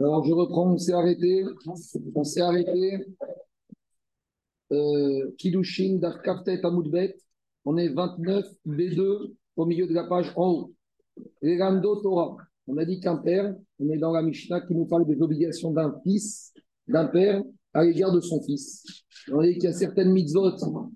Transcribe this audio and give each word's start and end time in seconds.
Alors, 0.00 0.24
je 0.24 0.32
reprends, 0.32 0.72
on 0.72 0.78
s'est 0.78 0.92
arrêté. 0.92 1.44
On 2.14 2.24
s'est 2.24 2.40
arrêté. 2.40 3.04
Euh, 4.70 5.30
Kidushin, 5.38 5.96
Darkaftet, 5.96 6.64
Amoudbet. 6.64 7.16
On 7.64 7.76
est 7.76 7.88
29, 7.88 8.44
B2, 8.66 9.34
au 9.56 9.66
milieu 9.66 9.86
de 9.86 9.94
la 9.94 10.04
page 10.04 10.32
en 10.36 10.50
haut. 10.50 10.72
Regando 11.42 11.96
Torah. 11.96 12.36
On 12.68 12.76
a 12.76 12.84
dit 12.84 13.00
qu'un 13.00 13.16
père, 13.16 13.56
on 13.80 13.90
est 13.90 13.98
dans 13.98 14.12
la 14.12 14.22
Mishnah 14.22 14.60
qui 14.60 14.74
nous 14.74 14.86
parle 14.86 15.06
des 15.06 15.20
obligations 15.20 15.72
d'un 15.72 15.98
fils, 16.04 16.52
d'un 16.86 17.06
père, 17.06 17.42
à 17.72 17.84
l'égard 17.84 18.12
de 18.12 18.20
son 18.20 18.42
fils. 18.42 18.84
On 19.32 19.40
a 19.40 19.46
dit 19.46 19.54
qu'il 19.54 19.64
y 19.64 19.68
a 19.68 19.72
certaines 19.72 20.12
mitzvot 20.12 20.52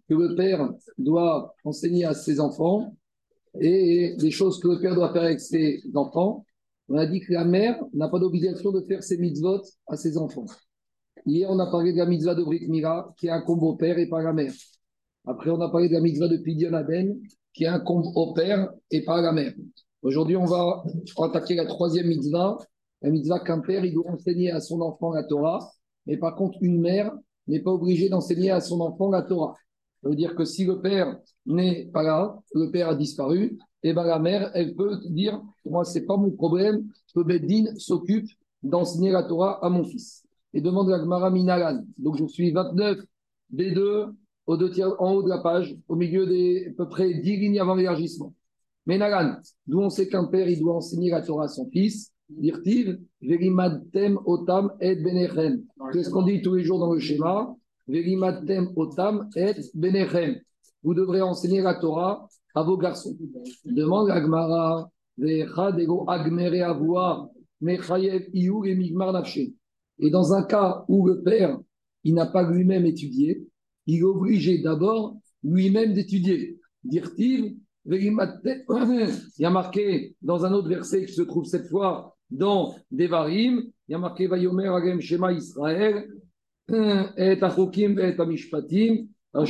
que 0.08 0.14
le 0.14 0.34
père 0.36 0.70
doit 0.98 1.54
enseigner 1.64 2.04
à 2.04 2.14
ses 2.14 2.40
enfants 2.40 2.94
et 3.60 4.16
des 4.18 4.30
choses 4.30 4.60
que 4.60 4.68
le 4.68 4.80
père 4.80 4.94
doit 4.94 5.12
faire 5.12 5.22
avec 5.22 5.40
ses 5.40 5.82
enfants. 5.94 6.44
On 6.92 6.98
a 6.98 7.06
dit 7.06 7.20
que 7.20 7.32
la 7.32 7.46
mère 7.46 7.82
n'a 7.94 8.10
pas 8.10 8.18
d'obligation 8.18 8.70
de 8.70 8.82
faire 8.82 9.02
ses 9.02 9.16
mitzvot 9.16 9.62
à 9.86 9.96
ses 9.96 10.18
enfants. 10.18 10.44
Hier, 11.24 11.48
on 11.50 11.58
a 11.58 11.70
parlé 11.70 11.94
de 11.94 11.96
la 11.96 12.04
mitzvah 12.04 12.34
de 12.34 12.44
Brit 12.44 12.68
Mira, 12.68 13.14
qui 13.16 13.28
combo 13.46 13.70
au 13.70 13.76
père 13.76 13.98
et 13.98 14.10
pas 14.10 14.20
la 14.20 14.34
mère. 14.34 14.52
Après, 15.26 15.48
on 15.48 15.58
a 15.62 15.70
parlé 15.70 15.88
de 15.88 15.94
la 15.94 16.02
mitzvah 16.02 16.28
de 16.28 16.36
Pidyon 16.36 16.74
Aden, 16.74 17.18
qui 17.54 17.64
combo 17.86 18.10
au 18.14 18.34
père 18.34 18.70
et 18.90 19.02
pas 19.06 19.22
la 19.22 19.32
mère. 19.32 19.54
Aujourd'hui, 20.02 20.36
on 20.36 20.44
va 20.44 20.84
attaquer 21.22 21.54
la 21.54 21.64
troisième 21.64 22.08
mitzvah, 22.08 22.58
la 23.00 23.08
mitzvah 23.08 23.40
qu'un 23.40 23.60
père, 23.60 23.86
il 23.86 23.94
doit 23.94 24.10
enseigner 24.10 24.50
à 24.50 24.60
son 24.60 24.82
enfant 24.82 25.12
la 25.12 25.24
Torah, 25.24 25.72
mais 26.04 26.18
par 26.18 26.36
contre, 26.36 26.58
une 26.60 26.78
mère 26.78 27.10
n'est 27.46 27.62
pas 27.62 27.70
obligée 27.70 28.10
d'enseigner 28.10 28.50
à 28.50 28.60
son 28.60 28.82
enfant 28.82 29.08
la 29.08 29.22
Torah. 29.22 29.54
Ça 30.02 30.10
veut 30.10 30.16
dire 30.16 30.34
que 30.34 30.44
si 30.44 30.66
le 30.66 30.82
père 30.82 31.16
n'est 31.46 31.86
pas 31.86 32.02
là, 32.02 32.38
le 32.54 32.70
père 32.70 32.90
a 32.90 32.94
disparu, 32.94 33.56
eh 33.82 33.92
ben 33.92 34.04
la 34.04 34.18
mère, 34.18 34.50
elle 34.54 34.74
peut 34.74 35.00
dire 35.06 35.42
Moi, 35.64 35.84
c'est 35.84 36.06
pas 36.06 36.16
mon 36.16 36.30
problème, 36.30 36.86
que 37.14 37.20
Beddin 37.20 37.74
s'occupe 37.76 38.28
d'enseigner 38.62 39.10
la 39.10 39.24
Torah 39.24 39.64
à 39.64 39.68
mon 39.68 39.84
fils. 39.84 40.24
Et 40.54 40.60
demande 40.60 40.88
la 40.88 40.98
Gemara 40.98 41.30
Minalan. 41.30 41.84
Donc, 41.98 42.16
je 42.16 42.26
suis 42.26 42.52
29, 42.52 42.98
B2, 43.54 44.12
au 44.46 44.56
deux 44.56 44.70
tiers, 44.70 45.00
en 45.00 45.14
haut 45.14 45.22
de 45.22 45.28
la 45.28 45.38
page, 45.38 45.76
au 45.88 45.96
milieu 45.96 46.26
des 46.26 46.68
à 46.68 46.72
peu 46.76 46.88
près 46.88 47.14
10 47.14 47.36
lignes 47.38 47.60
avant 47.60 47.74
l'élargissement. 47.74 48.32
Menalan, 48.86 49.36
d'où 49.66 49.80
on 49.80 49.90
sait 49.90 50.08
qu'un 50.08 50.24
père, 50.24 50.48
il 50.48 50.58
doit 50.58 50.74
enseigner 50.74 51.10
la 51.10 51.22
Torah 51.22 51.44
à 51.44 51.48
son 51.48 51.68
fils. 51.70 52.10
Dirtiv, 52.28 52.98
Verimadtem 53.20 54.18
Otam 54.24 54.72
et 54.80 54.96
Benechem. 54.96 55.64
C'est 55.92 56.04
ce 56.04 56.10
qu'on 56.10 56.22
dit 56.22 56.40
tous 56.40 56.54
les 56.54 56.64
jours 56.64 56.78
dans 56.78 56.92
le 56.92 56.98
schéma. 56.98 57.54
Verimadtem 57.86 58.72
Otam 58.74 59.28
et 59.36 59.54
Benechem. 59.74 60.40
Vous 60.82 60.94
devrez 60.94 61.20
enseigner 61.20 61.60
la 61.60 61.74
Torah 61.74 62.28
à 62.54 62.62
vos 62.62 62.76
garçons. 62.76 63.16
Demande 63.64 64.10
à 64.10 64.20
Gmara, 64.20 64.90
et 69.98 70.10
dans 70.10 70.32
un 70.32 70.42
cas 70.42 70.84
où 70.88 71.06
le 71.06 71.22
père, 71.22 71.60
il 72.02 72.14
n'a 72.14 72.26
pas 72.26 72.50
lui-même 72.50 72.86
étudié, 72.86 73.46
il 73.86 74.00
est 74.00 74.02
obligé 74.02 74.58
d'abord 74.58 75.16
lui-même 75.44 75.92
d'étudier. 75.92 76.58
Dire-t-il, 76.82 77.56
il 77.86 78.16
y 79.38 79.44
a 79.44 79.50
marqué 79.50 80.16
dans 80.22 80.44
un 80.44 80.52
autre 80.52 80.68
verset 80.68 81.04
qui 81.04 81.12
se 81.12 81.22
trouve 81.22 81.44
cette 81.44 81.68
fois 81.68 82.16
dans 82.30 82.74
Devarim, 82.90 83.62
il 83.88 83.92
y 83.92 83.94
a 83.94 83.98
marqué 83.98 84.26
Vayomer 84.26 84.68
Agem 84.68 85.00
Shema 85.00 85.32
Israël, 85.32 86.08
et 86.68 87.42
Achokim 87.42 87.98
et 87.98 88.18
Amishpatim, 88.18 89.06
donc, 89.34 89.48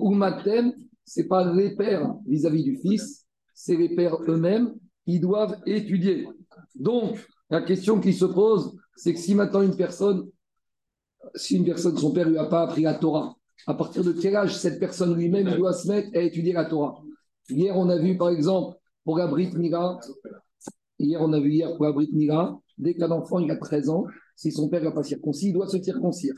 Ulmatem, 0.00 0.74
ce 1.04 1.20
n'est 1.20 1.26
pas 1.26 1.52
les 1.52 1.74
pères 1.74 2.14
vis-à-vis 2.26 2.62
du 2.62 2.76
fils, 2.76 3.26
c'est 3.52 3.76
les 3.76 3.94
pères 3.96 4.16
eux-mêmes, 4.28 4.74
ils 5.06 5.20
doivent 5.20 5.56
étudier. 5.66 6.28
Donc, 6.76 7.18
la 7.50 7.62
question 7.62 8.00
qui 8.00 8.12
se 8.12 8.26
pose, 8.26 8.76
c'est 8.94 9.12
que 9.12 9.18
si 9.18 9.34
maintenant 9.34 9.62
une 9.62 9.76
personne, 9.76 10.28
si 11.34 11.56
une 11.56 11.64
personne, 11.64 11.96
son 11.96 12.12
père 12.12 12.28
lui 12.28 12.38
a 12.38 12.44
pas 12.44 12.62
appris 12.62 12.82
la 12.82 12.94
Torah, 12.94 13.34
à 13.66 13.74
partir 13.74 14.04
de 14.04 14.12
quel 14.12 14.36
âge 14.36 14.56
cette 14.56 14.78
personne 14.78 15.16
lui-même 15.16 15.56
doit 15.56 15.72
se 15.72 15.88
mettre 15.88 16.16
à 16.16 16.20
étudier 16.20 16.52
la 16.52 16.66
Torah? 16.66 17.02
Hier, 17.48 17.76
on 17.76 17.88
a 17.88 17.98
vu 17.98 18.16
par 18.16 18.28
exemple 18.28 18.76
pour 19.04 19.18
la 19.18 19.26
Brit 19.26 19.50
Mira, 19.56 19.98
hier, 20.98 21.20
on 21.20 21.32
a 21.32 21.40
vu 21.40 21.50
hier 21.50 21.74
pour 21.74 21.86
la 21.86 21.92
Brit 21.92 22.10
Mira, 22.12 22.60
dès 22.76 22.94
qu'un 22.94 23.10
enfant 23.10 23.40
il 23.40 23.50
a 23.50 23.56
13 23.56 23.88
ans, 23.88 24.04
si 24.38 24.52
son 24.52 24.68
père 24.68 24.84
n'a 24.84 24.92
pas 24.92 25.02
circoncis, 25.02 25.48
il 25.48 25.52
doit 25.52 25.66
se 25.66 25.82
circoncire. 25.82 26.34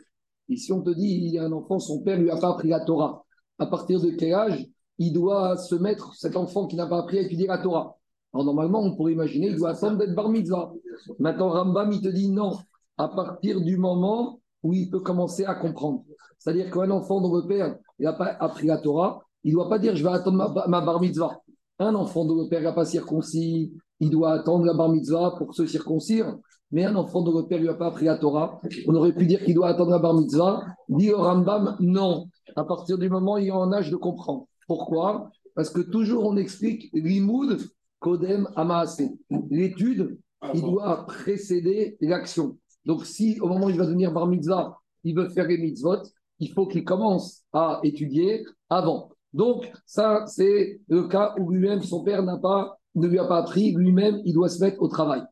Et 0.48 0.56
si 0.56 0.72
on 0.72 0.80
te 0.80 0.88
dit, 0.88 1.06
il 1.06 1.34
y 1.34 1.38
a 1.38 1.44
un 1.44 1.52
enfant, 1.52 1.78
son 1.78 2.00
père 2.00 2.18
lui 2.18 2.30
a 2.30 2.36
pas 2.38 2.48
appris 2.48 2.68
la 2.68 2.80
Torah, 2.80 3.26
à 3.58 3.66
partir 3.66 4.00
de 4.00 4.08
quel 4.10 4.32
âge 4.32 4.66
il 4.96 5.12
doit 5.12 5.58
se 5.58 5.74
mettre, 5.74 6.14
cet 6.14 6.34
enfant 6.34 6.66
qui 6.66 6.76
n'a 6.76 6.86
pas 6.86 6.98
appris 6.98 7.18
à 7.18 7.20
étudier 7.20 7.46
la 7.46 7.58
Torah? 7.58 7.98
Alors 8.32 8.46
normalement, 8.46 8.80
on 8.80 8.96
pourrait 8.96 9.12
imaginer, 9.12 9.48
il 9.48 9.56
doit 9.56 9.70
attendre 9.70 9.98
d'être 9.98 10.14
bar 10.14 10.30
mitzvah. 10.30 10.72
Maintenant, 11.18 11.50
Rambam, 11.50 11.92
il 11.92 12.00
te 12.00 12.08
dit 12.08 12.30
non, 12.30 12.56
à 12.96 13.08
partir 13.08 13.60
du 13.60 13.76
moment 13.76 14.40
où 14.62 14.72
il 14.72 14.88
peut 14.88 15.00
commencer 15.00 15.44
à 15.44 15.54
comprendre. 15.54 16.02
C'est-à-dire 16.38 16.70
qu'un 16.70 16.90
enfant 16.90 17.20
dont 17.20 17.36
le 17.36 17.46
père 17.46 17.76
n'a 17.98 18.14
pas 18.14 18.34
appris 18.40 18.66
la 18.66 18.78
Torah, 18.78 19.20
il 19.44 19.50
ne 19.50 19.56
doit 19.56 19.68
pas 19.68 19.78
dire 19.78 19.94
je 19.94 20.02
vais 20.02 20.10
attendre 20.10 20.38
ma, 20.38 20.66
ma 20.68 20.80
bar 20.80 21.02
mitzvah. 21.02 21.38
Un 21.78 21.94
enfant 21.94 22.24
dont 22.24 22.42
le 22.42 22.48
père 22.48 22.62
n'a 22.62 22.72
pas 22.72 22.86
circoncis, 22.86 23.74
il 24.00 24.08
doit 24.08 24.32
attendre 24.32 24.64
la 24.64 24.72
bar 24.72 24.88
mitzvah 24.88 25.34
pour 25.36 25.54
se 25.54 25.66
circoncire. 25.66 26.38
Mais 26.72 26.84
un 26.84 26.94
enfant 26.94 27.22
dont 27.22 27.36
le 27.36 27.46
père 27.46 27.58
lui 27.58 27.68
a 27.68 27.74
pas 27.74 27.86
appris 27.86 28.04
la 28.04 28.16
Torah, 28.16 28.60
on 28.86 28.94
aurait 28.94 29.12
pu 29.12 29.26
dire 29.26 29.44
qu'il 29.44 29.54
doit 29.54 29.68
attendre 29.68 29.90
la 29.90 29.98
bar 29.98 30.14
mitzvah. 30.14 30.64
Dit 30.88 31.12
au 31.12 31.22
Rambam, 31.22 31.76
non. 31.80 32.28
À 32.56 32.64
partir 32.64 32.98
du 32.98 33.08
moment 33.08 33.34
où 33.34 33.38
il 33.38 33.48
est 33.48 33.50
en 33.50 33.72
âge 33.72 33.90
de 33.90 33.96
comprendre. 33.96 34.46
Pourquoi? 34.66 35.30
Parce 35.54 35.70
que 35.70 35.80
toujours 35.80 36.24
on 36.26 36.36
explique 36.36 36.90
l'imoud 36.92 37.58
kodem 37.98 38.48
amaase. 38.54 39.02
L'étude, 39.50 40.18
il 40.54 40.60
doit 40.60 41.06
précéder 41.06 41.96
l'action. 42.00 42.56
Donc 42.84 43.04
si 43.04 43.40
au 43.40 43.48
moment 43.48 43.66
où 43.66 43.70
il 43.70 43.76
va 43.76 43.86
devenir 43.86 44.12
bar 44.12 44.26
mitzvah, 44.26 44.78
il 45.04 45.16
veut 45.16 45.28
faire 45.28 45.48
les 45.48 45.58
mitzvot, 45.58 46.02
il 46.38 46.50
faut 46.52 46.66
qu'il 46.66 46.84
commence 46.84 47.42
à 47.52 47.80
étudier 47.82 48.44
avant. 48.68 49.10
Donc 49.32 49.70
ça, 49.86 50.24
c'est 50.26 50.80
le 50.88 51.08
cas 51.08 51.34
où 51.38 51.50
lui-même, 51.50 51.82
son 51.82 52.02
père 52.02 52.22
n'a 52.22 52.38
pas, 52.38 52.78
ne 52.94 53.06
lui 53.06 53.18
a 53.18 53.24
pas 53.24 53.38
appris, 53.38 53.72
lui-même, 53.72 54.20
il 54.24 54.34
doit 54.34 54.48
se 54.48 54.62
mettre 54.62 54.80
au 54.82 54.88
travail. 54.88 55.22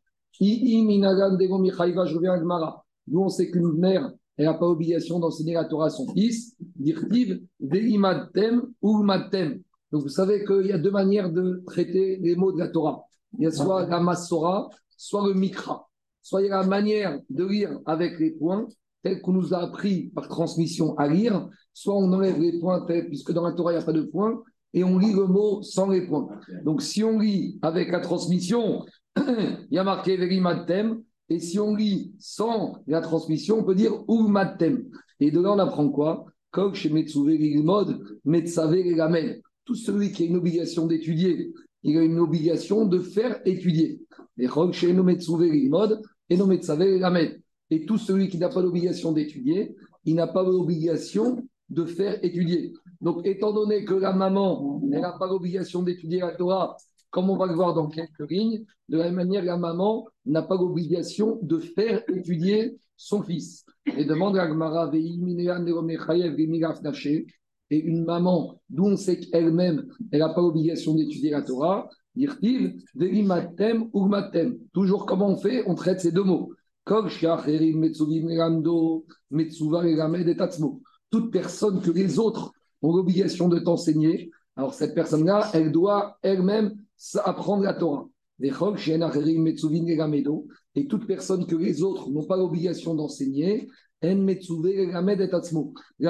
Je 2.06 2.15
reviens 2.15 2.32
à 2.32 2.38
Gmara. 2.38 2.84
Nous, 3.09 3.21
on 3.21 3.28
sait 3.28 3.50
qu'une 3.50 3.72
mère, 3.72 4.10
n'a 4.38 4.54
pas 4.54 4.66
obligation 4.66 5.19
d'enseigner 5.19 5.54
la 5.54 5.65
Torah 5.65 5.87
à 5.87 5.91
son 5.91 6.06
fils. 6.12 6.54
Dirtiv, 6.76 7.41
veimatem 7.60 8.62
ou 8.81 9.03
matem. 9.03 9.60
Donc, 9.91 10.03
vous 10.03 10.09
savez 10.09 10.44
qu'il 10.44 10.66
y 10.66 10.72
a 10.72 10.78
deux 10.78 10.91
manières 10.91 11.32
de 11.32 11.62
traiter 11.66 12.19
les 12.22 12.37
mots 12.37 12.53
de 12.53 12.59
la 12.59 12.69
Torah. 12.69 13.04
Il 13.37 13.44
y 13.44 13.47
a 13.47 13.50
soit 13.50 13.87
la 13.87 14.00
Massora, 14.00 14.69
soit 14.97 15.27
le 15.27 15.34
Mikra. 15.34 15.88
Soit 16.22 16.43
il 16.43 16.48
y 16.48 16.50
a 16.50 16.60
la 16.60 16.66
manière 16.66 17.19
de 17.31 17.44
lire 17.44 17.78
avec 17.87 18.19
les 18.21 18.32
points, 18.32 18.69
tels 19.03 19.22
qu'on 19.22 19.32
nous 19.32 19.54
a 19.54 19.59
appris 19.59 20.10
par 20.15 20.28
transmission 20.28 20.94
à 20.98 21.09
lire, 21.09 21.48
soit 21.72 21.94
on 21.94 22.12
enlève 22.12 22.38
les 22.38 22.59
points, 22.60 22.84
puisque 23.09 23.32
dans 23.32 23.44
la 23.44 23.53
Torah, 23.53 23.72
il 23.72 23.77
n'y 23.77 23.82
a 23.82 23.87
pas 23.87 23.93
de 23.93 24.03
points, 24.03 24.43
et 24.75 24.84
on 24.84 24.98
lit 24.98 25.15
le 25.15 25.27
mot 25.27 25.62
sans 25.62 25.88
les 25.88 26.06
points. 26.06 26.28
Donc, 26.65 26.82
si 26.82 27.03
on 27.03 27.19
lit 27.19 27.59
avec 27.62 27.91
la 27.91 28.00
transmission, 28.00 28.84
il 29.17 29.69
y 29.71 29.79
a 29.79 29.85
marqué 29.85 30.17
Verimatem, 30.17 31.03
et 31.29 31.41
si 31.41 31.59
on 31.59 31.75
lit 31.75 32.15
sans 32.19 32.83
la 32.87 33.01
transmission, 33.01 33.59
on 33.59 33.65
peut 33.65 33.75
dire 33.75 34.05
Urmatem. 34.09 34.89
Et 35.21 35.31
de 35.31 35.41
là, 35.41 35.53
on 35.53 35.59
apprend 35.59 35.91
quoi? 35.91 36.25
Tout 36.51 36.75
celui 39.75 40.13
qui 40.13 40.23
a 40.23 40.27
une 40.27 40.37
obligation 40.37 40.87
d'étudier, 40.87 41.53
il 41.83 41.99
a 41.99 42.03
une 42.03 42.19
obligation 42.19 42.87
de 42.87 43.01
faire 43.01 43.43
étudier. 43.45 44.01
Et 44.39 44.47
tout 47.85 47.99
celui 47.99 48.29
qui 48.29 48.39
n'a 48.39 48.49
pas 48.49 48.63
l'obligation 48.63 49.13
d'étudier, 49.13 49.77
il 50.05 50.15
n'a 50.15 50.27
pas 50.27 50.43
l'obligation 50.43 51.47
de 51.69 51.85
faire 51.85 52.19
étudier. 52.25 52.73
Donc, 53.03 53.27
étant 53.27 53.53
donné 53.53 53.85
que 53.85 53.93
la 53.93 54.15
maman 54.15 54.81
n'a 54.85 55.13
pas 55.19 55.27
l'obligation 55.27 55.83
d'étudier 55.83 56.21
la 56.21 56.35
Torah, 56.35 56.79
comme 57.11 57.31
on 57.31 57.37
va 57.37 57.47
le 57.47 57.55
voir 57.55 57.75
dans 57.75 57.89
quelques 57.89 58.31
lignes, 58.31 58.65
de 58.89 58.99
la 58.99 59.05
même 59.05 59.15
manière, 59.15 59.45
la 59.45 59.57
maman 59.57 60.07
n'a 60.27 60.43
pas 60.43 60.57
l'obligation 60.57 61.39
de 61.43 61.59
faire 61.59 62.03
étudier 62.09 62.78
son 62.97 63.22
fils. 63.22 63.65
Et 63.97 64.05
demande 64.05 64.37
à 64.37 64.47
Gmara, 64.47 64.91
et 67.71 67.77
une 67.77 68.05
maman 68.05 68.60
d'où 68.71 68.87
on 68.87 68.97
sait 68.97 69.21
qu'elle-même, 69.21 69.87
elle 70.10 70.21
n'a 70.21 70.31
pas 70.31 70.41
l'obligation 70.41 70.95
d'étudier 70.95 71.31
la 71.31 71.43
Torah, 71.43 71.89
Toujours 74.72 75.07
comment 75.07 75.28
on 75.28 75.37
fait? 75.37 75.63
On 75.66 75.75
traite 75.75 76.01
ces 76.01 76.11
deux 76.11 76.25
mots. 76.25 76.53
Toute 81.11 81.31
personne 81.31 81.81
que 81.81 81.91
les 81.91 82.19
autres 82.19 82.53
ont 82.83 82.97
l'obligation 82.97 83.49
de 83.49 83.59
t'enseigner, 83.59 84.31
alors 84.57 84.75
cette 84.75 84.95
personne-là, 84.95 85.51
elle 85.54 85.71
doit 85.71 86.19
elle-même 86.22 86.75
apprendre 87.24 87.62
la 87.62 87.74
Torah. 87.74 88.09
Et 90.74 90.86
toute 90.86 91.06
personne 91.06 91.47
que 91.47 91.56
les 91.56 91.83
autres 91.83 92.10
n'ont 92.10 92.24
pas 92.24 92.36
l'obligation 92.36 92.95
d'enseigner, 92.95 93.68
la 94.00 94.15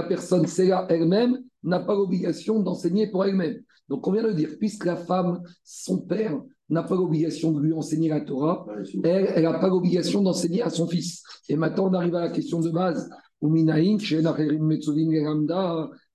personne, 0.02 0.46
c'est 0.46 0.66
là 0.66 0.86
elle-même, 0.90 1.42
n'a 1.62 1.80
pas 1.80 1.94
l'obligation 1.94 2.60
d'enseigner 2.60 3.10
pour 3.10 3.24
elle-même. 3.24 3.62
Donc 3.88 4.06
on 4.06 4.12
vient 4.12 4.24
de 4.24 4.32
dire, 4.32 4.56
puisque 4.58 4.84
la 4.84 4.96
femme, 4.96 5.40
son 5.64 6.02
père, 6.02 6.38
n'a 6.68 6.82
pas 6.82 6.96
l'obligation 6.96 7.52
de 7.52 7.62
lui 7.62 7.72
enseigner 7.72 8.10
la 8.10 8.20
Torah, 8.20 8.66
elle, 9.02 9.32
elle 9.34 9.44
n'a 9.44 9.58
pas 9.58 9.68
l'obligation 9.68 10.22
d'enseigner 10.22 10.60
à 10.60 10.68
son 10.68 10.86
fils. 10.86 11.22
Et 11.48 11.56
maintenant, 11.56 11.88
on 11.88 11.94
arrive 11.94 12.14
à 12.14 12.20
la 12.20 12.30
question 12.30 12.60
de 12.60 12.68
base. 12.68 13.08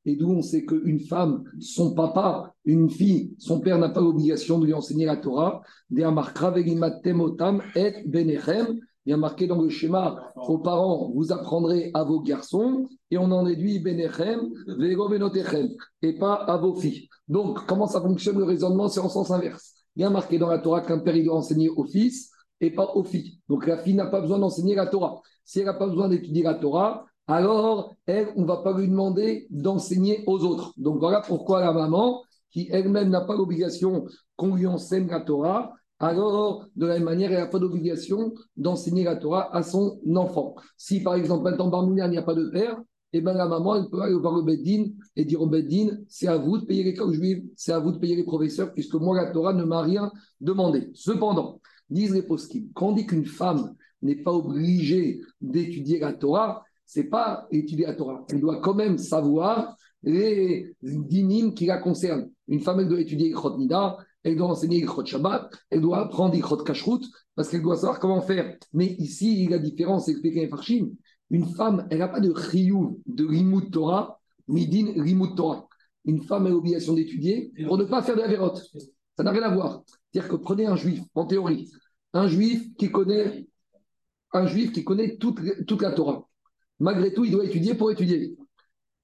Et 0.05 0.15
d'où 0.15 0.29
on 0.29 0.41
sait 0.41 0.65
qu'une 0.65 0.99
femme, 0.99 1.43
son 1.59 1.93
papa, 1.93 2.53
une 2.65 2.89
fille, 2.89 3.33
son 3.37 3.61
père 3.61 3.77
n'a 3.79 3.89
pas 3.89 4.01
l'obligation 4.01 4.59
de 4.59 4.65
lui 4.65 4.73
enseigner 4.73 5.05
la 5.05 5.17
Torah. 5.17 5.61
Il 5.91 5.99
y 5.99 6.03
a 9.13 9.17
marqué 9.17 9.47
dans 9.47 9.61
le 9.61 9.69
schéma 9.69 10.33
aux 10.35 10.59
parents, 10.59 11.11
vous 11.13 11.31
apprendrez 11.31 11.91
à 11.93 12.03
vos 12.03 12.21
garçons, 12.21 12.87
et 13.11 13.17
on 13.17 13.31
en 13.31 13.43
déduit 13.43 13.79
Benechem, 13.79 14.49
Vego 14.67 15.09
Benotechem, 15.09 15.69
et 16.01 16.13
pas 16.13 16.33
à 16.33 16.57
vos 16.57 16.75
filles. 16.75 17.07
Donc, 17.27 17.65
comment 17.65 17.87
ça 17.87 18.01
fonctionne 18.01 18.37
le 18.37 18.43
raisonnement? 18.43 18.89
C'est 18.89 18.99
en 18.99 19.09
sens 19.09 19.31
inverse. 19.31 19.73
Il 19.95 20.01
y 20.01 20.05
a 20.05 20.09
marqué 20.09 20.37
dans 20.37 20.49
la 20.49 20.59
Torah 20.59 20.81
qu'un 20.81 20.99
père 20.99 21.15
il 21.15 21.25
doit 21.25 21.35
enseigner 21.35 21.69
au 21.69 21.85
fils 21.85 22.31
et 22.59 22.71
pas 22.71 22.91
aux 22.95 23.03
filles. 23.03 23.39
Donc 23.47 23.67
la 23.67 23.77
fille 23.77 23.93
n'a 23.93 24.07
pas 24.07 24.21
besoin 24.21 24.39
d'enseigner 24.39 24.75
la 24.75 24.87
Torah. 24.87 25.21
Si 25.45 25.59
elle 25.59 25.65
n'a 25.65 25.73
pas 25.73 25.87
besoin 25.87 26.09
d'étudier 26.09 26.43
la 26.43 26.55
Torah, 26.55 27.05
alors 27.27 27.95
elle, 28.05 28.29
on 28.35 28.41
ne 28.41 28.47
va 28.47 28.57
pas 28.57 28.77
lui 28.77 28.87
demander 28.87 29.47
d'enseigner 29.49 30.23
aux 30.27 30.43
autres. 30.43 30.73
Donc 30.77 30.99
voilà 30.99 31.21
pourquoi 31.21 31.61
la 31.61 31.73
maman, 31.73 32.21
qui 32.51 32.67
elle-même 32.71 33.09
n'a 33.09 33.21
pas 33.21 33.35
l'obligation 33.35 34.05
qu'on 34.35 34.55
lui 34.55 34.67
enseigne 34.67 35.07
la 35.07 35.21
Torah, 35.21 35.73
alors 35.99 36.65
de 36.75 36.85
la 36.85 36.95
même 36.95 37.05
manière, 37.05 37.31
elle 37.31 37.39
n'a 37.39 37.47
pas 37.47 37.59
d'obligation 37.59 38.33
d'enseigner 38.57 39.03
la 39.03 39.15
Torah 39.15 39.55
à 39.55 39.63
son 39.63 39.99
enfant. 40.15 40.55
Si 40.77 41.01
par 41.01 41.15
exemple, 41.15 41.43
maintenant, 41.43 41.69
Barmounia, 41.69 42.07
il 42.07 42.11
n'y 42.11 42.17
a 42.17 42.23
pas 42.23 42.35
de 42.35 42.49
père, 42.49 42.81
eh 43.13 43.21
bien 43.21 43.33
la 43.33 43.47
maman, 43.47 43.75
elle 43.75 43.89
peut 43.89 44.01
aller 44.01 44.15
voir 44.15 44.35
le 44.35 44.41
Beddin 44.41 44.85
et 45.15 45.23
dire 45.23 45.41
au 45.41 45.47
Beddin, 45.47 45.97
c'est 46.09 46.27
à 46.27 46.37
vous 46.37 46.57
de 46.57 46.65
payer 46.65 46.83
les 46.83 46.91
l'école 46.91 47.13
juive, 47.13 47.45
c'est 47.55 47.71
à 47.71 47.79
vous 47.79 47.91
de 47.91 47.99
payer 47.99 48.15
les 48.15 48.23
professeurs, 48.23 48.73
puisque 48.73 48.95
moi, 48.95 49.15
la 49.15 49.31
Torah 49.31 49.53
ne 49.53 49.63
m'a 49.63 49.81
rien 49.81 50.11
demandé. 50.41 50.89
Cependant, 50.93 51.61
disent 51.89 52.13
les 52.13 52.23
poskim, 52.23 52.69
quand 52.73 52.87
on 52.87 52.91
dit 52.93 53.05
qu'une 53.05 53.25
femme 53.25 53.75
n'est 54.01 54.21
pas 54.21 54.33
obligée 54.33 55.21
d'étudier 55.41 55.99
la 55.99 56.13
Torah, 56.13 56.63
c'est 56.85 57.05
pas 57.05 57.47
étudier 57.51 57.85
la 57.85 57.95
Torah. 57.95 58.25
Elle 58.29 58.41
doit 58.41 58.59
quand 58.59 58.75
même 58.75 58.97
savoir 58.97 59.75
les 60.03 60.75
dynimes 60.81 61.53
qui 61.53 61.65
la 61.65 61.77
concernent. 61.77 62.29
Une 62.47 62.59
femme, 62.59 62.79
elle 62.79 62.89
doit 62.89 62.99
étudier 62.99 63.29
Ikhot 63.29 63.57
Nida, 63.57 63.97
elle 64.23 64.35
doit 64.35 64.47
enseigner 64.47 64.77
Ikhot 64.77 65.05
Shabbat, 65.05 65.49
elle 65.69 65.81
doit 65.81 65.99
apprendre 65.99 66.35
Ikhot 66.35 66.63
Kashrut, 66.63 67.03
parce 67.35 67.49
qu'elle 67.49 67.61
doit 67.61 67.77
savoir 67.77 67.99
comment 67.99 68.21
faire. 68.21 68.57
Mais 68.73 68.87
ici, 68.99 69.47
la 69.47 69.59
différence, 69.59 70.05
c'est 70.05 70.11
expliqué 70.11 70.47
Farshim. 70.47 70.91
Une 71.29 71.45
femme, 71.45 71.87
elle 71.89 71.99
n'a 71.99 72.07
pas 72.07 72.19
de 72.19 72.33
chiyuv, 72.33 72.95
de 73.05 73.25
limut 73.25 73.71
Torah, 73.71 74.19
midin 74.47 74.91
limut 75.01 75.35
Torah. 75.35 75.67
Une 76.05 76.21
femme 76.21 76.45
a 76.45 76.49
l'obligation 76.49 76.93
d'étudier 76.93 77.51
pour 77.65 77.77
ne 77.77 77.85
pas 77.85 78.01
faire 78.01 78.15
de 78.15 78.21
la 78.21 78.27
vérote. 78.27 78.61
Ça 79.17 79.23
n'a 79.23 79.31
rien 79.31 79.43
à 79.43 79.53
voir. 79.53 79.83
C'est-à-dire 80.11 80.29
que 80.29 80.35
prenez 80.35 80.65
un 80.65 80.75
juif, 80.75 81.01
en 81.15 81.25
théorie, 81.25 81.71
un 82.13 82.27
juif 82.27 82.75
qui 82.77 82.91
connaît, 82.91 83.47
un 84.33 84.45
juif 84.45 84.73
qui 84.73 84.83
connaît 84.83 85.17
toute, 85.17 85.39
toute 85.65 85.81
la 85.81 85.91
Torah. 85.91 86.27
Malgré 86.83 87.13
tout, 87.13 87.23
il 87.23 87.31
doit 87.31 87.45
étudier 87.45 87.75
pour 87.75 87.91
étudier. 87.91 88.35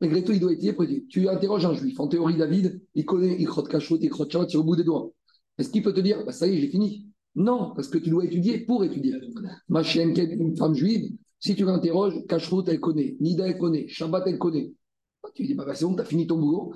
Malgré 0.02 0.22
tout, 0.22 0.34
il 0.34 0.40
doit 0.42 0.52
étudier 0.52 0.74
pour 0.74 0.84
étudier. 0.84 1.06
Tu 1.08 1.30
interroges 1.30 1.66
un 1.66 1.74
juif. 1.74 1.98
En 1.98 2.10
théorie, 2.10 2.36
David, 2.36 2.82
il 2.94 3.06
connaît 3.06 3.40
Ikrot 3.42 3.64
Kachot, 3.64 3.98
Ikrot 3.98 4.30
Shabbat 4.30 4.50
sur 4.50 4.60
le 4.60 4.66
bout 4.66 4.76
des 4.76 4.84
doigts. 4.84 5.10
Est-ce 5.58 5.70
qu'il 5.70 5.82
peut 5.82 5.94
te 5.94 6.02
dire, 6.02 6.26
bah, 6.26 6.34
ça 6.34 6.46
y 6.46 6.58
est, 6.58 6.60
j'ai 6.60 6.68
fini? 6.68 7.08
Non, 7.36 7.72
parce 7.74 7.88
que 7.88 7.98
tu 7.98 8.10
dois 8.10 8.26
étudier 8.26 8.66
pour 8.66 8.84
étudier. 8.84 9.14
Ma 9.70 9.82
chienne, 9.82 10.14
une 10.18 10.58
femme 10.58 10.76
juive, 10.76 11.16
si 11.40 11.56
tu 11.56 11.64
l'interroges, 11.64 12.16
Kashrut, 12.28 12.68
elle 12.68 12.82
connaît, 12.82 13.16
Nida, 13.22 13.48
elle 13.48 13.58
connaît, 13.58 13.88
Shabbat, 13.88 14.24
elle 14.28 14.38
connaît. 14.38 14.74
Tu 15.34 15.46
dis, 15.46 15.54
bah, 15.54 15.64
bah 15.66 15.74
c'est 15.74 15.86
bon, 15.86 15.96
tu 15.96 16.02
as 16.02 16.06
fini 16.06 16.28
ton 16.28 16.38
boulot, 16.38 16.74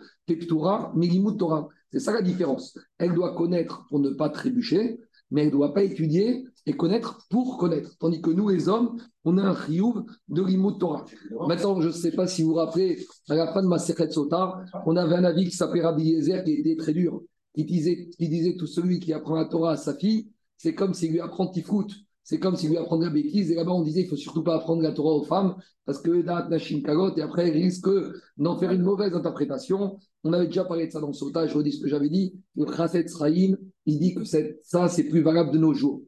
Torah, 0.47 0.93
Milimut 0.95 1.37
Torah. 1.37 1.67
C'est 1.91 1.99
ça 1.99 2.13
la 2.13 2.21
différence. 2.21 2.79
Elle 2.97 3.13
doit 3.13 3.35
connaître 3.35 3.85
pour 3.89 3.99
ne 3.99 4.11
pas 4.11 4.29
trébucher, 4.29 5.01
mais 5.33 5.41
elle 5.41 5.47
ne 5.47 5.51
doit 5.51 5.73
pas 5.73 5.83
étudier 5.83 6.45
et 6.65 6.73
connaître 6.73 7.19
pour 7.29 7.57
connaître. 7.57 7.97
Tandis 7.97 8.21
que 8.21 8.29
nous, 8.29 8.47
les 8.47 8.69
hommes, 8.69 8.95
on 9.25 9.37
a 9.37 9.41
un 9.41 9.55
chiyuv 9.55 10.03
de 10.29 10.43
Limut 10.43 10.77
Torah. 10.79 11.05
Maintenant, 11.47 11.81
je 11.81 11.87
ne 11.87 11.91
sais 11.91 12.11
pas 12.11 12.27
si 12.27 12.43
vous 12.43 12.49
vous 12.49 12.55
rappelez, 12.55 13.05
à 13.27 13.35
la 13.35 13.51
fin 13.51 13.61
de 13.61 13.67
ma 13.67 13.79
Sotar, 13.79 14.63
on 14.85 14.95
avait 14.95 15.15
un 15.15 15.23
avis 15.23 15.45
qui 15.45 15.55
s'appelait 15.55 15.81
Rabbi 15.81 16.03
Yezer 16.03 16.43
qui 16.43 16.53
était 16.53 16.77
très 16.77 16.93
dur. 16.93 17.21
Il 17.55 17.65
disait, 17.65 18.09
il 18.19 18.29
disait 18.29 18.55
tout 18.55 18.67
celui 18.67 18.99
qui 18.99 19.11
apprend 19.11 19.35
la 19.35 19.45
Torah 19.45 19.71
à 19.71 19.77
sa 19.77 19.95
fille, 19.95 20.29
c'est 20.55 20.75
comme 20.75 20.93
s'il 20.93 21.11
lui 21.11 21.19
apprend 21.19 21.47
Tifkout 21.47 21.87
c'est 22.23 22.39
comme 22.39 22.55
s'il 22.55 22.69
lui 22.69 22.77
apprendrait 22.77 23.07
la 23.07 23.13
bêtise. 23.13 23.51
Et 23.51 23.55
là-bas, 23.55 23.71
on 23.71 23.83
disait 23.83 24.03
ne 24.03 24.07
faut 24.07 24.15
surtout 24.15 24.43
pas 24.43 24.55
apprendre 24.55 24.81
la 24.81 24.91
Torah 24.91 25.15
aux 25.15 25.23
femmes, 25.23 25.55
parce 25.85 26.01
que 26.01 26.21
Da'at 26.21 26.47
Nashim 26.49 26.81
Kagot, 26.81 27.15
et 27.17 27.21
après, 27.21 27.49
il 27.49 27.53
risque 27.53 27.89
d'en 28.37 28.57
faire 28.57 28.71
une 28.71 28.81
mauvaise 28.81 29.13
interprétation. 29.13 29.99
On 30.23 30.31
avait 30.33 30.47
déjà 30.47 30.63
parlé 30.63 30.87
de 30.87 30.91
ça 30.91 31.01
dans 31.01 31.07
le 31.07 31.13
sautage, 31.13 31.51
je 31.51 31.57
redis 31.57 31.73
ce 31.73 31.81
que 31.81 31.89
j'avais 31.89 32.09
dit. 32.09 32.39
Le 32.55 32.65
Khaset 32.65 33.07
Sraïm, 33.07 33.57
il 33.85 33.99
dit 33.99 34.15
que 34.15 34.23
ça, 34.23 34.87
c'est 34.87 35.03
plus 35.09 35.21
valable 35.21 35.51
de 35.51 35.57
nos 35.57 35.73
jours. 35.73 36.01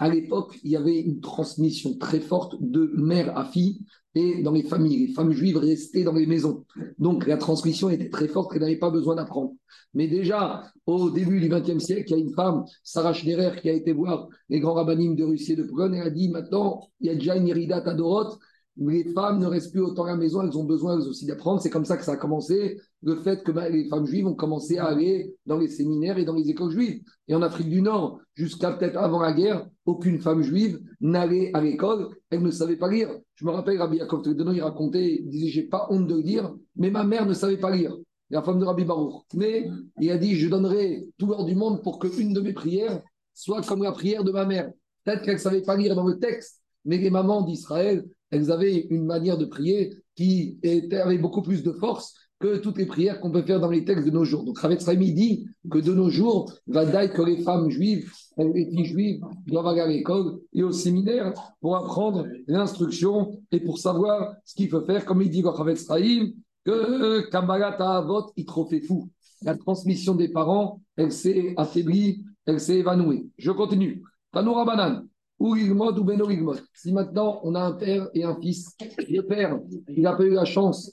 À 0.00 0.08
l'époque, 0.08 0.58
il 0.64 0.70
y 0.70 0.76
avait 0.76 0.98
une 0.98 1.20
transmission 1.20 1.94
très 1.98 2.20
forte 2.20 2.56
de 2.58 2.90
mère 2.96 3.36
à 3.36 3.44
fille 3.44 3.82
et 4.14 4.42
dans 4.42 4.52
les 4.52 4.62
familles. 4.62 5.06
Les 5.06 5.12
femmes 5.12 5.30
juives 5.30 5.58
restaient 5.58 6.04
dans 6.04 6.14
les 6.14 6.24
maisons. 6.24 6.64
Donc 6.98 7.26
la 7.26 7.36
transmission 7.36 7.90
était 7.90 8.08
très 8.08 8.26
forte, 8.26 8.52
elle 8.54 8.62
n'avait 8.62 8.78
pas 8.78 8.88
besoin 8.88 9.14
d'apprendre. 9.14 9.52
Mais 9.92 10.08
déjà, 10.08 10.62
au 10.86 11.10
début 11.10 11.38
du 11.38 11.50
XXe 11.50 11.84
siècle, 11.84 12.04
il 12.08 12.10
y 12.12 12.14
a 12.14 12.24
une 12.24 12.32
femme, 12.32 12.64
Sarah 12.82 13.12
Schneider, 13.12 13.60
qui 13.60 13.68
a 13.68 13.74
été 13.74 13.92
voir 13.92 14.28
les 14.48 14.58
grands 14.58 14.72
rabbinimes 14.72 15.16
de 15.16 15.24
Russie 15.24 15.52
et 15.52 15.56
de 15.56 15.64
Pologne, 15.64 15.96
et 15.96 16.00
a 16.00 16.08
dit 16.08 16.30
maintenant, 16.30 16.88
il 17.00 17.08
y 17.08 17.10
a 17.10 17.14
déjà 17.14 17.36
une 17.36 17.48
irida 17.48 17.82
Tadorot, 17.82 18.38
les 18.88 19.04
femmes 19.12 19.38
ne 19.38 19.46
restent 19.46 19.72
plus 19.72 19.82
autant 19.82 20.04
à 20.04 20.12
la 20.12 20.16
maison, 20.16 20.42
elles 20.42 20.56
ont 20.56 20.64
besoin 20.64 20.96
aussi 21.06 21.26
d'apprendre. 21.26 21.60
C'est 21.60 21.70
comme 21.70 21.84
ça 21.84 21.98
que 21.98 22.04
ça 22.04 22.12
a 22.12 22.16
commencé, 22.16 22.80
le 23.02 23.16
fait 23.16 23.42
que 23.42 23.52
bah, 23.52 23.68
les 23.68 23.88
femmes 23.88 24.06
juives 24.06 24.26
ont 24.26 24.34
commencé 24.34 24.78
à 24.78 24.86
aller 24.86 25.34
dans 25.44 25.58
les 25.58 25.68
séminaires 25.68 26.16
et 26.16 26.24
dans 26.24 26.34
les 26.34 26.48
écoles 26.48 26.70
juives. 26.70 27.02
Et 27.28 27.34
en 27.34 27.42
Afrique 27.42 27.68
du 27.68 27.82
Nord, 27.82 28.20
jusqu'à 28.34 28.72
peut-être 28.72 28.96
avant 28.96 29.20
la 29.20 29.32
guerre, 29.32 29.66
aucune 29.84 30.18
femme 30.18 30.42
juive 30.42 30.80
n'allait 31.00 31.50
à 31.52 31.60
l'école, 31.60 32.08
elle 32.30 32.42
ne 32.42 32.50
savait 32.50 32.76
pas 32.76 32.90
lire. 32.90 33.10
Je 33.34 33.44
me 33.44 33.50
rappelle, 33.50 33.78
Rabbi 33.78 33.98
Yaakov 33.98 34.22
il 34.26 34.62
racontait, 34.62 35.20
il 35.22 35.28
disait, 35.28 35.48
j'ai 35.48 35.64
pas 35.64 35.86
honte 35.90 36.06
de 36.06 36.16
lire, 36.16 36.54
mais 36.76 36.90
ma 36.90 37.04
mère 37.04 37.26
ne 37.26 37.34
savait 37.34 37.58
pas 37.58 37.70
lire. 37.70 37.94
La 38.30 38.42
femme 38.42 38.60
de 38.60 38.64
Rabbi 38.64 38.84
Baruch. 38.84 39.24
Mais 39.34 39.68
il 40.00 40.10
a 40.10 40.16
dit, 40.16 40.36
je 40.36 40.48
donnerai 40.48 41.06
tout 41.18 41.26
l'or 41.26 41.44
du 41.44 41.54
monde 41.54 41.82
pour 41.82 41.98
qu'une 41.98 42.32
de 42.32 42.40
mes 42.40 42.52
prières 42.52 43.02
soit 43.34 43.66
comme 43.66 43.82
la 43.82 43.92
prière 43.92 44.24
de 44.24 44.32
ma 44.32 44.46
mère. 44.46 44.70
Peut-être 45.04 45.22
qu'elle 45.22 45.34
ne 45.34 45.40
savait 45.40 45.62
pas 45.62 45.76
lire 45.76 45.94
dans 45.94 46.06
le 46.06 46.18
texte, 46.18 46.62
mais 46.84 46.98
les 46.98 47.10
mamans 47.10 47.42
d'Israël, 47.42 48.06
elles 48.30 48.50
avaient 48.50 48.86
une 48.90 49.04
manière 49.04 49.38
de 49.38 49.44
prier 49.44 49.94
qui 50.14 50.58
était, 50.62 50.98
avait 50.98 51.18
beaucoup 51.18 51.42
plus 51.42 51.62
de 51.62 51.72
force 51.72 52.14
que 52.40 52.56
toutes 52.56 52.78
les 52.78 52.86
prières 52.86 53.20
qu'on 53.20 53.30
peut 53.30 53.42
faire 53.42 53.60
dans 53.60 53.70
les 53.70 53.84
textes 53.84 54.06
de 54.06 54.10
nos 54.10 54.24
jours. 54.24 54.44
Donc 54.44 54.58
Ravet 54.58 54.80
Srami 54.80 55.12
dit 55.12 55.46
que 55.70 55.78
de 55.78 55.92
nos 55.92 56.08
jours, 56.08 56.50
va 56.66 56.86
dire 56.86 57.12
que 57.12 57.20
les 57.20 57.42
femmes 57.42 57.68
juives, 57.68 58.10
les 58.38 58.70
filles 58.70 58.86
juives, 58.86 59.20
doivent 59.46 59.66
aller 59.66 59.80
à 59.82 59.86
l'école 59.86 60.40
et 60.54 60.62
au 60.62 60.72
séminaire 60.72 61.34
pour 61.60 61.76
apprendre 61.76 62.26
l'instruction 62.46 63.38
et 63.52 63.60
pour 63.60 63.78
savoir 63.78 64.34
ce 64.46 64.54
qu'il 64.54 64.70
faut 64.70 64.80
faire. 64.80 65.04
Comme 65.04 65.20
il 65.20 65.28
dit 65.30 65.42
Ravet 65.44 65.76
Srahim, 65.76 66.32
que 66.64 67.28
Kambalata 67.30 67.98
Avot, 67.98 68.32
il 68.36 68.46
trop 68.46 68.66
fait 68.66 68.80
fou. 68.80 69.10
La 69.42 69.56
transmission 69.56 70.14
des 70.14 70.28
parents, 70.28 70.80
elle 70.96 71.12
s'est 71.12 71.54
affaiblie, 71.56 72.24
elle 72.46 72.60
s'est 72.60 72.76
évanouie. 72.76 73.30
Je 73.36 73.50
continue. 73.50 74.02
Tanoura 74.32 74.64
Banan 74.64 75.02
ou 75.40 75.56
ou 75.56 76.04
Beno 76.04 76.54
Si 76.74 76.92
maintenant 76.92 77.40
on 77.42 77.54
a 77.54 77.60
un 77.60 77.72
père 77.72 78.08
et 78.14 78.24
un 78.24 78.38
fils, 78.40 78.76
le 79.08 79.22
père, 79.22 79.58
il 79.88 80.02
n'a 80.02 80.14
pas 80.14 80.24
eu 80.24 80.34
la 80.34 80.44
chance 80.44 80.92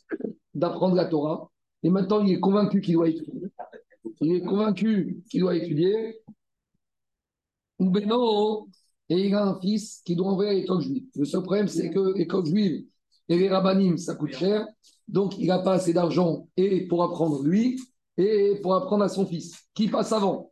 d'apprendre 0.53 0.95
la 0.95 1.05
Torah, 1.05 1.51
et 1.83 1.89
maintenant 1.89 2.23
il 2.23 2.33
est 2.33 2.39
convaincu 2.39 2.81
qu'il 2.81 2.93
doit 2.95 3.09
étudier. 3.09 3.49
Il 4.21 4.33
est 4.33 4.43
convaincu 4.43 5.21
qu'il 5.29 5.41
doit 5.41 5.55
étudier. 5.55 6.21
Ou 7.79 7.89
Beno, 7.89 8.69
et 9.09 9.27
il 9.27 9.35
a 9.35 9.45
un 9.45 9.59
fils 9.59 10.01
qui 10.05 10.15
doit 10.15 10.27
envoyer 10.27 10.51
à 10.51 10.53
l'école 10.53 10.81
juive. 10.81 11.03
Le 11.15 11.25
seul 11.25 11.43
problème, 11.43 11.67
c'est 11.67 11.91
que 11.91 12.17
l'école 12.17 12.45
juive 12.45 12.85
et 13.29 13.37
les 13.37 13.49
rabbinim, 13.49 13.97
ça 13.97 14.15
coûte 14.15 14.33
cher, 14.33 14.65
donc 15.07 15.37
il 15.37 15.47
n'a 15.47 15.59
pas 15.59 15.73
assez 15.73 15.93
d'argent 15.93 16.47
et 16.55 16.87
pour 16.87 17.03
apprendre 17.03 17.43
lui 17.43 17.79
et 18.17 18.59
pour 18.61 18.75
apprendre 18.75 19.03
à 19.03 19.09
son 19.09 19.25
fils. 19.25 19.67
Qui 19.73 19.89
passe 19.89 20.13
avant 20.13 20.51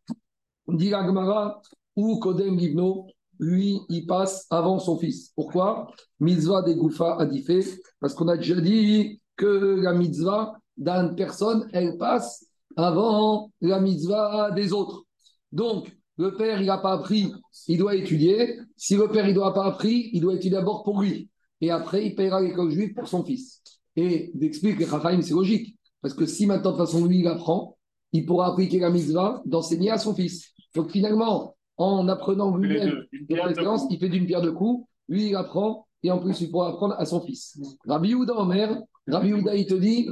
On 0.68 0.74
dit 0.74 0.94
Agmara 0.94 1.62
ou 1.96 2.20
Kodem 2.20 2.58
Livno, 2.58 3.08
lui, 3.39 3.80
il 3.89 4.06
passe 4.06 4.46
avant 4.50 4.80
son 4.80 4.98
fils. 4.98 5.32
Pourquoi? 5.36 5.88
Mitzvah 6.20 6.62
des 6.62 6.75
Goufa 6.75 7.18
Adifé, 7.18 7.60
parce 8.00 8.13
qu'on 8.13 8.27
a 8.27 8.38
déjà 8.38 8.60
dit 8.60 9.22
que 9.36 9.80
la 9.82 9.94
mitzvah 9.94 10.54
d'une 10.77 11.15
personne, 11.15 11.70
elle 11.74 11.98
passe 11.98 12.46
avant 12.75 13.51
la 13.62 13.80
mitzvah 13.80 14.51
des 14.51 14.74
autres. 14.74 15.04
Donc, 15.51 15.96
le 16.18 16.36
père, 16.36 16.62
il 16.62 16.68
n'a 16.68 16.77
pas 16.77 16.94
appris, 16.94 17.32
il 17.68 17.77
doit 17.77 17.96
étudier. 17.96 18.60
Si 18.77 18.96
le 18.96 19.08
père, 19.10 19.27
il 19.27 19.34
doit 19.34 19.54
pas 19.54 19.65
appris, 19.65 20.10
il 20.13 20.22
doit 20.22 20.34
étudier 20.34 20.51
d'abord 20.51 20.84
pour 20.84 21.01
lui. 21.01 21.30
Et 21.62 21.72
après, 21.72 22.06
il 22.06 22.15
paiera 22.15 22.42
l'école 22.42 22.72
juive 22.72 22.94
pour 22.94 23.08
son 23.08 23.24
fils. 23.24 23.62
Et 23.96 24.32
d'expliquer 24.34 24.86
que 24.86 25.22
c'est 25.22 25.34
logique. 25.34 25.77
Parce 26.01 26.13
que 26.13 26.25
si 26.25 26.46
maintenant, 26.46 26.72
de 26.72 26.77
toute 26.77 26.86
façon, 26.86 27.06
lui, 27.06 27.20
il 27.20 27.27
apprend, 27.27 27.77
il 28.12 28.25
pourra 28.25 28.51
appliquer 28.51 28.80
la 28.80 28.89
mitzvah 28.89 29.42
d'enseigner 29.46 29.92
à 29.92 29.98
son 29.98 30.13
fils. 30.13 30.54
Donc 30.74 30.92
finalement, 30.92 31.54
en 31.77 32.08
apprenant 32.08 32.55
lui-même 32.55 33.03
l'expérience, 33.29 33.86
il 33.89 34.00
fait 34.00 34.10
d'une 34.10 34.25
pierre 34.25 34.41
deux 34.41 34.53
coups, 34.53 34.88
lui 35.08 35.29
il 35.29 35.36
apprend, 35.36 35.88
et 36.03 36.12
en 36.12 36.20
plus 36.20 36.39
il 36.41 36.51
pourra 36.51 36.70
apprendre 36.70 36.96
à 36.98 37.05
son 37.05 37.22
fils. 37.22 37.60
Rabbi 37.86 38.13
Houda 38.13 38.34
Omer, 38.36 38.82
Rabbi 39.08 39.34
Houda 39.34 39.55
il 39.55 39.65
te 39.65 39.75
dit, 39.75 40.10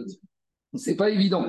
c'est 0.73 0.95
pas 0.95 1.09
évident. 1.09 1.45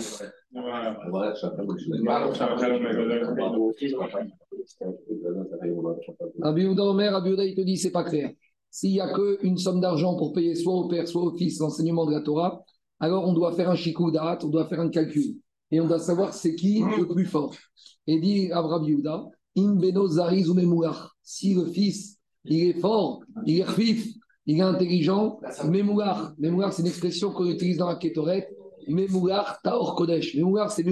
Rabbi 6.43 6.67
Omer, 6.67 7.13
Rabbi 7.13 7.31
il 7.31 7.55
te 7.55 7.61
dit, 7.63 7.77
c'est 7.77 7.91
pas 7.91 8.05
clair. 8.05 8.31
S'il 8.71 8.91
n'y 8.91 9.01
a 9.01 9.13
qu'une 9.13 9.57
somme 9.57 9.81
d'argent 9.81 10.17
pour 10.17 10.33
payer 10.33 10.55
soit 10.57 10.75
au 10.75 10.89
père, 10.89 11.07
soit 11.07 11.23
au 11.23 11.37
fils 11.37 11.61
l'enseignement 11.61 12.07
de 12.07 12.13
la 12.13 12.21
Torah, 12.21 12.65
alors 12.99 13.27
on 13.27 13.33
doit 13.33 13.53
faire 13.53 13.71
un 13.71 13.77
chikoudat, 13.77 14.39
on 14.43 14.49
doit 14.49 14.67
faire 14.67 14.81
un 14.81 14.89
calcul. 14.89 15.37
Et 15.71 15.81
on 15.81 15.87
doit 15.87 15.99
savoir 15.99 16.35
c'est 16.35 16.55
qui 16.55 16.83
le 16.99 17.07
plus 17.07 17.25
fort. 17.25 17.55
Et 18.07 18.19
dit 18.21 18.51
Abraham 18.53 18.85
Yehuda, 18.85 19.27
Si 21.23 21.55
le 21.55 21.67
fils, 21.67 22.19
il 22.45 22.65
est 22.65 22.81
fort, 22.81 23.23
il 23.47 23.61
est 23.61 23.71
fif, 23.71 24.15
il 24.47 24.59
est 24.59 24.63
intelligent, 24.63 25.39
c'est 25.51 25.67
une 25.67 26.87
expression 26.87 27.31
qu'on 27.31 27.47
utilise 27.47 27.79
dans 27.79 27.89
la 27.89 27.97
Ketoret. 27.97 28.49
Memoular 28.87 29.61
Taor 29.63 29.95
Kodesh. 29.95 30.37
C'est. 30.69 30.85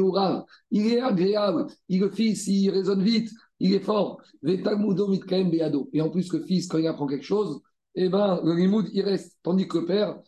Il 0.71 0.87
est 0.87 1.01
agréable, 1.01 1.67
il 1.89 2.03
est 2.03 2.15
fils, 2.15 2.47
il 2.47 2.71
raisonne 2.71 3.03
vite, 3.03 3.31
il 3.61 3.75
est 3.75 3.81
fort. 3.81 4.21
Et 4.43 4.63
en 6.01 6.11
plus, 6.11 6.33
le 6.33 6.43
fils, 6.43 6.67
quand 6.69 6.79
il 6.79 6.87
apprend 6.87 7.07
quelque 7.07 7.25
chose, 7.25 7.61
eh 7.95 8.09
ben, 8.09 8.41
le 8.43 8.55
limoud, 8.55 8.89
il 8.93 9.03
reste. 9.03 9.37
Tandis 9.43 9.69
que 9.69 9.79
le 9.79 9.85
père, 9.85 10.19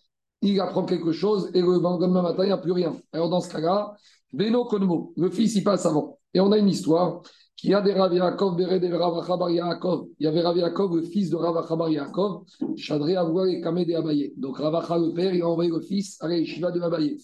il 0.43 0.61
apprend 0.61 0.85
quelque 0.85 1.13
chose 1.13 1.51
et 1.55 1.61
le 1.63 1.81
lendemain 1.81 2.23
matin, 2.23 2.45
il 2.45 2.49
n'y 2.49 2.53
a 2.53 2.59
plus 2.59 2.73
rien. 2.73 2.95
Alors, 3.13 3.31
dans 3.31 3.41
ce 3.41 3.51
cas-là, 3.51 3.95
Beno 4.33 4.67
Konmo, 4.67 5.15
le 5.17 5.31
fils, 5.31 5.55
il 5.55 5.65
passe 5.65 5.87
avant. 5.87 6.19
Et 6.35 6.41
on 6.41 6.53
a 6.53 6.59
une 6.59 6.69
histoire 6.69 7.23
qui 7.65 7.73
a 7.73 7.81
des 7.81 7.95
Rav 7.95 8.13
Yaakov, 8.13 8.57
des 8.57 8.67
Rav 8.67 9.51
Yaakov. 9.51 10.09
Il 10.19 10.25
y 10.25 10.27
avait 10.27 10.43
Rav 10.43 10.55
Yaakov, 10.55 10.97
le 10.97 11.03
fils 11.03 11.31
de 11.31 11.37
Rav 11.37 11.67
Chabar 11.67 11.89
Yaakov, 11.89 12.45
Chadré 12.77 13.17
Avoua 13.17 13.49
et 13.49 13.63
Kamé 13.63 13.87
de 13.87 13.95
Abaye. 13.95 14.35
Donc, 14.37 14.59
Rav 14.59 14.75
le 15.01 15.15
père, 15.15 15.35
il 15.35 15.41
a 15.41 15.49
envoyé 15.49 15.71
le 15.71 15.81
fils 15.81 16.19
à 16.21 16.29
l'Eshiva 16.29 16.71
de 16.71 16.79
Abaye. 16.83 17.17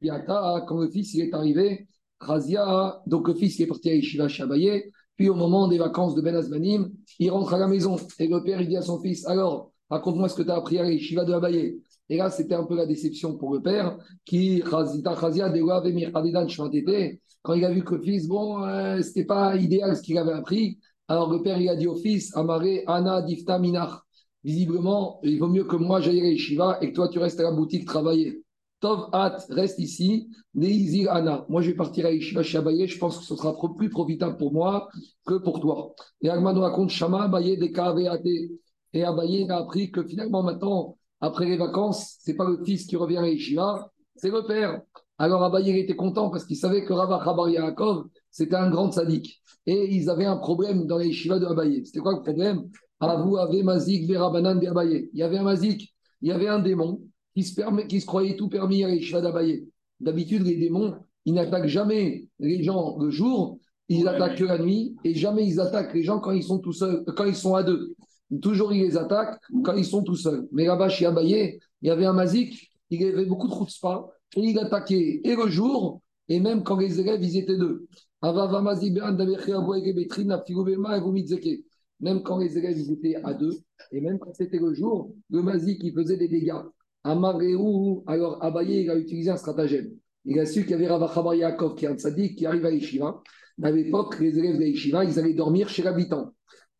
Yata, 0.00 0.64
quand 0.66 0.78
le 0.78 0.88
fils 0.88 1.12
il 1.12 1.20
est 1.20 1.34
arrivé, 1.34 1.86
Razia, 2.18 3.02
donc 3.06 3.28
le 3.28 3.34
fils 3.34 3.58
il 3.58 3.64
est 3.64 3.66
parti 3.66 3.90
à 3.90 3.92
l'Eshiva 3.92 4.26
chez 4.26 4.44
Abaye. 4.44 4.84
Puis 5.18 5.28
au 5.28 5.34
moment 5.34 5.68
des 5.68 5.76
vacances 5.76 6.14
de 6.14 6.22
Ben 6.22 6.34
Azmanim, 6.34 6.90
il 7.18 7.30
rentre 7.30 7.52
à 7.52 7.58
la 7.58 7.68
maison. 7.68 7.96
Et 8.18 8.26
le 8.26 8.42
père, 8.42 8.62
il 8.62 8.68
dit 8.68 8.78
à 8.78 8.82
son 8.82 8.98
fils 9.02 9.26
Alors, 9.26 9.70
raconte-moi 9.90 10.30
ce 10.30 10.34
que 10.34 10.42
tu 10.42 10.50
as 10.50 10.56
appris 10.56 10.78
à 10.78 10.84
l'Eshiva 10.84 11.26
de 11.26 11.34
Abaye. 11.34 11.82
Et 12.10 12.18
là, 12.18 12.30
c'était 12.30 12.54
un 12.54 12.64
peu 12.64 12.76
la 12.76 12.86
déception 12.86 13.36
pour 13.36 13.52
le 13.54 13.62
père, 13.62 13.96
qui, 14.24 14.62
quand 17.44 17.52
il 17.52 17.64
a 17.66 17.70
vu 17.70 17.84
que 17.84 17.94
le 17.94 18.00
fils, 18.00 18.26
bon, 18.26 18.64
euh, 18.64 19.02
ce 19.02 19.08
n'était 19.08 19.24
pas 19.24 19.54
idéal 19.56 19.94
ce 19.96 20.02
qu'il 20.02 20.16
avait 20.16 20.32
appris. 20.32 20.78
Alors 21.08 21.30
le 21.30 21.42
père, 21.42 21.60
il 21.60 21.68
a 21.68 21.76
dit 21.76 21.86
au 21.86 21.94
fils, 21.94 22.34
Amaré, 22.34 22.84
Anna, 22.86 23.20
Difta, 23.20 23.58
Minar. 23.58 24.06
Visiblement, 24.42 25.20
il 25.22 25.38
vaut 25.38 25.48
mieux 25.48 25.64
que 25.64 25.76
moi 25.76 26.00
j'aille 26.00 26.20
à 26.22 26.24
Yeshiva 26.24 26.78
et 26.80 26.88
que 26.88 26.94
toi 26.94 27.08
tu 27.08 27.18
restes 27.18 27.40
à 27.40 27.42
la 27.42 27.52
boutique 27.52 27.84
travailler. 27.86 28.42
Tov, 28.80 29.08
At, 29.12 29.44
reste 29.50 29.78
ici. 29.78 30.28
Neizir, 30.54 31.12
Anna. 31.12 31.44
Moi 31.50 31.60
je 31.60 31.70
vais 31.70 31.76
partir 31.76 32.06
à 32.06 32.12
Yeshiva 32.12 32.42
chez 32.42 32.58
Abaye, 32.58 32.86
je 32.88 32.98
pense 32.98 33.18
que 33.18 33.24
ce 33.24 33.36
sera 33.36 33.54
plus 33.76 33.90
profitable 33.90 34.38
pour 34.38 34.52
moi 34.52 34.88
que 35.26 35.34
pour 35.34 35.60
toi. 35.60 35.94
Et 36.22 36.30
Agmano 36.30 36.62
raconte 36.62 36.90
Shama, 36.90 37.24
Abaye, 37.24 37.58
des 37.58 37.72
Et 38.94 39.04
Abaye 39.04 39.50
a 39.50 39.58
appris 39.58 39.90
que 39.90 40.02
finalement 40.02 40.42
maintenant, 40.42 40.96
après 41.20 41.46
les 41.46 41.56
vacances, 41.56 42.16
c'est 42.20 42.34
pas 42.34 42.48
le 42.48 42.62
fils 42.64 42.86
qui 42.86 42.96
revient 42.96 43.18
à 43.18 43.28
Yeshiva, 43.28 43.90
c'est 44.16 44.30
le 44.30 44.46
père. 44.46 44.80
Alors 45.18 45.42
Abaye 45.44 45.78
était 45.78 45.96
content 45.96 46.30
parce 46.30 46.44
qu'il 46.44 46.56
savait 46.56 46.84
que 46.84 46.92
Rabba 46.92 47.22
Chabar 47.24 47.48
Yaakov, 47.48 48.06
c'était 48.30 48.56
un 48.56 48.70
grand 48.70 48.90
sadique. 48.90 49.40
Et 49.66 49.94
ils 49.94 50.10
avaient 50.10 50.24
un 50.24 50.36
problème 50.36 50.86
dans 50.86 50.98
les 50.98 51.08
Yeshiva 51.08 51.38
de 51.38 51.46
Abaye. 51.46 51.86
C'était 51.86 52.00
quoi 52.00 52.14
le 52.14 52.20
problème? 52.20 52.68
Avou 53.00 53.36
avait 53.36 53.62
Mazik 53.62 54.08
Verabanan 54.08 54.58
de 54.58 54.66
Abaye. 54.66 55.10
Il 55.12 55.18
y 55.18 55.22
avait 55.22 55.38
un 55.38 55.42
Mazik, 55.42 55.94
il 56.20 56.28
y 56.28 56.32
avait 56.32 56.48
un 56.48 56.58
démon 56.58 57.00
qui 57.34 57.42
se, 57.42 57.54
permet, 57.54 57.86
qui 57.86 58.00
se 58.00 58.06
croyait 58.06 58.36
tout 58.36 58.48
permis 58.48 58.84
à 58.84 58.88
Yeshiva 58.88 59.20
d'Abaye. 59.20 59.68
D'habitude, 60.00 60.42
les 60.42 60.56
démons, 60.56 60.94
ils 61.24 61.34
n'attaquent 61.34 61.66
jamais 61.66 62.28
les 62.38 62.62
gens 62.62 62.98
le 62.98 63.10
jour, 63.10 63.58
ils 63.88 64.08
attaquent 64.08 64.38
que 64.38 64.44
la 64.44 64.58
nuit, 64.58 64.96
et 65.04 65.14
jamais 65.14 65.46
ils 65.46 65.60
attaquent 65.60 65.94
les 65.94 66.02
gens 66.02 66.18
quand 66.18 66.32
ils 66.32 66.42
sont 66.42 66.58
tout 66.58 66.72
seuls, 66.72 67.04
quand 67.16 67.24
ils 67.24 67.34
sont 67.34 67.54
à 67.54 67.62
deux. 67.62 67.94
Toujours, 68.40 68.72
ils 68.72 68.82
les 68.82 68.96
attaquent 68.96 69.38
quand 69.62 69.74
ils 69.74 69.84
sont 69.84 70.02
tout 70.02 70.16
seuls. 70.16 70.48
Mais 70.52 70.64
là-bas, 70.66 70.88
chez 70.88 71.06
Abaye, 71.06 71.58
il 71.82 71.88
y 71.88 71.90
avait 71.90 72.06
un 72.06 72.12
mazik, 72.12 72.70
il 72.90 73.04
avait 73.04 73.26
beaucoup 73.26 73.64
de 73.64 73.70
spa, 73.70 74.06
et 74.36 74.40
il 74.40 74.58
attaquait 74.58 75.20
et 75.22 75.36
le 75.36 75.48
jour, 75.48 76.00
et 76.28 76.40
même 76.40 76.62
quand 76.62 76.76
les 76.76 77.00
élèves, 77.00 77.22
ils 77.22 77.36
étaient 77.36 77.56
deux. 77.56 77.86
Même 82.00 82.22
quand 82.22 82.38
les 82.38 82.58
élèves 82.58 82.78
ils 82.78 82.92
étaient 82.92 83.16
à 83.22 83.34
deux, 83.34 83.52
et 83.92 84.00
même 84.00 84.18
quand 84.18 84.32
c'était 84.32 84.58
le 84.58 84.72
jour, 84.74 85.14
le 85.30 85.42
mazik, 85.42 85.80
il 85.82 85.92
faisait 85.92 86.16
des 86.16 86.28
dégâts. 86.28 86.62
alors 87.04 88.42
Abaye, 88.42 88.82
il 88.82 88.90
a 88.90 88.96
utilisé 88.96 89.30
un 89.30 89.36
stratagème. 89.36 89.90
Il 90.24 90.38
a 90.40 90.46
su 90.46 90.62
qu'il 90.62 90.70
y 90.70 90.74
avait 90.74 90.88
Ravachabar 90.88 91.34
Yaakov, 91.34 91.74
qui 91.74 91.84
est 91.84 91.88
un 91.88 91.98
sadique, 91.98 92.38
qui 92.38 92.46
arrive 92.46 92.64
à 92.64 92.70
Yeshiva. 92.70 93.22
À 93.62 93.70
l'époque, 93.70 94.18
les 94.20 94.38
élèves 94.38 94.58
de 94.58 94.64
Yeshiva, 94.64 95.04
ils 95.04 95.18
allaient 95.18 95.34
dormir 95.34 95.68
chez 95.68 95.82
l'habitant. 95.82 96.32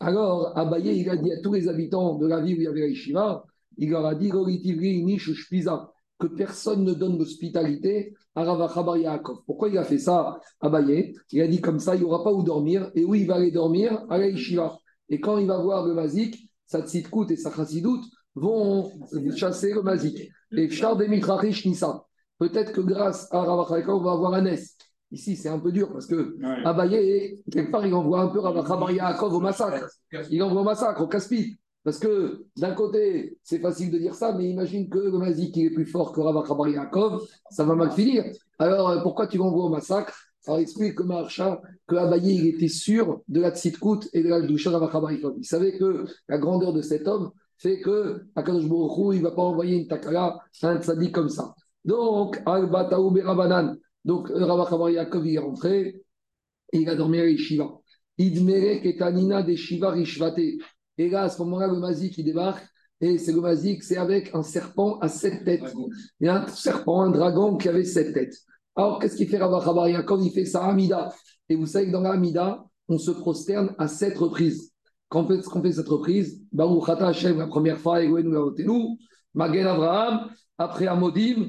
Alors, 0.05 0.53
Abaye, 0.59 1.01
il 1.01 1.09
a 1.09 1.17
dit 1.17 1.33
à 1.33 1.41
tous 1.41 1.55
les 1.55 1.67
habitants 1.67 2.17
de 2.17 2.27
la 2.27 2.43
ville 2.43 2.59
où 2.59 2.61
il 2.61 2.65
y 2.65 2.67
avait 2.67 2.93
la 3.11 3.43
il 3.79 3.89
leur 3.89 4.05
a 4.05 4.15
dit 4.15 4.29
que 4.29 6.27
personne 6.27 6.85
ne 6.85 6.93
donne 6.93 7.19
l'hospitalité 7.19 8.13
à 8.35 8.45
Ravachabar 8.45 8.99
Yaakov. 8.99 9.39
Pourquoi 9.47 9.71
il 9.71 9.79
a 9.79 9.85
fait 9.85 9.99
ça, 9.99 10.39
Abaye? 10.61 11.15
Il 11.33 11.41
a 11.41 11.49
dit 11.49 11.63
comme 11.63 11.79
ça, 11.79 11.95
il 11.95 12.01
n'y 12.01 12.05
aura 12.05 12.23
pas 12.23 12.35
où 12.35 12.43
dormir, 12.43 12.91
et 12.95 13.03
où 13.03 13.15
il 13.15 13.27
va 13.27 13.37
aller 13.37 13.51
dormir? 13.51 14.05
À 14.11 14.19
la 14.19 14.27
Et 14.29 15.21
quand 15.21 15.39
il 15.39 15.47
va 15.47 15.57
voir 15.57 15.87
le 15.87 15.95
Mazik, 15.95 16.51
sa 16.67 16.83
Tzitkout 16.83 17.31
et 17.31 17.37
sa 17.37 17.51
Chassidout 17.51 18.03
vont 18.35 18.93
chasser 19.35 19.73
le 19.73 19.81
Mazik. 19.81 20.29
Et 20.53 20.69
Char 20.69 20.99
Nissa. 20.99 22.05
Peut-être 22.39 22.73
que 22.73 22.83
grâce 22.83 23.27
à 23.33 23.41
Ravachabar 23.43 23.97
on 23.97 24.03
va 24.03 24.13
avoir 24.13 24.35
un. 24.35 24.55
Ici, 25.11 25.37
c'est 25.37 25.49
un 25.49 25.59
peu 25.59 25.71
dur 25.71 25.93
parce 25.93 26.07
que 26.07 26.37
Abaye, 26.65 27.43
quelque 27.51 27.71
part, 27.71 27.87
il 27.87 27.95
envoie 27.95 28.23
un 28.23 28.29
peu 28.29 28.41
Rabbi 28.41 28.95
Yaakov 28.95 29.35
au 29.35 29.41
massacre. 29.41 29.89
Il 30.31 30.43
envoie 30.43 30.63
au 30.63 30.65
massacre, 30.65 31.01
au 31.03 31.07
casse 31.07 31.31
Parce 31.85 31.99
que 31.99 32.45
d'un 32.57 32.75
côté, 32.75 33.39
c'est 33.43 33.61
facile 33.61 33.91
de 33.91 33.99
dire 33.99 34.15
ça, 34.15 34.33
mais 34.33 34.49
imagine 34.49 34.89
que 34.89 34.99
le 34.99 35.19
Mazik 35.19 35.57
est 35.59 35.71
plus 35.71 35.87
fort 35.87 36.13
que 36.13 36.21
Rabbi 36.21 36.73
Yaakov, 36.73 37.23
ça 37.51 37.65
va 37.65 37.75
mal 37.75 37.93
finir. 37.93 38.25
Alors, 38.59 38.91
euh, 38.91 39.03
pourquoi 39.03 39.27
tu 39.27 39.39
l'envoies 39.39 39.65
au 39.65 39.69
massacre? 39.69 40.15
Alors, 40.47 40.59
explique 40.59 40.97
que 40.97 41.05
Maharsha, 41.05 41.61
que 41.87 41.97
Abaye, 41.97 42.35
il 42.35 42.47
était 42.49 42.69
sûr 42.69 43.21
de 43.29 43.41
la 43.41 43.55
tzitkout 43.55 44.09
et 44.13 44.23
de 44.23 44.29
la 44.29 44.41
douche 44.41 44.65
de 44.65 44.71
Rabbi 44.71 45.15
Yaakov. 45.15 45.35
Il 45.39 45.45
savait 45.45 45.79
que 45.79 46.07
la 46.29 46.39
grandeur 46.39 46.73
de 46.73 46.83
cet 46.83 47.07
homme 47.07 47.31
fait 47.59 47.81
que 47.81 48.25
Akadosh 48.35 48.69
Baruch 48.69 49.15
il 49.15 49.19
ne 49.19 49.23
va 49.23 49.31
pas 49.31 49.43
envoyer 49.43 49.77
une 49.77 49.87
takala 49.87 50.39
un 50.63 50.81
tzaddik 50.81 51.13
comme 51.13 51.29
ça. 51.29 51.55
Donc, 51.85 52.41
Al-Bataou 52.47 53.11
Berabanan, 53.11 53.77
donc, 54.05 54.29
Rabbi 54.29 54.95
Yaakov 54.95 55.27
est 55.27 55.39
rentré 55.39 56.05
il 56.81 56.89
a 56.89 56.95
dormi 56.95 57.21
à 57.21 57.27
Yeshiva. 57.27 57.71
Idmerek 58.19 58.85
et 58.85 58.97
Tanina 58.97 59.43
des 59.43 59.57
Shiva 59.57 59.91
Rishvate. 59.91 60.39
Et 60.99 61.09
là, 61.09 61.23
à 61.23 61.29
ce 61.29 61.41
moment-là, 61.43 61.69
le 61.69 61.79
Mazik 61.79 62.15
qui 62.15 62.25
débarque, 62.25 62.65
et 63.01 63.19
c'est 63.19 63.33
le 63.33 63.41
Mazik, 63.41 63.83
c'est 63.83 63.97
avec 63.97 64.35
un 64.35 64.43
serpent 64.43 64.99
à 65.01 65.09
sept 65.09 65.45
têtes. 65.45 65.73
Il 66.21 66.27
y 66.27 66.29
a 66.29 66.43
un 66.43 66.47
serpent, 66.47 67.03
un 67.03 67.11
dragon 67.11 67.57
qui 67.57 67.69
avait 67.69 67.85
sept 67.85 68.15
têtes. 68.15 68.37
Alors, 68.77 68.99
qu'est-ce 68.99 69.17
qu'il 69.17 69.29
fait 69.29 69.39
Rabbi 69.39 69.93
Yaakov? 69.93 70.25
Il 70.25 70.33
fait 70.33 70.45
sa 70.45 70.65
Amida. 70.65 71.13
Et 71.49 71.57
vous 71.57 71.67
savez 71.67 71.87
que 71.87 71.93
dans 71.93 72.01
la 72.01 72.13
Amida, 72.13 72.65
on 72.89 72.99
se 72.99 73.11
prosterne 73.11 73.75
à 73.79 73.89
sept 73.89 74.17
reprises. 74.17 74.73
Quand 75.09 75.25
on 75.31 75.63
fait, 75.63 75.73
cette 75.73 75.89
reprise, 75.89 76.43
Baruch 76.51 76.89
Hashem 76.89 77.39
la 77.39 77.47
première 77.47 77.79
fois, 77.79 78.01
Magen 79.35 79.67
Abraham, 79.67 80.31
après 80.59 80.87
Amodim, 80.87 81.49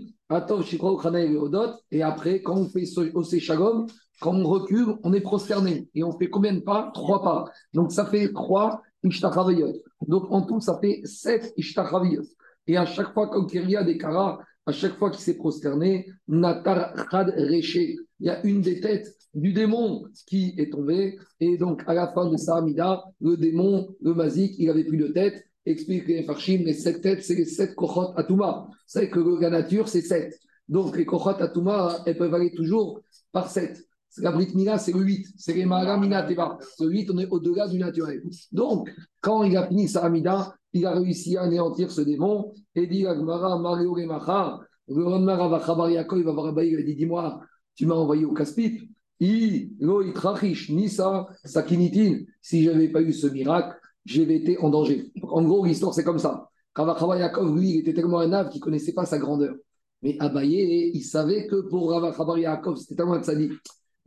et 1.92 2.02
après, 2.02 2.42
quand 2.42 2.58
on 2.58 2.66
fait 2.66 3.40
Shalom, 3.40 3.86
quand 4.20 4.34
on 4.34 4.48
recule, 4.48 4.96
on 5.04 5.14
est 5.14 5.22
prosterné. 5.22 5.88
Et 5.94 6.04
on 6.04 6.18
fait 6.18 6.30
combien 6.30 6.54
de 6.54 6.62
pas? 6.62 6.92
Trois 6.94 7.22
pas. 7.22 7.46
Donc 7.74 7.92
ça 7.92 8.06
fait 8.06 8.32
trois 8.34 8.82
Ishtachavayot. 9.04 9.74
Donc 10.08 10.26
en 10.32 10.42
tout, 10.42 10.60
ça 10.62 10.80
fait 10.82 11.02
sept 11.06 11.54
Ishtachavayot. 11.58 12.24
Et 12.68 12.78
à 12.78 12.86
chaque 12.86 13.14
fois 13.14 13.30
a 13.32 13.84
des 13.84 13.98
Kara, 13.98 14.40
à 14.66 14.72
chaque 14.72 14.98
fois 14.98 15.12
qu'il 15.12 15.22
s'est 15.22 15.38
prosterné, 15.38 16.08
Natar 16.28 17.08
Khad 17.08 17.30
Reche, 17.38 17.76
il 17.76 18.00
y 18.20 18.30
a 18.30 18.44
une 18.44 18.62
des 18.62 18.80
têtes 18.80 19.16
du 19.36 19.54
démon 19.54 20.06
qui 20.26 20.56
est 20.58 20.72
tombée. 20.72 21.20
Et 21.40 21.58
donc 21.58 21.84
à 21.86 21.94
la 21.94 22.08
fin 22.08 22.32
de 22.32 22.38
sa 22.38 22.56
Amida, 22.56 23.04
le 23.22 23.38
démon, 23.38 23.96
le 24.02 24.16
Mazik, 24.16 24.56
il 24.58 24.72
avait 24.72 24.86
plus 24.86 24.98
de 24.98 25.10
tête 25.10 25.46
explique 25.66 26.08
les 26.08 26.24
Farshim, 26.24 26.64
les 26.66 26.74
sept 26.74 27.02
têtes, 27.02 27.24
c'est 27.24 27.36
les 27.36 27.46
sept 27.46 27.76
Kochot 27.76 28.14
Atuma. 28.16 28.68
Vous 28.70 28.76
savez 28.86 29.10
que 29.10 29.20
la 29.42 29.50
nature, 29.50 29.88
c'est 29.88 30.02
sept. 30.02 30.40
Donc 30.68 30.98
les 30.98 31.06
Kochot 31.06 31.42
Atuma, 31.42 32.04
elles 32.06 32.18
peuvent 32.18 32.34
aller 32.34 32.52
toujours 32.52 33.02
par 33.32 33.50
sept. 33.50 33.86
La 34.18 34.32
Brit 34.32 34.56
Mila, 34.56 34.78
c'est 34.78 34.94
le 34.94 35.02
8. 35.02 35.28
C'est 35.38 35.54
les 35.54 35.66
Maharamina 35.66 36.24
Teva. 36.24 36.58
Ce 36.78 36.86
8, 36.86 37.12
on 37.12 37.18
est 37.18 37.28
au-delà 37.28 37.68
du 37.68 37.78
naturel. 37.78 38.24
Donc, 38.52 38.90
quand 39.20 39.44
il 39.44 39.58
a 39.58 39.68
fini 39.68 39.90
sa 39.90 40.06
Amida, 40.06 40.56
il 40.72 40.86
a 40.86 40.92
réussi 40.92 41.36
à 41.36 41.44
anéantir 41.44 41.92
ce 41.92 42.02
démon 42.02 42.54
et 42.76 42.88
dit 42.88 43.06
Agmara, 43.06 43.60
Mario 43.60 43.94
Remacha. 43.94 44.60
Le 44.88 45.04
lendemain, 45.04 45.36
Ravachabar 45.36 45.90
Yaakov, 45.90 46.20
il 46.20 46.26
va 46.26 46.32
voir 46.32 46.48
Abaye, 46.48 46.76
il 46.78 46.86
dit 46.86 46.96
Dis-moi, 46.96 47.42
tu 47.76 47.86
m'as 47.86 47.96
envoyé 47.96 48.24
au 48.24 48.34
Caspip. 48.34 48.90
I, 49.20 49.72
lo, 49.80 50.02
itrachish, 50.02 50.70
nisa, 50.70 51.28
sakinitin. 51.44 52.26
Si 52.42 52.64
je 52.64 52.72
n'avais 52.72 52.90
pas 52.90 53.02
eu 53.02 53.14
ce 53.14 53.28
miracle, 53.28 53.76
été 54.08 54.58
en 54.60 54.70
danger. 54.70 55.12
en 55.24 55.44
gros, 55.44 55.66
l'histoire, 55.66 55.94
c'est 55.94 56.04
comme 56.04 56.20
ça. 56.20 56.50
Ravachabar 56.76 57.18
Yaakov, 57.18 57.56
lui, 57.56 57.70
il 57.72 57.80
était 57.80 57.94
tellement 57.94 58.20
un 58.20 58.34
ave 58.34 58.50
qu'il 58.50 58.60
ne 58.60 58.64
connaissait 58.64 58.94
pas 58.94 59.06
sa 59.06 59.18
grandeur. 59.18 59.56
Mais 60.02 60.18
Abaye, 60.20 60.92
il 60.94 61.04
savait 61.04 61.48
que 61.48 61.62
pour 61.70 61.90
Ravachabar 61.92 62.38
Yaakov, 62.38 62.76
c'était 62.78 62.96
tellement 62.96 63.14
un. 63.14 63.40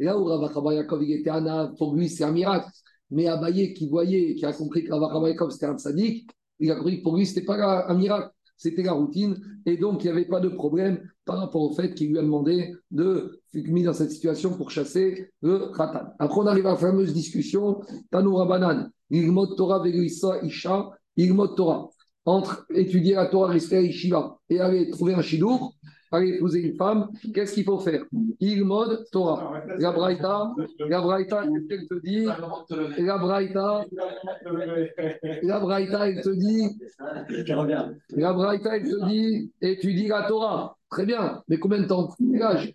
Et 0.01 0.05
là 0.05 0.19
où 0.19 0.25
Ravachabar 0.25 0.75
Yaakov, 0.75 1.03
il 1.03 1.13
était 1.13 1.31
un 1.31 1.47
ave, 1.47 1.75
pour 1.77 1.95
lui, 1.95 2.09
c'est 2.09 2.25
un 2.25 2.33
miracle. 2.33 2.69
Mais 3.11 3.27
Abaye, 3.27 3.73
qui 3.73 3.89
voyait, 3.89 4.35
qui 4.35 4.45
a 4.45 4.53
compris 4.53 4.85
que 4.85 5.37
comme 5.37 5.51
c'était 5.51 5.67
un 5.67 5.79
sadique, 5.79 6.31
il 6.61 6.71
a 6.71 6.77
compris 6.77 6.99
que 6.99 7.03
pour 7.03 7.17
lui, 7.17 7.25
ce 7.25 7.35
n'était 7.35 7.47
pas 7.47 7.87
un 7.89 7.95
miracle, 7.95 8.31
c'était 8.57 8.83
la 8.83 8.93
routine. 8.93 9.41
Et 9.65 9.77
donc, 9.77 10.05
il 10.05 10.09
n'y 10.09 10.13
avait 10.13 10.27
pas 10.27 10.41
de 10.41 10.49
problème 10.49 11.01
par 11.25 11.39
rapport 11.39 11.63
au 11.63 11.73
fait 11.73 11.95
qu'il 11.95 12.11
lui 12.11 12.19
a 12.19 12.23
demandé 12.23 12.75
de 12.91 13.41
mis 13.55 13.83
dans 13.83 13.95
cette 13.95 14.11
situation 14.11 14.55
pour 14.55 14.71
chasser 14.71 15.31
le 15.41 15.73
Khatan. 15.75 16.13
Après, 16.19 16.41
on 16.41 16.47
arrive 16.47 16.67
à 16.67 16.73
la 16.73 16.77
fameuse 16.77 17.15
discussion 17.15 17.81
Tanoura 18.11 18.47
Banan, 18.47 18.91
Ilmot 19.11 19.55
Torah 19.57 19.81
Veluisa 19.83 20.41
Isha, 20.43 20.91
Ilmot 21.17 21.49
Torah. 21.49 21.89
Entre 22.25 22.67
étudier 22.75 23.15
la 23.15 23.27
Torah, 23.27 23.53
rester 23.53 23.83
Ishiva 23.83 24.39
et 24.51 24.61
aller 24.61 24.91
trouver 24.91 25.15
un 25.15 25.23
Shidour, 25.23 25.75
aller 26.11 26.35
épouser 26.35 26.61
une 26.61 26.77
femme, 26.77 27.09
qu'est-ce 27.35 27.55
qu'il 27.55 27.65
faut 27.65 27.79
faire? 27.79 28.05
Il 28.41 28.65
mode 28.65 29.05
Torah. 29.11 29.63
La 29.79 29.93
Braïta, 29.93 30.55
la 30.89 31.01
Braïta, 31.01 31.45
elle 31.45 31.87
te 31.87 32.01
dit, 32.01 32.25
la 32.99 33.19
Braïta, 33.19 33.85
la 35.43 35.59
Braïta, 35.61 36.09
elle 36.09 36.21
te 36.21 36.31
dit, 36.31 36.79
la 38.11 38.33
Braïta, 38.33 38.77
elle 38.77 38.89
te 38.89 39.07
dit, 39.07 39.51
étudie 39.61 40.09
la 40.09 40.25
Torah. 40.25 40.77
Très 40.91 41.07
bien, 41.07 41.43
mais 41.49 41.59
combien 41.59 41.81
de 41.81 41.87
temps? 41.87 42.15
Quel 42.19 42.43
âge? 42.43 42.75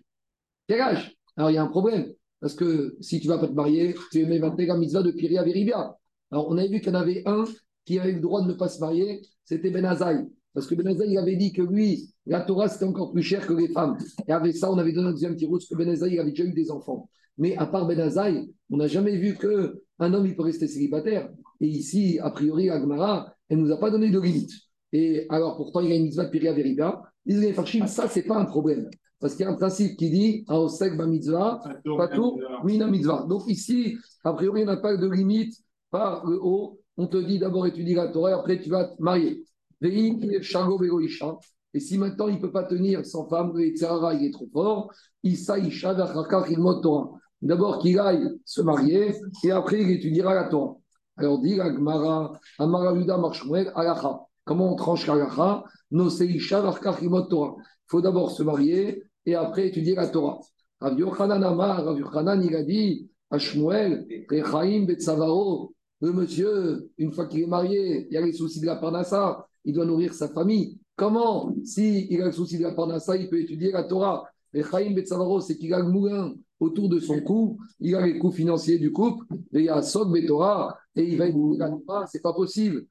Quel 0.68 0.80
âge? 0.80 1.16
Alors 1.36 1.50
il 1.50 1.54
y 1.54 1.58
a 1.58 1.62
un 1.62 1.68
problème, 1.68 2.12
parce 2.40 2.54
que 2.54 2.96
si 3.00 3.20
tu 3.20 3.28
vas 3.28 3.38
pas 3.38 3.48
te 3.48 3.52
marier, 3.52 3.94
tu 4.10 4.20
es 4.20 4.26
même 4.26 4.54
la 4.56 4.76
mitzvah 4.76 5.02
de 5.02 5.10
Piria 5.10 5.42
Veribia. 5.42 5.96
Alors 6.34 6.48
on 6.50 6.58
avait 6.58 6.66
vu 6.66 6.80
qu'il 6.80 6.92
y 6.92 6.96
en 6.96 6.98
avait 6.98 7.22
un 7.26 7.44
qui 7.84 8.00
avait 8.00 8.10
le 8.10 8.18
droit 8.18 8.42
de 8.42 8.48
ne 8.48 8.54
pas 8.54 8.68
se 8.68 8.80
marier, 8.80 9.22
c'était 9.44 9.70
Ben 9.70 9.84
Azaï. 9.84 10.26
Parce 10.52 10.66
que 10.66 10.74
Ben 10.74 10.88
Azaï 10.88 11.16
avait 11.16 11.36
dit 11.36 11.52
que 11.52 11.62
lui, 11.62 12.12
la 12.26 12.40
Torah, 12.40 12.68
c'était 12.68 12.86
encore 12.86 13.12
plus 13.12 13.22
cher 13.22 13.46
que 13.46 13.52
les 13.52 13.68
femmes. 13.68 13.96
Et 14.26 14.32
avec 14.32 14.56
ça, 14.56 14.68
on 14.68 14.76
avait 14.78 14.90
donné 14.90 15.08
un 15.08 15.12
deuxième 15.12 15.36
petit 15.36 15.46
que 15.46 15.76
Ben 15.76 15.88
Azaï 15.88 16.18
avait 16.18 16.30
déjà 16.30 16.42
eu 16.42 16.52
des 16.52 16.72
enfants. 16.72 17.08
Mais 17.38 17.56
à 17.56 17.66
part 17.66 17.86
Ben 17.86 18.00
Azaï, 18.00 18.50
on 18.68 18.78
n'a 18.78 18.88
jamais 18.88 19.16
vu 19.16 19.38
qu'un 19.38 20.12
homme, 20.12 20.26
il 20.26 20.34
peut 20.34 20.42
rester 20.42 20.66
célibataire. 20.66 21.30
Et 21.60 21.68
ici, 21.68 22.18
a 22.20 22.30
priori, 22.30 22.68
Agmara, 22.68 23.32
elle 23.48 23.58
ne 23.58 23.66
nous 23.66 23.72
a 23.72 23.78
pas 23.78 23.92
donné 23.92 24.10
de 24.10 24.18
limite. 24.18 24.50
Et 24.92 25.26
alors, 25.28 25.56
pourtant, 25.56 25.82
il 25.82 25.90
y 25.90 25.92
a 25.92 25.94
une 25.94 26.02
mitzvah 26.02 26.24
de 26.24 26.30
Piria 26.30 26.52
Veriba. 26.52 27.00
Ils 27.26 27.38
disent, 27.38 27.86
ça, 27.86 28.08
c'est 28.08 28.22
pas 28.24 28.38
un 28.38 28.44
problème. 28.44 28.90
Parce 29.20 29.36
qu'il 29.36 29.46
y 29.46 29.48
a 29.48 29.52
un 29.52 29.56
principe 29.56 29.96
qui 29.96 30.10
dit, 30.10 30.44
Aosek 30.48 30.96
ba 30.96 31.06
mitzvah, 31.06 31.60
patou, 31.96 32.40
mina 32.64 32.88
mitzvah. 32.88 33.24
Donc 33.28 33.44
ici, 33.46 33.96
a 34.24 34.32
priori, 34.32 34.64
on 34.64 34.66
n'a 34.66 34.78
pas 34.78 34.96
de 34.96 35.08
limite 35.08 35.54
par 35.94 36.26
le 36.26 36.40
haut. 36.42 36.80
On 36.96 37.06
te 37.06 37.18
dit 37.18 37.38
d'abord 37.38 37.68
étudier 37.68 37.94
la 37.94 38.08
Torah, 38.08 38.34
après 38.34 38.60
tu 38.60 38.68
vas 38.68 38.84
te 38.86 39.00
marier. 39.00 39.44
Et 39.80 40.20
si 41.78 41.98
maintenant 41.98 42.26
il 42.26 42.34
ne 42.34 42.40
peut 42.40 42.50
pas 42.50 42.64
tenir 42.64 43.06
sans 43.06 43.28
femme, 43.28 43.52
il 43.56 44.26
est 44.26 44.32
trop 44.32 44.48
fort, 44.52 44.90
D'abord 47.42 47.78
qu'il 47.78 47.98
aille 48.00 48.28
se 48.44 48.60
marier 48.62 49.14
et 49.44 49.52
après 49.52 49.82
il 49.82 49.90
étudiera 49.90 50.34
la 50.34 50.48
Torah. 50.48 50.74
Alors 51.16 51.38
dit 51.38 51.60
Agmara, 51.60 52.32
Amaravuda 52.58 53.16
Marshmuel, 53.16 53.70
Alacha. 53.76 54.18
Comment 54.44 54.72
on 54.72 54.76
tranche 54.76 55.06
l'Alacha 55.06 55.62
No 55.92 56.10
Torah. 56.10 57.54
Il 57.56 57.86
faut 57.86 58.00
d'abord 58.00 58.32
se 58.32 58.42
marier 58.42 59.04
et 59.26 59.36
après 59.36 59.68
étudier 59.68 59.94
la 59.94 60.08
Torah. 60.08 60.40
Rav 60.80 60.98
Yochanan 60.98 61.44
Amar, 61.44 61.84
Rav 61.84 61.96
Yochanan, 61.98 62.42
il 62.42 62.56
a 62.56 62.64
dit 62.64 63.08
Rechaim 63.30 64.86
Betsavaro, 64.86 65.73
le 66.04 66.12
monsieur, 66.12 66.90
une 66.98 67.12
fois 67.12 67.24
qu'il 67.26 67.40
est 67.40 67.46
marié, 67.46 68.06
il 68.10 68.14
y 68.14 68.18
a 68.18 68.20
les 68.20 68.34
soucis 68.34 68.60
de 68.60 68.66
la 68.66 68.76
parnassa, 68.76 69.46
il 69.64 69.72
doit 69.72 69.86
nourrir 69.86 70.12
sa 70.12 70.28
famille. 70.28 70.78
Comment, 70.96 71.54
s'il 71.64 72.12
il 72.12 72.20
a 72.20 72.26
le 72.26 72.32
souci 72.32 72.58
de 72.58 72.62
la 72.62 72.72
parnassa, 72.72 73.16
il 73.16 73.30
peut 73.30 73.40
étudier 73.40 73.72
la 73.72 73.84
Torah? 73.84 74.24
Et 74.52 74.62
Chaim 74.62 74.92
Betsavaro, 74.92 75.40
c'est 75.40 75.56
qu'il 75.56 75.72
a 75.72 75.78
le 75.80 75.88
moulin 75.88 76.34
autour 76.60 76.90
de 76.90 77.00
son 77.00 77.20
cou, 77.20 77.58
il 77.80 77.94
a 77.94 78.06
les 78.06 78.18
coûts 78.18 78.30
financiers 78.30 78.78
du 78.78 78.92
couple, 78.92 79.24
et 79.54 79.60
il 79.60 79.64
y 79.64 79.68
a 79.70 79.80
Sog 79.80 80.12
Betorah, 80.12 80.76
et 80.94 81.04
il 81.04 81.16
va 81.16 81.26
être 81.26 81.36
la 81.58 81.70
Torah, 81.70 82.06
c'est 82.06 82.22
pas 82.22 82.34
possible. 82.34 82.84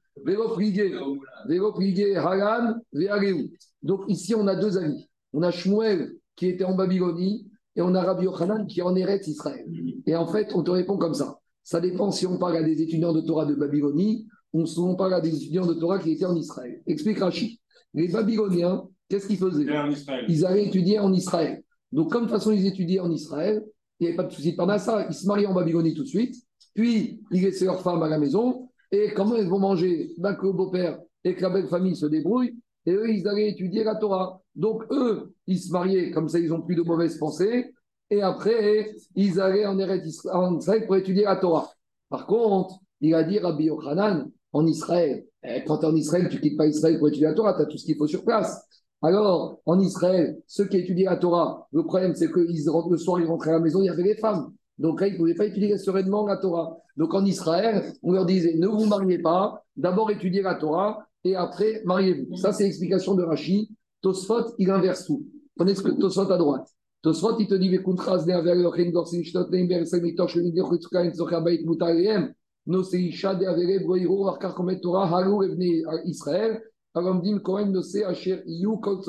Donc 3.82 4.04
ici, 4.08 4.34
on 4.34 4.46
a 4.48 4.56
deux 4.56 4.76
amis. 4.76 5.08
On 5.32 5.42
a 5.42 5.52
Shmuel 5.52 6.16
qui 6.34 6.46
était 6.48 6.64
en 6.64 6.74
Babylonie, 6.74 7.48
et 7.76 7.80
on 7.80 7.94
a 7.94 8.02
Rabbi 8.02 8.24
Yochanan 8.24 8.66
qui 8.66 8.80
est 8.80 8.82
en 8.82 8.96
Eretz 8.96 9.28
Israël. 9.28 9.66
Et 10.04 10.16
en 10.16 10.26
fait, 10.26 10.50
on 10.54 10.64
te 10.64 10.72
répond 10.72 10.98
comme 10.98 11.14
ça. 11.14 11.38
Ça 11.64 11.80
dépend 11.80 12.10
si 12.10 12.26
on 12.26 12.38
parle 12.38 12.58
à 12.58 12.62
des 12.62 12.80
étudiants 12.82 13.12
de 13.12 13.22
Torah 13.22 13.46
de 13.46 13.54
Babylonie 13.54 14.26
ou 14.52 14.66
si 14.66 14.78
on 14.78 14.94
parle 14.94 15.14
à 15.14 15.20
des 15.20 15.34
étudiants 15.34 15.66
de 15.66 15.74
Torah 15.74 15.98
qui 15.98 16.12
étaient 16.12 16.26
en 16.26 16.36
Israël. 16.36 16.82
Explique 16.86 17.18
Rachid. 17.18 17.58
Les 17.94 18.08
Babyloniens, 18.08 18.86
qu'est-ce 19.08 19.26
qu'ils 19.26 19.38
faisaient? 19.38 19.66
Ils 20.28 20.44
allaient 20.44 20.66
étudier 20.66 20.98
en 20.98 21.12
Israël. 21.12 21.62
Donc, 21.90 22.12
comme 22.12 22.24
de 22.24 22.28
toute 22.28 22.36
façon, 22.36 22.52
ils 22.52 22.66
étudiaient 22.66 23.00
en 23.00 23.10
Israël, 23.10 23.64
il 23.98 24.04
n'y 24.04 24.08
avait 24.08 24.16
pas 24.16 24.24
de 24.24 24.32
souci 24.32 24.52
de 24.52 24.78
ça. 24.78 25.06
Ils 25.08 25.14
se 25.14 25.26
mariaient 25.26 25.46
en 25.46 25.54
Babylonie 25.54 25.94
tout 25.94 26.02
de 26.02 26.08
suite, 26.08 26.34
puis 26.74 27.22
ils 27.30 27.42
laissaient 27.42 27.64
leur 27.64 27.80
femme 27.80 28.02
à 28.02 28.08
la 28.08 28.18
maison, 28.18 28.68
et 28.90 29.12
comment 29.14 29.36
ils 29.36 29.48
vont 29.48 29.60
manger 29.60 30.12
ben, 30.18 30.34
que 30.34 30.46
le 30.46 30.52
beau-père 30.52 30.98
et 31.22 31.34
que 31.34 31.42
la 31.42 31.50
belle 31.50 31.68
famille 31.68 31.96
se 31.96 32.06
débrouillent, 32.06 32.58
et 32.84 32.92
eux, 32.92 33.10
ils 33.10 33.26
allaient 33.26 33.48
étudier 33.48 33.84
la 33.84 33.94
Torah. 33.94 34.42
Donc, 34.54 34.82
eux, 34.90 35.32
ils 35.46 35.58
se 35.58 35.72
mariaient, 35.72 36.10
comme 36.10 36.28
ça, 36.28 36.38
ils 36.38 36.48
n'ont 36.48 36.60
plus 36.60 36.74
de 36.74 36.82
mauvaises 36.82 37.16
pensées, 37.16 37.72
et 38.10 38.22
après, 38.22 38.94
ils 39.14 39.40
allaient 39.40 39.66
en 39.66 39.78
Israël 40.58 40.86
pour 40.86 40.96
étudier 40.96 41.24
la 41.24 41.36
Torah. 41.36 41.72
Par 42.08 42.26
contre, 42.26 42.78
il 43.00 43.14
a 43.14 43.24
dit 43.24 43.38
Rabbi 43.38 43.64
Yochanan, 43.64 44.30
en 44.52 44.66
Israël, 44.66 45.26
eh, 45.42 45.64
quand 45.64 45.78
tu 45.78 45.84
es 45.84 45.88
en 45.88 45.96
Israël, 45.96 46.28
tu 46.28 46.36
ne 46.36 46.40
quittes 46.40 46.56
pas 46.56 46.66
Israël 46.66 46.98
pour 46.98 47.08
étudier 47.08 47.26
la 47.26 47.34
Torah, 47.34 47.54
tu 47.54 47.62
as 47.62 47.66
tout 47.66 47.76
ce 47.76 47.84
qu'il 47.84 47.96
faut 47.96 48.06
sur 48.06 48.24
place. 48.24 48.66
Alors, 49.02 49.60
en 49.66 49.78
Israël, 49.80 50.40
ceux 50.46 50.66
qui 50.66 50.78
étudient 50.78 51.10
la 51.10 51.16
Torah, 51.16 51.68
le 51.72 51.84
problème, 51.84 52.14
c'est 52.14 52.30
que 52.30 52.40
le 52.40 52.96
soir, 52.96 53.20
ils 53.20 53.26
rentraient 53.26 53.50
à 53.50 53.54
la 53.54 53.60
maison, 53.60 53.82
il 53.82 53.86
y 53.86 53.90
avait 53.90 54.02
les 54.02 54.16
femmes. 54.16 54.52
Donc 54.78 55.00
là, 55.00 55.08
ils 55.08 55.12
ne 55.12 55.18
pouvaient 55.18 55.34
pas 55.34 55.46
étudier 55.46 55.76
sereinement 55.76 56.26
la 56.26 56.38
Torah. 56.38 56.78
Donc 56.96 57.12
en 57.14 57.24
Israël, 57.24 57.92
on 58.02 58.12
leur 58.12 58.24
disait, 58.24 58.54
ne 58.54 58.66
vous 58.66 58.86
mariez 58.86 59.18
pas, 59.18 59.62
d'abord 59.76 60.10
étudiez 60.10 60.42
la 60.42 60.54
Torah, 60.54 61.06
et 61.24 61.36
après, 61.36 61.82
mariez-vous. 61.84 62.36
Ça, 62.36 62.52
c'est 62.52 62.64
l'explication 62.64 63.14
de 63.14 63.22
Rashi. 63.22 63.70
Tosfot, 64.00 64.54
il 64.58 64.70
inverse 64.70 65.06
tout. 65.06 65.26
Prenez 65.56 65.74
ce 65.74 65.82
que 65.82 65.90
Tosfot 65.90 66.30
à 66.30 66.38
droite. 66.38 66.73
Tosfot, 67.04 67.38
il 67.38 67.46
te 67.46 67.54
dit, 67.54 67.68
de 67.68 67.76
avere 73.46 73.78
broiro 73.80 74.30
Torah 74.80 75.44
evne 75.44 75.82
Israël 76.06 76.62
kohen 77.42 77.76
asher 78.06 78.42
kol 78.80 79.02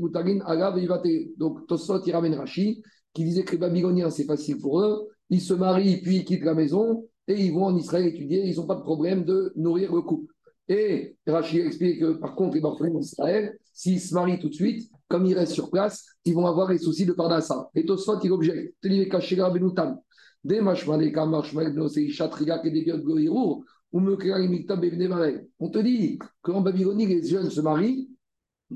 mutarin 0.00 0.40
alav 0.40 0.76
evate 0.76 1.36
donc 1.38 1.68
Tosot 1.68 2.02
il 2.04 2.12
ramène 2.12 2.34
Rashi 2.34 2.82
qui 3.14 3.22
disait 3.22 3.44
que 3.44 3.52
les 3.52 3.58
Babyloniens 3.58 4.10
c'est 4.10 4.24
facile 4.24 4.58
pour 4.58 4.80
eux. 4.80 5.06
Ils 5.30 5.40
se 5.40 5.54
marient 5.54 6.00
puis 6.02 6.16
ils 6.16 6.24
quittent 6.24 6.44
la 6.44 6.54
maison 6.54 7.06
et 7.28 7.40
ils 7.40 7.52
vont 7.52 7.66
en 7.66 7.76
Israël 7.76 8.06
étudier 8.08 8.44
ils 8.44 8.56
n'ont 8.56 8.66
pas 8.66 8.74
de 8.74 8.82
problème 8.82 9.24
de 9.24 9.52
nourrir 9.54 9.94
le 9.94 10.02
couple. 10.02 10.34
Et 10.68 11.16
Rashi 11.28 11.60
explique 11.60 12.00
que 12.00 12.14
par 12.14 12.34
contre 12.34 12.56
les 12.56 12.60
Babyloniens 12.60 12.98
d'Israël 12.98 13.56
s'ils 13.72 14.00
se 14.00 14.14
marient 14.14 14.40
tout 14.40 14.48
de 14.48 14.54
suite 14.54 14.90
comme 15.08 15.26
ils 15.26 15.34
restent 15.34 15.52
sur 15.52 15.70
place, 15.70 16.04
ils 16.24 16.34
vont 16.34 16.46
avoir 16.46 16.70
les 16.70 16.78
soucis 16.78 17.06
de 17.06 17.12
Parnassa. 17.12 17.70
Et 17.74 17.84
Tosfot, 17.86 18.18
il 18.22 18.32
objecte. 18.32 18.74
On 25.58 25.70
te 25.70 25.78
dit 25.78 26.18
qu'en 26.42 26.60
Babylonie, 26.60 27.06
les 27.06 27.26
jeunes 27.26 27.50
se 27.50 27.60
marient 27.60 28.10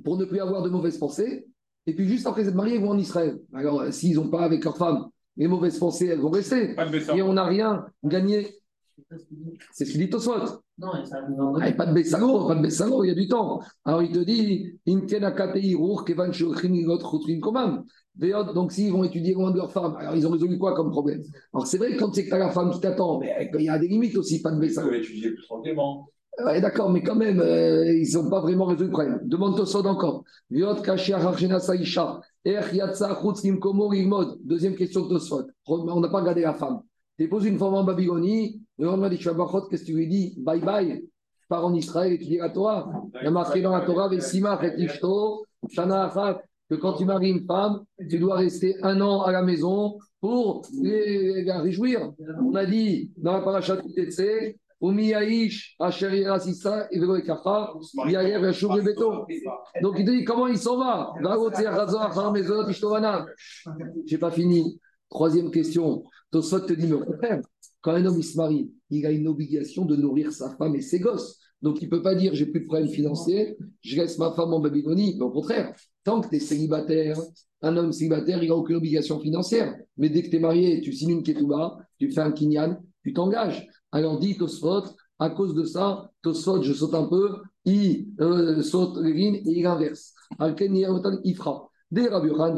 pour 0.05 0.17
ne 0.17 0.25
plus 0.25 0.41
avoir 0.41 0.63
de 0.63 0.71
mauvaises 0.71 0.99
pensées. 0.99 1.47
Et 1.87 1.95
puis 1.95 2.07
juste 2.07 2.27
après 2.27 2.45
cette 2.45 2.55
mariée, 2.55 2.77
ils 2.77 2.81
vont 2.81 2.91
en 2.91 2.99
Israël. 2.99 3.41
Alors, 3.53 3.93
s'ils 3.93 4.17
n'ont 4.17 4.29
pas 4.29 4.43
avec 4.43 4.65
leur 4.65 4.77
femme 4.77 5.09
les 5.37 5.49
mauvaises 5.49 5.79
pensées, 5.79 6.07
elles 6.07 6.21
vont 6.21 6.31
rester. 6.31 6.75
Et 7.17 7.23
on 7.23 7.33
n'a 7.33 7.45
rien 7.45 7.87
gagné. 8.05 8.55
C'est 9.73 9.85
ce 9.85 9.93
qu'il 9.93 10.01
dit 10.01 10.11
Tosfot. 10.11 10.63
Non, 10.81 10.93
il 10.97 11.63
n'y 11.63 11.69
a 11.69 11.73
pas 11.73 11.87
de 11.87 11.93
Bessalo, 11.93 12.47
pas 12.49 12.55
de 12.55 12.63
Bessalo, 12.63 13.05
il 13.05 13.09
y 13.09 13.11
a 13.11 13.15
du 13.15 13.29
temps. 13.29 13.61
Alors 13.85 14.03
il 14.03 14.13
te 14.13 14.21
dit, 14.21 14.79
donc 18.55 18.73
s'ils 18.73 18.93
vont 18.93 19.05
étudier 19.05 19.35
loin 19.35 19.51
de 19.51 19.57
leur 19.57 19.71
femme, 19.71 19.95
alors 19.99 20.17
ils 20.17 20.27
ont 20.27 20.31
résolu 20.31 20.59
quoi 20.59 20.75
comme 20.75 20.91
problème? 20.91 21.23
Alors 21.53 21.67
c'est 21.67 21.77
vrai 21.79 21.93
que 21.93 21.99
quand 21.99 22.15
c'est 22.15 22.25
que 22.25 22.31
tu 22.31 22.35
as 22.35 22.39
la 22.39 22.51
femme 22.51 22.71
qui 22.71 22.81
t'attend, 22.81 23.19
mais 23.19 23.51
il 23.53 23.63
y 23.63 23.69
a 23.69 23.79
des 23.79 23.89
limites 23.89 24.17
aussi, 24.17 24.41
pas 24.41 24.51
de 24.53 24.59
Bessalo. 24.59 24.89
Ils 24.89 24.91
peuvent 24.91 25.01
étudier 25.01 25.31
plus 25.33 25.45
tranquillement. 25.45 26.09
Ouais, 26.45 26.61
d'accord, 26.63 26.91
mais 26.91 27.03
quand 27.03 27.17
même, 27.17 27.41
euh, 27.41 27.93
ils 27.93 28.15
n'ont 28.15 28.31
pas 28.31 28.41
vraiment 28.41 28.65
résolu 28.65 28.87
le 28.87 28.93
problème. 28.93 29.21
Demande 29.25 29.63
ça 29.67 29.81
encore. 29.81 30.25
Deuxième 30.51 30.75
question 34.75 35.03
de 35.03 35.09
Tosfot. 35.09 35.43
On 35.67 36.01
n'a 36.01 36.09
pas 36.09 36.21
regardé 36.21 36.41
la 36.41 36.55
femme. 36.55 36.81
Tu 37.19 37.29
poses 37.29 37.45
une 37.45 37.59
femme 37.59 37.75
en 37.75 37.85
Babylonie, 37.85 38.63
le 38.81 38.87
lendemain 38.87 39.11
du 39.11 39.19
Shabbat, 39.19 39.47
qu'est-ce 39.69 39.83
que 39.83 39.89
tu 39.89 39.95
lui 39.95 40.09
dis? 40.09 40.35
Bye 40.39 40.61
bye, 40.61 41.05
pars 41.49 41.67
en 41.67 41.75
Israël 41.75 42.15
et 42.15 42.19
tu 42.19 42.25
dis 42.25 42.39
la 42.39 42.49
Torah. 42.49 42.91
Il 43.21 43.25
y 43.25 43.27
a 43.27 43.31
marqué 43.31 43.61
dans 43.61 43.77
la 43.77 43.83
Torah, 43.83 44.09
Vesima, 44.09 44.57
Retishto, 44.57 45.45
Shana 45.69 46.07
Achat, 46.07 46.41
que 46.71 46.77
quand 46.77 46.95
tu 46.95 47.05
maries 47.05 47.31
une 47.31 47.45
femme, 47.45 47.85
tu 48.09 48.19
dois 48.19 48.37
rester 48.37 48.77
un 48.83 49.03
an 49.03 49.21
à 49.23 49.33
la 49.33 49.43
maison 49.43 49.99
pour 50.21 50.63
la 50.83 51.61
réjouir. 51.61 52.13
On 52.43 52.55
a 52.55 52.65
dit 52.65 53.13
dans 53.19 53.35
la 53.35 53.43
paracha 53.43 53.77
de 53.77 53.83
Beto. 58.81 59.27
Donc 59.83 59.97
il 59.99 60.07
te 60.07 60.11
dit 60.11 60.25
comment 60.25 60.47
il 60.47 60.57
s'en 60.57 60.79
va 60.79 61.13
J'ai 64.07 64.17
pas 64.17 64.31
fini. 64.31 64.81
Troisième 65.11 65.51
question. 65.51 66.05
Tosfot 66.31 66.61
te 66.61 66.73
dit, 66.73 66.87
mais 66.87 67.41
quand 67.81 67.93
un 67.93 68.05
homme 68.05 68.23
se 68.23 68.37
marie, 68.37 68.71
il 68.91 69.07
a 69.07 69.11
une 69.11 69.29
obligation 69.29 69.85
de 69.85 69.97
nourrir 69.97 70.33
sa 70.33 70.51
femme 70.57 70.75
et 70.75 70.81
ses 70.81 71.01
gosses. 71.01 71.39
Donc 71.63 71.83
il 71.83 71.87
ne 71.87 71.91
peut 71.91 72.03
pas 72.03 72.15
dire 72.15 72.35
j'ai 72.35 72.47
plus 72.47 72.61
de 72.61 72.67
problème 72.67 72.89
financier, 72.89 73.57
je 73.83 73.97
laisse 73.97 74.19
ma 74.19 74.33
femme 74.33 74.53
en 74.53 74.61
Babylonie. 74.61 75.19
Au 75.21 75.31
contraire, 75.31 75.75
tant 76.05 76.21
que 76.21 76.29
tu 76.29 76.37
es 76.37 76.41
célibataire, 76.41 77.19
un 77.63 77.77
homme 77.77 77.93
célibataire, 77.93 78.43
il 78.43 78.49
n'a 78.49 78.57
aucune 78.57 78.77
obligation 78.77 79.21
financière. 79.21 79.77
Mais 79.97 80.09
dès 80.09 80.23
que 80.23 80.31
tu 80.31 80.37
es 80.37 80.41
marié, 80.41 80.81
tu 80.81 80.93
signes 80.93 81.11
une 81.11 81.23
ketouba, 81.23 81.79
tu 81.99 82.11
fais 82.11 82.21
un 82.21 82.33
kinyan, 82.33 82.79
tu 83.05 83.13
t'engages. 83.13 83.67
Alors 83.93 84.19
dit 84.19 84.37
Tosfot, 84.37 84.85
à 85.19 85.31
cause 85.31 85.55
de 85.55 85.65
ça, 85.65 86.11
Tosfot, 86.23 86.63
je 86.63 86.73
saute 86.73 86.95
un 86.95 87.07
peu, 87.07 87.37
il 87.65 88.09
euh, 88.21 88.63
saute 88.63 88.99
lignes 89.03 89.37
et 89.37 89.59
il 89.59 89.67
inverse. 89.67 90.15
Alken 90.39 90.75
il 91.25 91.37
fera. 91.37 91.70
Des 91.91 92.09
Rabbi 92.09 92.29
Yochanan, 92.29 92.55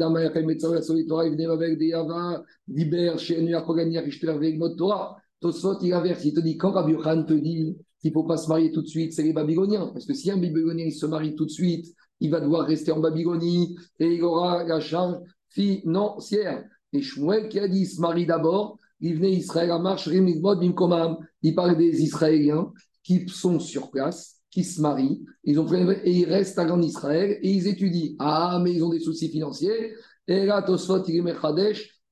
Torah, 1.07 1.25
Ivne 1.25 1.47
Babel, 1.47 1.77
Des 1.77 1.87
Yava, 1.87 2.43
Diber, 2.67 3.17
Shenu 3.17 3.51
Yakogan, 3.51 3.91
Yarishter, 3.91 4.37
Vegmot 4.37 4.75
Torah. 4.75 5.17
Tosfot, 5.39 5.79
il 5.81 5.93
inverse. 5.93 6.23
Il 6.25 6.33
te 6.33 6.39
dit, 6.39 6.57
quand 6.57 6.71
Rabbi 6.71 6.93
Yochanan 6.93 7.25
te 7.25 7.33
dit 7.33 7.75
qu'il 7.99 8.11
ne 8.11 8.13
faut 8.13 8.23
pas 8.23 8.37
se 8.37 8.47
marier 8.47 8.71
tout 8.71 8.81
de 8.81 8.87
suite, 8.87 9.13
c'est 9.13 9.23
les 9.23 9.33
Babyloniens. 9.33 9.87
Parce 9.93 10.05
que 10.05 10.13
si 10.13 10.29
un 10.29 10.37
Babylonien 10.37 10.85
il 10.85 10.93
se 10.93 11.05
marie 11.05 11.35
tout 11.35 11.45
de 11.45 11.51
suite, 11.51 11.93
il 12.19 12.29
va 12.29 12.39
devoir 12.39 12.65
rester 12.67 12.91
en 12.91 12.99
Babylonie 12.99 13.77
et 13.99 14.15
il 14.15 14.23
aura 14.23 14.63
la 14.63 14.79
charge 14.79 15.17
financière. 15.49 16.63
Et 16.91 17.01
Shmuel 17.01 17.49
qui 17.49 17.59
a 17.59 17.67
dit, 17.67 17.81
il 17.81 17.87
se 17.87 17.99
marie 17.99 18.25
d'abord, 18.25 18.77
il 18.99 19.15
venait 19.15 19.31
Israël 19.31 19.71
à 19.71 19.79
marche, 19.79 20.07
il 20.07 21.55
parle 21.55 21.77
des 21.77 22.01
Israéliens 22.01 22.71
qui 23.03 23.27
sont 23.27 23.59
sur 23.59 23.91
place 23.91 24.42
qui 24.53 24.63
se 24.63 24.79
marient, 24.79 25.25
ils 25.43 25.59
ont 25.59 25.67
et 25.73 26.11
ils 26.11 26.25
restent 26.25 26.59
en 26.59 26.81
Israël 26.81 27.39
et 27.41 27.51
ils 27.51 27.67
étudient. 27.67 28.15
Ah, 28.19 28.59
mais 28.63 28.73
ils 28.73 28.83
ont 28.83 28.89
des 28.89 28.99
soucis 28.99 29.29
financiers. 29.29 29.95
Et 30.27 30.45
là, 30.45 30.61
Tosfot, 30.61 31.03
il 31.07 31.23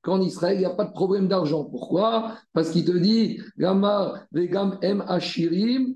qu'en 0.02 0.20
Israël, 0.20 0.56
il 0.56 0.60
n'y 0.60 0.64
a 0.64 0.70
pas 0.70 0.84
de 0.84 0.92
problème 0.92 1.28
d'argent. 1.28 1.64
Pourquoi? 1.64 2.36
Parce 2.52 2.70
qu'il 2.70 2.84
te 2.84 2.98
dit 2.98 3.38
Gama 3.56 4.26
vegam 4.32 4.76
em 4.82 5.02
ashirim 5.06 5.94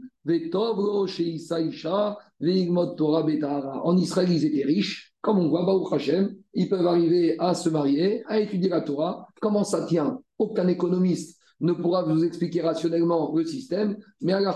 Torah 2.96 3.22
betara. 3.24 3.84
En 3.84 3.96
Israël, 3.96 4.30
ils 4.30 4.44
étaient 4.44 4.64
riches. 4.64 5.12
Comme 5.20 5.40
on 5.40 5.48
voit, 5.48 5.66
Baruch 5.66 5.92
Hashem, 5.92 6.36
ils 6.54 6.68
peuvent 6.68 6.86
arriver 6.86 7.34
à 7.40 7.54
se 7.54 7.68
marier, 7.68 8.22
à 8.26 8.38
étudier 8.38 8.68
la 8.68 8.82
Torah. 8.82 9.26
Comment 9.40 9.64
ça 9.64 9.84
tient? 9.84 10.20
Aucun 10.38 10.68
économiste 10.68 11.40
ne 11.60 11.72
pourra 11.72 12.02
vous 12.02 12.24
expliquer 12.24 12.60
rationnellement 12.60 13.32
le 13.34 13.44
système, 13.44 13.96
mais 14.20 14.32
à 14.32 14.40
la 14.40 14.54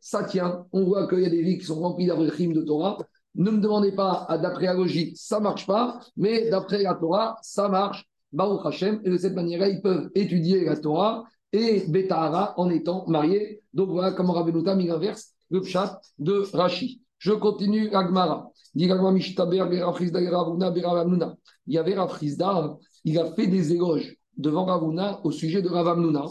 ça 0.00 0.24
tient. 0.24 0.66
On 0.72 0.84
voit 0.84 1.06
qu'il 1.08 1.20
y 1.20 1.26
a 1.26 1.30
des 1.30 1.42
vies 1.42 1.58
qui 1.58 1.66
sont 1.66 1.80
remplies 1.80 2.06
d'avril 2.06 2.52
de 2.52 2.62
Torah. 2.62 2.98
Ne 3.36 3.50
me 3.50 3.60
demandez 3.60 3.92
pas, 3.92 4.26
d'après 4.42 4.66
la 4.66 4.74
logique, 4.74 5.16
ça 5.16 5.38
marche 5.38 5.66
pas, 5.66 6.00
mais 6.16 6.50
d'après 6.50 6.82
la 6.82 6.94
Torah, 6.94 7.36
ça 7.42 7.68
marche. 7.68 8.04
Baruch 8.32 8.82
et 8.82 9.10
de 9.10 9.16
cette 9.16 9.34
manière-là, 9.34 9.68
ils 9.68 9.82
peuvent 9.82 10.08
étudier 10.14 10.64
la 10.64 10.76
Torah 10.76 11.24
et 11.52 11.84
Betahara 11.88 12.54
en 12.58 12.70
étant 12.70 13.04
mariés. 13.08 13.60
Donc 13.74 13.90
voilà 13.90 14.12
comment 14.12 14.32
Rabbeinu 14.34 14.62
il 14.80 14.90
inverse 14.90 15.32
le 15.50 15.60
pshat 15.62 16.00
de 16.18 16.44
Rashi. 16.52 17.02
Je 17.18 17.32
continue 17.32 17.92
Agmara. 17.92 18.52
Il 18.74 18.86
y 18.86 18.92
avait 21.78 21.94
Rafrizda, 21.94 22.78
il 23.04 23.18
a 23.18 23.32
fait 23.32 23.48
des 23.48 23.72
éloges 23.72 24.19
devant 24.36 24.64
Ravuna 24.64 25.20
au 25.24 25.30
sujet 25.30 25.62
de 25.62 25.68
Ravamnuna. 25.68 26.24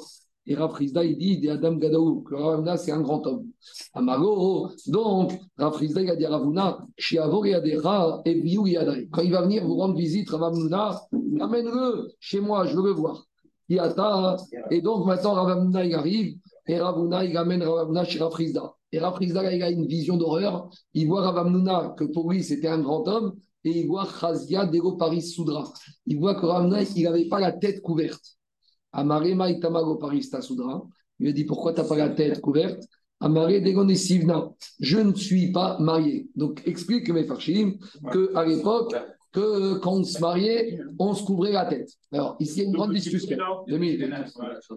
Et 0.46 0.56
Rav 0.56 0.76
il 0.82 1.18
dit 1.18 1.38
des 1.38 1.50
Adam 1.50 1.76
Gadaou, 1.76 2.22
que 2.22 2.34
Ravamnuna, 2.34 2.76
c'est 2.78 2.92
un 2.92 3.02
grand 3.02 3.26
homme. 3.28 3.46
Amago, 3.94 4.70
donc, 4.88 5.34
Rav 5.58 5.78
il 5.82 6.10
a 6.10 6.16
dit 6.16 6.26
à 6.26 6.30
Ravuna, 6.32 6.80
quand 9.12 9.22
il 9.22 9.32
va 9.32 9.42
venir 9.44 9.64
vous 9.68 9.76
rendre 9.76 9.96
visite, 9.96 10.30
Ravamnuna, 10.30 11.02
amène-le 11.40 12.08
chez 12.20 12.40
moi, 12.40 12.66
je 12.66 12.76
veux 12.76 12.84
le 12.84 12.92
voir. 12.94 13.26
Et 13.70 14.82
donc 14.82 15.06
maintenant, 15.06 15.34
Ravamnuna, 15.34 15.86
il 15.86 15.94
arrive, 15.94 16.38
et 16.66 16.80
Ravuna, 16.80 17.24
il 17.26 17.38
amène 17.38 17.62
Ravamnuna 17.62 18.04
chez 18.06 18.18
Rav 18.18 18.34
Et 18.92 18.98
Rav 19.00 19.18
il 19.22 19.38
a 19.38 19.70
une 19.70 19.86
vision 19.86 20.18
d'horreur. 20.18 20.68
Il 20.96 21.08
voit 21.08 21.22
Ravamnuna, 21.22 21.94
que 21.96 22.06
pour 22.06 22.32
lui, 22.32 22.44
c'était 22.44 22.70
un 22.70 22.80
grand 22.80 23.08
homme, 23.08 23.36
et 23.64 23.80
il 23.82 23.88
voit 23.88 24.08
Khazia 24.08 24.66
Dego 24.66 24.94
Paris 24.94 25.22
Soudra. 25.22 25.72
Il 26.06 26.20
voit 26.20 26.36
que 26.36 26.46
Ramna, 26.46 26.82
il 26.84 27.04
n'avait 27.04 27.28
pas 27.28 27.40
la 27.40 27.52
tête 27.52 27.82
couverte. 27.82 28.38
Amarema 28.92 29.50
Itamago 29.50 29.96
Paris 29.96 30.30
Soudra. 30.42 30.84
Il 31.20 31.24
lui 31.24 31.30
a 31.30 31.34
dit 31.34 31.44
Pourquoi 31.46 31.74
tu 31.74 31.82
n'as 31.82 31.88
pas 31.88 31.98
la 31.98 32.10
tête 32.10 32.42
couverte? 32.42 32.84
Amare 33.20 33.62
Dego 33.62 33.88
Sivna. 33.96 34.50
Je 34.80 34.98
ne 34.98 35.14
suis 35.14 35.52
pas 35.52 35.78
marié. 35.80 36.30
Donc 36.36 36.62
explique 36.66 37.10
mes 37.10 37.26
farchim 37.26 37.74
qu'à 38.12 38.46
l'époque, 38.46 38.96
que 39.32 39.78
quand 39.80 39.94
on 39.94 40.04
se 40.04 40.20
mariait, 40.20 40.80
on 40.98 41.14
se 41.14 41.24
couvrait 41.24 41.52
la 41.52 41.66
tête. 41.66 41.90
Alors, 42.12 42.36
ici, 42.40 42.54
il 42.56 42.58
y 42.60 42.66
a 42.66 42.70
une 42.70 42.74
grande 42.74 42.94
discussion. 42.94 43.38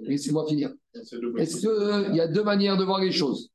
Laissez-moi 0.03 0.47
finir. 0.47 0.73
Est-ce 1.39 1.61
qu'il 1.61 1.69
euh, 1.69 2.13
y 2.13 2.21
a 2.21 2.27
deux 2.27 2.43
manières 2.43 2.77
de 2.77 2.85
voir 2.85 3.01
les 3.01 3.13
choses? 3.13 3.51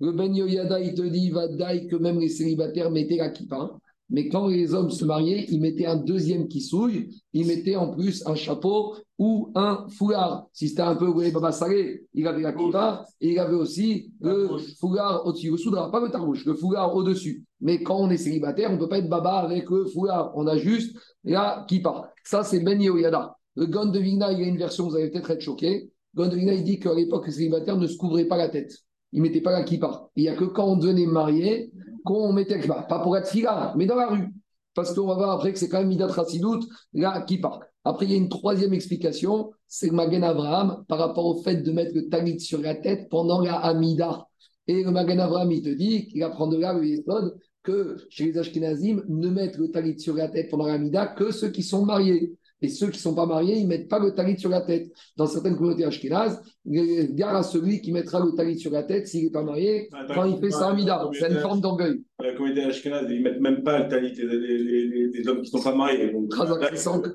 Le 0.00 0.12
Ben 0.12 0.34
Yoyada, 0.34 0.80
il 0.80 0.94
te 0.94 1.02
dit, 1.02 1.30
va 1.30 1.48
que 1.48 1.96
même 1.96 2.18
les 2.18 2.28
célibataires 2.28 2.90
mettaient 2.90 3.16
la 3.16 3.30
kippa. 3.30 3.78
Mais 4.12 4.28
quand 4.28 4.48
les 4.48 4.74
hommes 4.74 4.90
se 4.90 5.06
mariaient, 5.06 5.46
ils 5.48 5.58
mettaient 5.58 5.86
un 5.86 5.96
deuxième 5.96 6.46
qui 6.46 6.60
souille, 6.60 7.08
ils 7.32 7.46
mettaient 7.46 7.76
en 7.76 7.88
plus 7.88 8.22
un 8.26 8.34
chapeau 8.34 8.94
ou 9.18 9.50
un 9.54 9.86
foulard. 9.88 10.48
Si 10.52 10.68
c'était 10.68 10.82
un 10.82 10.96
peu 10.96 11.10
Baba 11.32 11.50
Salé, 11.50 12.04
il 12.12 12.26
avait 12.26 12.42
la 12.42 12.52
kippa 12.52 13.06
et 13.22 13.32
il 13.32 13.38
avait 13.38 13.56
aussi 13.56 14.12
le 14.20 14.50
foulard 14.78 15.26
au-dessus, 15.26 15.50
le 15.50 15.56
soudra, 15.56 15.90
pas 15.90 16.00
le 16.00 16.10
tarouche, 16.10 16.44
le 16.44 16.52
foulard 16.52 16.94
au-dessus. 16.94 17.42
Mais 17.62 17.82
quand 17.82 17.96
on 17.96 18.10
est 18.10 18.18
célibataire, 18.18 18.68
on 18.70 18.74
ne 18.74 18.78
peut 18.78 18.88
pas 18.88 18.98
être 18.98 19.08
baba 19.08 19.38
avec 19.38 19.70
le 19.70 19.86
foulard, 19.86 20.32
on 20.34 20.46
a 20.46 20.58
juste 20.58 20.94
la 21.24 21.64
kippa. 21.66 22.12
Ça, 22.22 22.44
c'est 22.44 22.60
Ben 22.60 22.82
Yehoyada. 22.82 23.34
Le 23.56 23.64
Gon 23.64 23.86
de 23.86 23.98
Vigna, 23.98 24.30
il 24.32 24.40
y 24.40 24.44
a 24.44 24.46
une 24.46 24.58
version, 24.58 24.88
vous 24.88 24.96
allez 24.96 25.08
peut-être 25.08 25.30
être 25.30 25.40
choqué. 25.40 25.90
Gon 26.14 26.28
de 26.28 26.36
Vigna, 26.36 26.52
il 26.52 26.64
dit 26.64 26.78
qu'à 26.78 26.92
l'époque, 26.92 27.28
les 27.28 27.32
célibataires 27.32 27.78
ne 27.78 27.86
se 27.86 27.96
couvraient 27.96 28.26
pas 28.26 28.36
la 28.36 28.50
tête. 28.50 28.76
Ils 29.12 29.22
ne 29.22 29.26
mettaient 29.26 29.40
pas 29.40 29.52
la 29.52 29.62
kippa. 29.62 30.10
Il 30.16 30.24
n'y 30.24 30.28
a 30.28 30.34
que 30.34 30.44
quand 30.44 30.66
on 30.66 30.76
devenait 30.76 31.06
marié, 31.06 31.72
qu'on 32.04 32.32
mettait 32.32 32.60
Pas 32.60 33.00
pour 33.00 33.16
être 33.16 33.28
fila, 33.28 33.74
mais 33.76 33.86
dans 33.86 33.96
la 33.96 34.08
rue. 34.08 34.28
Parce 34.74 34.94
qu'on 34.94 35.06
va 35.06 35.14
voir 35.14 35.30
après 35.30 35.52
que 35.52 35.58
c'est 35.58 35.68
quand 35.68 35.78
même 35.78 35.88
Midat 35.88 36.06
Rassidout, 36.06 36.60
là, 36.94 37.22
qui 37.22 37.38
part. 37.38 37.60
Après, 37.84 38.06
il 38.06 38.12
y 38.12 38.14
a 38.14 38.18
une 38.18 38.28
troisième 38.28 38.72
explication, 38.72 39.50
c'est 39.66 39.88
le 39.88 39.92
Magen 39.92 40.22
Abraham 40.22 40.84
par 40.88 40.98
rapport 40.98 41.26
au 41.26 41.42
fait 41.42 41.56
de 41.56 41.72
mettre 41.72 41.94
le 41.94 42.08
talit 42.08 42.40
sur 42.40 42.60
la 42.60 42.74
tête 42.74 43.08
pendant 43.10 43.40
la 43.40 43.56
Amida. 43.56 44.26
Et 44.66 44.84
le 44.84 44.90
Magen 44.90 45.20
Abraham, 45.20 45.50
il 45.50 45.62
te 45.62 45.68
dit 45.68 46.06
qu'il 46.06 46.22
apprend 46.22 46.46
de 46.46 46.56
là 46.56 46.72
le 46.72 46.86
Yesod 46.86 47.36
que 47.62 47.96
chez 48.08 48.26
les 48.26 48.38
Ashkenazim, 48.38 49.02
ne 49.08 49.28
mettent 49.28 49.56
le 49.56 49.70
talit 49.70 49.98
sur 49.98 50.14
la 50.14 50.28
tête 50.28 50.50
pendant 50.50 50.66
la 50.66 50.74
Amida 50.74 51.06
que 51.06 51.30
ceux 51.30 51.50
qui 51.50 51.62
sont 51.62 51.84
mariés. 51.84 52.36
Et 52.62 52.68
ceux 52.68 52.86
qui 52.86 52.98
ne 52.98 53.02
sont 53.02 53.14
pas 53.14 53.26
mariés, 53.26 53.56
ils 53.56 53.64
ne 53.64 53.68
mettent 53.68 53.88
pas 53.88 53.98
le 53.98 54.14
talit 54.14 54.38
sur 54.38 54.48
la 54.48 54.60
tête. 54.60 54.90
Dans 55.16 55.26
certaines 55.26 55.56
communautés 55.56 55.84
ashkénazes, 55.84 56.40
gare 56.64 57.34
à 57.34 57.42
celui 57.42 57.80
qui 57.80 57.90
mettra 57.90 58.24
le 58.24 58.32
talit 58.32 58.58
sur 58.58 58.70
la 58.70 58.84
tête 58.84 59.08
s'il 59.08 59.24
n'est 59.24 59.30
pas 59.30 59.42
marié 59.42 59.88
quand 60.14 60.24
il 60.24 60.38
fait 60.38 60.50
sa 60.50 60.68
amida. 60.68 61.08
C'est 61.12 61.30
une 61.30 61.40
forme 61.40 61.60
d'orgueil. 61.60 62.02
La 62.20 62.34
communauté 62.34 62.62
ashkénaze, 62.64 63.06
ils 63.10 63.18
ne 63.18 63.24
mettent 63.24 63.40
même 63.40 63.64
pas 63.64 63.80
le 63.80 63.88
talit 63.88 64.12
des, 64.12 65.28
hommes 65.28 65.42
qui 65.42 65.52
ne 65.52 65.58
sont 65.58 65.62
pas 65.62 65.74
mariés. 65.74 66.12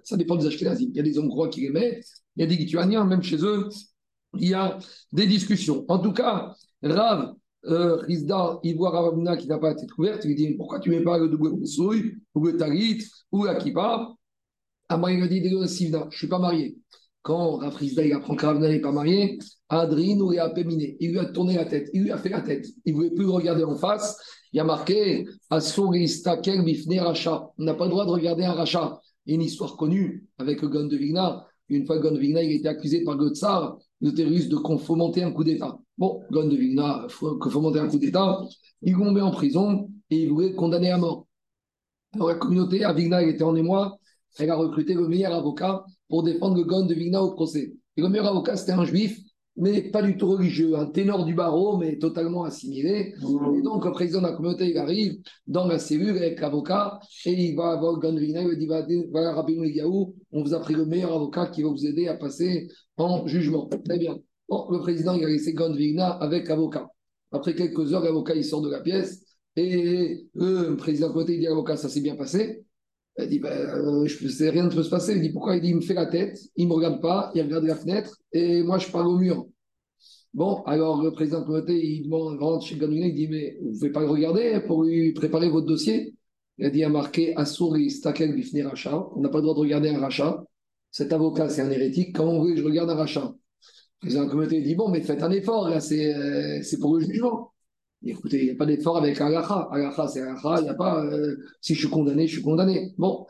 ça 0.04 0.18
dépend 0.18 0.36
des 0.36 0.48
ashkénazes. 0.48 0.82
Il 0.82 0.94
y 0.94 1.00
a 1.00 1.04
des 1.04 1.18
hommes 1.18 1.30
croix 1.30 1.48
qui 1.48 1.62
les 1.62 1.70
mettent, 1.70 2.04
il 2.36 2.42
y 2.42 2.44
a 2.44 2.48
des 2.48 2.56
lituaniens, 2.58 3.06
même 3.06 3.24
chez 3.24 3.38
eux, 3.44 3.70
il 4.38 4.50
y 4.50 4.54
a 4.54 4.78
des 5.14 5.28
discussions. 5.28 5.86
En 5.88 6.00
tout 6.00 6.12
cas, 6.12 6.54
Rav, 6.84 7.36
euh, 7.66 7.96
Rizda, 7.98 8.60
il 8.64 8.76
voit 8.76 8.92
Ravamuna 8.92 9.38
qui 9.38 9.48
n'a 9.48 9.58
pas 9.58 9.72
été 9.72 9.88
couverte, 9.88 10.26
il 10.26 10.36
dit 10.36 10.56
Pourquoi 10.56 10.80
tu 10.80 10.90
ne 10.90 10.98
mets 10.98 11.04
pas 11.04 11.18
le 11.18 11.30
double 11.30 11.54
ou 12.36 12.46
le 12.46 12.58
talit, 12.58 13.04
ou 13.32 13.46
la 13.46 13.56
kippa? 13.56 14.17
Moi, 14.96 15.12
il 15.12 15.20
m'a 15.20 15.28
dit, 15.28 15.44
je 15.44 15.56
ne 15.56 16.12
suis 16.12 16.28
pas 16.28 16.40
marié. 16.40 16.78
Quand 17.22 17.58
Rafrizda 17.58 18.06
il 18.06 18.14
apprend 18.14 18.36
que 18.36 18.46
Ravna 18.46 18.70
n'est 18.70 18.80
pas 18.80 18.94
marié, 18.94 19.38
Adrien 19.68 20.18
ou 20.22 20.32
a 20.40 20.50
péminé. 20.50 20.96
Il 21.02 21.12
lui 21.12 21.20
a 21.20 21.26
tourné 21.26 21.56
la 21.56 21.66
tête, 21.66 21.90
il 21.94 22.04
lui 22.04 22.12
a 22.12 22.18
fait 22.18 22.30
la 22.30 22.40
tête. 22.40 22.66
Il 22.86 22.94
ne 22.94 22.98
voulait 22.98 23.12
plus 23.12 23.26
regarder 23.26 23.66
en 23.66 23.76
face. 23.76 24.18
Il 24.54 24.58
y 24.58 24.60
a 24.62 24.64
marqué 24.64 25.26
Asuristakel 25.50 26.64
Bifne 26.64 27.00
Racha. 27.00 27.50
On 27.58 27.64
n'a 27.64 27.74
pas 27.74 27.84
le 27.84 27.90
droit 27.90 28.06
de 28.06 28.12
regarder 28.12 28.46
un 28.46 28.54
rachat. 28.54 29.02
Une 29.26 29.42
histoire 29.42 29.76
connue 29.76 30.26
avec 30.38 30.64
Gon 30.64 30.88
de 30.88 30.96
Vigna. 30.96 31.46
Une 31.68 31.86
fois, 31.86 32.00
Gon 32.00 32.12
de 32.12 32.20
Vigna 32.20 32.42
il 32.42 32.52
a 32.52 32.54
été 32.54 32.68
accusé 32.70 33.04
par 33.04 33.18
Gotsar, 33.18 33.78
le 34.00 34.14
terroriste, 34.14 34.48
de 34.48 34.96
monter 34.96 35.22
un 35.22 35.34
coup 35.34 35.44
d'État. 35.44 35.78
Bon, 35.98 36.22
Gon 36.32 36.48
de 36.48 36.56
Vigna, 36.56 37.08
monter 37.56 37.80
un 37.80 37.90
coup 37.90 38.00
d'État. 38.00 38.40
Il 38.82 38.96
met 38.96 39.20
en 39.20 39.32
prison 39.32 39.90
et 40.10 40.24
il 40.24 40.30
voulait 40.30 40.54
condamner 40.54 40.92
à 40.92 40.98
mort. 40.98 41.28
Alors, 42.14 42.30
la 42.30 42.36
communauté 42.36 42.86
à 42.86 42.94
Vigna, 42.94 43.22
était 43.22 43.44
en 43.44 43.54
émoi 43.54 44.00
elle 44.40 44.50
a 44.50 44.56
recruté 44.56 44.94
le 44.94 45.08
meilleur 45.08 45.34
avocat 45.34 45.84
pour 46.10 46.24
défendre 46.24 46.58
le 46.58 46.88
de 46.88 46.94
Vigna 46.94 47.22
au 47.22 47.34
procès. 47.34 47.74
Et 47.96 48.02
le 48.02 48.10
meilleur 48.10 48.28
avocat, 48.28 48.56
c'était 48.56 48.74
un 48.74 48.86
juif, 48.86 49.20
mais 49.56 49.90
pas 49.90 50.04
du 50.04 50.18
tout 50.18 50.28
religieux, 50.28 50.78
un 50.78 50.86
ténor 50.86 51.26
du 51.26 51.34
barreau, 51.34 51.78
mais 51.78 51.98
totalement 51.98 52.44
assimilé. 52.44 53.14
Et 53.56 53.62
donc, 53.62 53.86
le 53.86 53.92
président 53.92 54.22
de 54.22 54.28
la 54.28 54.34
communauté, 54.34 54.70
il 54.70 54.78
arrive 54.78 55.18
dans 55.48 55.66
la 55.66 55.80
cellule 55.80 56.16
avec 56.18 56.40
l'avocat 56.40 57.00
et 57.26 57.32
il 57.32 57.56
va 57.56 57.76
voir 57.78 57.94
le 57.94 58.00
gon 58.00 58.14
de 58.14 58.20
Vigna, 58.20 58.42
il 58.42 58.50
lui 58.50 58.58
dit 58.58 58.68
Voilà, 59.12 59.34
Rabbi 59.34 59.56
Gaou, 59.74 60.16
on 60.32 60.44
vous 60.44 60.54
a 60.54 60.60
pris 60.60 60.76
le 60.76 60.86
meilleur 60.86 61.12
avocat 61.14 61.48
qui 61.48 61.64
va 61.64 61.70
vous 61.70 61.86
aider 61.86 62.08
à 62.08 62.16
passer 62.16 62.68
en 62.98 63.26
jugement. 63.26 63.68
Très 63.86 63.98
bien. 63.98 64.18
Bon, 64.48 64.68
le 64.70 64.80
président, 64.80 65.14
il 65.14 65.26
a 65.26 65.28
laissé 65.28 65.54
gon 65.54 65.72
de 65.72 65.78
Vigna 65.78 66.10
avec 66.10 66.48
l'avocat. 66.48 66.88
Après 67.32 67.56
quelques 67.56 67.94
heures, 67.94 68.04
l'avocat, 68.04 68.36
il 68.36 68.46
sort 68.46 68.62
de 68.62 68.70
la 68.70 68.80
pièce 68.82 69.24
et 69.56 70.28
le 70.36 70.76
président 70.76 71.08
communauté, 71.08 71.34
il 71.34 71.40
dit 71.40 71.48
à 71.48 71.50
l'avocat 71.50 71.78
Ça 71.78 71.90
s'est 71.90 72.02
bien 72.02 72.16
passé 72.16 72.64
Elle 73.18 73.30
dit, 73.30 73.40
ben, 73.40 73.50
euh, 73.50 74.06
je 74.06 74.28
sais, 74.28 74.50
rien 74.52 74.64
ne 74.64 74.70
peut 74.70 74.84
se 74.84 74.90
passer. 74.90 75.16
Il 75.16 75.22
dit, 75.22 75.32
pourquoi? 75.32 75.56
Il 75.56 75.62
dit, 75.62 75.70
il 75.70 75.76
me 75.76 75.82
fait 75.82 75.96
la 75.96 76.06
tête, 76.06 76.40
il 76.56 76.66
ne 76.66 76.70
me 76.70 76.76
regarde 76.76 77.02
pas, 77.02 77.32
il 77.34 77.42
regarde 77.42 77.66
la 77.66 77.76
fenêtre, 77.76 78.16
et 78.32 78.62
moi, 78.62 78.78
je 78.78 78.90
parle 78.92 79.08
au 79.08 79.18
mur. 79.18 79.48
Bon, 80.34 80.62
alors 80.66 81.02
le 81.02 81.12
président 81.12 81.40
de 81.40 81.46
communauté, 81.46 81.74
il 81.84 82.08
rentre 82.14 82.64
chez 82.64 82.78
Ganouna, 82.78 83.08
il 83.08 83.16
dit, 83.16 83.28
mais 83.28 83.58
vous 83.60 83.70
ne 83.70 83.74
pouvez 83.74 83.92
pas 83.92 84.02
le 84.02 84.08
regarder 84.08 84.62
pour 84.68 84.84
lui 84.84 85.14
préparer 85.14 85.50
votre 85.50 85.66
dossier? 85.66 86.14
Il 86.60 86.66
a 86.66 86.70
dit, 86.70 86.80
il 86.80 86.84
a 86.84 86.90
marqué, 86.90 87.36
Assouri 87.36 87.90
Stakel 87.90 88.36
Bifne 88.36 88.62
Racha, 88.62 89.10
on 89.16 89.22
n'a 89.22 89.30
pas 89.30 89.40
le 89.40 89.44
droit 89.44 89.56
de 89.56 89.62
regarder 89.62 89.90
un 89.90 90.00
rachat. 90.00 90.44
Cet 90.92 91.12
avocat, 91.12 91.50
c'est 91.50 91.62
un 91.62 91.72
hérétique, 91.72 92.20
vous 92.20 92.40
voulez 92.40 92.54
que 92.54 92.62
je 92.62 92.66
regarde 92.66 92.90
un 92.92 92.96
rachat? 92.96 93.34
Le 93.34 94.00
président 94.00 94.26
de 94.26 94.30
communauté 94.30 94.62
dit, 94.62 94.76
bon, 94.76 94.90
mais 94.90 95.02
faites 95.02 95.24
un 95.24 95.32
effort, 95.32 95.70
là, 95.70 95.80
c'est 95.80 96.14
euh, 96.14 96.60
c'est 96.62 96.78
pour 96.78 96.96
le 96.96 97.04
jugement. 97.04 97.52
Écoutez, 98.04 98.40
il 98.40 98.46
n'y 98.46 98.52
a 98.52 98.56
pas 98.56 98.66
d'effort 98.66 98.98
avec 98.98 99.20
Agacha. 99.20 99.68
Agacha, 99.72 100.08
c'est 100.08 100.22
Agacha, 100.22 100.60
il 100.60 100.64
n'y 100.64 100.70
a 100.70 100.76
pas 100.76 101.04
euh, 101.04 101.36
si 101.62 101.74
je 101.74 101.80
suis 101.80 101.90
condamné, 101.90 102.28
je 102.28 102.34
suis 102.34 102.44
condamné. 102.44 102.94
Bon, 102.98 103.26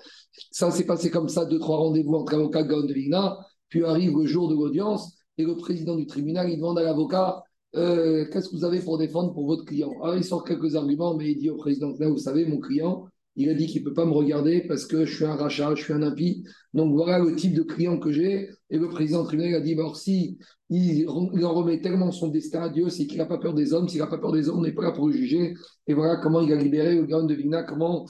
ça 0.52 0.70
s'est 0.72 0.86
passé 0.86 1.10
comme 1.10 1.30
ça, 1.30 1.46
deux, 1.46 1.60
trois 1.60 1.78
rendez-vous 1.78 2.14
entre 2.16 2.34
avocat 2.36 2.62
et 2.62 2.68
Gaon 2.68 2.84
de 2.84 2.94
Vigna, 2.94 3.38
puis 3.70 3.84
arrive 3.84 4.18
le 4.18 4.26
jour 4.26 4.50
de 4.50 4.56
l'audience, 4.56 5.18
et 5.38 5.44
le 5.44 5.56
président 5.56 5.96
du 5.96 6.06
tribunal, 6.06 6.50
il 6.50 6.58
demande 6.58 6.80
à 6.80 6.84
l'avocat 6.84 7.44
euh, 7.76 8.26
Qu'est-ce 8.32 8.50
que 8.50 8.56
vous 8.56 8.66
avez 8.66 8.80
pour 8.82 8.98
défendre 8.98 9.34
pour 9.34 9.46
votre 9.46 9.66
client? 9.66 9.92
Alors, 10.02 10.16
il 10.16 10.24
sort 10.24 10.44
quelques 10.44 10.76
arguments, 10.76 11.16
mais 11.16 11.32
il 11.32 11.38
dit 11.38 11.50
au 11.50 11.58
président 11.58 11.94
Là, 12.00 12.10
vous 12.10 12.18
savez, 12.18 12.46
mon 12.46 12.60
client, 12.60 13.06
il 13.38 13.50
a 13.50 13.54
dit 13.54 13.68
qu'il 13.68 13.84
ne 13.84 13.88
peut 13.88 13.94
pas 13.94 14.06
me 14.06 14.12
regarder 14.12 14.62
parce 14.62 14.86
que 14.86 15.06
je 15.06 15.16
suis 15.16 15.26
un 15.26 15.36
rachat, 15.36 15.76
je 15.76 15.84
suis 15.84 15.94
un 15.94 16.02
impie. 16.02 16.44
Donc 16.74 16.94
voilà 16.94 17.20
le 17.20 17.36
type 17.36 17.54
de 17.54 17.62
client 17.62 18.00
que 18.00 18.12
j'ai. 18.12 18.50
Et 18.72 18.80
le 18.80 18.90
président 18.90 19.22
du 19.22 19.28
tribunal 19.28 19.54
a 19.54 19.62
dit 19.62 19.74
alors, 19.74 19.96
si 19.96 20.40
il, 20.72 21.08
en 21.08 21.54
remet 21.54 21.80
tellement 21.80 22.12
son 22.12 22.30
destin 22.30 22.64
à 22.64 22.70
Dieu, 22.70 22.90
c'est 22.90 23.06
qu'il 23.06 23.20
n'a 23.20 23.28
pas 23.28 23.38
peur 23.38 23.54
des 23.54 23.74
hommes. 23.74 23.88
S'il 23.88 24.00
n'a 24.00 24.08
pas 24.08 24.18
peur 24.18 24.32
des 24.32 24.50
hommes, 24.50 24.58
on 24.58 24.62
n'est 24.64 24.72
pas 24.72 24.82
là 24.82 24.92
pour 24.92 25.12
juger. 25.12 25.54
Et 25.86 25.94
voilà 25.94 26.18
comment 26.18 26.42
il 26.42 26.52
a 26.52 26.56
libéré 26.56 26.96
le 26.96 27.04
grand 27.04 27.24
de 27.24 27.34
Vigna, 27.36 27.62
comment 27.62 28.08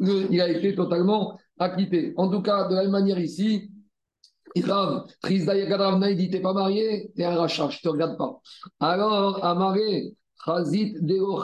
il 0.00 0.40
a 0.40 0.48
été 0.48 0.74
totalement 0.74 1.38
acquitté. 1.58 2.14
En 2.16 2.30
tout 2.30 2.40
cas, 2.40 2.66
de 2.68 2.74
la 2.74 2.82
même 2.84 2.92
manière 2.92 3.20
ici, 3.20 3.70
Rav, 4.56 5.04
il 5.28 6.16
dit 6.16 6.30
T'es 6.30 6.40
pas 6.40 6.54
marié, 6.54 7.12
t'es 7.14 7.24
un 7.24 7.36
rachat, 7.36 7.68
je 7.68 7.80
te 7.80 7.88
regarde 7.88 8.16
pas. 8.16 8.40
Alors, 8.80 9.44
amaré, 9.44 10.14
Chazit 10.44 10.94
Deo. 11.00 11.38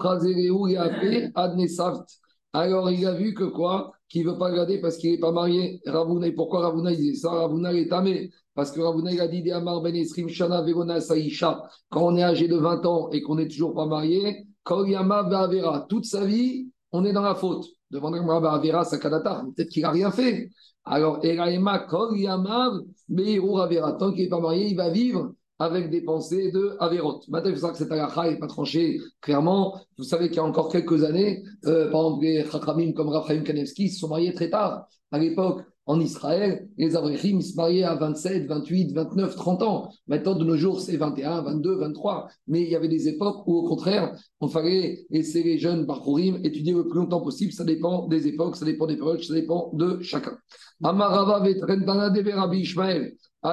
Alors, 2.59 2.91
il 2.91 3.07
a 3.07 3.13
vu 3.13 3.35
que 3.35 3.45
quoi? 3.45 3.93
Qu'il 4.09 4.27
ne 4.27 4.33
veut 4.33 4.37
pas 4.37 4.51
regarder 4.51 4.81
parce 4.81 4.97
qu'il 4.97 5.13
n'est 5.13 5.21
pas 5.21 5.31
marié. 5.31 5.81
Ravuna, 5.87 6.27
pourquoi 6.33 6.63
Ravuna 6.63 6.93
dit 6.93 7.15
ça 7.15 7.31
Ravuna 7.31 7.73
est 7.73 7.89
tamé. 7.89 8.33
Parce 8.53 8.73
que 8.73 8.81
Ravuna 8.81 9.11
a 9.23 9.29
dit 9.29 9.49
Amar 9.53 9.81
Ben 9.81 9.95
Esrim 9.95 10.29
Shana 10.29 10.65
Saïcha. 11.01 11.63
Quand 11.89 12.03
on 12.03 12.17
est 12.17 12.25
âgé 12.25 12.49
de 12.49 12.57
20 12.57 12.85
ans 12.85 13.11
et 13.13 13.23
qu'on 13.23 13.37
n'est 13.37 13.47
toujours 13.47 13.75
pas 13.75 13.87
marié, 13.87 14.45
Koryama 14.65 15.19
Avera, 15.19 15.87
toute 15.89 16.05
sa 16.05 16.25
vie, 16.25 16.69
on 16.91 17.05
est 17.05 17.13
dans 17.13 17.23
la 17.23 17.37
faute. 17.37 17.65
Devant 17.93 18.13
Avera 18.13 18.85
Sakadata, 18.85 19.45
peut-être 19.55 19.69
qu'il 19.69 19.83
n'a 19.83 19.93
rien 19.93 20.11
fait. 20.11 20.51
Alors, 20.85 21.25
Eraema 21.25 21.79
Koryama 21.79 22.73
Avera. 23.09 23.93
Tant 23.93 24.11
qu'il 24.11 24.25
n'est 24.25 24.29
pas 24.29 24.41
marié, 24.41 24.67
il 24.67 24.77
va 24.77 24.91
vivre 24.91 25.33
avec 25.59 25.91
des 25.91 26.03
pensées 26.03 26.51
de 26.53 26.77
Averot. 26.79 27.21
Maintenant, 27.29 27.51
c'est 27.55 27.61
ça 27.61 27.71
que 27.71 27.79
cette 27.79 27.91
halakha 27.91 28.31
n'est 28.31 28.39
pas 28.39 28.47
tranchée 28.47 29.01
clairement. 29.21 29.81
Vous 29.97 30.05
savez 30.05 30.29
qu'il 30.29 30.37
y 30.37 30.41
a 30.41 30.45
encore 30.45 30.71
quelques 30.71 31.05
années, 31.05 31.43
euh, 31.67 31.91
par 31.91 32.03
exemple, 32.03 32.25
les 32.25 32.45
Chachamim 32.45 32.93
comme 32.93 33.09
Raphaël 33.09 33.43
Kanevski 33.43 33.91
se 33.91 34.01
sont 34.01 34.09
mariés 34.09 34.33
très 34.33 34.51
tard. 34.51 34.87
À 35.11 35.19
l'époque, 35.19 35.63
en 35.89 36.01
Israël, 36.01 36.69
les 36.77 36.97
Avrechim 36.97 37.41
se 37.41 37.57
mariaient 37.57 37.83
à 37.83 37.95
27, 37.95 38.47
28, 38.47 38.93
29, 38.93 39.35
30 39.35 39.63
ans. 39.63 39.91
Maintenant, 40.07 40.35
de 40.35 40.45
nos 40.45 40.57
jours, 40.57 40.81
c'est 40.81 40.99
21, 40.99 41.41
22, 41.41 41.77
23. 41.77 42.29
Mais 42.47 42.61
il 42.61 42.69
y 42.69 42.77
avait 42.77 42.89
des 42.89 43.09
époques 43.09 43.49
où, 43.49 43.55
au 43.55 43.67
contraire, 43.67 44.15
on 44.41 44.49
fallait 44.49 45.07
laisser 45.09 45.43
les 45.43 45.59
jeunes 45.59 45.87
Bachurim 45.87 46.45
étudier 46.45 46.75
le 46.75 46.87
plus 46.87 46.99
longtemps 46.99 47.23
possible. 47.23 47.53
Ça 47.53 47.65
dépend 47.65 48.07
des 48.07 48.29
époques, 48.29 48.57
ça 48.57 48.67
dépend 48.67 48.87
des 48.87 48.99
périodes, 48.99 49.23
ça 49.23 49.33
dépend 49.33 49.71
de 49.73 49.99
chacun. 50.03 50.37
Amarava 50.85 51.43
Ishmael. 52.53 53.15
Il 53.41 53.49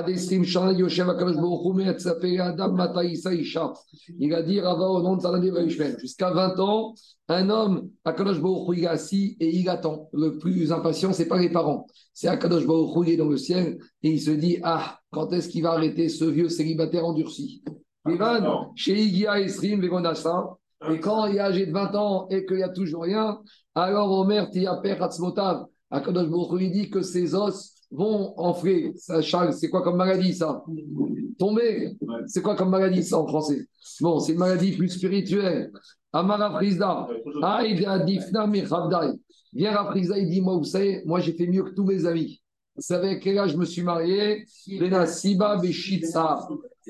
a 4.34 4.41
dit 4.41 4.60
Rava 4.60 4.88
au 4.88 5.02
nom 5.04 5.15
de 5.15 6.00
Jusqu'à 6.00 6.32
20 6.32 6.60
ans, 6.60 6.95
un 7.28 7.50
homme, 7.52 7.91
Akadosh 8.04 8.41
Baruch 8.41 8.78
il 8.78 8.84
est 8.84 8.88
assis 8.88 9.38
et 9.39 9.56
il 9.56 9.69
attend. 9.69 10.10
Le 10.12 10.39
plus 10.39 10.71
impatient, 10.71 11.13
ce 11.13 11.21
n'est 11.21 11.28
pas 11.28 11.38
les 11.38 11.52
parents. 11.52 11.86
C'est 12.13 12.28
Akadosh 12.28 12.65
Baruch 12.65 13.08
il 13.08 13.13
est 13.13 13.17
dans 13.17 13.30
le 13.30 13.38
ciel 13.38 13.78
et 14.02 14.10
il 14.10 14.19
se 14.19 14.32
dit 14.32 14.58
Ah, 14.63 14.98
quand 15.12 15.32
est-ce 15.34 15.50
qu'il 15.50 15.62
va 15.62 15.74
arrêter 15.74 16.10
ce 16.10 16.26
vieux 16.26 16.50
célibataire 16.50 17.06
endurci? 17.06 17.63
Chez 18.74 19.00
Igia 19.00 19.39
Esrim, 19.39 19.84
et 19.84 21.00
quand 21.00 21.28
il 21.28 21.36
est 21.36 21.39
âgé 21.39 21.67
de 21.67 21.71
20 21.71 21.95
ans 21.95 22.28
et 22.30 22.43
qu'il 22.48 22.58
n'y 22.58 22.63
a 22.63 22.69
toujours 22.69 23.04
rien, 23.04 23.39
alors 23.76 24.12
Omer 24.12 24.50
Tiaper 24.50 25.00
Hatzmotav, 25.04 25.65
Akadosh 25.91 26.28
Baruch 26.28 26.60
il 26.60 26.71
dit 26.71 26.89
que 26.89 27.04
ses 27.04 27.36
os 27.36 27.75
vont 27.96 28.34
enfler. 28.38 28.94
Ça, 28.96 29.22
c'est 29.52 29.70
quoi 29.70 29.82
comme 29.82 29.98
maladie 29.98 30.34
ça? 30.34 30.64
Tomber. 31.38 31.96
C'est 32.28 32.42
quoi 32.42 32.56
comme 32.56 32.70
maladie 32.70 33.04
ça 33.04 33.20
en 33.20 33.28
français? 33.28 33.68
Bon, 34.02 34.20
c'est 34.20 34.34
une 34.34 34.40
maladie 34.40 34.76
plus 34.76 34.90
spirituelle. 34.90 35.72
Amara 36.14 36.52
Frizda. 36.56 37.08
Difna 38.06 38.50
Viens 39.54 39.72
à 39.72 39.94
il 39.96 40.30
dit 40.30 40.42
Moi, 40.42 40.58
vous 40.58 40.64
savez, 40.64 41.02
moi 41.06 41.20
j'ai 41.20 41.34
fait 41.34 41.48
mieux 41.48 41.64
que 41.64 41.72
tous 41.72 41.86
mes 41.86 42.06
amis. 42.06 42.42
Vous 42.76 42.82
savez 42.82 43.10
à 43.10 43.16
quel 43.16 43.38
âge 43.38 43.52
je 43.54 43.58
me 43.58 43.66
suis 43.66 43.84
marié? 43.84 44.46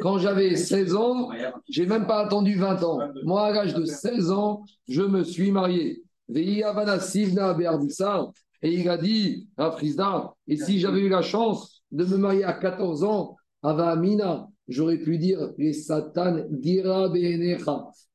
Quand 0.01 0.17
j'avais 0.17 0.55
16 0.55 0.95
ans, 0.95 1.29
j'ai 1.69 1.85
même 1.85 2.07
pas 2.07 2.25
attendu 2.25 2.55
20 2.55 2.83
ans. 2.83 2.99
Moi, 3.23 3.45
à 3.45 3.51
l'âge 3.51 3.75
de 3.75 3.85
16 3.85 4.31
ans, 4.31 4.65
je 4.87 5.03
me 5.03 5.23
suis 5.23 5.51
marié. 5.51 6.03
Et 8.65 8.79
il 8.79 8.89
a 8.89 8.97
dit 8.97 9.47
à 9.57 9.69
Frisda, 9.69 10.33
et 10.47 10.57
si 10.57 10.79
j'avais 10.79 11.01
eu 11.01 11.07
la 11.07 11.21
chance 11.21 11.83
de 11.91 12.03
me 12.03 12.17
marier 12.17 12.43
à 12.43 12.53
14 12.53 13.03
ans, 13.03 13.35
à 13.61 13.69
Amina, 13.91 14.49
j'aurais 14.67 14.97
pu 14.97 15.19
dire 15.19 15.53
les 15.59 15.71
Satan 15.71 16.45
dira 16.49 17.13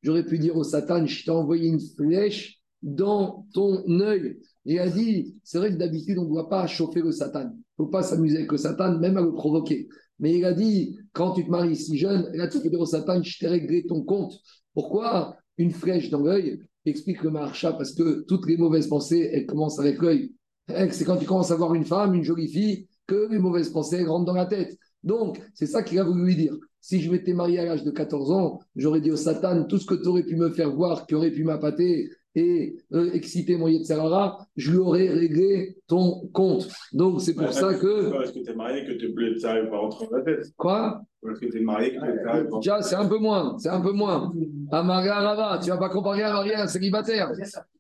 J'aurais 0.03 0.27
pu 0.27 0.41
dire 0.41 0.57
au 0.57 0.65
Satan, 0.65 1.07
je 1.07 1.25
t'ai 1.25 1.31
envoyé 1.31 1.69
une 1.69 1.79
flèche 1.79 2.59
dans 2.83 3.47
ton 3.55 3.89
œil. 4.01 4.41
Et 4.67 4.75
il 4.75 4.79
a 4.81 4.91
dit, 4.91 5.37
c'est 5.45 5.59
vrai 5.59 5.71
que 5.71 5.77
d'habitude, 5.77 6.19
on 6.19 6.25
ne 6.25 6.31
doit 6.31 6.49
pas 6.49 6.67
chauffer 6.67 7.01
le 7.01 7.13
Satan. 7.13 7.53
Il 7.53 7.83
ne 7.83 7.85
faut 7.85 7.87
pas 7.87 8.03
s'amuser 8.03 8.39
avec 8.39 8.51
le 8.51 8.59
Satan, 8.59 8.99
même 8.99 9.19
à 9.19 9.23
le 9.23 9.33
provoquer. 9.33 9.87
Mais 10.19 10.37
il 10.37 10.45
a 10.45 10.53
dit, 10.53 10.99
quand 11.13 11.35
tu 11.35 11.45
te 11.45 11.51
maries 11.51 11.77
si 11.77 11.97
jeune, 11.97 12.29
là, 12.35 12.49
tu 12.49 12.59
peux 12.59 12.71
dire 12.71 12.81
au 12.81 12.87
Satan, 12.87 13.23
je 13.23 13.39
t'ai 13.39 13.47
réglé 13.47 13.87
ton 13.87 14.03
compte. 14.03 14.35
Pourquoi 14.75 15.37
une 15.59 15.71
flèche 15.71 16.11
dans 16.11 16.23
l'œil? 16.23 16.59
Explique 16.87 17.23
le 17.23 17.31
marcha, 17.31 17.73
parce 17.73 17.95
que 17.95 18.25
toutes 18.27 18.49
les 18.49 18.57
mauvaises 18.57 18.89
pensées, 18.89 19.31
elles 19.33 19.47
commencent 19.47 19.79
avec 19.79 20.03
l'œil. 20.03 20.33
Eh, 20.77 20.91
c'est 20.93 21.05
quand 21.05 21.17
tu 21.17 21.27
commences 21.27 21.51
à 21.51 21.57
voir 21.57 21.75
une 21.75 21.85
femme, 21.85 22.15
une 22.15 22.25
jolie 22.25 22.49
fille, 22.49 22.87
que 23.07 23.29
les 23.31 23.39
mauvaises 23.39 23.71
pensées 23.71 24.05
rentrent 24.05 24.27
dans 24.27 24.35
la 24.35 24.47
tête. 24.47 24.79
Donc, 25.03 25.41
c'est 25.55 25.67
ça 25.67 25.83
qu'il 25.83 25.99
a 25.99 26.05
voulu 26.05 26.25
lui 26.25 26.37
dire. 26.37 26.55
Si 26.81 27.01
je 27.01 27.11
m'étais 27.11 27.35
marié 27.35 27.59
à 27.59 27.65
l'âge 27.65 27.85
de 27.85 27.91
14 27.91 28.31
ans, 28.31 28.61
j'aurais 28.77 29.01
dit 29.01 29.11
au 29.11 29.17
Satan, 29.17 29.65
tout 29.65 29.79
ce 29.79 29.87
que 29.87 29.95
tu 29.95 30.09
aurais 30.09 30.23
pu 30.23 30.37
me 30.37 30.51
faire 30.51 30.71
voir, 30.71 31.07
qui 31.07 31.15
aurait 31.15 31.31
pu 31.31 31.45
m'appâter 31.45 32.11
et 32.35 32.77
euh, 32.93 33.11
exciter 33.13 33.57
mon 33.57 33.67
Yetzerara, 33.69 34.47
je 34.57 34.71
lui 34.71 34.79
aurais 34.79 35.09
réglé 35.09 35.77
ton 35.89 36.29
compte. 36.33 36.69
Donc, 36.93 37.21
c'est 37.21 37.35
pour 37.35 37.53
ça 37.53 37.75
que. 37.75 38.11
Parce 38.11 38.31
que 38.31 38.39
tu 38.41 38.51
es 38.51 38.55
marié 38.55 38.85
que 38.85 38.93
tu 38.93 39.13
n'arrives 39.43 39.69
pas 39.69 39.77
à 39.77 39.81
rentrer 39.81 40.07
dans 40.07 40.17
la 40.19 40.23
tête. 40.23 40.53
Quoi? 40.57 41.03
Parce 41.23 41.39
que 41.41 41.47
tu 41.47 41.59
es 41.59 41.61
marié 41.61 41.93
que 41.95 41.99
tu 41.99 42.57
Déjà, 42.59 42.83
c'est 42.83 42.95
un 42.95 43.09
peu 43.09 43.19
moins. 43.19 43.59
C'est 43.59 43.69
un 43.69 43.81
peu 43.81 43.93
moins. 43.93 44.33
Amara 44.71 45.21
Rava, 45.21 45.59
tu 45.59 45.69
ne 45.69 45.75
vas 45.75 45.81
pas 45.81 45.89
comparer 45.89 46.23
à 46.23 46.39
un 46.39 46.67
célibataire. 46.69 47.33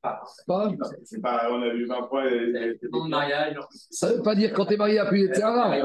Pas 0.02 0.72
C'est 1.04 1.22
pas. 1.22 1.48
On 1.50 1.62
a 1.62 1.72
vu 1.72 1.86
20 1.86 2.08
fois. 2.08 2.24
mariage. 3.08 3.56
Ça 3.90 4.10
ne 4.10 4.16
veut 4.16 4.22
pas 4.22 4.34
dire 4.34 4.52
quand 4.52 4.66
tu 4.66 4.74
es 4.74 4.76
marié 4.76 4.98
à 4.98 5.06
plus 5.06 5.20
Yetzerara. 5.20 5.76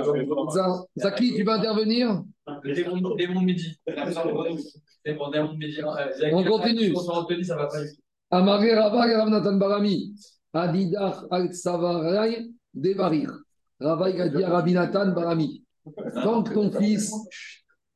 Zaki, 0.97 1.36
tu 1.36 1.43
vas 1.43 1.54
intervenir? 1.54 2.23
Démon 2.63 3.41
midi. 3.41 3.80
On 6.34 6.43
continue. 6.43 6.93
Amaré 8.32 8.76
Rava 8.76 9.06
Rav 9.06 9.30
Natan 9.30 9.58
Barami. 9.58 10.16
Adidach 10.54 11.26
al 11.32 11.54
Savaray 11.54 12.50
Devarir. 12.74 13.32
Rava 13.80 14.10
il 14.10 14.22
a 14.22 14.30
dit 14.30 14.44
à 14.44 14.50
Rabbi 14.50 14.74
Nathan 14.74 15.12
Barami. 15.12 15.64
Tant 16.24 16.44
que 16.44 16.54
ton 16.54 16.72
fils, 16.72 17.14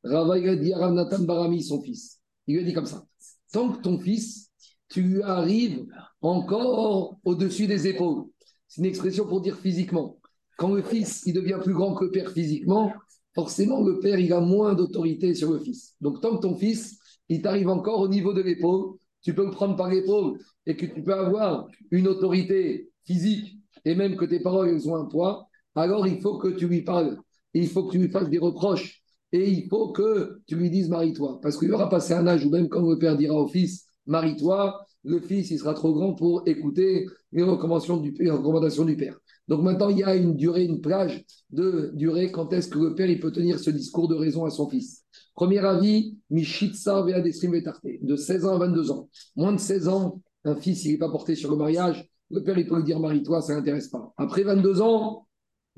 Rava 0.04 0.38
il 0.38 0.50
a 0.50 0.56
dit 0.56 0.74
à 0.74 0.80
Rav 0.80 0.94
Nathan 0.94 1.24
Barami, 1.24 1.64
son 1.64 1.82
fils. 1.82 2.20
Il 2.48 2.56
lui 2.56 2.62
a 2.62 2.66
dit 2.66 2.74
comme 2.74 2.86
ça. 2.86 3.04
Tant 3.52 3.72
que 3.72 3.82
ton 3.82 3.98
fils, 3.98 4.52
tu 4.90 5.24
arrives 5.24 5.86
encore 6.22 7.18
au-dessus 7.24 7.68
des 7.68 7.88
épaules. 7.88 8.26
C'est 8.68 8.82
une 8.82 8.88
expression 8.88 9.26
pour 9.26 9.42
dire 9.42 9.58
physiquement. 9.58 10.20
Quand 10.58 10.74
le 10.74 10.82
fils 10.82 11.24
il 11.26 11.34
devient 11.34 11.60
plus 11.64 11.74
grand 11.74 11.96
que 11.96 12.06
le 12.06 12.12
père 12.12 12.32
physiquement, 12.32 12.92
forcément 13.34 13.82
le 13.82 14.00
père 14.00 14.20
il 14.20 14.34
a 14.34 14.42
moins 14.42 14.74
d'autorité 14.74 15.34
sur 15.34 15.54
le 15.54 15.60
fils. 15.60 15.96
Donc 16.02 16.22
tant 16.22 16.36
que 16.36 16.42
ton 16.42 16.56
fils 16.56 17.00
il 17.30 17.42
t'arrive 17.42 17.70
encore 17.70 18.02
au 18.02 18.08
niveau 18.08 18.34
de 18.34 18.42
l'épaule, 18.42 18.96
tu 19.22 19.34
peux 19.34 19.46
le 19.46 19.52
prendre 19.52 19.76
par 19.76 19.90
l'épaule 19.90 20.40
et 20.66 20.76
que 20.76 20.86
tu 20.86 21.04
peux 21.04 21.14
avoir 21.14 21.68
une 21.92 22.08
autorité 22.08 22.90
physique 23.06 23.58
et 23.86 23.96
même 23.96 24.16
que 24.16 24.26
tes 24.26 24.40
paroles 24.40 24.70
elles 24.70 24.90
ont 24.90 24.96
un 24.96 25.06
poids, 25.06 25.48
alors 25.76 26.08
il 26.08 26.22
faut 26.22 26.38
que 26.38 26.50
tu 26.50 26.68
lui 26.68 26.84
parles. 26.84 27.18
Il 27.54 27.68
faut 27.68 27.84
que 27.86 27.92
tu 27.94 28.00
lui 28.00 28.10
fasses 28.10 28.30
des 28.30 28.38
reproches. 28.38 29.02
Et 29.32 29.50
il 29.50 29.68
faut 29.70 29.92
que 29.92 30.42
tu 30.48 30.56
lui 30.56 30.70
dises 30.70 30.90
marie-toi. 30.90 31.40
Parce 31.42 31.58
qu'il 31.58 31.72
aura 31.72 31.90
passé 31.90 32.14
un 32.14 32.26
âge 32.28 32.46
où 32.46 32.50
même 32.50 32.68
quand 32.68 32.88
le 32.88 32.98
père 32.98 33.16
dira 33.16 33.36
au 33.36 33.48
fils 33.48 33.86
marie-toi, 34.08 34.86
le 35.04 35.20
fils 35.22 35.52
il 35.52 35.60
sera 35.60 35.74
trop 35.74 35.94
grand 35.94 36.14
pour 36.14 36.44
écouter 36.48 37.06
les 37.32 37.44
recommandations 37.44 37.98
du, 37.98 38.12
père. 38.12 39.20
Donc 39.48 39.62
maintenant, 39.62 39.90
il 39.90 40.00
y 40.00 40.04
a 40.04 40.16
une 40.16 40.36
durée, 40.36 40.66
une 40.66 40.82
plage 40.82 41.24
de 41.52 41.92
durée 41.94 42.32
quand 42.32 42.52
est-ce 42.54 42.70
que 42.70 42.80
le 42.80 42.96
père 42.96 43.16
peut 43.20 43.32
tenir 43.32 43.60
ce 43.60 43.70
discours 43.70 44.08
de 44.08 44.16
raison 44.16 44.46
à 44.46 44.50
son 44.50 44.68
fils? 44.68 45.06
Premier 45.40 45.60
avis, 45.60 46.18
Mishitsa 46.32 47.02
de 47.02 48.16
16 48.18 48.46
ans 48.46 48.56
à 48.56 48.58
22 48.58 48.92
ans. 48.92 49.10
Moins 49.38 49.54
de 49.54 49.58
16 49.58 49.88
ans, 49.88 50.22
un 50.44 50.58
fils, 50.58 50.84
il 50.84 50.92
n'est 50.92 50.98
pas 50.98 51.10
porté 51.10 51.34
sur 51.36 51.50
le 51.50 51.56
mariage, 51.56 52.10
le 52.30 52.44
père, 52.44 52.58
il 52.58 52.68
peut 52.68 52.76
lui 52.76 52.84
dire 52.84 53.00
marie-toi, 53.00 53.42
ça 53.42 53.56
l'intéresse 53.56 53.88
pas. 53.88 54.12
Après 54.18 54.44
22 54.44 54.82
ans, 54.82 55.28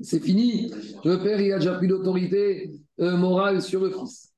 c'est 0.00 0.18
fini. 0.18 0.72
Le 1.04 1.22
père, 1.22 1.40
il 1.40 1.52
a 1.52 1.58
déjà 1.58 1.74
plus 1.74 1.86
d'autorité 1.86 2.72
euh, 2.98 3.16
morale 3.16 3.62
sur 3.62 3.80
le 3.80 3.90
fils. 3.90 4.32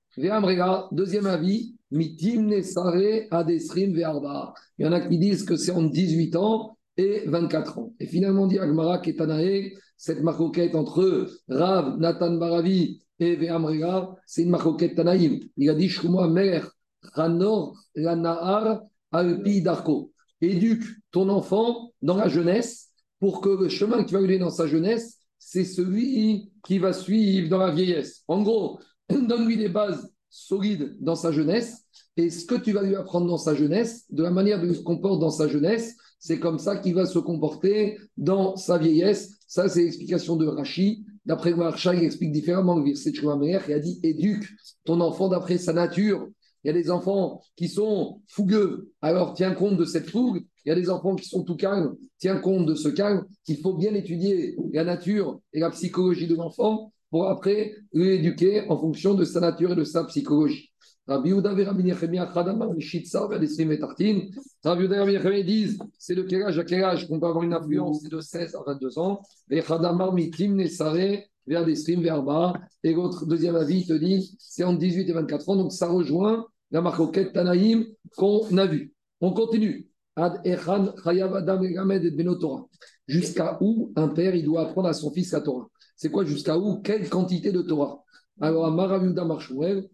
Deuxième 0.93 1.25
avis, 1.25 1.75
Mitim 1.91 2.43
Nesare 2.43 3.23
Adesrim 3.31 3.95
Ve'arba. 3.95 4.53
Il 4.77 4.85
y 4.85 4.87
en 4.87 4.93
a 4.93 5.01
qui 5.01 5.19
disent 5.19 5.45
que 5.45 5.57
c'est 5.57 5.73
entre 5.73 5.91
18 5.91 6.37
ans 6.37 6.77
et 6.99 7.23
24 7.29 7.79
ans. 7.79 7.95
Et 7.99 8.07
finalement, 8.07 8.47
dit 8.47 8.59
Agmara 8.59 8.99
Ketanae, 8.99 9.73
cette 9.97 10.23
marcoquette 10.23 10.75
entre 10.75 11.31
Rav, 11.49 11.99
Nathan 11.99 12.35
Baravi 12.35 13.01
et 13.19 13.37
Veamrega, 13.37 14.15
c'est 14.27 14.43
une 14.43 14.51
marcoquette 14.51 14.97
Tanaïm. 14.97 15.41
Il 15.57 15.71
a 15.71 15.75
dit 15.75 15.89
Shuma 15.89 16.29
Mer, 16.29 16.71
Ranor, 17.03 17.77
Lanahar, 17.95 18.83
Alpi 19.13 19.63
Darko. 19.63 20.13
Éduque 20.41 20.85
ton 21.11 21.29
enfant 21.29 21.93
dans 22.03 22.17
la 22.17 22.29
jeunesse 22.29 22.91
pour 23.21 23.41
que 23.41 23.49
le 23.49 23.69
chemin 23.69 24.03
que 24.03 24.09
tu 24.09 24.15
vas 24.15 24.21
lui 24.21 24.27
donner 24.27 24.41
dans 24.41 24.51
sa 24.51 24.67
jeunesse, 24.67 25.19
c'est 25.39 25.65
celui 25.65 26.53
qui 26.67 26.79
va 26.79 26.93
suivre 26.93 27.49
dans 27.49 27.59
la 27.59 27.71
vieillesse. 27.71 28.23
En 28.29 28.43
gros, 28.43 28.81
donne-lui 29.09 29.57
des 29.57 29.69
bases 29.69 30.11
solides 30.29 30.97
dans 31.01 31.15
sa 31.15 31.31
jeunesse 31.31 31.85
et 32.17 32.31
ce 32.31 32.45
que 32.45 32.55
tu 32.55 32.73
vas 32.73 32.83
lui 32.83 32.95
apprendre 32.95 33.27
dans 33.27 33.39
sa 33.39 33.55
jeunesse, 33.55 34.05
de 34.11 34.23
la 34.23 34.31
manière 34.31 34.61
dont 34.61 34.69
il 34.69 34.77
se 34.77 34.83
comporte 34.83 35.21
dans 35.21 35.31
sa 35.31 35.49
jeunesse, 35.49 35.97
c'est 36.19 36.39
comme 36.39 36.59
ça 36.59 36.77
qu'il 36.77 36.95
va 36.95 37.07
se 37.07 37.19
comporter 37.19 37.99
dans 38.17 38.57
sa 38.57 38.79
vieillesse. 38.79 39.39
Ça, 39.47 39.69
c'est 39.69 39.83
l'explication 39.83 40.37
de 40.37 40.47
Rachi. 40.47 41.05
D'après 41.27 41.55
Marcha, 41.55 41.95
il 41.95 42.05
explique 42.05 42.33
différemment 42.33 42.77
le 42.77 42.85
verset 42.85 43.11
de 43.11 43.69
il 43.69 43.73
a 43.73 43.79
dit 43.79 43.99
éduque 44.03 44.47
ton 44.85 45.01
enfant 45.01 45.29
d'après 45.29 45.59
sa 45.59 45.73
nature. 45.73 46.29
Il 46.63 46.69
y 46.69 46.71
a 46.71 46.73
des 46.73 46.91
enfants 46.91 47.43
qui 47.57 47.69
sont 47.69 48.21
fougueux, 48.29 48.91
alors 49.03 49.35
tiens 49.35 49.55
compte 49.55 49.77
de 49.77 49.85
cette 49.85 50.11
fougue. 50.11 50.45
Il 50.65 50.71
y 50.71 50.73
a 50.73 50.75
des 50.75 50.89
enfants 50.89 51.15
qui 51.15 51.29
sont 51.29 51.45
tout 51.45 51.57
calmes, 51.57 51.95
tiens 52.19 52.39
compte 52.39 52.67
de 52.67 52.75
ce 52.75 52.89
calme. 52.89 53.25
Il 53.49 53.59
faut 53.59 53.75
bien 53.75 53.95
étudier 53.95 54.57
la 54.73 54.85
nature 54.85 55.41
et 55.53 55.61
la 55.61 55.71
psychologie 55.71 56.27
de 56.27 56.35
l'enfant 56.35 56.93
pour 57.11 57.29
après 57.29 57.75
l'éduquer 57.93 58.69
en 58.69 58.79
fonction 58.79 59.15
de 59.15 59.25
sa 59.25 59.41
nature 59.41 59.73
et 59.73 59.77
de 59.77 59.85
sa 59.85 60.05
psychologie. 60.05 60.74
Rabbi 61.07 61.29
Yehuda 61.29 61.53
et 61.53 61.65
Rabbi 61.65 61.85
Nechemia 61.85 62.31
Chadamar 62.33 62.73
Mishitsa 62.73 63.29
Vedesim 63.29 63.71
et 63.71 63.79
Tartin. 63.79 64.23
Rabbi 64.63 64.83
Yehuda 64.83 64.97
et 64.97 64.99
Rabbi 65.01 65.13
Nechemia 65.13 65.43
disent 65.43 65.79
c'est 65.99 66.15
de 66.15 66.23
quel 66.23 66.43
âge? 66.43 66.59
À 66.59 66.65
quel 66.65 66.83
âge 66.83 67.07
qu'on 67.07 67.21
peut 67.21 67.27
avoir 67.27 67.45
une 67.45 67.53
influence 67.53 68.01
C'est 68.03 68.11
de 68.11 68.21
16 68.21 68.55
à 68.55 68.63
22 68.67 68.99
ans? 68.99 69.21
Et 69.51 69.61
Chadamar 69.61 70.15
Mitim 70.15 70.55
Nesare 70.55 71.25
Vedesim 71.47 72.01
Verba. 72.01 72.55
Et 72.83 72.95
l'autre 72.95 73.27
deuxième 73.27 73.57
avis 73.57 73.87
te 73.87 73.93
dit 73.93 74.35
c'est 74.39 74.65
entre 74.65 74.79
18 74.79 75.11
et 75.11 75.13
24 75.13 75.49
ans. 75.51 75.57
Donc 75.57 75.73
ça 75.73 75.89
rejoint 75.89 76.47
la 76.71 76.81
marcoquette 76.81 77.33
Tanaïm 77.35 77.85
qu'on 78.17 78.57
a 78.57 78.67
vue. 78.67 78.95
On 79.21 79.33
continue. 79.33 79.89
Ad 80.17 80.41
Echan 80.45 80.95
Chayav 81.03 81.35
Adam 81.35 81.63
et 81.63 82.11
Benotora. 82.11 82.67
Jusqu'à 83.07 83.59
où 83.61 83.93
un 83.97 84.09
père 84.09 84.35
il 84.35 84.45
doit 84.45 84.63
apprendre 84.63 84.89
à 84.89 84.95
son 84.95 85.11
fils 85.11 85.33
la 85.33 85.43
Torah? 85.43 85.69
C'est 85.97 86.11
quoi 86.11 86.25
jusqu'à 86.25 86.57
où? 86.57 86.81
Quelle 86.81 87.09
quantité 87.09 87.53
de 87.53 87.63
Torah? 87.63 88.03
Alors, 88.41 88.65
Rabbi 88.75 89.07
Yehuda 89.07 89.25
Marshmuel, 89.25 89.89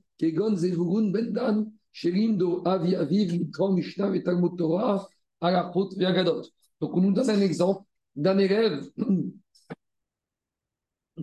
Donc, 6.80 6.96
on 6.96 7.00
nous 7.00 7.12
donne 7.12 7.30
un 7.30 7.40
exemple 7.40 7.84
d'un 8.16 8.38
élève 8.38 8.82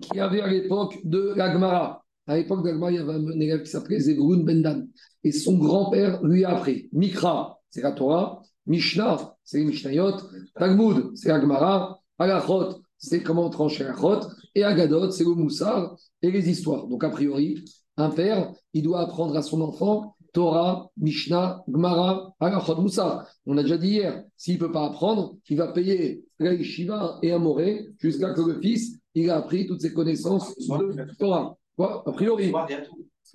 qui 0.01 0.19
avait 0.19 0.41
à 0.41 0.47
l'époque 0.47 0.99
de 1.03 1.33
l'Agmara. 1.35 2.03
À 2.27 2.37
l'époque 2.37 2.63
de 2.63 2.69
l'Agmara, 2.69 2.91
il 2.91 2.95
y 2.95 2.99
avait 2.99 3.13
un 3.13 3.39
élève 3.39 3.63
qui 3.63 3.69
s'appelait 3.69 3.99
Zevugun 3.99 4.43
Bendan. 4.43 4.87
Et 5.23 5.31
son 5.31 5.57
grand-père 5.57 6.23
lui 6.23 6.43
a 6.43 6.57
appris. 6.57 6.89
Mikra, 6.91 7.59
c'est 7.69 7.81
la 7.81 7.91
Torah. 7.91 8.41
Mishnah, 8.65 9.35
c'est 9.43 9.59
les 9.59 9.65
Mishnayot. 9.65 10.17
Talmud, 10.55 11.15
c'est 11.15 11.29
l'Agmara. 11.29 11.99
Alachot, 12.19 12.81
c'est 12.97 13.23
comment 13.23 13.49
trancher 13.49 13.85
Alachot. 13.85 14.27
Et 14.55 14.63
Agadot, 14.63 15.11
c'est 15.11 15.23
le 15.23 15.35
Moussar 15.35 15.95
et 16.21 16.31
les 16.31 16.49
histoires. 16.49 16.87
Donc, 16.87 17.03
a 17.03 17.09
priori, 17.09 17.63
un 17.97 18.09
père, 18.09 18.51
il 18.73 18.83
doit 18.83 19.01
apprendre 19.01 19.35
à 19.35 19.41
son 19.41 19.61
enfant 19.61 20.15
Torah, 20.33 20.91
Mishnah, 20.97 21.63
Gemara, 21.67 22.35
Alachot, 22.39 22.79
Moussa. 22.81 23.27
On 23.45 23.57
a 23.57 23.63
déjà 23.63 23.77
dit 23.77 23.89
hier, 23.89 24.23
s'il 24.35 24.55
ne 24.55 24.59
peut 24.59 24.71
pas 24.71 24.85
apprendre, 24.85 25.35
il 25.49 25.57
va 25.57 25.71
payer 25.71 26.23
la 26.39 26.61
Shiva 26.61 27.17
et 27.23 27.31
Amoré 27.31 27.87
jusqu'à 27.97 28.33
que 28.33 28.41
le 28.41 28.61
fils 28.61 28.99
il 29.15 29.29
a 29.31 29.37
appris 29.37 29.65
toutes 29.65 29.81
ses 29.81 29.93
connaissances 29.93 30.55
de 30.55 31.15
Torah. 31.17 31.57
Quoi, 31.75 32.03
a 32.05 32.11
priori, 32.11 32.53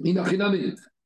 il 0.04 0.14
n'a 0.14 0.22
rien 0.22 0.40
à 0.40 0.52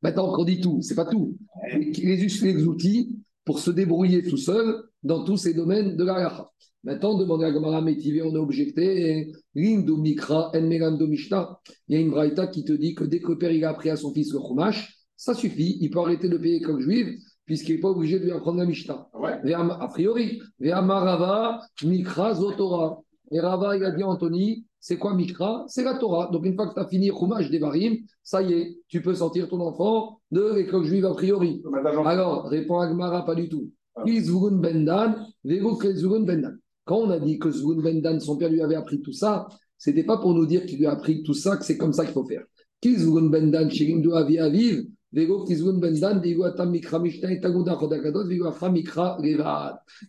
Maintenant, 0.02 0.34
on 0.38 0.44
dit 0.44 0.60
tout, 0.60 0.82
c'est 0.82 0.94
pas 0.94 1.06
tout. 1.06 1.34
Les, 1.72 2.16
les 2.16 2.66
outils 2.66 3.16
pour 3.46 3.60
se 3.60 3.70
débrouiller 3.70 4.22
tout 4.22 4.36
seul 4.36 4.82
dans 5.02 5.24
tous 5.24 5.38
ces 5.38 5.54
domaines 5.54 5.96
de 5.96 6.04
la 6.04 6.50
Maintenant, 6.84 7.16
demandez 7.16 7.46
à 7.46 7.50
Gamara 7.50 7.80
Métivé, 7.80 8.22
on 8.22 8.34
a 8.34 8.38
objecté, 8.38 9.32
Lindo 9.54 9.96
Mikra, 9.96 10.52
En 10.54 11.06
Mishna. 11.08 11.58
Il 11.88 11.94
y 11.94 11.98
a 11.98 12.00
une 12.00 12.10
braïta 12.10 12.46
qui 12.46 12.64
te 12.64 12.72
dit 12.72 12.94
que 12.94 13.02
dès 13.02 13.20
que 13.20 13.32
le 13.32 13.38
père 13.38 13.50
il 13.50 13.64
a 13.64 13.70
appris 13.70 13.90
à 13.90 13.96
son 13.96 14.12
fils 14.12 14.32
le 14.32 14.40
chumash, 14.40 14.96
ça 15.16 15.34
suffit, 15.34 15.78
il 15.80 15.90
peut 15.90 15.98
arrêter 15.98 16.28
de 16.28 16.36
payer 16.36 16.60
comme 16.60 16.80
juif, 16.80 17.08
puisqu'il 17.44 17.76
n'est 17.76 17.80
pas 17.80 17.88
obligé 17.88 18.20
de 18.20 18.24
lui 18.24 18.32
apprendre 18.32 18.58
la 18.58 18.66
Mishnah. 18.66 19.08
A 19.12 19.88
priori, 19.88 20.40
Ve'amarava, 20.60 21.60
Mikra, 21.82 22.34
Zotora. 22.34 23.00
Et 23.32 23.40
Rava, 23.40 23.76
il 23.76 23.84
a 23.84 23.90
dit 23.90 24.04
Anthony, 24.04 24.65
c'est 24.80 24.98
quoi 24.98 25.14
Mikra? 25.14 25.64
C'est 25.68 25.84
la 25.84 25.94
Torah. 25.94 26.30
Donc, 26.30 26.46
une 26.46 26.54
fois 26.54 26.68
que 26.68 26.74
tu 26.74 26.80
as 26.80 26.86
fini 26.86 27.08
Chumash 27.08 27.50
Devarim, 27.50 27.96
ça 28.22 28.42
y 28.42 28.52
est, 28.52 28.78
tu 28.88 29.02
peux 29.02 29.14
sortir 29.14 29.48
ton 29.48 29.60
enfant 29.60 30.20
de 30.30 30.54
l'école 30.54 30.84
juive 30.84 31.06
a 31.06 31.14
priori. 31.14 31.62
Alors, 32.04 32.44
répond 32.48 32.78
Agmara, 32.78 33.24
pas 33.24 33.34
du 33.34 33.48
tout. 33.48 33.70
Bendan, 33.96 35.26
Bendan. 35.44 36.58
Quand 36.84 36.98
on 36.98 37.10
a 37.10 37.18
dit 37.18 37.38
que 37.38 37.50
Zwoun 37.50 37.82
Bendan, 37.82 38.20
son 38.20 38.36
père 38.36 38.50
lui 38.50 38.62
avait 38.62 38.76
appris 38.76 39.00
tout 39.00 39.12
ça, 39.12 39.48
ce 39.78 39.90
n'était 39.90 40.04
pas 40.04 40.18
pour 40.18 40.34
nous 40.34 40.46
dire 40.46 40.66
qu'il 40.66 40.78
lui 40.78 40.86
a 40.86 40.92
appris 40.92 41.22
tout 41.22 41.34
ça, 41.34 41.56
que 41.56 41.64
c'est 41.64 41.76
comme 41.76 41.92
ça 41.92 42.04
qu'il 42.04 42.14
faut 42.14 42.24
faire. 42.24 42.44
Bendan, 42.82 43.68
Avi 44.14 44.38
Aviv, 44.38 44.84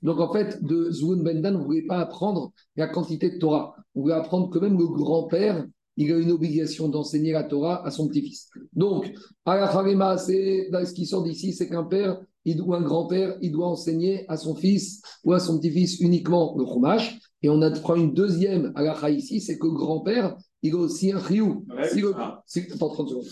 donc 0.04 0.20
en 0.20 0.34
fait, 0.34 0.62
de 0.64 0.92
Zwoun 0.92 1.24
Bendan, 1.24 1.54
vous 1.54 1.60
ne 1.60 1.66
voulez 1.66 1.86
pas 1.88 2.00
apprendre 2.00 2.52
la 2.76 2.88
quantité 2.88 3.30
de 3.30 3.38
Torah. 3.38 3.74
Vous 3.96 4.02
voulez 4.02 4.16
apprendre 4.16 4.50
que 4.50 4.60
même 4.60 4.78
le 4.78 4.88
grand-père, 4.88 5.66
il 5.96 6.12
a 6.12 6.18
une 6.18 6.32
obligation 6.32 6.90
d'enseigner 6.90 7.32
la 7.32 7.44
Torah 7.44 7.86
à 7.88 7.92
son 7.92 8.10
petit-fils. 8.10 8.50
Donc, 8.74 9.12
à 9.46 9.56
la 9.56 10.18
ce 10.18 10.94
qui 10.94 11.06
sort 11.06 11.24
d'ici, 11.24 11.54
c'est 11.54 11.70
qu'un 11.70 11.86
père, 11.86 12.20
ou 12.46 12.74
un 12.74 12.82
grand-père, 12.82 13.38
il 13.42 13.52
doit 13.52 13.68
enseigner 13.68 14.26
à 14.30 14.36
son 14.38 14.56
fils 14.56 15.02
ou 15.24 15.34
à 15.34 15.40
son 15.40 15.58
petit-fils 15.58 16.00
uniquement 16.02 16.56
le 16.58 16.66
chumash. 16.66 17.18
Et 17.42 17.50
on 17.50 17.62
a 17.62 17.72
une 17.96 18.14
deuxième 18.14 18.72
halakha 18.76 19.10
ici, 19.10 19.42
c'est 19.42 19.58
que 19.58 19.68
le 19.68 19.74
grand-père, 19.74 20.36
il 20.64 20.74
a 20.74 20.78
aussi 20.78 21.12
un 21.12 21.20
riou. 21.20 21.66
si, 21.92 22.02
le, 22.02 22.14
si, 22.46 22.62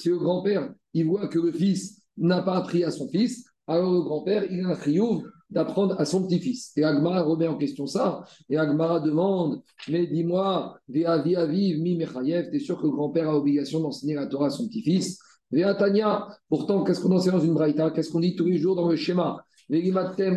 le 0.10 0.18
grand-père, 0.18 0.74
il 0.96 1.06
voit 1.06 1.28
que 1.28 1.38
le 1.38 1.52
fils 1.52 2.02
n'a 2.18 2.42
pas 2.42 2.56
appris 2.56 2.84
à 2.84 2.90
son 2.90 3.08
fils, 3.10 3.46
alors 3.68 3.92
le 3.92 4.02
grand-père, 4.02 4.46
il 4.50 4.62
a 4.62 4.70
un 4.70 4.74
riou 4.74 5.24
d'apprendre 5.50 6.00
à 6.00 6.06
son 6.06 6.24
petit-fils. 6.26 6.72
Et 6.78 6.84
Agmara 6.84 7.24
remet 7.24 7.48
en 7.48 7.58
question 7.58 7.86
ça. 7.86 8.24
Et 8.50 8.58
Agmara 8.58 9.00
demande, 9.00 9.62
mais 9.90 10.08
dis-moi, 10.08 10.80
mi 10.88 11.98
mechayev, 11.98 12.50
t'es 12.50 12.60
sûr 12.60 12.80
que 12.80 12.86
le 12.88 12.92
grand-père 12.92 13.30
a 13.30 13.34
l'obligation 13.34 13.82
d'enseigner 13.82 14.16
la 14.16 14.26
Torah 14.28 14.48
à 14.48 14.50
son 14.50 14.68
petit-fils? 14.68 15.20
Tania, 15.52 16.28
pourtant, 16.50 16.84
qu'est-ce 16.84 17.02
qu'on 17.02 17.16
enseigne 17.16 17.34
dans 17.34 17.40
une 17.40 17.54
braïta? 17.54 17.92
Qu'est-ce 17.92 18.12
qu'on 18.12 18.20
dit 18.20 18.36
tous 18.36 18.46
les 18.46 18.58
jours 18.58 18.76
dans 18.76 18.90
le 18.90 18.96
schéma? 18.96 19.46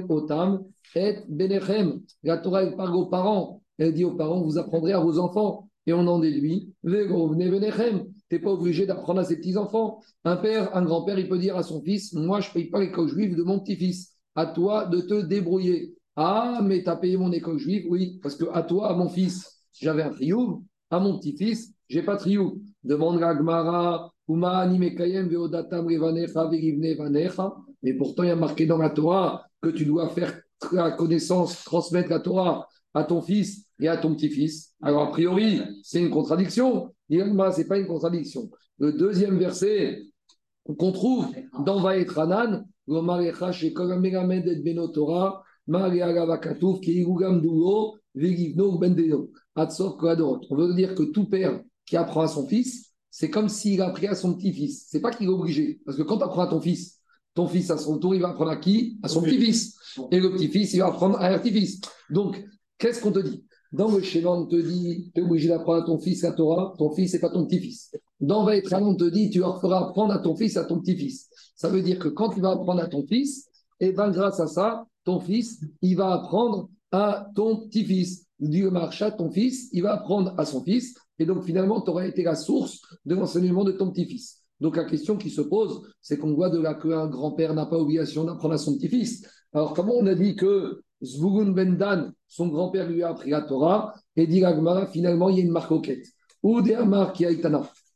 Otam 0.09 0.65
et 0.95 1.17
benechem. 1.29 2.01
La 2.23 2.39
Torah, 2.39 2.65
elle 2.65 2.77
parle 2.77 2.97
aux 2.97 3.07
parents. 3.07 3.63
Elle 3.79 3.95
dit 3.95 4.05
aux 4.05 4.17
parents, 4.17 4.43
vous 4.43 4.59
apprendrez 4.59 4.93
à 4.93 5.01
vos 5.01 5.19
enfants. 5.19 5.69
Et 5.87 5.93
on 5.93 6.07
en 6.07 6.19
déduit, 6.19 6.73
benechem. 6.83 8.07
Tu 8.29 8.37
n'es 8.37 8.41
pas 8.41 8.51
obligé 8.51 8.87
d'apprendre 8.87 9.21
à 9.21 9.25
ses 9.25 9.37
petits-enfants. 9.37 10.01
Un 10.25 10.37
père, 10.37 10.77
un 10.77 10.83
grand-père, 10.83 11.19
il 11.19 11.29
peut 11.29 11.39
dire 11.39 11.57
à 11.57 11.63
son 11.63 11.83
fils, 11.83 12.13
moi, 12.13 12.41
je 12.41 12.49
ne 12.49 12.55
paye 12.55 12.71
pas 12.71 12.81
l'école 12.81 13.09
juive 13.09 13.37
de 13.37 13.43
mon 13.43 13.61
petit-fils. 13.61 14.15
À 14.35 14.47
toi 14.47 14.87
de 14.87 15.01
te 15.01 15.23
débrouiller. 15.23 15.95
Ah, 16.17 16.61
mais 16.63 16.83
tu 16.83 16.91
as 16.91 16.97
payé 16.97 17.17
mon 17.17 17.33
école 17.33 17.59
juive? 17.59 17.87
Oui, 17.89 18.19
parce 18.23 18.37
que 18.37 18.45
à 18.53 18.63
toi, 18.63 18.91
à 18.91 18.95
mon 18.95 19.09
fils, 19.09 19.63
j'avais 19.73 20.03
un 20.03 20.11
trioux. 20.11 20.65
À 20.91 21.01
mon 21.01 21.19
petit-fils, 21.19 21.73
j'ai 21.89 22.03
pas 22.03 22.17
trioux. 22.17 22.63
Demande 22.85 23.23
à 23.23 23.35
Gmara, 23.35 24.13
mais 27.83 27.95
pourtant, 27.95 28.23
il 28.25 28.29
y 28.29 28.31
a 28.31 28.37
marqué 28.37 28.67
dans 28.67 28.77
la 28.77 28.91
Torah 28.91 29.47
que 29.63 29.71
tu 29.71 29.87
dois 29.87 30.11
faire 30.11 30.39
la 30.73 30.91
connaissance, 30.91 31.65
transmettre 31.65 32.11
la 32.11 32.21
Torah 32.21 32.69
à 32.93 33.05
ton 33.05 33.23
fils 33.23 33.65
et 33.81 33.89
à 33.89 33.97
ton 33.97 34.15
petit-fils. 34.15 34.75
Alors, 34.83 35.05
a 35.05 35.11
priori, 35.11 35.63
c'est 35.83 36.01
une 36.01 36.11
contradiction. 36.11 36.95
Ce 37.11 37.59
n'est 37.59 37.67
pas 37.67 37.79
une 37.79 37.87
contradiction. 37.87 38.51
Le 38.79 38.93
deuxième 38.93 39.39
verset 39.39 40.03
qu'on 40.65 40.93
trouve 40.93 41.27
dans 41.65 41.81
Vaetranan, 41.81 42.67
Koadorot. 49.99 50.41
On 50.51 50.57
veut 50.57 50.75
dire 50.75 50.95
que 50.95 51.03
tout 51.05 51.29
père 51.29 51.61
qui 51.87 51.97
apprend 51.97 52.23
à 52.23 52.29
son 52.29 52.47
fils, 52.47 52.93
c'est 53.11 53.31
comme 53.31 53.49
s'il 53.49 53.81
a 53.81 53.89
appris 53.89 54.07
à 54.07 54.15
son 54.15 54.35
petit-fils. 54.35 54.87
C'est 54.89 55.01
pas 55.01 55.11
qu'il 55.11 55.27
est 55.27 55.31
obligé. 55.31 55.81
Parce 55.85 55.97
que 55.97 56.03
quand 56.03 56.19
tu 56.19 56.25
apprends 56.25 56.43
à 56.43 56.47
ton 56.47 56.61
fils, 56.61 57.01
ton 57.35 57.49
fils 57.49 57.71
à 57.71 57.79
son 57.79 57.99
tour, 57.99 58.15
il 58.15 58.21
va 58.21 58.29
apprendre 58.31 58.51
à 58.51 58.57
qui? 58.57 58.99
À 59.03 59.09
son 59.09 59.23
Oui. 59.23 59.31
petit-fils. 59.31 59.77
Et 60.11 60.21
le 60.21 60.31
petit-fils, 60.33 60.75
il 60.75 60.81
va 60.81 60.89
apprendre 60.89 61.19
à 61.19 61.29
un 61.29 61.39
petit-fils. 61.39 61.81
Donc, 62.11 62.45
qu'est-ce 62.79 63.01
qu'on 63.03 63.13
te 63.13 63.21
dit? 63.21 63.45
Dans 63.73 63.91
le 63.91 64.03
schéma, 64.03 64.31
on 64.31 64.47
te 64.47 64.57
dit, 64.57 65.11
tu 65.15 65.21
es 65.21 65.25
obligé 65.25 65.49
d'apprendre 65.49 65.83
à 65.83 65.87
ton 65.87 65.99
fils 65.99 66.23
la 66.23 66.33
Torah, 66.33 66.75
ton 66.79 66.91
fils 66.91 67.13
n'est 67.13 67.21
pas 67.21 67.29
ton 67.29 67.45
petit-fils. 67.45 67.95
Dans 68.19 68.45
Vaïtran, 68.45 68.83
on 68.83 68.95
te 68.95 69.05
dit, 69.05 69.29
tu 69.29 69.41
leur 69.41 69.61
feras 69.61 69.89
apprendre 69.89 70.15
à 70.15 70.19
ton 70.21 70.35
fils 70.35 70.57
à 70.57 70.65
ton 70.65 70.81
petit-fils. 70.81 71.29
Ça 71.55 71.69
veut 71.69 71.83
dire 71.83 71.99
que 71.99 72.09
quand 72.09 72.31
tu 72.31 72.41
vas 72.41 72.53
apprendre 72.53 72.81
à 72.81 72.87
ton 72.87 73.07
fils, 73.07 73.47
et 73.81 73.93
ben 73.93 74.11
grâce 74.11 74.41
à 74.41 74.47
ça, 74.47 74.87
ton 75.05 75.21
fils, 75.21 75.61
il 75.83 75.97
va 75.97 76.13
apprendre 76.15 76.71
à 76.93 77.29
ton 77.35 77.67
petit-fils. 77.67 78.27
Dieu 78.41 78.71
marcha, 78.71 79.11
ton 79.11 79.31
fils, 79.31 79.69
il 79.73 79.83
va 79.83 79.95
apprendre 79.95 80.35
à 80.39 80.47
son 80.47 80.63
fils. 80.63 80.95
Et 81.19 81.27
donc, 81.27 81.45
finalement, 81.45 81.83
tu 81.83 81.91
auras 81.91 82.07
été 82.07 82.23
la 82.23 82.37
source 82.37 82.81
de 83.05 83.15
l'enseignement 83.15 83.65
de 83.65 83.73
ton 83.73 83.91
petit-fils. 83.91 84.39
Donc, 84.61 84.77
la 84.77 84.85
question 84.85 85.17
qui 85.17 85.31
se 85.31 85.41
pose, 85.41 85.83
c'est 86.01 86.19
qu'on 86.19 86.35
voit 86.35 86.51
de 86.51 86.59
là 86.59 86.75
qu'un 86.75 87.07
grand-père 87.07 87.55
n'a 87.55 87.67
pas 87.67 87.77
obligation 87.77 88.25
d'apprendre 88.25 88.55
à 88.55 88.59
son 88.59 88.77
petit-fils. 88.77 89.27
Alors, 89.53 89.75
comment 89.75 89.95
on 89.95 90.07
a 90.07 90.15
dit 90.15 90.37
que 90.37 90.83
Zvulun 91.03 91.53
Ben 91.53 91.77
Dan, 91.77 92.13
son 92.27 92.49
grand-père 92.49 92.89
lui 92.89 93.03
a 93.03 93.11
appris 93.11 93.31
la 93.31 93.43
Torah, 93.43 93.95
et 94.17 94.27
dit 94.27 94.41
la 94.41 94.55
Gemara, 94.55 94.87
finalement, 94.87 95.29
il 95.29 95.39
y 95.39 95.41
a 95.41 95.45
une 95.45 95.51
marque 95.51 95.71
auquette. 95.71 96.07
Ou 96.43 96.59
Amar 96.59 97.13
qui 97.13 97.27
a. 97.27 97.31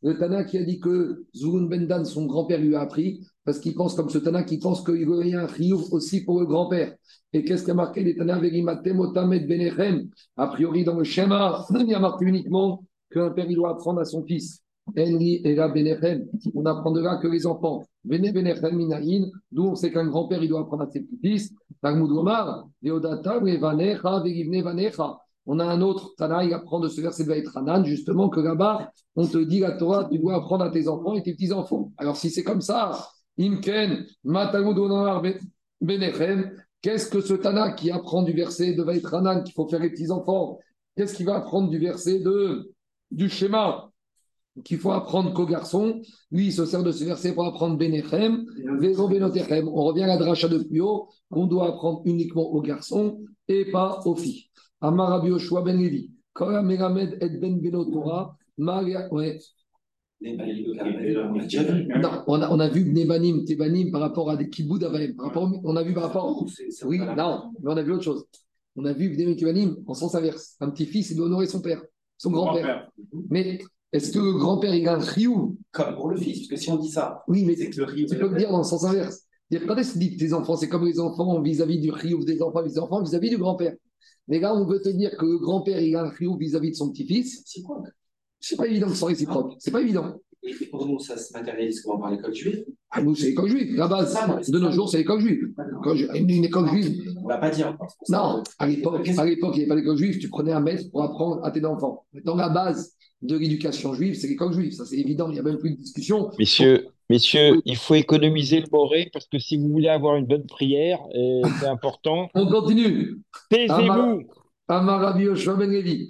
Le 0.05 0.19
Tana 0.19 0.43
qui 0.43 0.59
a 0.59 0.65
dit 0.65 0.81
que 0.81 1.27
Zvulun 1.35 1.67
Ben 1.67 1.87
Dan, 1.87 2.05
son 2.05 2.27
grand-père 2.27 2.61
lui 2.61 2.75
a 2.75 2.81
appris, 2.81 3.25
parce 3.45 3.61
qu'il 3.61 3.75
pense 3.75 3.95
comme 3.95 4.11
ce 4.11 4.19
Tana 4.19 4.43
qui 4.43 4.59
pense 4.59 4.85
qu'il 4.85 5.09
y 5.27 5.35
a 5.35 5.43
un 5.43 5.49
chiyuv 5.49 5.93
aussi 5.93 6.25
pour 6.25 6.41
le 6.41 6.47
grand-père. 6.47 6.97
Et 7.33 7.45
qu'est-ce 7.45 7.65
qu'a 7.65 7.75
marqué 7.75 8.03
les 8.03 8.17
Tana 8.17 8.39
Verimatem 8.39 8.99
Otamed 9.01 9.47
Benechem 9.47 10.09
A 10.37 10.49
priori, 10.49 10.85
dans 10.85 10.97
le 10.97 11.05
schéma, 11.05 11.65
il 11.79 11.89
y 11.89 11.95
a 11.95 12.01
marqué 12.01 12.25
uniquement 12.25 12.85
qu'un 13.11 13.31
père 13.31 13.49
doit 13.49 13.71
apprendre 13.71 14.01
à 14.01 14.05
son 14.05 14.25
fils. 14.25 14.62
Enli 14.97 15.41
et 15.45 15.55
la 15.55 15.69
Benechem. 15.69 16.27
On 16.55 16.67
apprendra 16.67 17.17
que 17.19 17.29
les 17.29 17.47
enfants. 17.47 17.85
D'où 18.05 19.65
on 19.65 19.75
sait 19.75 19.93
qu'un 19.93 20.07
grand-père 20.07 20.43
il 20.43 20.49
doit 20.49 20.61
apprendre 20.61 20.83
à 20.83 20.91
ses 20.91 21.01
petits-fils. 21.01 21.55
On 25.45 25.59
a 25.59 25.65
un 25.65 25.81
autre 25.81 26.15
Tana, 26.17 26.45
il 26.45 26.55
apprend 26.55 26.79
de 26.81 26.89
ce 26.89 27.01
verset 27.01 27.25
de 27.25 27.59
Hanan, 27.59 27.85
justement, 27.85 28.29
que 28.29 28.41
là-bas, 28.41 28.93
on 29.17 29.27
te 29.27 29.39
dit 29.39 29.61
la 29.61 29.73
Torah, 29.73 30.09
tu 30.11 30.19
dois 30.19 30.37
apprendre 30.37 30.65
à 30.65 30.71
tes 30.71 30.87
enfants 30.87 31.15
et 31.15 31.23
tes 31.23 31.33
petits-enfants. 31.33 31.93
Alors, 31.97 32.17
si 32.17 32.31
c'est 32.31 32.45
comme 32.45 32.61
ça, 32.61 33.09
Imken, 33.39 34.05
qu'est-ce 36.83 37.11
que 37.11 37.21
ce 37.21 37.35
Tana 37.35 37.73
qui 37.73 37.91
apprend 37.91 38.23
du 38.23 38.33
verset 38.33 38.75
de 38.75 39.15
Hanan 39.15 39.43
qu'il 39.43 39.55
faut 39.55 39.69
faire 39.69 39.81
les 39.81 39.91
petits-enfants? 39.91 40.59
Qu'est-ce 40.97 41.15
qu'il 41.15 41.27
va 41.27 41.37
apprendre 41.37 41.71
du 41.71 41.79
verset 41.79 42.21
de, 42.21 42.73
du 43.11 43.29
schéma? 43.29 43.92
Qu'il 44.65 44.79
faut 44.79 44.93
apprendre 44.93 45.33
qu'aux 45.33 45.47
garçons 45.47 46.01
Lui, 46.31 46.47
il 46.47 46.53
se 46.53 46.67
sert 46.67 46.83
de 46.83 46.93
ce 46.93 47.05
verset 47.05 47.35
pour 47.35 47.47
apprendre 47.47 47.77
Benechem, 47.77 48.45
Véro 48.79 49.09
Benotechem. 49.09 49.69
On 49.69 49.85
revient 49.85 50.03
à 50.03 50.09
la 50.09 50.19
dracha 50.19 50.49
de 50.49 50.59
plus 50.59 50.81
haut, 50.81 51.09
qu'on 51.31 51.47
doit 51.47 51.69
apprendre 51.69 52.03
uniquement 52.05 52.53
aux 52.53 52.61
garçons 52.61 53.21
et 53.49 53.71
pas 53.71 54.01
aux 54.05 54.17
filles. 54.17 54.47
Amar 54.81 55.09
Rabbi 55.09 55.29
Yoshua 55.29 55.63
ben 55.63 55.79
Levi, 55.79 56.11
Kora 56.33 56.63
Meramed 56.63 57.19
et 57.21 57.29
Ben 57.39 57.61
Benotora, 57.61 58.37
Maria. 58.59 59.13
Ouais. 59.13 59.39
Non, 60.23 62.23
on 62.29 62.43
a, 62.43 62.51
on 62.51 62.61
a 62.61 62.69
vu 62.69 62.93
Nebanim, 62.93 63.45
Tebanim 63.45 63.91
par 63.91 64.01
rapport 64.01 64.31
à 64.31 64.37
des 64.37 64.49
kibbouds 64.49 64.85
Avaim. 64.85 65.15
Par 65.17 65.27
rapport, 65.27 65.51
on 65.65 65.77
a 65.77 65.83
vu 65.83 65.95
par 65.95 66.05
rapport. 66.05 66.47
Oui, 66.85 66.99
non, 66.99 67.51
mais 67.61 67.73
on 67.73 67.77
a 67.77 67.83
vu 67.83 67.93
autre 67.93 68.05
chose. 68.05 68.25
On 68.77 68.85
a 68.85 68.93
vu 68.93 69.11
Nebanim, 69.11 69.37
Tebanim 69.37 69.77
en 69.87 69.95
sens 69.95 70.15
inverse. 70.15 70.57
Un 70.61 70.71
petit-fils, 70.71 71.11
il 71.11 71.17
doit 71.17 71.27
honorer 71.27 71.47
son 71.47 71.61
père, 71.61 71.83
son 72.19 72.31
grand-père. 72.31 72.89
Mais 73.31 73.59
est-ce 73.93 74.13
que 74.13 74.19
le 74.19 74.33
grand-père, 74.33 74.75
il 74.75 74.89
a 74.89 74.95
un 74.95 74.99
riou 74.99 75.57
Comme 75.71 75.95
pour 75.95 76.09
le 76.09 76.17
fils, 76.17 76.49
parce 76.49 76.49
que 76.49 76.57
si 76.57 76.71
on 76.71 76.77
dit 76.77 76.91
ça, 76.91 77.23
Oui, 77.29 77.45
mais 77.45 77.57
c'est 77.57 77.69
que 77.71 77.77
le 77.79 77.85
riz. 77.85 78.07
tu 78.07 78.17
peux 78.17 78.29
le 78.29 78.39
dire 78.39 78.51
dans 78.51 78.59
le 78.59 78.65
sens 78.65 78.85
inverse. 78.85 79.23
Dire, 79.51 79.63
Quand 79.67 79.77
est-ce 79.77 79.95
que 79.99 80.15
que 80.15 80.19
tes 80.19 80.33
enfants, 80.33 80.57
c'est 80.57 80.69
comme 80.69 80.87
les 80.87 80.99
enfants 80.99 81.41
vis-à-vis 81.43 81.79
du 81.79 81.91
riou 81.91 82.25
des 82.25 82.41
enfants, 82.41 82.63
vis-à-vis 82.63 82.75
des 82.75 82.79
enfants, 82.81 83.03
vis-à-vis 83.03 83.31
du 83.31 83.39
grand-père 83.39 83.75
Mais 84.29 84.41
là, 84.41 84.55
on 84.55 84.67
veut 84.67 84.81
te 84.81 84.89
dire 84.89 85.15
que 85.17 85.27
le 85.27 85.39
grand-père, 85.39 85.81
il 85.81 85.95
a 85.95 86.05
un 86.05 86.09
riou 86.09 86.37
vis-à-vis 86.39 86.71
de 86.71 86.77
son 86.77 86.91
petit-fils. 86.91 87.43
C'est 87.45 87.61
quoi 87.63 87.83
C'est 88.41 88.57
pas 88.57 88.67
évident 88.67 88.87
que 88.87 88.93
ce 88.95 88.99
soit 88.99 89.09
réciproque. 89.09 89.53
C'est 89.59 89.71
pas 89.71 89.83
évident. 89.83 90.15
Et 90.43 90.55
pour 90.67 90.87
nous, 90.87 90.99
ça 90.99 91.17
se 91.17 91.33
matérialise 91.33 91.83
comment 91.83 92.01
par 92.01 92.11
l'école 92.11 92.35
juive? 92.35 92.65
Ah, 92.91 93.01
nous, 93.03 93.15
c'est 93.15 93.29
l'école 93.29 93.49
juive. 93.49 93.77
La 93.77 93.87
base, 93.87 94.17
de 94.49 94.59
nos 94.59 94.73
jours, 94.73 94.89
c'est 94.89 94.99
l'école 94.99 95.21
juive. 95.21 95.53
Une 96.15 96.45
école 96.45 96.69
juive. 96.69 97.12
On 97.23 97.29
va 97.29 97.39
pas 97.39 97.51
dire. 97.51 97.77
Non, 98.09 98.43
à 98.59 98.67
l'époque, 98.67 99.09
à 99.17 99.25
l'époque, 99.25 99.53
il 99.55 99.59
n'y 99.59 99.65
avait 99.65 99.69
pas 99.69 99.77
d'école 99.77 99.97
juive, 99.97 100.19
tu 100.19 100.29
prenais 100.29 100.53
un 100.53 100.61
maître 100.61 100.91
pour 100.91 101.03
apprendre 101.03 101.45
à 101.45 101.51
tes 101.51 101.65
enfants. 101.65 102.05
Maintenant, 102.13 102.37
la 102.37 102.49
base 102.49 102.97
de 103.23 103.37
l'éducation 103.37 103.95
juive, 103.95 104.15
c'est 104.15 104.29
l'école 104.29 104.53
juive. 104.53 104.73
Ça, 104.73 104.85
c'est 104.85 104.99
évident, 104.99 105.29
il 105.29 105.35
n'y 105.35 105.39
a 105.39 105.43
même 105.43 105.59
plus 105.59 105.71
de 105.71 105.77
discussion. 105.77 106.31
Messieurs, 106.39 106.89
messieurs, 107.09 107.63
il 107.65 107.77
faut 107.77 107.95
économiser 107.95 108.61
le 108.61 108.67
moré 108.73 109.09
parce 109.13 109.27
que 109.27 109.39
si 109.39 109.57
vous 109.57 109.69
voulez 109.69 109.89
avoir 109.89 110.17
une 110.17 110.27
bonne 110.27 110.47
prière, 110.47 110.99
euh, 111.15 111.43
c'est 111.61 111.69
important. 111.69 112.29
On 112.35 112.47
continue. 112.47 113.21
Taisez-vous. 113.49 114.23
Ben 114.69 114.81
Levi. 115.71 116.09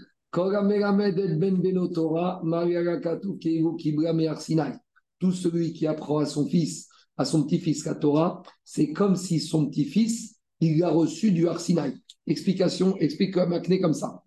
Ben. 4.57 4.79
Tout 5.19 5.33
celui 5.33 5.73
qui 5.73 5.87
apprend 5.87 6.19
à 6.19 6.27
son 6.27 6.47
fils, 6.47 6.89
à 7.17 7.25
son 7.25 7.45
petit-fils 7.45 7.85
la 7.85 7.95
Torah, 7.95 8.43
c'est 8.65 8.93
comme 8.93 9.17
si 9.17 9.41
son 9.41 9.67
petit-fils, 9.67 10.41
il 10.63 10.79
l'a 10.79 10.91
reçu 10.91 11.33
du 11.33 11.49
Arsinaï. 11.49 11.95
Explication, 12.29 12.97
explique 12.99 13.35
comme 13.35 13.53
acné 13.53 13.81
comme 13.81 13.95
ça. 13.95 14.23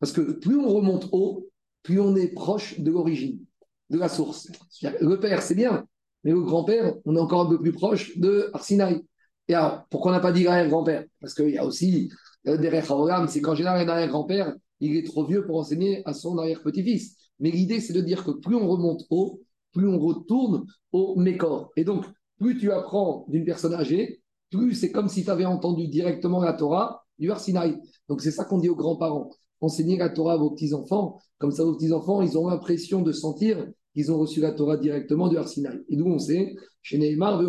Parce 0.00 0.12
que 0.12 0.22
plus 0.22 0.56
on 0.56 0.68
remonte 0.68 1.08
haut, 1.12 1.50
plus 1.82 2.00
on 2.00 2.16
est 2.16 2.28
proche 2.28 2.80
de 2.80 2.90
l'origine, 2.90 3.44
de 3.90 3.98
la 3.98 4.08
source. 4.08 4.50
Le 4.82 5.20
père, 5.20 5.42
c'est 5.42 5.54
bien, 5.54 5.86
mais 6.24 6.30
le 6.30 6.40
grand-père, 6.40 6.94
on 7.04 7.14
est 7.14 7.20
encore 7.20 7.42
un 7.42 7.50
peu 7.50 7.60
plus 7.60 7.72
proche 7.72 8.16
de 8.16 8.50
Arsinaï. 8.54 9.02
Et 9.48 9.54
alors, 9.54 9.84
pourquoi 9.90 10.10
on 10.10 10.14
n'a 10.14 10.20
pas 10.20 10.32
dit 10.32 10.44
l'arrière-grand-père 10.44 11.04
Parce 11.20 11.34
qu'il 11.34 11.50
y 11.50 11.58
a 11.58 11.66
aussi 11.66 12.10
euh, 12.46 12.56
derrière 12.56 12.86
c'est 13.28 13.40
qu'en 13.42 13.54
général, 13.54 13.86
un 13.86 13.92
arrière-grand-père, 13.92 14.54
il 14.80 14.96
est 14.96 15.06
trop 15.06 15.26
vieux 15.26 15.44
pour 15.44 15.58
enseigner 15.58 16.02
à 16.06 16.14
son 16.14 16.38
arrière-petit-fils. 16.38 17.16
Mais 17.40 17.50
l'idée, 17.50 17.80
c'est 17.80 17.92
de 17.92 18.00
dire 18.00 18.24
que 18.24 18.30
plus 18.30 18.56
on 18.56 18.66
remonte 18.66 19.02
haut, 19.10 19.42
plus 19.72 19.86
on 19.86 19.98
retourne 19.98 20.64
au 20.92 21.16
Mécor. 21.16 21.72
Et 21.76 21.84
donc, 21.84 22.06
plus 22.38 22.56
tu 22.58 22.72
apprends 22.72 23.26
d'une 23.28 23.44
personne 23.44 23.74
âgée, 23.74 24.22
plus 24.50 24.74
c'est 24.74 24.92
comme 24.92 25.08
si 25.08 25.24
tu 25.24 25.30
avais 25.30 25.44
entendu 25.44 25.88
directement 25.88 26.42
la 26.42 26.52
Torah 26.52 27.04
du 27.18 27.30
Arsinaï. 27.30 27.76
Donc, 28.08 28.20
c'est 28.20 28.30
ça 28.30 28.44
qu'on 28.44 28.58
dit 28.58 28.68
aux 28.68 28.76
grands-parents. 28.76 29.30
Enseignez 29.60 29.96
la 29.96 30.10
Torah 30.10 30.34
à 30.34 30.36
vos 30.36 30.50
petits-enfants. 30.50 31.18
Comme 31.38 31.50
ça, 31.50 31.64
vos 31.64 31.74
petits-enfants, 31.74 32.22
ils 32.22 32.36
ont 32.36 32.48
l'impression 32.48 33.02
de 33.02 33.12
sentir 33.12 33.66
qu'ils 33.94 34.12
ont 34.12 34.18
reçu 34.18 34.40
la 34.40 34.52
Torah 34.52 34.76
directement 34.76 35.28
du 35.28 35.36
Arsinaï. 35.36 35.80
Et 35.88 35.96
d'où 35.96 36.06
on 36.06 36.18
sait, 36.18 36.54
chez 36.82 36.98
Neymar, 36.98 37.40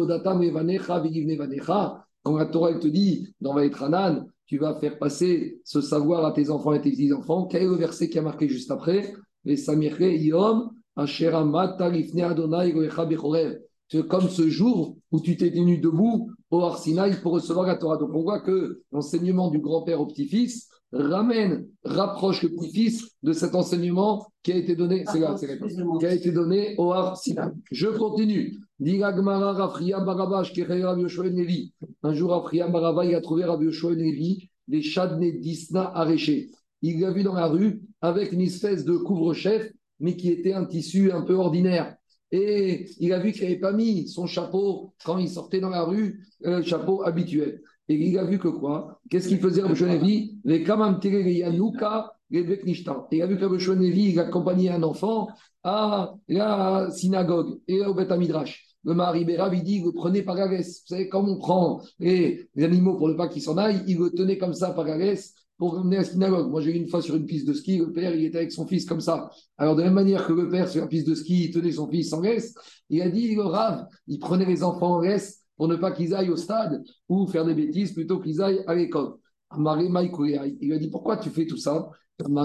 quand 2.23 2.37
la 2.37 2.45
Torah 2.45 2.73
te 2.73 2.87
dit, 2.87 3.33
dans 3.41 3.53
Vaetranan, 3.53 4.25
tu 4.47 4.57
vas 4.57 4.79
faire 4.79 4.97
passer 4.99 5.59
ce 5.63 5.81
savoir 5.81 6.25
à 6.25 6.31
tes 6.31 6.49
enfants 6.49 6.73
et 6.73 6.81
tes 6.81 6.91
petits-enfants. 6.91 7.47
Quel 7.47 7.63
est 7.63 7.67
le 7.67 7.75
verset 7.75 8.09
qui 8.09 8.19
a 8.19 8.21
marqué 8.21 8.47
juste 8.47 8.71
après? 8.71 9.13
Comme 14.09 14.29
ce 14.29 14.49
jour 14.49 14.97
où 15.11 15.19
tu 15.21 15.37
t'es 15.37 15.51
tenu 15.51 15.77
debout 15.77 16.31
au 16.49 16.61
Arsinaï 16.61 17.19
pour 17.21 17.33
recevoir 17.33 17.67
la 17.67 17.75
Torah. 17.75 17.97
Donc 17.97 18.11
on 18.13 18.23
voit 18.23 18.41
que 18.41 18.81
l'enseignement 18.91 19.49
du 19.49 19.59
grand-père 19.59 20.01
au 20.01 20.07
petit-fils 20.07 20.69
ramène, 20.91 21.67
rapproche 21.83 22.43
le 22.43 22.49
petit-fils 22.49 23.11
de 23.23 23.33
cet 23.33 23.55
enseignement 23.55 24.27
qui 24.43 24.51
a 24.51 24.55
été 24.55 24.75
donné, 24.75 25.03
c'est 25.11 25.19
là, 25.19 25.35
c'est 25.37 25.59
qui 25.99 26.05
a 26.05 26.13
été 26.13 26.31
donné 26.31 26.75
au 26.77 26.93
Arsinaï. 26.93 27.51
Je 27.71 27.87
continue. 27.87 28.59
Ben. 28.79 29.01
Un 32.03 32.13
jour, 32.13 32.31
Rafria 32.31 32.67
Baraba, 32.67 33.05
il 33.05 33.15
a 33.15 33.21
trouvé 33.21 33.45
Rabbi 33.45 33.65
Yoshua 33.65 33.91
ben 33.91 33.99
Levi 33.99 34.49
des 34.67 34.81
chadnés 34.81 35.31
d'Isna 35.31 35.91
arrachés. 35.95 36.49
Il 36.81 36.99
l'a 36.99 37.11
vu 37.11 37.23
dans 37.23 37.35
la 37.35 37.47
rue 37.47 37.81
avec 38.01 38.31
une 38.31 38.41
espèce 38.41 38.83
de 38.83 38.97
couvre-chef, 38.97 39.71
mais 39.99 40.17
qui 40.17 40.29
était 40.29 40.53
un 40.53 40.65
tissu 40.65 41.11
un 41.11 41.21
peu 41.21 41.35
ordinaire. 41.35 41.95
Et 42.31 42.89
il 42.99 43.13
a 43.13 43.19
vu 43.19 43.31
qu'il 43.31 43.43
n'avait 43.43 43.59
pas 43.59 43.71
mis 43.71 44.07
son 44.07 44.25
chapeau 44.25 44.93
quand 45.03 45.17
il 45.17 45.29
sortait 45.29 45.59
dans 45.59 45.69
la 45.69 45.83
rue, 45.83 46.25
euh, 46.45 46.63
chapeau 46.63 47.03
habituel. 47.03 47.61
Et 47.87 47.95
il 47.95 48.17
a 48.17 48.25
vu 48.25 48.39
que 48.39 48.47
quoi? 48.47 48.99
Qu'est-ce 49.09 49.27
qu'il 49.27 49.39
faisait 49.39 49.61
Rabbi 49.61 49.73
Yoshua 49.73 49.93
Levi 49.93 50.37
Les 50.43 50.61
il 50.61 50.71
a 53.21 53.27
vu 53.27 53.37
que 53.37 53.45
Rabbi 53.45 54.11
il 54.11 54.19
accompagnait 54.19 54.69
un 54.69 54.83
enfant 54.83 55.27
à 55.63 56.15
la 56.27 56.89
synagogue 56.91 57.59
et 57.67 57.85
au 57.85 57.93
Beth 57.93 58.11
Midrash. 58.11 58.65
Le 58.83 58.93
mari 58.93 59.25
Bérav, 59.25 59.53
il 59.55 59.63
dit, 59.63 59.81
le 59.83 59.91
prenait 59.91 60.21
par 60.21 60.35
la. 60.35 60.47
Vous 60.47 60.63
savez, 60.63 61.09
comme 61.09 61.27
on 61.27 61.37
prend 61.37 61.81
les, 61.99 62.47
animaux 62.57 62.97
pour 62.97 63.09
ne 63.09 63.15
pas 63.15 63.27
qu'ils 63.27 63.41
s'en 63.41 63.57
aillent, 63.57 63.83
il 63.87 63.97
le 63.97 64.11
tenait 64.11 64.37
comme 64.37 64.53
ça 64.53 64.71
par 64.71 64.85
la 64.85 64.95
pour 65.57 65.77
emmener 65.77 65.97
à 65.97 65.99
la 65.99 66.05
synagogue. 66.05 66.49
Moi, 66.49 66.61
j'ai 66.61 66.71
eu 66.71 66.75
une 66.75 66.89
fois 66.89 67.01
sur 67.01 67.15
une 67.15 67.25
piste 67.25 67.47
de 67.47 67.53
ski, 67.53 67.77
le 67.77 67.91
père, 67.91 68.13
il 68.13 68.25
était 68.25 68.37
avec 68.37 68.51
son 68.51 68.67
fils 68.67 68.85
comme 68.85 69.01
ça. 69.01 69.29
Alors, 69.57 69.75
de 69.75 69.81
la 69.81 69.87
même 69.87 69.95
manière 69.95 70.25
que 70.25 70.33
le 70.33 70.49
père, 70.49 70.67
sur 70.67 70.81
la 70.81 70.87
piste 70.87 71.07
de 71.07 71.15
ski, 71.15 71.45
il 71.45 71.51
tenait 71.51 71.71
son 71.71 71.89
fils 71.89 72.11
en 72.13 72.21
laisse, 72.21 72.53
il 72.89 73.01
a 73.01 73.09
dit, 73.09 73.35
le 73.35 73.43
rave, 73.43 73.87
il 74.07 74.19
prenait 74.19 74.45
les 74.45 74.63
enfants 74.63 74.95
en 74.95 74.99
laisse 74.99 75.41
pour 75.57 75.67
ne 75.67 75.75
pas 75.75 75.91
qu'ils 75.91 76.13
aillent 76.13 76.29
au 76.29 76.35
stade 76.35 76.83
ou 77.07 77.27
faire 77.27 77.45
des 77.45 77.53
bêtises 77.53 77.93
plutôt 77.93 78.19
qu'ils 78.19 78.41
aillent 78.41 78.63
à 78.67 78.75
l'école. 78.75 79.13
Il 79.57 80.73
a 80.73 80.77
dit, 80.77 80.89
pourquoi 80.89 81.17
tu 81.17 81.29
fais 81.29 81.45
tout 81.45 81.57
ça? 81.57 81.89
Il 82.17 82.37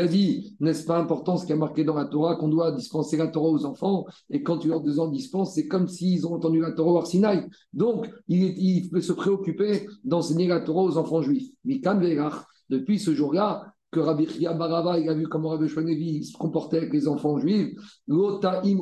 a 0.00 0.06
dit, 0.08 0.56
n'est-ce 0.58 0.84
pas 0.84 0.98
important 0.98 1.36
ce 1.36 1.46
qui 1.46 1.52
est 1.52 1.56
marqué 1.56 1.84
dans 1.84 1.94
la 1.94 2.06
Torah, 2.06 2.34
qu'on 2.34 2.48
doit 2.48 2.72
dispenser 2.72 3.16
la 3.16 3.28
Torah 3.28 3.48
aux 3.48 3.64
enfants, 3.64 4.06
et 4.28 4.42
quand 4.42 4.58
tu 4.58 4.66
leur 4.66 4.80
deux 4.80 4.98
ans 4.98 5.06
dispenses, 5.06 5.54
c'est 5.54 5.68
comme 5.68 5.86
s'ils 5.86 6.26
ont 6.26 6.34
entendu 6.34 6.58
la 6.60 6.72
Torah 6.72 6.90
au 6.92 6.96
Arsinaï. 6.96 7.46
Donc, 7.72 8.10
il, 8.26 8.90
peut 8.90 9.00
se 9.00 9.12
préoccuper 9.12 9.86
d'enseigner 10.02 10.48
la 10.48 10.60
Torah 10.60 10.82
aux 10.82 10.98
enfants 10.98 11.22
juifs. 11.22 11.48
Ve'erach. 11.64 12.44
Depuis 12.68 12.98
ce 12.98 13.14
jour-là, 13.14 13.72
que 13.92 14.00
Rabbi 14.00 14.26
Chia 14.26 14.52
Barava, 14.52 14.94
a 14.94 15.14
vu 15.14 15.28
comment 15.28 15.50
Rabbi 15.50 15.68
Shvanevi 15.68 16.24
se 16.24 16.36
comportait 16.36 16.78
avec 16.78 16.92
les 16.92 17.06
enfants 17.06 17.38
juifs, 17.38 17.72
Lotaim 18.08 18.78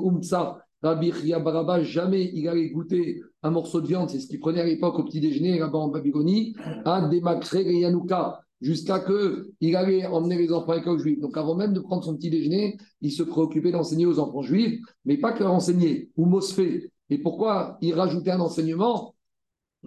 Rabbi 0.85 1.12
Baraba, 1.43 1.82
jamais 1.82 2.30
il 2.35 2.47
allait 2.47 2.68
goûter 2.68 3.22
un 3.43 3.51
morceau 3.51 3.80
de 3.80 3.87
viande, 3.87 4.11
c'est 4.11 4.20
ce 4.20 4.26
qu'il 4.26 4.39
prenait 4.39 4.61
à 4.61 4.66
l'époque 4.66 4.99
au 4.99 5.05
petit 5.05 5.18
déjeuner 5.18 5.59
là-bas 5.59 5.78
en 5.78 5.89
Babylonie, 5.89 6.55
à 6.85 7.09
Demakre 7.09 7.57
et 7.57 7.80
Yanouka, 7.80 8.41
jusqu'à 8.61 8.99
que 8.99 9.51
il 9.62 9.76
allait 9.76 10.05
emmener 10.05 10.37
les 10.37 10.53
enfants 10.53 10.72
à 10.72 10.76
l'école 10.76 10.99
juive. 10.99 11.20
Donc 11.20 11.39
avant 11.39 11.55
même 11.55 11.72
de 11.72 11.80
prendre 11.80 12.05
son 12.05 12.14
petit 12.14 12.28
déjeuner, 12.28 12.76
il 13.01 13.12
se 13.12 13.22
préoccupait 13.22 13.72
d'enseigner 13.72 14.05
aux 14.05 14.18
enfants 14.18 14.43
juifs, 14.43 14.78
mais 15.07 15.16
pas 15.16 15.32
que 15.32 15.43
enseigner, 15.43 16.11
ou 16.18 16.26
Mosfé. 16.26 16.91
Et 17.09 17.16
pourquoi 17.16 17.78
il 17.80 17.95
rajoutait 17.95 18.32
un 18.32 18.41
enseignement? 18.41 19.14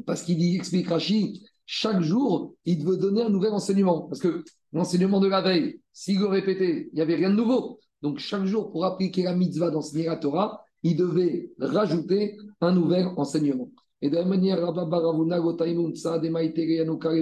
Parce 0.08 0.24
qu'il 0.24 0.56
explique 0.56 0.88
Rachi, 0.88 1.44
chaque 1.68 2.02
jour, 2.02 2.56
il 2.66 2.84
devait 2.84 2.98
donner 2.98 3.22
un 3.22 3.30
nouvel 3.30 3.54
enseignement. 3.54 4.02
Parce 4.02 4.20
que 4.20 4.44
l'enseignement 4.74 5.20
de 5.20 5.28
la 5.28 5.42
veille, 5.42 5.80
s'il 5.94 6.20
le 6.20 6.28
répétait, 6.28 6.90
il 6.92 6.96
n'y 6.96 7.02
avait 7.02 7.16
rien 7.16 7.30
de 7.30 7.36
nouveau. 7.36 7.80
Donc 8.02 8.18
chaque 8.18 8.46
jour, 8.46 8.72
pour 8.72 8.86
appliquer 8.86 9.24
la 9.24 9.36
mitzvah 9.36 9.70
d'enseigner 9.70 10.06
la 10.06 10.18
Torah, 10.18 10.64
il 10.84 10.96
devait 10.96 11.52
rajouter 11.60 12.38
un 12.62 12.72
nouvel 12.74 13.08
enseignement. 13.18 13.70
Et 14.02 14.10
de 14.10 14.16
la 14.16 14.22
même 14.22 14.30
manière, 14.30 14.62
Rabba 14.64 14.86
Baravuna, 14.86 15.40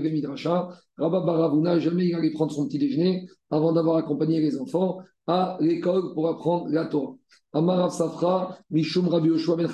Midrasha, 0.09 0.69
Rabba 0.97 1.19
Baravuna, 1.21 1.79
jamais 1.79 2.07
il 2.07 2.15
allait 2.15 2.31
prendre 2.31 2.51
son 2.51 2.67
petit 2.67 2.79
déjeuner 2.79 3.27
avant 3.49 3.71
d'avoir 3.71 3.97
accompagné 3.97 4.41
les 4.41 4.59
enfants 4.59 4.99
à 5.27 5.57
l'école 5.61 6.13
pour 6.13 6.27
apprendre 6.27 6.69
la 6.69 6.85
Torah. 6.85 7.15
Amarav 7.53 7.91
Safra, 7.91 8.57
Mishum 8.69 9.07
Rabbi 9.07 9.29
Yoshua 9.29 9.55
Ben. 9.55 9.69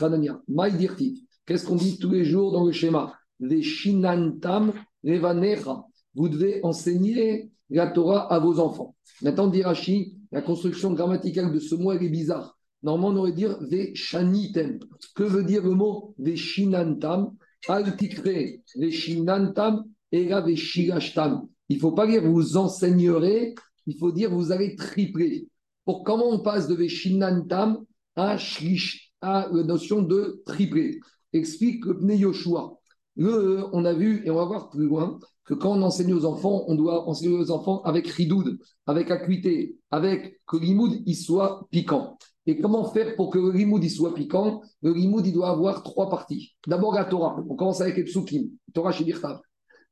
Maïdirti. 0.48 1.26
Qu'est-ce 1.46 1.66
qu'on 1.66 1.76
dit 1.76 1.98
tous 1.98 2.12
les 2.12 2.24
jours 2.24 2.52
dans 2.52 2.66
le 2.66 2.72
schéma? 2.72 3.14
Veshinantam 3.40 4.72
Revanecha. 5.04 5.84
Vous 6.14 6.30
devez 6.30 6.60
enseigner 6.64 7.50
la 7.72 7.88
Torah 7.88 8.32
à 8.32 8.38
vos 8.38 8.60
enfants. 8.60 8.96
Maintenant, 9.24 9.48
dit 9.48 9.64
Rashi, 9.64 10.18
la 10.32 10.42
construction 10.42 10.94
grammaticale 10.94 11.52
de 11.52 11.60
ce 11.60 11.74
mot, 11.74 11.92
elle 11.92 12.04
est 12.04 12.10
bizarre. 12.10 12.58
Normalement, 12.84 13.10
on 13.10 13.22
aurait 13.22 13.34
dire 13.34 13.58
Veshanitem. 13.62 14.80
Que 15.16 15.24
veut 15.24 15.44
dire 15.44 15.64
le 15.64 15.72
mot 15.72 16.16
Veshinantam? 16.18 17.36
Al 17.68 17.96
tikre 17.96 18.60
Veshinantam 18.76 19.84
et 20.12 20.26
la 20.30 20.42
Veshilashtam. 20.42 21.48
Il 21.70 21.76
ne 21.76 21.82
faut 21.82 21.92
pas 21.92 22.08
dire 22.08 22.24
vous 22.24 22.58
enseignerez, 22.58 23.56
il 23.86 23.98
faut 23.98 24.12
dire 24.12 24.32
vous 24.32 24.52
allez 24.52 24.76
tripler. 24.76 25.48
Pour 25.86 26.04
comment 26.04 26.30
on 26.30 26.40
passe 26.40 26.68
de 26.68 26.76
Veshinantam 26.76 27.86
à 28.16 28.38
Shlish, 28.38 29.12
à 29.22 29.48
la 29.52 29.64
notion 29.64 30.02
de 30.02 30.42
tripler? 30.46 31.00
Explique 31.34 31.86
le 31.86 31.98
Pnei 31.98 32.18
Yoshua. 32.18 32.78
Le, 33.16 33.66
on 33.74 33.86
a 33.86 33.94
vu, 33.94 34.26
et 34.26 34.32
on 34.32 34.36
va 34.36 34.46
voir 34.46 34.70
plus 34.70 34.86
loin, 34.86 35.20
que 35.46 35.54
quand 35.54 35.78
on 35.78 35.82
enseigne 35.82 36.14
aux 36.14 36.26
enfants, 36.26 36.64
on 36.68 36.76
doit 36.76 37.08
enseigner 37.08 37.36
aux 37.36 37.52
enfants 37.52 37.82
avec 37.84 38.08
ridoud, 38.08 38.58
avec 38.86 39.12
acuité, 39.12 39.78
avec 39.92 40.40
que 40.48 40.58
l'imoud 40.58 41.02
il 41.06 41.16
soit 41.16 41.68
piquant. 41.72 42.18
Et 42.48 42.60
comment 42.60 42.86
faire 42.86 43.16
pour 43.16 43.30
que 43.30 43.38
le 43.38 43.52
limoud 43.52 43.88
soit 43.90 44.14
piquant? 44.14 44.62
Le 44.82 44.94
limoud 44.94 45.26
il 45.28 45.34
doit 45.34 45.50
avoir 45.50 45.84
trois 45.84 46.10
parties. 46.10 46.56
D'abord 46.68 46.94
la 46.94 47.06
Torah. 47.06 47.44
On 47.50 47.56
commence 47.56 47.82
avec 47.82 47.98
les 47.98 48.04
psukim, 48.04 48.50
Torah 48.74 48.92
chez. 48.92 49.06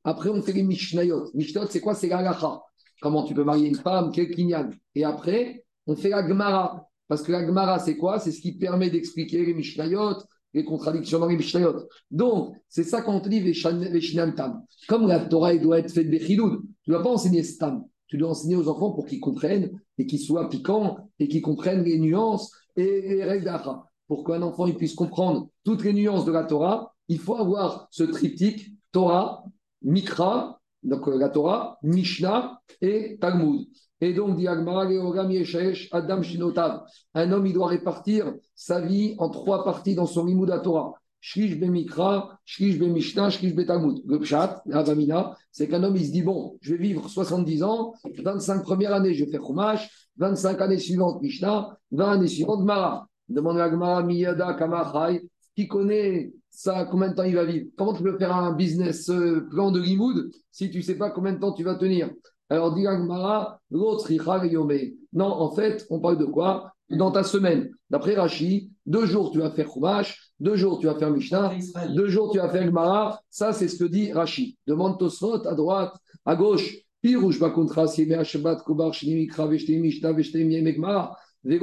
Après 0.04 0.30
on 0.30 0.42
fait 0.42 0.54
les 0.54 0.64
mishnayot. 0.64 1.30
Mishnayot 1.34 1.68
c'est 1.70 1.82
quoi? 1.82 1.94
C'est 1.94 2.08
la 2.08 2.20
halacha. 2.20 2.62
Comment 3.02 3.24
tu 3.24 3.34
peux 3.34 3.44
marier 3.44 3.68
une 3.68 3.76
femme, 3.76 4.12
quel 4.12 4.32
kinyan? 4.32 4.70
Et 4.96 5.04
après 5.04 5.64
on 5.88 5.96
fait 5.96 6.10
la 6.10 6.28
gemara. 6.28 6.88
Parce 7.08 7.22
que 7.22 7.32
la 7.32 7.46
gemara 7.46 7.80
c'est 7.80 7.98
quoi? 7.98 8.20
C'est 8.20 8.32
ce 8.32 8.42
qui 8.42 8.58
permet 8.58 8.90
d'expliquer 8.90 9.46
les 9.46 9.54
mishnayot, 9.54 10.16
les 10.54 10.64
contradictions 10.64 11.20
dans 11.20 11.28
les 11.28 11.38
Mishnayot. 11.38 11.88
Donc, 12.10 12.56
c'est 12.68 12.84
ça 12.84 13.04
qu'on 13.04 13.20
te 13.20 13.30
dit, 13.30 13.40
Veshinan 13.40 14.32
Tam. 14.32 14.64
Comme 14.88 15.08
la 15.08 15.20
Torah 15.20 15.54
elle 15.54 15.62
doit 15.62 15.80
être 15.80 15.92
faite 15.92 16.10
des 16.10 16.20
chidoud, 16.20 16.62
tu 16.84 16.90
ne 16.90 16.96
dois 16.96 17.04
pas 17.04 17.12
enseigner 17.12 17.44
Stam. 17.44 17.84
Tu 18.10 18.18
dois 18.18 18.32
enseigner 18.32 18.56
aux 18.56 18.68
enfants 18.68 18.92
pour 18.92 19.06
qu'ils 19.06 19.22
comprennent 19.22 19.80
et 19.98 20.06
qu'ils 20.06 20.20
soient 20.20 20.50
piquants 20.50 20.98
et 21.20 21.28
qu'ils 21.28 21.42
comprennent 21.42 21.84
les 21.84 22.00
nuances 22.00 22.52
et 22.76 23.02
les 23.02 23.24
règles 23.24 23.46
d'Acha. 23.46 23.86
Pour 24.08 24.24
qu'un 24.24 24.42
enfant 24.42 24.70
puisse 24.72 24.96
comprendre 24.96 25.50
toutes 25.64 25.84
les 25.84 25.94
nuances 25.94 26.26
de 26.26 26.32
la 26.32 26.44
Torah, 26.44 26.94
il 27.08 27.20
faut 27.20 27.36
avoir 27.36 27.88
ce 27.92 28.04
triptyque 28.04 28.74
Torah, 28.92 29.46
Mikra, 29.84 30.60
donc 30.84 31.08
euh, 31.08 31.18
la 31.18 31.30
Torah, 31.30 31.78
Mishnah 31.84 32.60
et 32.82 33.18
Talmud. 33.22 33.68
Et 34.02 34.14
donc, 34.14 34.38
dit 34.38 34.48
Adam 34.48 36.22
Shinotav. 36.24 36.86
Un 37.14 37.32
homme, 37.32 37.46
il 37.46 37.54
doit 37.54 37.68
répartir 37.68 38.34
sa 38.56 38.80
vie 38.80 39.16
en 39.18 39.30
trois 39.30 39.64
parties 39.64 39.94
dans 39.94 40.06
son 40.06 40.26
Limoud 40.26 40.50
Torah. 40.64 40.94
Shlish 41.22 41.60
Bemikra, 41.60 42.38
Shlish 42.46 42.80
Bemishnah, 42.80 43.30
Shlish 43.30 43.54
Betalmud. 43.54 44.02
Le 44.06 44.20
Pshat, 44.20 44.64
c'est 45.52 45.68
qu'un 45.68 45.84
homme, 45.84 45.98
il 45.98 46.06
se 46.06 46.12
dit 46.12 46.22
bon, 46.22 46.58
je 46.62 46.76
vais 46.76 46.82
vivre 46.82 47.10
70 47.10 47.64
ans, 47.64 47.94
25 48.24 48.64
premières 48.64 48.94
années, 48.94 49.14
je 49.14 49.26
faire 49.26 49.44
Chumash, 49.46 49.90
25 50.18 50.62
années 50.62 50.80
suivantes, 50.80 51.22
Mishnah, 51.22 51.78
20 51.92 52.12
années 52.12 52.28
suivantes, 52.28 52.64
Mara. 52.64 53.08
Demande 53.28 53.60
à 53.60 53.66
Agmara, 53.66 54.02
Miyada, 54.04 54.54
Kamachai, 54.56 55.22
qui 55.56 55.68
connaît 55.68 56.32
ça, 56.50 56.86
combien 56.90 57.10
de 57.10 57.16
temps 57.16 57.24
il 57.24 57.36
va 57.36 57.46
vivre? 57.46 57.68
Comment 57.78 57.94
tu 57.94 58.02
peux 58.04 58.18
faire 58.18 58.36
un 58.36 58.54
business 58.54 59.10
euh, 59.10 59.48
plan 59.50 59.72
de 59.72 59.80
Limoud 59.80 60.32
si 60.52 60.72
tu 60.72 60.80
ne 60.80 60.84
sais 60.84 60.98
pas 60.98 61.12
combien 61.12 61.34
de 61.34 61.40
temps 61.40 61.54
tu 61.54 61.64
vas 61.64 61.76
tenir? 61.76 62.10
Alors, 62.50 62.74
dit 62.74 62.88
Agmara, 62.88 63.62
l'autre, 63.70 64.12
Non, 65.14 65.26
en 65.26 65.52
fait, 65.52 65.86
on 65.92 66.00
parle 66.00 66.18
de 66.18 66.26
quoi? 66.26 66.74
Dans 66.90 67.12
ta 67.12 67.24
semaine. 67.24 67.70
D'après 67.90 68.16
Rashi, 68.16 68.72
deux 68.86 69.06
jours 69.06 69.32
tu 69.32 69.40
vas 69.40 69.52
faire 69.52 69.72
Chumash, 69.72 70.32
deux 70.40 70.56
jours 70.56 70.80
tu 70.80 70.88
vas 70.88 70.96
faire 70.96 71.12
Mishnah, 71.12 71.56
deux 71.96 72.08
jours 72.08 72.32
tu 72.32 72.40
vas 72.40 72.50
faire 72.50 72.66
Gemara. 72.66 73.22
Ça, 73.30 73.54
c'est 73.54 73.68
ce 73.68 73.84
que 73.84 73.90
dit 73.90 74.12
Rashi. 74.12 74.58
Demande 74.66 74.98
Tosfot 74.98 75.48
à 75.48 75.54
droite, 75.54 75.96
à 76.26 76.36
gauche. 76.36 76.78
Pirouche 77.02 77.40
Bakontra, 77.40 77.88
Siemea 77.88 78.26
Shabbat, 78.26 78.62
Kobar, 78.64 78.94
Shinimikra, 78.94 79.48
Veshtem, 79.48 79.80
Mishnah, 79.80 80.12
Veshtem, 80.12 80.52
Yemegmara. 80.52 81.16
Mais 81.44 81.58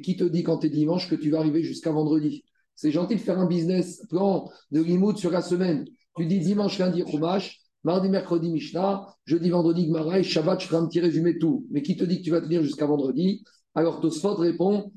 qui 0.00 0.16
te 0.16 0.24
dit 0.24 0.42
quand 0.42 0.58
tu 0.58 0.66
es 0.66 0.70
dimanche 0.70 1.10
que 1.10 1.14
tu 1.14 1.30
vas 1.30 1.40
arriver 1.40 1.62
jusqu'à 1.62 1.92
vendredi? 1.92 2.44
C'est 2.74 2.90
gentil 2.90 3.16
de 3.16 3.20
faire 3.20 3.38
un 3.38 3.46
business 3.46 4.02
plan 4.08 4.48
de 4.70 4.80
limoud 4.80 5.18
sur 5.18 5.30
la 5.30 5.42
semaine. 5.42 5.84
Tu 6.16 6.24
dis 6.24 6.38
dimanche, 6.38 6.78
lundi, 6.78 7.04
Chumash, 7.06 7.60
mardi, 7.84 8.08
mercredi, 8.08 8.50
Mishnah, 8.50 9.06
jeudi, 9.24 9.50
vendredi, 9.50 9.86
Gemara, 9.86 10.18
et 10.18 10.22
Shabbat, 10.22 10.60
je 10.60 10.66
ferai 10.66 10.78
un 10.82 10.86
petit 10.86 11.00
résumé 11.00 11.38
tout. 11.38 11.66
Mais 11.70 11.82
qui 11.82 11.96
te 11.96 12.04
dit 12.04 12.18
que 12.18 12.24
tu 12.24 12.30
vas 12.30 12.40
tenir 12.40 12.62
jusqu'à 12.62 12.86
vendredi? 12.86 13.44
Alors 13.74 14.00
Tosfot 14.00 14.34
répond 14.34 14.92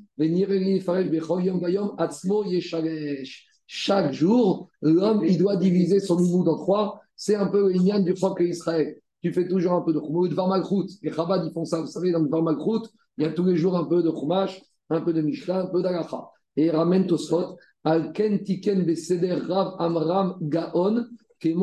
chaque 3.68 4.14
jour, 4.14 4.70
l'homme, 4.82 5.24
il 5.26 5.38
doit 5.38 5.56
diviser 5.56 6.00
son 6.00 6.18
limoud 6.18 6.48
en 6.48 6.58
trois. 6.58 7.02
C'est 7.16 7.36
un 7.36 7.48
peu 7.48 7.72
l'ignan 7.72 8.00
du 8.00 8.14
propre 8.14 8.42
Israël. 8.42 8.98
Tu 9.22 9.32
fais 9.32 9.48
toujours 9.48 9.74
un 9.74 9.82
peu 9.82 9.94
de 9.94 10.00
Chumash, 10.00 10.30
de 10.30 10.36
Varmalchut. 10.36 11.00
Les 11.02 11.12
Chabad, 11.12 11.44
ils 11.46 11.54
font 11.54 11.66
ça. 11.66 11.80
Vous 11.80 11.88
savez, 11.88 12.12
dans 12.12 12.20
le 12.20 12.30
Varmalchut, 12.30 12.90
il 13.18 13.24
y 13.24 13.28
a 13.28 13.32
tous 13.32 13.46
les 13.46 13.56
jours 13.56 13.78
un 13.78 13.86
peu 13.86 14.04
de 14.04 14.12
Chumash, 14.12 14.62
un 14.90 15.02
peu 15.02 15.14
de 15.14 15.22
Mishnah, 15.22 15.62
un 15.62 15.68
peu 15.68 15.82
d'Alacha. 15.82 16.30
Et 16.58 16.70
ramène 16.70 17.08
Tosfot. 17.08 17.58
Al 17.84 18.12
ken 18.14 18.44
tiken 18.44 18.84
beseder 18.86 19.40
rav 19.48 19.74
amram 19.80 20.36
gaon 20.42 21.08
Et 21.44 21.56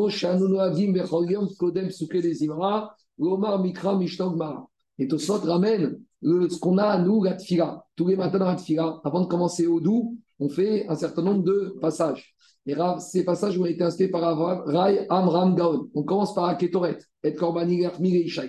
Tosfot 5.09 5.39
ramène 5.39 6.01
le- 6.20 6.49
ce 6.49 6.59
qu'on 6.59 6.79
a 6.79 6.85
à 6.85 6.99
nous, 6.99 7.22
la 7.22 7.35
tfila. 7.35 7.85
Tous 7.95 8.09
les 8.09 8.16
matins 8.16 8.39
la 8.47 8.57
tfila, 8.57 9.01
avant 9.05 9.20
de 9.20 9.26
commencer 9.26 9.66
au 9.66 9.81
doux, 9.81 10.18
on 10.41 10.49
fait 10.49 10.87
un 10.89 10.97
certain 10.97 11.22
nombre 11.22 11.45
de 11.45 11.76
passages. 11.81 12.35
Et 12.66 12.74
ces 12.99 13.24
passages 13.24 13.59
ont 13.59 13.64
été 13.64 13.83
inspirés 13.83 14.11
par 14.11 14.37
Rai 14.66 15.07
Amram 15.09 15.55
Gaon. 15.55 15.89
On 15.95 16.03
commence 16.03 16.35
par 16.35 16.45
Aketoret, 16.47 16.99
et. 17.22 17.35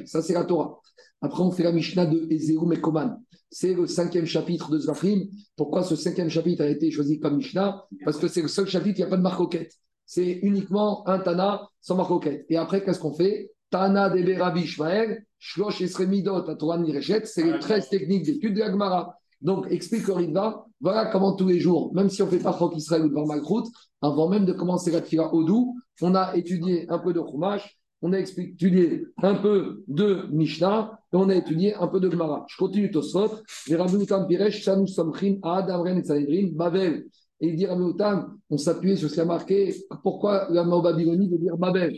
Ça, 0.08 0.22
c'est 0.22 0.34
la 0.34 0.44
Torah. 0.44 0.80
Après, 1.22 1.44
on 1.44 1.52
fait 1.52 1.64
la 1.64 1.72
Mishnah 1.72 2.06
de 2.06 2.28
Ezerum 2.30 2.74
et 2.74 2.82
Koman. 2.82 3.22
C'est 3.52 3.74
le 3.74 3.88
cinquième 3.88 4.26
chapitre 4.26 4.72
de 4.72 4.80
Zvachim. 4.80 5.26
Pourquoi 5.56 5.84
ce 5.84 5.96
cinquième 5.96 6.30
chapitre 6.30 6.64
a 6.64 6.68
été 6.68 6.92
choisi 6.92 7.20
comme 7.20 7.38
Mishnah? 7.38 7.86
Parce 8.04 8.18
que 8.18 8.28
c'est 8.28 8.42
le 8.42 8.48
seul 8.48 8.68
chapitre 8.68 9.00
il 9.00 9.02
n'y 9.02 9.08
a 9.08 9.10
pas 9.10 9.18
de 9.18 9.22
marcoquette. 9.22 9.74
C'est 10.12 10.40
uniquement 10.42 11.08
un 11.08 11.20
Tana 11.20 11.70
sans 11.82 11.96
marcoquette. 11.96 12.44
Et 12.50 12.58
après, 12.58 12.84
qu'est-ce 12.84 12.98
qu'on 12.98 13.14
fait? 13.14 13.52
Tana 13.70 14.10
de 14.10 14.40
Rabbi 14.40 14.62
Ishmael, 14.62 15.24
Shlosh 15.38 15.82
Esremidot, 15.82 16.50
à 16.50 16.56
Torah 16.56 16.80
Nirechet, 16.80 17.26
c'est 17.26 17.44
les 17.44 17.60
13 17.60 17.90
techniques 17.90 18.26
d'étude 18.26 18.56
de 18.56 18.60
la 18.60 18.72
Gemara. 18.72 19.16
Donc, 19.40 19.68
explique 19.70 20.08
Ritva, 20.08 20.66
voilà 20.82 21.06
comment 21.12 21.34
tous 21.34 21.48
les 21.48 21.60
jours, 21.60 21.94
même 21.94 22.10
si 22.10 22.24
on 22.24 22.26
ne 22.26 22.32
fait 22.32 22.40
pas 22.40 22.58
Chok 22.58 22.76
Israël 22.76 23.06
ou 23.06 23.12
Bar 23.12 23.28
Malchut, 23.28 23.70
avant 24.02 24.28
même 24.30 24.46
de 24.46 24.54
commencer 24.54 24.90
la 24.90 25.02
Tfila 25.02 25.32
Odou, 25.32 25.76
on 26.02 26.16
a 26.16 26.36
étudié 26.36 26.90
un 26.90 26.98
peu 26.98 27.14
de 27.14 27.22
Chumash, 27.22 27.78
on 28.02 28.12
a 28.12 28.18
étudié 28.18 29.06
un 29.22 29.36
peu 29.36 29.84
de 29.88 30.26
Mishnah, 30.32 31.00
et 31.14 31.18
on 31.18 31.30
a 31.30 31.36
étudié 31.36 31.76
un 31.76 31.88
peu 31.88 32.00
de 32.00 32.10
Gemara. 32.10 32.48
Je 32.50 32.58
continue 32.58 32.90
Tosfot. 32.90 33.44
Les. 36.18 37.06
Et 37.42 37.48
il 37.48 37.56
dit 37.56 37.68
on 38.50 38.58
s'appuyait 38.58 38.96
sur 38.96 39.10
ce 39.10 39.16
qui 39.16 39.22
a 39.22 39.26
marqué, 39.26 39.74
pourquoi 40.04 40.48
la 40.50 40.64
mot 40.64 40.82
Babylonie 40.82 41.30
veut 41.30 41.38
dire 41.38 41.58
Babel. 41.58 41.96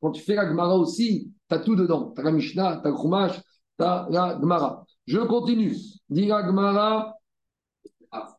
Quand 0.00 0.12
tu 0.12 0.22
fais 0.22 0.34
la 0.34 0.48
Gemara 0.48 0.76
aussi, 0.76 1.32
tu 1.48 1.54
as 1.54 1.58
tout 1.58 1.74
dedans. 1.74 2.12
Tu 2.14 2.20
as 2.20 2.24
la 2.24 2.30
Mishnah, 2.30 2.80
tu 2.82 2.88
as 2.88 2.90
le 2.90 2.96
Chumash, 2.96 3.36
tu 3.36 3.42
la 3.78 4.38
Gemara. 4.40 4.86
Je 5.06 5.18
continue. 5.18 5.74
Dit 6.08 6.26
la 6.26 6.46
Gemara, 6.46 7.16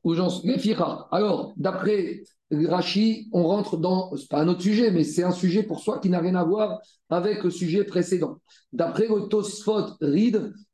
où 0.04 0.14
j'en 0.14 0.30
suis. 0.30 0.74
Alors, 1.12 1.54
d'après 1.58 2.22
Rashi, 2.52 3.30
on 3.34 3.44
rentre 3.48 3.78
dans, 3.78 4.16
c'est 4.16 4.30
pas 4.30 4.42
un 4.42 4.48
autre 4.48 4.62
sujet, 4.62 4.92
mais 4.92 5.04
c'est 5.04 5.24
un 5.24 5.32
sujet 5.32 5.64
pour 5.64 5.80
soi 5.80 6.00
qui 6.00 6.10
n'a 6.10 6.20
rien 6.20 6.36
à 6.36 6.44
voir 6.44 6.80
avec 7.10 7.44
le 7.44 7.50
sujet 7.50 7.84
précédent. 7.84 8.38
D'après 8.72 9.08
le 9.08 9.28
Tosfot 9.28 9.98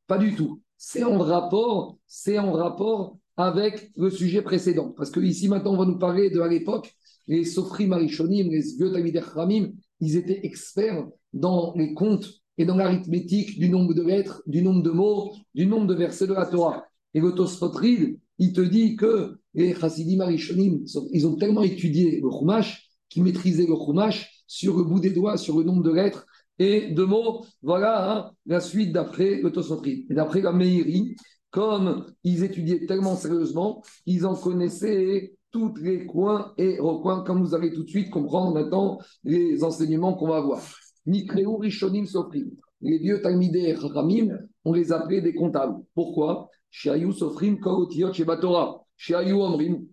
pas 0.08 0.18
du 0.20 0.36
tout. 0.36 0.62
C'est 0.78 1.04
en 1.04 1.18
rapport, 1.18 1.98
c'est 2.08 2.38
en 2.38 2.52
rapport 2.52 3.18
avec 3.38 3.92
le 3.96 4.10
sujet 4.10 4.42
précédent. 4.42 4.94
Parce 4.96 5.10
que 5.10 5.20
ici, 5.20 5.48
maintenant, 5.48 5.74
on 5.74 5.78
va 5.78 5.86
nous 5.86 5.98
parler 5.98 6.30
de 6.30 6.40
à 6.42 6.48
l'époque, 6.48 6.96
les 7.28 7.44
Sofrim 7.44 7.94
Arishonim, 7.94 8.50
les 8.50 8.62
vieux 8.62 8.92
Ramim, 9.20 9.72
ils 10.00 10.16
étaient 10.16 10.46
experts 10.46 11.08
dans 11.34 11.74
les 11.76 11.94
comptes 11.94 12.30
et 12.58 12.66
dans 12.66 12.78
l'arithmétique 12.78 13.60
du 13.60 13.70
nombre 13.70 13.94
de 13.94 14.02
lettres, 14.02 14.42
du 14.48 14.62
nombre 14.62 14.84
de 14.84 14.92
mots, 14.92 15.34
du 15.54 15.66
nombre 15.66 15.88
de 15.88 15.96
versets 15.96 16.28
de 16.28 16.34
la 16.34 16.46
Torah. 16.46 16.86
Et 17.14 17.20
le 17.20 17.32
Tosfot 17.32 17.70
Reed, 17.70 18.18
il 18.38 18.54
te 18.54 18.62
dit 18.62 18.96
que 18.96 19.38
les 19.54 19.74
Chassidim 19.74 20.22
Arishonim, 20.22 20.84
ils 21.12 21.28
ont 21.28 21.36
tellement 21.36 21.64
étudié 21.64 22.22
le 22.22 22.30
Chumash 22.30 22.90
qu'ils 23.10 23.24
maîtrisaient 23.24 23.68
le 23.68 23.76
Chumash 23.76 24.44
sur 24.48 24.78
le 24.78 24.84
bout 24.84 25.00
des 25.00 25.10
doigts, 25.10 25.38
sur 25.38 25.58
le 25.58 25.64
nombre 25.64 25.84
de 25.84 25.92
lettres 25.92 26.26
et 26.60 26.92
de 26.92 27.04
mots. 27.04 27.46
Voilà 27.62 28.12
hein, 28.12 28.32
la 28.46 28.60
suite 28.60 28.92
d'après 28.92 29.42
Reed. 29.44 30.06
Et 30.10 30.14
d'après 30.14 30.42
la 30.42 30.52
Meiri, 30.52 31.16
comme 31.52 32.06
ils 32.24 32.44
étudiaient 32.44 32.86
tellement 32.86 33.16
sérieusement, 33.16 33.84
ils 34.06 34.26
en 34.26 34.36
connaissaient 34.36 35.36
tous 35.52 35.74
les 35.78 36.06
coins 36.06 36.54
et 36.58 36.80
recoins, 36.80 37.24
comme 37.24 37.42
vous 37.42 37.56
allez 37.56 37.72
tout 37.72 37.84
de 37.84 37.90
suite 37.90 38.10
comprendre 38.10 38.54
maintenant 38.54 39.00
les 39.24 39.64
enseignements 39.64 40.14
qu'on 40.14 40.28
va 40.28 40.42
voir. 40.42 40.62
Nikreu 41.06 41.46
Rishonim 41.60 42.06
Sofrim. 42.06 42.50
Les 42.82 42.98
vieux 42.98 43.22
Talmidei 43.22 43.74
Ramim, 43.74 44.38
on 44.66 44.74
les 44.74 44.92
appelait 44.92 45.22
des 45.22 45.34
comptables. 45.34 45.76
Pourquoi? 45.94 46.50
Shayu 46.70 47.14
Sofrim 47.14 47.60
Korotiot 47.60 48.12
Shebatora. 48.12 48.82
Shayu 48.98 49.34
Omrim. 49.34 49.86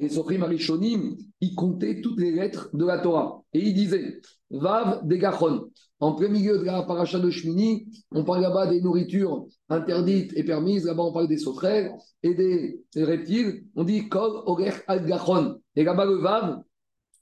Les 0.00 0.10
Sofrim 0.10 0.42
Arishonim, 0.42 1.16
ils 1.40 1.54
comptaient 1.54 2.00
toutes 2.00 2.20
les 2.20 2.32
lettres 2.32 2.68
de 2.74 2.84
la 2.84 2.98
Torah. 2.98 3.42
Et 3.52 3.60
ils 3.60 3.74
disaient 3.74 4.20
Vav 4.50 5.06
Degachon. 5.06 5.70
En 6.00 6.14
plein 6.14 6.28
milieu 6.28 6.58
de 6.58 6.64
la 6.64 6.82
paracha 6.82 7.18
de 7.18 7.30
Shmini, 7.30 7.86
on 8.10 8.24
parle 8.24 8.42
là-bas 8.42 8.66
des 8.66 8.82
nourritures 8.82 9.46
interdites 9.70 10.32
et 10.36 10.44
permises. 10.44 10.84
Là-bas, 10.84 11.04
on 11.04 11.12
parle 11.12 11.28
des 11.28 11.38
sauterelles 11.38 11.92
et 12.22 12.34
des, 12.34 12.82
des 12.94 13.04
reptiles. 13.04 13.64
On 13.74 13.84
dit 13.84 14.08
Kol 14.08 14.42
Orech 14.46 14.82
Al 14.86 15.06
Gachon. 15.06 15.60
Et 15.76 15.84
là-bas, 15.84 16.04
le 16.04 16.16
Vav, 16.16 16.62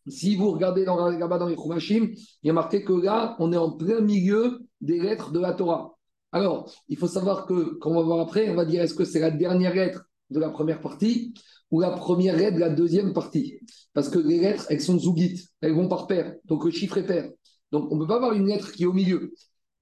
si 0.09 0.34
vous 0.34 0.51
regardez 0.51 0.84
dans, 0.84 1.11
là-bas 1.11 1.38
dans 1.38 1.49
les 1.49 1.57
Chumashim, 1.57 2.11
il 2.12 2.47
y 2.47 2.51
a 2.51 2.53
marqué 2.53 2.82
que 2.82 2.93
là, 2.93 3.36
on 3.38 3.53
est 3.53 3.57
en 3.57 3.72
plein 3.72 4.01
milieu 4.01 4.59
des 4.80 4.99
lettres 4.99 5.30
de 5.30 5.38
la 5.38 5.53
Torah. 5.53 5.97
Alors, 6.32 6.72
il 6.88 6.97
faut 6.97 7.07
savoir 7.07 7.47
que, 7.47 7.74
comme 7.78 7.93
on 7.93 8.01
va 8.01 8.07
voir 8.07 8.20
après, 8.20 8.51
on 8.51 8.57
va 8.57 8.64
dire 8.64 8.82
est-ce 8.82 8.95
que 8.95 9.05
c'est 9.05 9.20
la 9.20 9.30
dernière 9.30 9.74
lettre 9.74 10.07
de 10.30 10.40
la 10.40 10.49
première 10.49 10.80
partie? 10.80 11.34
Ou 11.73 11.81
la 11.81 11.91
première 11.91 12.37
lettre 12.37 12.57
de 12.57 12.61
la 12.61 12.68
deuxième 12.68 13.12
partie 13.12 13.59
Parce 13.95 14.09
que 14.09 14.18
les 14.18 14.39
lettres, 14.39 14.66
elles 14.68 14.81
sont 14.81 14.99
zougites, 14.99 15.49
elles 15.61 15.73
vont 15.73 15.89
par 15.89 16.07
paire, 16.07 16.35
donc 16.45 16.64
le 16.64 16.70
chiffre 16.70 16.99
est 16.99 17.07
pair. 17.07 17.29
Donc, 17.73 17.91
on 17.91 17.97
ne 17.97 18.01
peut 18.01 18.07
pas 18.07 18.16
avoir 18.16 18.35
une 18.35 18.47
lettre 18.47 18.70
qui 18.70 18.85
est 18.85 18.87
au 18.87 18.93
milieu. 18.93 19.33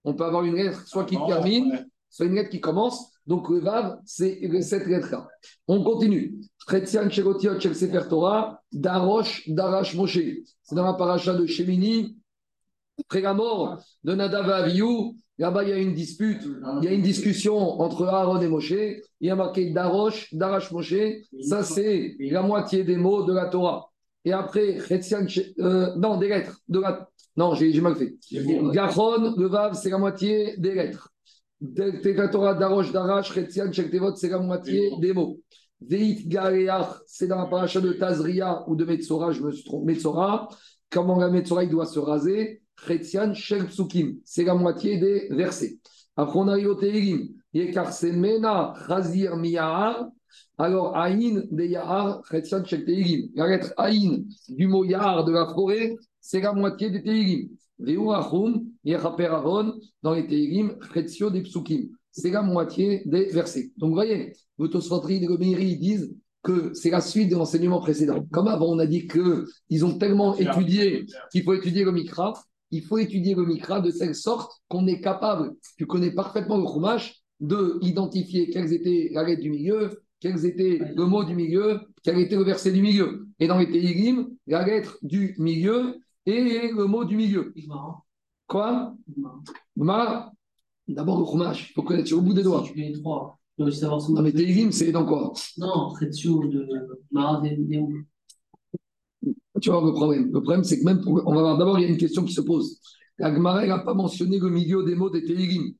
On 0.04 0.14
peut 0.14 0.24
avoir 0.24 0.44
une 0.44 0.54
lettre 0.54 0.86
soit 0.86 1.04
qui 1.04 1.16
termine, 1.26 1.86
soit 2.08 2.26
une 2.26 2.36
lettre 2.36 2.50
qui 2.50 2.60
commence. 2.60 3.12
Donc, 3.26 3.50
le 3.50 3.58
Vav, 3.58 3.98
c'est 4.04 4.40
cette 4.62 4.86
lettre-là. 4.86 5.28
On 5.66 5.82
continue. 5.82 6.40
Chretzian 6.66 7.10
Cherotiot 7.10 7.60
Sefer 7.60 8.02
Torah, 8.08 8.60
Darosh, 8.72 9.48
Darash 9.48 9.94
Moshe. 9.96 10.20
C'est 10.62 10.76
dans 10.76 10.84
la 10.84 10.94
paracha 10.94 11.34
de 11.34 11.44
Shemini. 11.46 12.16
Après 13.00 13.20
la 13.20 13.34
mort 13.34 13.82
de 14.04 14.14
Nadav 14.14 14.48
et 14.48 14.52
Avihu, 14.52 15.14
là-bas, 15.38 15.64
il 15.64 15.70
y 15.70 15.72
a 15.72 15.78
une 15.78 15.94
dispute, 15.94 16.42
il 16.44 16.84
y 16.84 16.88
a 16.88 16.92
une 16.92 17.02
discussion 17.02 17.56
entre 17.56 18.06
Aaron 18.06 18.40
et 18.40 18.48
Moshe. 18.48 18.74
Il 19.20 19.28
y 19.28 19.30
a 19.30 19.36
marqué 19.36 19.70
Darosh, 19.70 20.32
Darash 20.32 20.70
Moshe. 20.72 20.94
Ça, 21.42 21.62
c'est 21.62 22.16
la 22.18 22.42
moitié 22.42 22.84
des 22.84 22.96
mots 22.96 23.24
de 23.24 23.34
la 23.34 23.46
Torah. 23.46 23.90
Et 24.24 24.32
après, 24.32 24.78
euh, 24.90 25.94
non, 25.96 26.16
des 26.18 26.28
lettres. 26.28 26.58
De 26.68 26.80
la, 26.80 27.08
non, 27.36 27.54
j'ai 27.54 27.80
mal 27.80 27.96
fait. 27.96 28.16
Gachon, 28.72 29.34
le 29.36 29.46
Vav, 29.46 29.74
c'est 29.74 29.90
la 29.90 29.98
moitié 29.98 30.56
des 30.58 30.74
lettres. 30.74 31.10
Torah, 32.32 32.54
Darosh, 32.54 32.92
Darash, 32.92 33.32
Chetzian, 33.34 33.70
Shektevot, 33.70 34.16
c'est 34.16 34.30
la 34.30 34.38
moitié 34.38 34.90
des 35.00 35.12
mots. 35.12 35.38
Veit 35.80 36.26
Gareach, 36.26 37.02
c'est 37.06 37.26
dans 37.26 37.38
la 37.38 37.46
paracha 37.46 37.80
de 37.80 37.92
Tazria 37.92 38.64
ou 38.66 38.76
de 38.76 38.84
Metzora, 38.84 39.32
je 39.32 39.42
me 39.42 39.50
suis 39.50 39.64
trompé, 39.64 39.92
Metzora. 39.92 40.48
Comment 40.90 41.18
la 41.18 41.30
Metzora, 41.30 41.64
il 41.64 41.70
doit 41.70 41.86
se 41.86 41.98
raser? 41.98 42.62
Chetzian, 42.86 43.32
Shel 43.34 43.66
Psukim, 43.66 44.16
c'est 44.24 44.44
la 44.44 44.54
moitié 44.54 44.98
des 44.98 45.28
versets. 45.30 45.78
Après, 46.16 46.38
on 46.38 46.48
arrive 46.48 46.68
au 46.68 46.74
Tehillim. 46.74 47.28
Yekar 47.52 47.92
Semena, 47.92 48.74
Chazir, 48.86 49.36
Miyahar. 49.36 50.08
Alors, 50.58 50.96
Aïn 50.96 51.42
de 51.50 51.64
Yahar, 51.64 52.22
Shel 52.30 52.84
Tehillim. 52.84 53.30
La 53.34 53.48
lettre 53.48 53.72
Aïn 53.76 54.24
du 54.48 54.68
mot 54.68 54.84
Yahar 54.84 55.24
de 55.24 55.32
la 55.32 55.46
forêt, 55.46 55.96
c'est 56.20 56.40
la 56.40 56.52
moitié 56.52 56.90
des 56.90 57.02
Tehillim. 57.02 57.48
Veurachum, 57.78 58.66
Yechaper 58.84 59.26
Aaron, 59.26 59.74
dans 60.02 60.12
les 60.12 60.26
Tehillim, 60.26 60.76
Chetzio 60.92 61.30
des 61.30 61.42
Psukim. 61.42 61.88
C'est 62.12 62.30
la 62.30 62.42
moitié 62.42 63.02
des 63.06 63.26
versets. 63.26 63.72
Donc, 63.76 63.90
vous 63.90 63.94
voyez, 63.94 64.32
le 64.58 64.68
Tosfotri 64.68 65.16
et 65.16 65.26
le 65.26 65.38
Meiri 65.38 65.76
disent 65.76 66.14
que 66.42 66.72
c'est 66.74 66.90
la 66.90 67.00
suite 67.00 67.30
de 67.30 67.36
l'enseignement 67.36 67.80
précédent. 67.80 68.24
Comme 68.30 68.48
avant, 68.48 68.66
on 68.66 68.78
a 68.78 68.86
dit 68.86 69.06
qu'ils 69.06 69.84
ont 69.84 69.98
tellement 69.98 70.36
étudié 70.36 71.06
qu'il 71.30 71.42
faut 71.42 71.54
étudier 71.54 71.84
le 71.84 71.92
Mikra, 71.92 72.34
il 72.70 72.82
faut 72.82 72.98
étudier 72.98 73.34
le 73.34 73.44
Mikra 73.44 73.80
de 73.80 73.90
telle 73.90 74.14
sorte 74.14 74.52
qu'on 74.68 74.86
est 74.86 75.00
capable, 75.00 75.52
tu 75.76 75.86
connais 75.86 76.12
parfaitement 76.12 76.56
le 76.56 76.66
Chumash, 76.66 77.19
de 77.40 77.78
identifier 77.82 78.50
quelles 78.50 78.72
étaient 78.72 79.10
la 79.12 79.24
lettre 79.24 79.42
du 79.42 79.50
milieu, 79.50 80.02
quels 80.20 80.44
étaient 80.44 80.78
le 80.94 81.04
mot 81.06 81.24
du 81.24 81.34
milieu, 81.34 81.80
quel 82.02 82.18
était 82.18 82.36
le 82.36 82.44
verset 82.44 82.72
du 82.72 82.82
milieu. 82.82 83.26
Et 83.38 83.46
dans 83.46 83.58
les 83.58 83.70
Tehillim, 83.70 84.28
la 84.46 84.64
lettre 84.66 84.98
du 85.02 85.34
milieu 85.38 85.96
et 86.26 86.70
le 86.70 86.84
mot 86.86 87.04
du 87.04 87.16
milieu. 87.16 87.54
Quoi? 88.46 88.94
Gemara, 89.76 90.32
D'abord 90.94 91.20
le 91.20 91.26
Chumash, 91.26 91.70
il 91.70 91.72
faut 91.72 91.82
connaître 91.82 92.08
sur 92.08 92.16
le 92.18 92.24
bout 92.24 92.34
des 92.34 92.42
doigts. 92.42 92.64
Si 92.66 92.92
trois, 93.00 93.38
tu 93.56 93.62
dois 93.62 93.70
savoir 93.70 94.00
son 94.00 94.14
Non, 94.14 94.22
mais 94.22 94.32
c'est 94.72 94.90
dans 94.90 95.06
quoi? 95.06 95.32
Non, 95.56 95.92
Tretio 95.92 96.48
de 96.48 96.66
Marat 97.12 97.40
des 97.42 97.56
des- 97.56 97.84
Tu 99.60 99.70
vois 99.70 99.84
le 99.84 99.92
problème. 99.92 100.32
Le 100.32 100.40
problème, 100.40 100.64
c'est 100.64 100.80
que 100.80 100.84
même 100.84 101.00
pour... 101.00 101.22
On 101.26 101.34
va 101.34 101.40
voir 101.42 101.58
d'abord, 101.58 101.78
il 101.78 101.82
y 101.82 101.84
a 101.84 101.88
une 101.88 101.96
question 101.96 102.24
qui 102.24 102.32
se 102.32 102.40
pose. 102.40 102.80
La 103.18 103.32
Gemara, 103.32 103.62
elle 103.62 103.68
n'a 103.68 103.78
pas 103.78 103.94
mentionné 103.94 104.38
le 104.38 104.48
milieu 104.50 104.82
des 104.82 104.96
mots 104.96 105.10
des 105.10 105.24
Tehillim. 105.24 105.74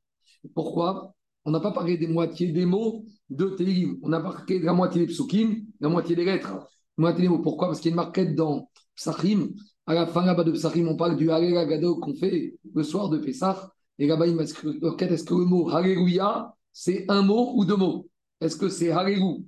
Pourquoi? 0.55 1.13
On 1.45 1.51
n'a 1.51 1.61
pas 1.61 1.73
parlé 1.73 1.97
des 1.97 2.07
moitiés 2.07 2.53
des 2.53 2.67
mots 2.67 3.05
de 3.29 3.47
Tehillim. 3.47 3.99
On 4.03 4.13
a 4.13 4.21
parlé 4.21 4.61
de 4.61 4.65
la 4.65 4.73
moitié 4.73 5.07
des 5.07 5.13
psukim, 5.13 5.65
la 5.81 5.89
moitié 5.89 6.15
des 6.17 6.25
lettres, 6.25 6.69
moitié 6.97 7.23
des 7.23 7.29
mots. 7.29 7.39
Pourquoi? 7.39 7.69
Parce 7.69 7.81
qu'il 7.81 7.91
y 7.91 7.93
a 7.93 7.95
une 7.95 8.05
marquette 8.05 8.35
dans 8.35 8.69
Psachim. 8.95 9.49
À 9.87 9.95
la 9.95 10.07
fin 10.07 10.25
là-bas 10.25 10.45
de 10.45 10.53
Psachim, 10.53 10.87
on 10.87 10.97
parle 10.97 11.17
du 11.17 11.31
Halel 11.31 11.67
qu'on 12.01 12.15
fait 12.15 12.55
le 12.75 12.83
soir 12.83 13.09
de 13.09 13.19
Pessah. 13.19 13.73
Et 13.99 14.07
là-bas, 14.07 14.27
il 14.27 14.35
marqué 14.35 15.05
est-ce 15.07 15.25
que 15.25 15.35
le 15.35 15.45
mot 15.45 15.71
Alléluia, 15.71 16.55
c'est 16.73 17.05
un 17.09 17.23
mot 17.23 17.53
ou 17.57 17.65
deux 17.65 17.77
mots? 17.77 18.09
Est-ce 18.41 18.57
que 18.57 18.69
c'est 18.69 18.91
Alléluia 18.91 19.39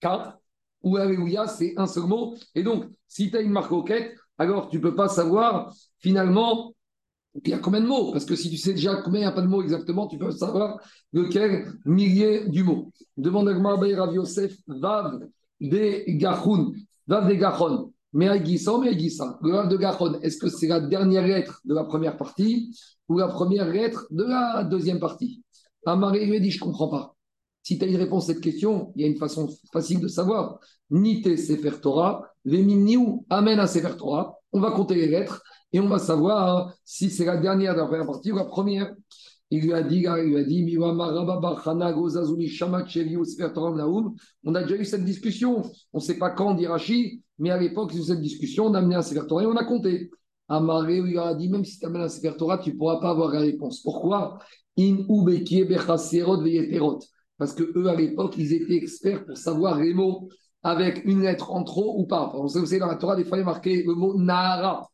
4 0.00 0.38
ou 0.82 0.96
Alléluia, 0.96 1.46
c'est 1.46 1.74
un 1.76 1.86
seul 1.86 2.04
mot? 2.04 2.34
Et 2.54 2.62
donc, 2.62 2.84
si 3.06 3.30
tu 3.30 3.36
as 3.36 3.40
une 3.40 3.50
marque 3.50 3.72
alors 4.38 4.68
tu 4.68 4.76
ne 4.76 4.82
peux 4.82 4.94
pas 4.94 5.08
savoir 5.08 5.74
finalement 5.98 6.72
il 7.44 7.50
y 7.50 7.54
a 7.54 7.58
combien 7.58 7.80
de 7.80 7.86
mots? 7.86 8.12
Parce 8.12 8.24
que 8.24 8.34
si 8.34 8.50
tu 8.50 8.56
sais 8.56 8.72
déjà 8.72 8.96
combien 8.96 9.20
il 9.20 9.24
n'y 9.24 9.28
a 9.28 9.32
pas 9.32 9.42
de 9.42 9.46
mots 9.46 9.62
exactement, 9.62 10.06
tu 10.06 10.18
peux 10.18 10.30
savoir 10.30 10.78
lequel 11.12 11.66
millier 11.84 12.48
du 12.48 12.64
mot. 12.64 12.90
Demande 13.16 13.48
à 13.48 13.54
Gmarbaï 13.54 13.94
Rav 13.94 14.14
Yosef, 14.14 14.56
Vav 14.66 15.20
de 15.60 16.04
Gachon, 16.18 16.72
Vav 17.06 17.28
de 17.28 17.34
Gachon. 17.34 17.92
Mais 18.14 18.28
Aïgissa 18.28 18.72
ou 18.72 18.80
mais 18.80 18.88
Aïgissa 18.88 19.38
Le 19.42 19.52
Vav 19.52 19.68
de 19.68 19.76
Gachon, 19.76 20.18
est-ce 20.22 20.38
que 20.38 20.48
c'est 20.48 20.68
la 20.68 20.80
dernière 20.80 21.26
lettre 21.26 21.60
de 21.64 21.74
la 21.74 21.84
première 21.84 22.16
partie 22.16 22.74
ou 23.08 23.18
la 23.18 23.28
première 23.28 23.68
lettre 23.68 24.06
de 24.10 24.24
la 24.24 24.64
deuxième 24.64 24.98
partie? 24.98 25.42
Amaré 25.86 26.24
lui 26.26 26.40
dit 26.40 26.50
Je 26.50 26.58
ne 26.58 26.64
comprends 26.64 26.88
pas. 26.88 27.14
Si 27.62 27.78
tu 27.78 27.84
as 27.84 27.88
une 27.88 27.96
réponse 27.96 28.24
à 28.24 28.32
cette 28.32 28.42
question, 28.42 28.92
il 28.96 29.02
y 29.02 29.04
a 29.04 29.08
une 29.08 29.18
façon 29.18 29.48
facile 29.72 30.00
de 30.00 30.08
savoir. 30.08 30.58
Nite 30.90 31.36
Sefer 31.36 31.80
Torah, 31.82 32.26
Vemimniou, 32.44 33.26
Amen 33.28 33.58
à 33.60 33.66
Sefer 33.66 33.96
Torah. 33.96 34.38
On 34.52 34.60
va 34.60 34.70
compter 34.70 34.94
les 34.94 35.08
lettres 35.08 35.42
et 35.72 35.80
on 35.80 35.88
va 35.88 35.98
savoir 35.98 36.72
si 36.84 37.10
c'est 37.10 37.24
la 37.24 37.36
dernière 37.36 37.74
de 37.74 37.80
la 37.80 37.86
première 37.86 38.06
partie 38.06 38.30
ou 38.32 38.36
la 38.36 38.44
première. 38.44 38.94
Il 39.50 39.62
lui 39.62 39.72
a 39.72 39.82
dit, 39.82 40.04
il 40.06 40.24
lui 40.24 40.36
a 40.36 40.44
dit. 40.44 40.78
On 40.78 41.00
a 44.54 44.62
déjà 44.62 44.76
eu 44.76 44.84
cette 44.84 45.04
discussion. 45.04 45.62
On 45.92 45.98
ne 45.98 46.02
sait 46.02 46.18
pas 46.18 46.30
quand, 46.30 46.54
dit 46.54 46.66
Rashi, 46.66 47.22
mais 47.38 47.50
à 47.50 47.58
l'époque, 47.58 47.92
sur 47.92 48.04
cette 48.04 48.20
discussion, 48.20 48.66
on 48.66 48.74
a 48.74 48.78
amené 48.78 48.96
un 48.96 49.02
Sefer 49.02 49.26
Torah 49.26 49.44
et 49.44 49.46
on 49.46 49.56
a 49.56 49.64
compté. 49.64 50.10
Amaré 50.50 50.98
il 50.98 51.18
a 51.18 51.34
dit, 51.34 51.48
même 51.48 51.64
si 51.64 51.78
tu 51.78 51.86
amènes 51.86 52.02
un 52.02 52.08
Sefer 52.08 52.36
Torah, 52.36 52.58
tu 52.58 52.72
ne 52.72 52.78
pourras 52.78 53.00
pas 53.00 53.10
avoir 53.10 53.32
la 53.32 53.40
réponse. 53.40 53.80
Pourquoi? 53.82 54.38
Veyeterot. 56.42 57.00
Parce 57.38 57.52
que 57.52 57.72
eux, 57.76 57.86
à 57.86 57.94
l'époque, 57.94 58.34
ils 58.36 58.52
étaient 58.52 58.76
experts 58.76 59.24
pour 59.24 59.36
savoir 59.36 59.78
les 59.78 59.94
mots 59.94 60.28
avec 60.62 61.04
une 61.04 61.22
lettre 61.22 61.52
en 61.52 61.64
trop 61.64 62.00
ou 62.00 62.06
pas. 62.06 62.32
Vous 62.34 62.48
savez, 62.48 62.78
dans 62.78 62.86
la 62.86 62.96
Torah, 62.96 63.16
des 63.16 63.24
fois, 63.24 63.38
il 63.38 63.42
est 63.42 63.44
marqué 63.44 63.82
le 63.82 63.94
mot 63.94 64.18
Nahara. 64.18 64.88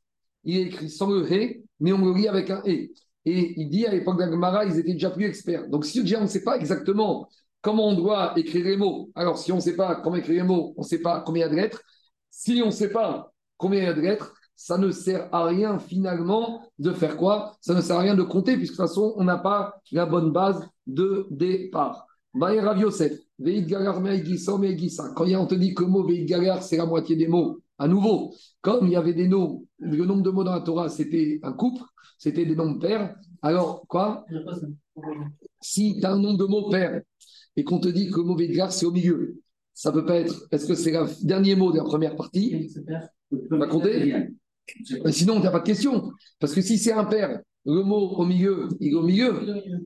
Il 0.45 0.59
est 0.59 0.62
écrit 0.62 0.90
sans 0.90 1.11
le 1.11 1.30
He, 1.30 1.64
mais 1.80 1.92
on 1.92 2.05
le 2.05 2.14
lit 2.14 2.28
avec 2.28 2.51
un 2.51 2.62
E. 2.66 2.88
Et 3.26 3.61
il 3.61 3.68
dit 3.70 3.86
à 3.86 3.92
l'époque 3.92 4.18
d'Agmara, 4.18 4.64
ils 4.66 4.78
étaient 4.78 4.92
déjà 4.92 5.11
plus 5.11 5.24
experts. 5.24 5.68
Donc, 5.68 5.84
si 5.84 6.01
déjà 6.03 6.18
on 6.18 6.22
ne 6.22 6.28
sait 6.28 6.45
pas 6.45 6.57
exactement 6.57 7.28
comment 7.62 7.88
on 7.88 7.95
doit 7.95 8.34
écrire 8.36 8.64
les 8.64 8.76
mots, 8.76 9.11
alors 9.14 9.38
si 9.38 9.51
on 9.51 9.57
ne 9.57 9.61
sait 9.61 9.76
pas 9.76 9.97
comment 9.97 10.16
écrire 10.16 10.42
les 10.42 10.49
mots, 10.49 10.74
on 10.76 10.82
ne 10.82 10.86
sait 10.86 11.01
pas 11.01 11.20
combien 11.20 11.47
il 11.47 11.49
y 11.49 11.51
a 11.51 11.55
de 11.55 11.57
lettres. 11.57 11.82
Si 12.30 12.61
on 12.62 12.66
ne 12.66 12.70
sait 12.70 12.90
pas 12.90 13.32
combien 13.57 13.80
il 13.80 13.84
y 13.84 13.88
a 13.88 13.95
de 13.95 14.01
lettres, 14.03 14.34
ça 14.57 14.78
ne 14.78 14.90
sert 14.90 15.28
à 15.34 15.47
rien 15.47 15.78
finalement 15.78 16.62
de 16.78 16.92
faire 16.92 17.16
quoi? 17.16 17.57
Ça 17.61 17.74
ne 17.74 17.80
sert 17.80 17.97
à 17.97 18.01
rien 18.01 18.14
de 18.14 18.22
compter, 18.22 18.57
puisque 18.57 18.72
de 18.72 18.76
toute 18.76 18.88
façon, 18.88 19.14
on 19.16 19.24
n'a 19.24 19.38
pas 19.38 19.80
la 19.92 20.07
bonne 20.07 20.30
base 20.30 20.68
de 20.86 21.26
départ. 21.30 22.07
Rav 22.34 22.78
Yosef, 22.78 23.12
Veid 23.38 23.66
Gagar 23.66 24.01
Quand 25.14 25.24
il 25.24 25.30
y 25.30 25.34
a, 25.34 25.40
on 25.40 25.47
te 25.47 25.55
dit 25.55 25.74
que 25.74 25.82
le 25.82 25.88
mot 25.88 26.05
Veid 26.05 26.26
Gagar, 26.26 26.62
c'est 26.62 26.76
la 26.76 26.86
moitié 26.86 27.16
des 27.16 27.28
mots. 27.28 27.61
À 27.78 27.88
nouveau, 27.88 28.32
comme 28.61 28.86
il 28.86 28.92
y 28.92 28.97
avait 28.97 29.14
des 29.14 29.28
noms, 29.28 29.63
le 29.85 30.05
nombre 30.05 30.22
de 30.22 30.30
mots 30.30 30.45
dans 30.45 30.55
la 30.55 30.61
Torah, 30.61 30.89
c'était 30.89 31.41
un 31.43 31.53
couple, 31.53 31.82
c'était 32.18 32.45
des 32.45 32.57
nombres 32.57 32.78
pairs. 32.78 33.14
Alors, 33.43 33.85
quoi? 33.89 34.24
Si 35.61 35.99
tu 36.01 36.07
as 36.07 36.12
un 36.12 36.18
nombre 36.18 36.39
de 36.39 36.45
mots 36.45 36.70
pairs 36.70 37.03
et 37.57 37.64
qu'on 37.64 37.78
te 37.78 37.89
dit 37.89 38.11
que 38.11 38.18
le 38.18 38.24
mot 38.24 38.37
Veid 38.37 38.51
Gagar, 38.51 38.72
c'est 38.72 38.87
au 38.87 38.93
milieu, 38.93 39.37
ça 39.72 39.93
peut 39.93 40.05
pas 40.05 40.16
être. 40.16 40.47
Est-ce 40.51 40.66
que 40.66 40.74
c'est 40.74 40.93
le 40.93 41.26
dernier 41.26 41.57
mot 41.57 41.72
de 41.72 41.78
la 41.78 41.85
première 41.85 42.16
partie 42.16 42.70
On 43.51 43.59
va 43.59 43.66
compter? 43.66 44.28
Sinon, 45.11 45.37
il 45.37 45.41
n'y 45.41 45.47
a 45.47 45.51
pas 45.51 45.61
de 45.61 45.64
question. 45.64 46.11
Parce 46.39 46.55
que 46.55 46.61
si 46.61 46.78
c'est 46.78 46.93
un 46.93 47.05
père, 47.05 47.41
le 47.66 47.82
mot 47.82 48.11
au 48.11 48.24
milieu, 48.24 48.68
il 48.80 48.93
est 48.93 48.95
au 48.95 49.03
milieu. 49.03 49.35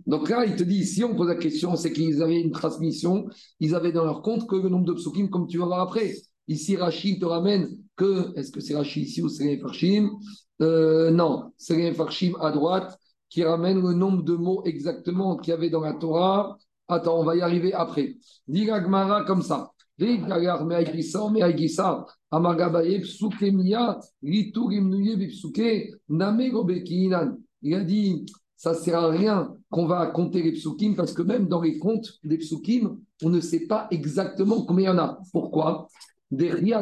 Donc 0.06 0.28
là, 0.28 0.44
il 0.44 0.56
te 0.56 0.64
dit, 0.64 0.84
si 0.84 1.02
on 1.04 1.14
pose 1.14 1.28
la 1.28 1.36
question, 1.36 1.76
c'est 1.76 1.92
qu'ils 1.92 2.22
avaient 2.22 2.40
une 2.40 2.50
transmission, 2.50 3.26
ils 3.60 3.74
avaient 3.74 3.92
dans 3.92 4.04
leur 4.04 4.22
compte 4.22 4.48
que 4.48 4.56
le 4.56 4.68
nombre 4.68 4.86
de 4.86 4.94
psukim, 4.94 5.28
comme 5.28 5.46
tu 5.46 5.58
vas 5.58 5.66
voir 5.66 5.80
après. 5.80 6.14
Ici, 6.48 6.76
Rachid 6.76 7.20
te 7.20 7.24
ramène 7.24 7.68
est-ce 8.36 8.50
que 8.50 8.60
c'est 8.60 8.74
Rachid 8.76 9.04
ici 9.04 9.22
ou 9.22 9.28
c'est 9.28 9.44
les 9.44 9.58
Farshim? 9.58 10.10
Euh, 10.60 11.10
Non, 11.10 11.52
c'est 11.56 11.76
les 11.76 11.92
Farshim 11.92 12.34
à 12.40 12.50
droite 12.50 12.98
qui 13.28 13.44
ramène 13.44 13.80
le 13.80 13.92
nombre 13.92 14.22
de 14.22 14.34
mots 14.34 14.62
exactement 14.64 15.36
qu'il 15.36 15.50
y 15.50 15.54
avait 15.54 15.70
dans 15.70 15.80
la 15.80 15.92
Torah. 15.92 16.56
Attends, 16.88 17.20
on 17.20 17.24
va 17.24 17.36
y 17.36 17.42
arriver 17.42 17.72
après. 17.72 18.16
Dit 18.46 18.68
comme 19.26 19.42
ça. 19.42 19.72
Il 20.00 20.32
a 27.74 27.80
dit, 27.84 28.26
ça 28.56 28.72
ne 28.72 28.76
sert 28.76 28.98
à 28.98 29.10
rien 29.10 29.54
qu'on 29.70 29.86
va 29.86 30.06
compter 30.06 30.42
les 30.42 30.52
psukim 30.52 30.94
parce 30.94 31.12
que 31.12 31.22
même 31.22 31.48
dans 31.48 31.60
les 31.60 31.78
comptes 31.78 32.18
des 32.24 32.38
psukim, 32.38 32.98
on 33.22 33.28
ne 33.28 33.40
sait 33.40 33.66
pas 33.66 33.88
exactement 33.90 34.64
combien 34.64 34.92
il 34.92 34.94
y 34.94 34.98
en 34.98 35.02
a. 35.02 35.18
Pourquoi? 35.32 35.88
Il 36.30 36.74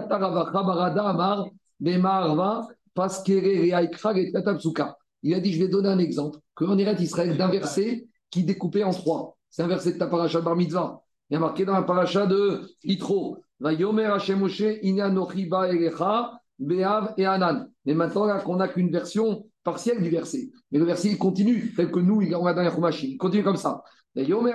a 5.35 5.41
dit, 5.41 5.53
je 5.53 5.63
vais 5.63 5.69
donner 5.69 5.89
un 5.89 5.99
exemple, 5.99 6.39
qu'en 6.55 6.79
Irak 6.79 7.01
Israël, 7.01 7.37
d'un 7.37 7.49
verset 7.49 8.07
qui 8.31 8.45
découpait 8.45 8.85
en 8.85 8.93
trois. 8.93 9.37
C'est 9.51 9.63
un 9.63 9.69
verset 9.69 9.93
de 9.93 9.99
ta 9.99 10.07
paracha 10.07 10.41
bar 10.41 10.57
mitzvah. 10.57 11.03
Il 11.31 11.35
y 11.35 11.37
a 11.37 11.41
marqué 11.41 11.65
dans 11.65 11.75
la 11.75 11.83
paracha 11.83 12.27
de 12.27 12.63
Anan. 17.25 17.69
Mais 17.85 17.95
maintenant, 17.95 18.27
là, 18.27 18.41
qu'on 18.41 18.57
n'a 18.57 18.69
qu'une 18.69 18.91
version 18.91 19.47
partielle 19.63 20.03
du 20.03 20.11
verset. 20.11 20.51
Mais 20.71 20.79
le 20.79 20.85
verset, 20.85 21.09
il 21.09 21.17
continue, 21.19 21.73
tel 21.75 21.91
que 21.91 22.01
nous, 22.01 22.23
on 22.35 22.45
va 22.45 22.53
dans 22.55 22.63
la 22.63 22.91
Il 22.91 23.19
continue 23.19 23.43
comme 23.43 23.57
ça. 23.57 23.83
L'Agma 24.15 24.53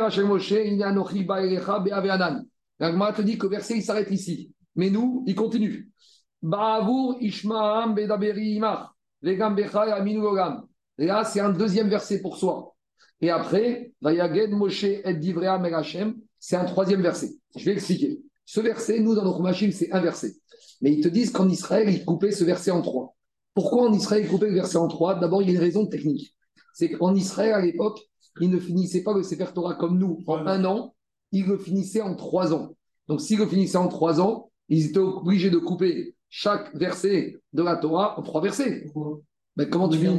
te 3.14 3.22
dit 3.22 3.38
que 3.38 3.46
le 3.46 3.52
verset, 3.52 3.78
il 3.78 3.84
s'arrête 3.84 4.10
ici. 4.12 4.52
Mais 4.76 4.90
nous, 4.90 5.24
il 5.28 5.36
continue. 5.36 5.92
Ba'avur 6.42 7.18
Ishmaam 7.20 7.94
Bedaberi 7.94 8.54
Imach, 8.54 8.90
Vegam 9.22 9.58
Aminu 9.58 10.22
Logam. 10.22 10.68
Là, 10.98 11.24
c'est 11.24 11.40
un 11.40 11.52
deuxième 11.52 11.90
verset 11.90 12.22
pour 12.22 12.38
soi. 12.38 12.76
Et 13.22 13.30
après, 13.30 13.94
Vayaged 14.02 14.52
Moshe 14.52 14.84
et 14.84 15.14
Divrea 15.14 15.60
Merachem, 15.60 16.16
c'est 16.40 16.56
un 16.56 16.66
troisième 16.66 17.02
verset. 17.02 17.32
Je 17.56 17.66
vais 17.66 17.74
expliquer. 17.74 18.20
Ce 18.46 18.60
verset, 18.60 19.00
nous, 19.00 19.16
dans 19.16 19.24
notre 19.24 19.42
machine, 19.42 19.72
c'est 19.72 19.92
un 19.92 20.02
verset. 20.02 20.36
Mais 20.82 20.94
ils 20.94 21.02
te 21.02 21.08
disent 21.08 21.32
qu'en 21.32 21.48
Israël, 21.48 21.90
ils 21.90 22.04
coupaient 22.04 22.32
ce 22.32 22.44
verset 22.44 22.72
en 22.72 22.82
trois. 22.82 23.16
Pourquoi 23.54 23.88
en 23.88 23.94
Israël, 23.94 24.24
ils 24.26 24.30
coupaient 24.30 24.50
le 24.50 24.56
verset 24.56 24.78
en 24.78 24.88
trois? 24.88 25.16
D'abord, 25.16 25.42
il 25.42 25.50
y 25.50 25.52
a 25.52 25.54
une 25.54 25.60
raison 25.60 25.86
technique. 25.86 26.36
C'est 26.74 26.90
qu'en 26.90 27.14
Israël, 27.14 27.54
à 27.54 27.62
l'époque, 27.62 28.00
ils 28.40 28.50
ne 28.50 28.60
finissaient 28.60 29.04
pas 29.04 29.14
le 29.14 29.24
Sefer 29.24 29.48
Torah 29.54 29.76
comme 29.76 30.00
nous 30.00 30.24
en 30.26 30.48
un 30.48 30.66
an, 30.66 30.96
ils 31.32 31.46
le 31.46 31.58
finissaient 31.58 32.02
en 32.02 32.16
trois 32.16 32.54
ans. 32.54 32.76
Donc, 33.08 33.22
s'ils 33.22 33.38
le 33.38 33.46
finissaient 33.46 33.78
en 33.78 33.88
trois 33.88 34.22
ans, 34.22 34.51
ils 34.70 34.88
étaient 34.88 35.00
obligés 35.00 35.50
de 35.50 35.58
couper 35.58 36.16
chaque 36.30 36.74
verset 36.76 37.38
de 37.54 37.64
la 37.64 37.76
Torah 37.76 38.18
en 38.20 38.22
trois 38.22 38.42
versets. 38.42 38.86
Mais 39.58 39.68
comment 39.70 39.90
tu 39.90 39.98
finis 39.98 40.18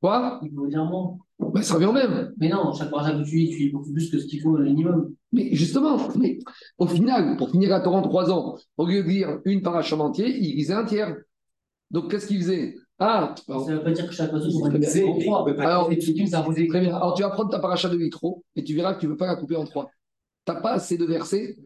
Quoi 0.00 0.40
Il 0.42 0.50
faut 0.54 0.66
dire 0.66 0.84
moins. 0.84 1.16
Ben, 1.38 1.62
ça 1.62 1.74
revient 1.74 1.86
au 1.86 1.92
même. 1.92 2.32
Mais 2.38 2.48
non, 2.48 2.72
chaque 2.74 2.90
paragraphe 2.90 3.24
que 3.24 3.28
tu 3.28 3.36
lis, 3.36 3.50
tu 3.50 3.58
lis 3.58 3.70
beaucoup 3.70 3.92
plus 3.92 4.10
que 4.10 4.18
ce 4.18 4.26
qu'il 4.26 4.40
faut 4.40 4.50
au 4.50 4.58
minimum. 4.58 5.14
Mais 5.32 5.54
justement, 5.54 5.98
mais 6.16 6.38
au 6.78 6.86
final, 6.86 7.36
pour 7.36 7.50
finir 7.50 7.70
la 7.70 7.80
Torah 7.80 7.98
en 7.98 8.02
trois 8.02 8.30
ans, 8.30 8.56
au 8.76 8.86
lieu 8.86 9.02
de 9.02 9.08
lire 9.08 9.40
une 9.44 9.62
paracha 9.62 9.96
entière, 9.96 10.28
il 10.28 10.56
lisait 10.56 10.74
un 10.74 10.84
tiers. 10.84 11.16
Donc 11.90 12.10
qu'est-ce 12.10 12.26
qu'il 12.26 12.38
faisait 12.38 12.76
Ah, 12.98 13.34
Ça 13.46 13.54
ne 13.54 13.76
veut 13.76 13.82
pas 13.82 13.90
dire 13.92 14.06
que 14.06 14.12
chaque 14.12 14.30
Très 14.30 14.40
bien. 14.40 14.78
divisée 14.78 15.04
en 15.04 15.18
trois. 15.18 15.50
Alors, 15.60 15.90
ça 16.28 16.40
vous 16.42 16.52
très 16.54 16.80
bien. 16.80 16.94
Alors 16.94 17.14
tu 17.14 17.22
vas 17.22 17.30
prendre 17.30 17.50
ta 17.50 17.58
paracha 17.58 17.88
de 17.88 17.96
litro 17.96 18.44
et 18.54 18.62
tu 18.62 18.74
verras 18.74 18.94
que 18.94 19.00
tu 19.00 19.06
ne 19.06 19.12
veux 19.12 19.16
pas 19.16 19.26
la 19.26 19.36
couper 19.36 19.56
en 19.56 19.64
trois. 19.64 19.90
Tu 20.46 20.52
n'as 20.52 20.60
pas 20.60 20.72
assez 20.72 20.98
de 20.98 21.06
versets? 21.06 21.56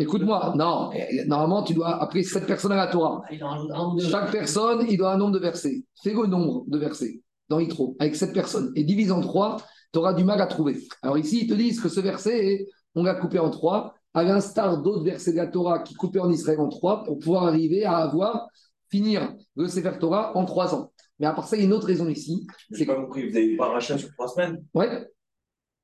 Écoute-moi, 0.00 0.54
non, 0.56 0.90
eh, 0.94 1.24
normalement 1.26 1.62
tu 1.62 1.74
dois, 1.74 2.02
après 2.02 2.22
sept 2.22 2.46
personnes 2.46 2.72
à 2.72 2.76
la 2.76 2.86
Torah, 2.86 3.22
Ah, 3.30 3.90
chaque 4.00 4.30
personne, 4.30 4.86
il 4.88 4.96
doit 4.96 5.12
un 5.12 5.18
nombre 5.18 5.32
de 5.32 5.38
versets. 5.38 5.82
Fais 6.02 6.14
le 6.14 6.26
nombre 6.26 6.64
de 6.68 6.78
versets 6.78 7.20
dans 7.50 7.58
litro 7.58 7.96
avec 8.00 8.16
sept 8.16 8.32
personnes 8.32 8.72
et 8.76 8.84
divise 8.84 9.12
en 9.12 9.20
trois, 9.20 9.58
tu 9.92 9.98
auras 9.98 10.14
du 10.14 10.24
mal 10.24 10.40
à 10.40 10.46
trouver. 10.46 10.78
Alors 11.02 11.18
ici, 11.18 11.40
ils 11.42 11.46
te 11.46 11.52
disent 11.54 11.80
que 11.80 11.90
ce 11.90 12.00
verset, 12.00 12.66
on 12.94 13.02
l'a 13.02 13.14
coupé 13.14 13.38
en 13.38 13.50
trois, 13.50 13.94
à 14.14 14.22
l'instar 14.22 14.80
d'autres 14.80 15.04
versets 15.04 15.32
de 15.32 15.36
la 15.36 15.46
Torah 15.46 15.80
qui 15.80 15.94
coupaient 15.94 16.20
en 16.20 16.30
Israël 16.30 16.60
en 16.60 16.68
trois, 16.68 17.04
pour 17.04 17.18
pouvoir 17.18 17.44
arriver 17.44 17.84
à 17.84 17.96
avoir, 17.98 18.48
finir 18.88 19.34
le 19.56 19.68
Sefer 19.68 19.98
Torah 20.00 20.36
en 20.36 20.46
trois 20.46 20.74
ans. 20.74 20.92
Mais 21.18 21.26
à 21.26 21.32
part 21.32 21.46
ça, 21.46 21.56
il 21.56 21.60
y 21.60 21.62
a 21.62 21.66
une 21.66 21.72
autre 21.74 21.86
raison 21.86 22.08
ici. 22.08 22.46
J'ai 22.70 22.78
C'est 22.78 22.86
pas 22.86 22.96
compris, 22.96 23.28
vous 23.28 23.36
avez 23.36 23.46
eu 23.46 23.56
paracha 23.56 23.98
sur 23.98 24.10
trois 24.12 24.28
semaines? 24.28 24.64
Ouais, 24.74 25.06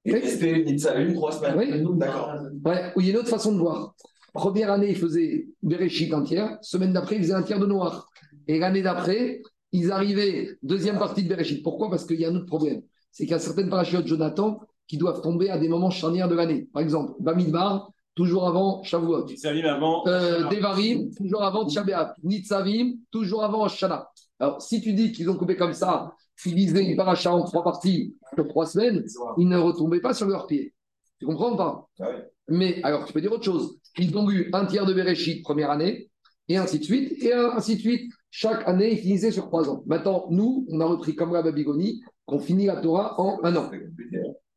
SP, 0.06 0.64
Nitsa, 0.64 1.00
une, 1.00 1.14
trois 1.14 1.32
semaines 1.32 1.56
Oui. 1.56 1.98
D'accord. 1.98 2.34
ouais, 2.64 2.92
il 2.96 3.04
y 3.04 3.08
a 3.08 3.10
une 3.12 3.18
autre 3.18 3.28
façon 3.28 3.52
de 3.52 3.58
voir. 3.58 3.94
Première 4.32 4.70
année, 4.70 4.90
ils 4.90 4.96
faisaient 4.96 5.48
Bereshit 5.62 6.12
un 6.12 6.22
tiers. 6.22 6.58
Semaine 6.62 6.92
d'après, 6.92 7.16
ils 7.16 7.22
faisaient 7.22 7.34
un 7.34 7.42
tiers 7.42 7.58
de 7.58 7.66
Noir. 7.66 8.08
Et 8.46 8.58
l'année 8.58 8.82
d'après, 8.82 9.42
ils 9.72 9.90
arrivaient 9.90 10.56
deuxième 10.62 10.98
partie 10.98 11.24
de 11.24 11.28
Bereshit. 11.28 11.62
Pourquoi? 11.62 11.90
Parce 11.90 12.06
qu'il 12.06 12.20
y 12.20 12.24
a 12.24 12.28
un 12.28 12.36
autre 12.36 12.46
problème. 12.46 12.82
C'est 13.10 13.24
qu'il 13.24 13.32
y 13.32 13.34
a 13.34 13.38
certaines 13.38 13.68
parachutes 13.68 14.02
de 14.02 14.06
Jonathan 14.06 14.60
qui 14.86 14.96
doivent 14.96 15.20
tomber 15.20 15.50
à 15.50 15.58
des 15.58 15.68
moments 15.68 15.90
charnières 15.90 16.28
de 16.28 16.34
l'année. 16.34 16.68
Par 16.72 16.82
exemple, 16.82 17.14
Bamidbar, 17.20 17.90
toujours 18.14 18.46
avant 18.46 18.82
Shavuot. 18.82 19.26
Arrive 19.44 19.66
avant. 19.66 20.06
Euh, 20.06 20.48
Devarim, 20.48 21.10
toujours 21.14 21.42
avant 21.42 21.66
Tisha 21.66 21.82
B'Av. 21.82 22.14
Nitzavim, 22.22 22.94
toujours 23.10 23.44
avant 23.44 23.68
Shana. 23.68 24.08
Alors, 24.40 24.62
si 24.62 24.80
tu 24.80 24.92
dis 24.92 25.12
qu'ils 25.12 25.28
ont 25.28 25.36
coupé 25.36 25.56
comme 25.56 25.72
ça, 25.74 26.12
qu'ils 26.42 26.54
lisaient 26.54 26.84
une 26.84 26.96
paracha 26.96 27.32
en 27.32 27.44
trois 27.44 27.64
parties 27.64 28.16
sur 28.34 28.48
trois 28.48 28.66
semaines, 28.66 29.04
ils 29.38 29.48
ne 29.48 29.58
retombaient 29.58 30.00
pas 30.00 30.14
sur 30.14 30.26
leurs 30.26 30.46
pieds. 30.46 30.72
Tu 31.18 31.26
comprends 31.26 31.52
ou 31.52 31.56
pas? 31.56 31.88
Ah. 32.00 32.06
Mais 32.48 32.80
alors, 32.82 33.04
tu 33.04 33.12
peux 33.12 33.20
dire 33.20 33.32
autre 33.32 33.44
chose. 33.44 33.78
Ils 33.98 34.16
ont 34.16 34.30
eu 34.30 34.48
un 34.52 34.64
tiers 34.66 34.86
de 34.86 34.94
Bereshit 34.94 35.42
première 35.42 35.70
année, 35.70 36.10
et 36.48 36.56
ainsi 36.56 36.78
de 36.78 36.84
suite, 36.84 37.22
et 37.22 37.32
ainsi 37.32 37.76
de 37.76 37.80
suite. 37.80 38.12
Chaque 38.30 38.66
année, 38.68 38.92
ils 38.92 38.98
finissaient 38.98 39.30
sur 39.30 39.46
trois 39.46 39.68
ans. 39.70 39.82
Maintenant, 39.86 40.26
nous, 40.30 40.66
on 40.70 40.80
a 40.80 40.84
repris 40.84 41.14
comme 41.14 41.32
la 41.32 41.42
Babylonie, 41.42 42.02
qu'on 42.26 42.38
finit 42.38 42.66
la 42.66 42.76
Torah 42.76 43.18
en 43.20 43.40
un 43.42 43.56
an. 43.56 43.70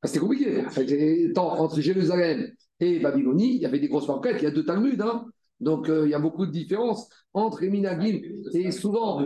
Ah, 0.02 0.08
C'était 0.08 0.20
compliqué. 0.20 0.64
Fait, 0.70 1.32
tant, 1.34 1.58
entre 1.58 1.80
Jérusalem 1.80 2.52
et 2.80 3.00
Babylonie, 3.00 3.56
il 3.56 3.62
y 3.62 3.66
avait 3.66 3.80
des 3.80 3.88
grosses 3.88 4.08
marquettes. 4.08 4.38
Il 4.40 4.44
y 4.44 4.48
a 4.48 4.52
deux 4.52 4.66
Talmuds. 4.66 5.02
Hein. 5.02 5.26
Donc, 5.62 5.90
euh, 5.90 6.08
il 6.08 6.12
y 6.12 6.16
a 6.16 6.20
beaucoup 6.20 6.46
de 6.46 6.52
différences 6.52 7.08
entre 7.34 7.62
les 7.62 7.70
Minagim. 7.70 8.20
Et 8.54 8.72
souvent, 8.72 9.26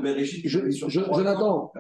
Jonathan. 0.88 1.72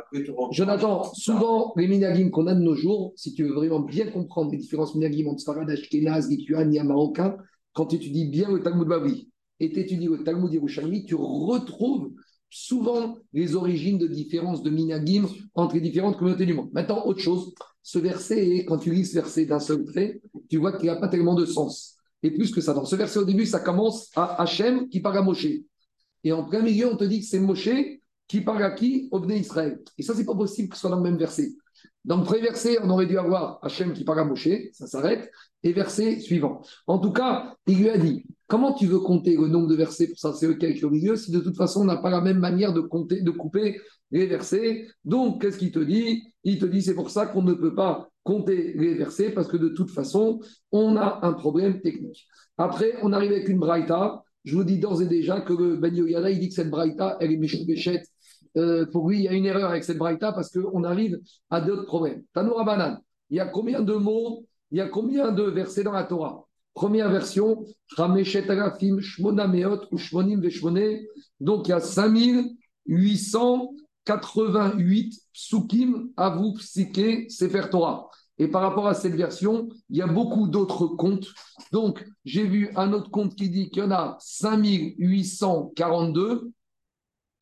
Jonathan, 0.51 1.03
souvent, 1.14 1.74
les 1.76 1.88
minagim 1.88 2.30
qu'on 2.30 2.47
a 2.47 2.56
de 2.56 2.62
nos 2.62 2.74
jours, 2.74 3.14
si 3.16 3.34
tu 3.34 3.43
veux 3.43 3.53
vraiment 3.53 3.82
bien 3.82 4.10
comprendre 4.10 4.51
les 4.51 4.58
différences 4.58 4.95
minagim 4.95 5.28
entre 5.28 5.41
Sfarad, 5.41 5.70
Ashkenaz, 5.70 6.30
Lituanie, 6.30 6.80
Marocain, 6.80 7.38
quand 7.74 7.88
tu 7.88 7.97
étudies 7.97 8.30
bien 8.30 8.49
le 8.49 8.64
Talmud 8.64 8.88
Bavli 8.88 9.30
et 9.60 9.72
tu 9.72 9.80
étudies 9.80 10.08
le 10.08 10.24
Talmud 10.24 10.51
Yerushalmi, 10.51 11.06
tu 11.06 11.16
retrouves 11.16 12.12
souvent 12.49 13.18
les 13.34 13.56
origines 13.56 13.97
de 13.97 14.08
différences 14.08 14.64
de 14.64 14.70
minagim 14.70 15.28
entre 15.53 15.76
les 15.76 15.82
différentes 15.82 16.18
communautés 16.18 16.45
du 16.45 16.53
monde. 16.53 16.70
Maintenant, 16.72 17.06
autre 17.06 17.20
chose, 17.20 17.53
ce 17.84 17.99
verset, 17.99 18.64
quand 18.66 18.78
tu 18.78 18.91
lis 18.91 19.06
ce 19.06 19.16
verset 19.16 19.45
d'un 19.45 19.60
seul 19.60 19.84
trait, 19.84 20.22
tu 20.49 20.58
vois 20.58 20.78
qu'il 20.78 20.88
n'a 20.88 20.95
pas 20.95 21.10
tellement 21.10 21.36
de 21.36 21.45
sens. 21.45 21.95
Et 22.26 22.32
plus 22.32 22.51
que 22.51 22.59
ça, 22.59 22.73
dans 22.73 22.86
ce 22.86 22.95
verset 22.95 23.19
au 23.19 23.23
début, 23.23 23.45
ça 23.45 23.59
commence 23.59 24.09
à 24.15 24.41
Hachem 24.41 24.89
qui 24.89 24.99
parle 24.99 25.19
à 25.19 25.21
Moshe. 25.21 25.45
Et 26.23 26.32
en 26.32 26.43
plein 26.43 26.63
milieu, 26.63 26.91
on 26.91 26.97
te 26.97 27.03
dit 27.03 27.19
que 27.19 27.26
c'est 27.28 27.39
Moshe 27.39 27.69
qui 28.28 28.41
parle 28.41 28.63
à 28.63 28.71
qui? 28.71 29.09
Au 29.11 29.23
Israël. 29.30 29.80
Et 29.99 30.01
ça, 30.01 30.15
c'est 30.15 30.26
pas 30.26 30.34
possible 30.34 30.69
que 30.69 30.76
ce 30.76 30.82
soit 30.82 30.89
dans 30.89 30.97
le 30.97 31.03
même 31.03 31.19
verset. 31.19 31.51
Dans 32.03 32.17
le 32.17 32.23
premier 32.23 32.41
verset, 32.41 32.80
on 32.82 32.89
aurait 32.89 33.05
dû 33.05 33.19
avoir 33.19 33.59
Hachem 33.61 33.93
qui 33.93 34.03
parle 34.03 34.21
à 34.21 34.26
Moshe, 34.26 34.49
ça 34.73 34.88
s'arrête, 34.88 35.30
et 35.61 35.71
verset 35.71 36.19
suivant. 36.19 36.63
En 36.88 36.97
tout 36.97 37.11
cas, 37.11 37.53
il 37.67 37.78
lui 37.78 37.89
a 37.91 37.97
dit 37.99 38.26
Comment 38.47 38.73
tu 38.73 38.88
veux 38.88 39.01
compter 39.01 39.36
le 39.36 39.45
nombre 39.45 39.67
de 39.67 39.76
versets 39.76 40.07
pour 40.07 40.17
ça, 40.17 40.34
c'est 40.34 40.47
lequel 40.47 40.73
qui 40.73 40.84
au 40.84 40.89
milieu, 40.89 41.15
si 41.15 41.30
de 41.30 41.39
toute 41.39 41.55
façon, 41.55 41.82
on 41.82 41.86
n'a 41.86 41.97
pas 41.97 42.09
la 42.09 42.21
même 42.21 42.39
manière 42.39 42.73
de 42.73 42.82
compter, 42.82 43.21
de 43.21 43.30
couper 43.30 43.80
les 44.09 44.26
versets? 44.26 44.88
Donc, 45.03 45.43
qu'est-ce 45.43 45.59
qu'il 45.59 45.71
te 45.71 45.78
dit? 45.78 46.23
Il 46.43 46.57
te 46.57 46.65
dit 46.65 46.82
c'est 46.82 46.95
pour 46.95 47.11
ça 47.11 47.28
qu'on 47.28 47.43
ne 47.43 47.53
peut 47.53 47.76
pas 47.76 48.09
compter 48.26 48.73
les 48.73 48.95
versets, 48.95 49.30
parce 49.30 49.47
que 49.47 49.55
de 49.55 49.69
toute 49.69 49.91
façon, 49.91 50.41
on 50.71 50.97
a 50.97 51.19
un 51.21 51.32
problème 51.34 51.80
technique. 51.80 52.28
Après, 52.57 52.95
on 53.03 53.13
arrive 53.13 53.32
avec 53.32 53.47
une 53.47 53.59
braïta. 53.59 54.23
Je 54.43 54.55
vous 54.55 54.63
dis 54.63 54.80
d'ores 54.80 55.01
et 55.01 55.05
déjà 55.05 55.41
que 55.41 55.53
le 55.53 55.78
Ben 55.78 55.95
Yoyada, 55.95 56.30
il 56.32 56.39
dit 56.39 56.49
que 56.49 56.55
cette 56.55 56.71
braïta, 56.71 57.17
elle 57.21 57.32
est 57.32 57.38
méchou 57.38 57.65
béchette. 57.65 58.05
Euh, 58.57 58.86
pour 58.88 59.07
lui, 59.07 59.19
il 59.19 59.23
y 59.23 59.28
a 59.28 59.34
une 59.34 59.45
erreur 59.45 59.69
avec 59.69 59.84
cette 59.84 59.99
braïta 59.99 60.34
parce 60.34 60.49
qu'on 60.49 60.84
arrive 60.84 61.19
à 61.51 61.61
d'autres 61.61 61.86
problèmes. 61.86 62.23
Tanoura 62.34 62.63
Banan, 62.63 62.97
il 63.30 63.38
y 63.38 63.39
a 63.39 63.45
combien 63.45 63.82
de 63.82 63.93
mots, 63.93 64.45
il 64.71 64.80
y 64.80 64.82
a 64.82 64.88
combien 64.88 65.32
de 65.32 65.43
versets 65.43 65.84
dans 65.84 65.91
la 65.91 66.03
Torah? 66.03 66.45
Première 66.73 67.11
version, 67.11 67.63
Rameshet 67.95 68.49
Agafim 68.49 68.99
Shmona 68.99 69.47
Meot 69.47 69.88
Veshmone. 69.91 70.99
Donc 71.39 71.67
il 71.67 71.71
y 71.71 71.73
a 71.73 71.80
5888 74.06 75.20
psukim, 75.34 76.10
avou, 76.16 76.53
psiké, 76.53 77.28
sefer 77.30 77.70
Torah. 77.70 78.10
Et 78.38 78.47
par 78.47 78.62
rapport 78.62 78.88
à 78.88 78.93
cette 78.93 79.16
version, 79.16 79.70
il 79.89 79.97
y 79.97 80.01
a 80.01 80.08
beaucoup 80.08 80.47
d'autres 80.47 80.88
comptes. 80.88 81.28
Donc, 81.72 82.06
j'ai 82.26 82.45
vu 82.45 82.70
un 82.76 82.91
autre 82.93 83.10
compte 83.10 83.36
qui 83.36 83.49
dit 83.49 83.70
qu'il 83.70 83.84
y 83.84 83.86
en 83.86 83.91
a 83.91 84.18
5842 84.20 86.51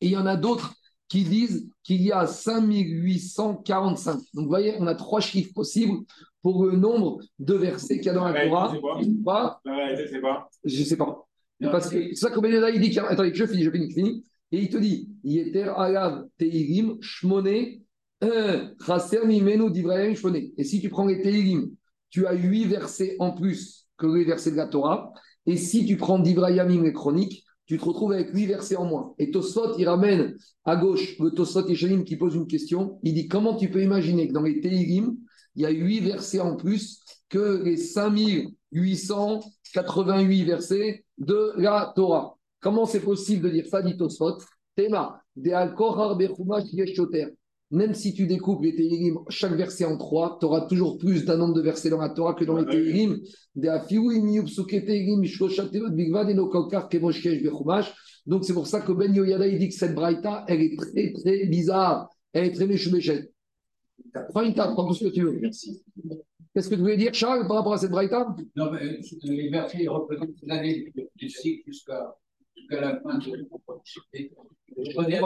et 0.00 0.06
il 0.06 0.12
y 0.12 0.16
en 0.16 0.26
a 0.26 0.36
d'autres 0.36 0.74
qui 1.08 1.24
disent 1.24 1.68
qu'il 1.82 2.02
y 2.02 2.12
a 2.12 2.26
5845. 2.26 4.14
Donc, 4.14 4.44
vous 4.44 4.48
voyez, 4.48 4.76
on 4.78 4.86
a 4.86 4.94
trois 4.94 5.20
chiffres 5.20 5.52
possibles 5.52 5.98
pour 6.42 6.66
le 6.66 6.76
nombre 6.76 7.20
de 7.38 7.54
versets 7.54 7.96
qu'il 7.96 8.06
y 8.06 8.10
a 8.10 8.14
dans 8.14 8.28
la, 8.28 8.46
Torah. 8.46 8.72
La 9.64 9.76
réalité, 9.76 10.08
c'est 10.10 10.20
pas. 10.20 10.48
je 10.64 10.78
ne 10.78 10.84
sais 10.84 10.96
pas. 10.96 11.26
Parce 11.60 11.88
que 11.88 12.08
c'est 12.08 12.14
ça 12.14 12.30
que 12.30 12.74
il 12.74 12.80
dit 12.80 12.88
qu'il 12.88 12.96
y 12.96 13.00
a- 13.00 13.08
Attendez, 13.08 13.34
je 13.34 13.46
finis, 13.46 13.64
je 13.64 13.70
finis, 13.70 13.90
je 13.90 13.94
finis. 13.94 14.24
Et 14.54 14.62
il 14.62 14.68
te 14.68 14.76
dit 14.76 15.08
Yeter 15.24 15.72
Alav 15.76 16.28
Teirim. 16.38 16.96
Et 20.56 20.64
si 20.64 20.80
tu 20.80 20.88
prends 20.90 21.06
les 21.06 21.22
Teirim, 21.22 21.70
tu 22.08 22.28
as 22.28 22.34
huit 22.34 22.66
versets 22.66 23.16
en 23.18 23.32
plus 23.32 23.88
que 23.96 24.06
les 24.06 24.24
versets 24.24 24.52
de 24.52 24.56
la 24.56 24.68
Torah. 24.68 25.12
Et 25.46 25.56
si 25.56 25.84
tu 25.86 25.96
prends 25.96 26.20
Divrayamim, 26.20 26.84
les 26.84 26.92
chroniques, 26.92 27.44
tu 27.66 27.78
te 27.78 27.84
retrouves 27.84 28.12
avec 28.12 28.32
huit 28.32 28.46
versets 28.46 28.76
en 28.76 28.84
moins. 28.84 29.16
Et 29.18 29.32
Tosfot, 29.32 29.76
il 29.76 29.88
ramène 29.88 30.36
à 30.64 30.76
gauche 30.76 31.18
le 31.18 31.32
Tosfot 31.32 31.66
Yeshalim 31.66 32.04
qui 32.04 32.16
pose 32.16 32.36
une 32.36 32.46
question. 32.46 33.00
Il 33.02 33.14
dit 33.14 33.26
Comment 33.26 33.56
tu 33.56 33.70
peux 33.70 33.82
imaginer 33.82 34.28
que 34.28 34.34
dans 34.34 34.42
les 34.42 34.60
Teirim, 34.60 35.16
il 35.56 35.62
y 35.62 35.66
a 35.66 35.70
huit 35.70 35.98
versets 35.98 36.38
en 36.38 36.54
plus 36.54 37.00
que 37.28 37.60
les 37.64 37.76
5888 37.76 40.44
versets 40.44 41.04
de 41.18 41.54
la 41.56 41.92
Torah? 41.96 42.38
Comment 42.64 42.86
c'est 42.86 43.00
possible 43.00 43.42
de 43.44 43.50
dire 43.50 43.66
ça, 43.66 43.82
dit 43.82 43.94
Tosfot? 43.94 44.38
Tema, 44.74 45.20
de 45.36 45.50
Al-Kohar. 45.50 46.18
Même 47.70 47.92
si 47.92 48.14
tu 48.14 48.26
découpes 48.26 48.62
les 48.62 48.74
Tehillim, 48.74 49.18
chaque 49.28 49.52
verset 49.52 49.84
en 49.84 49.98
trois, 49.98 50.38
tu 50.40 50.46
auras 50.46 50.62
toujours 50.62 50.96
plus 50.96 51.26
d'un 51.26 51.36
nombre 51.36 51.52
de 51.52 51.60
versets 51.60 51.90
dans 51.90 52.00
la 52.00 52.08
Torah 52.08 52.32
que 52.32 52.44
dans 52.46 52.56
les. 52.56 52.64
Tehillim. 52.64 53.20
De. 53.54 53.70
Donc 58.26 58.44
c'est 58.46 58.54
pour 58.54 58.66
ça 58.66 58.80
que 58.80 58.92
Ben 58.92 59.14
Yoyada, 59.14 59.46
il 59.46 59.58
dit 59.58 59.68
que 59.68 59.74
cette 59.74 59.94
braïta, 59.94 60.46
elle 60.48 60.62
est 60.62 60.74
très 60.78 61.12
très 61.12 61.46
bizarre. 61.46 62.08
Elle 62.32 62.46
est 62.46 62.52
très 62.52 62.66
méchoubéchette. 62.66 63.30
Prends 64.30 64.42
une 64.42 64.54
table, 64.54 64.72
prends 64.72 64.88
tout 64.88 64.94
ce 64.94 65.04
que 65.04 65.10
tu 65.12 65.22
veux. 65.22 65.38
Merci. 65.38 65.82
Qu'est-ce 66.54 66.70
que 66.70 66.76
tu 66.76 66.80
voulais 66.80 66.96
dire, 66.96 67.12
Charles, 67.12 67.46
par 67.46 67.58
rapport 67.58 67.74
à 67.74 67.78
cette 67.78 67.90
braïta? 67.90 68.34
Non, 68.56 68.70
mais 68.70 68.82
euh, 68.82 68.96
les 69.24 69.50
versets 69.50 69.86
représentent 69.86 70.30
l'année 70.44 70.90
du- 70.94 71.08
du 71.14 71.28
cycle 71.28 71.64
jusqu'à 71.66 72.14
jusqu'à 72.68 72.80
la 72.80 73.00
fin 73.00 73.18
de 73.18 73.24
Je 73.24 73.30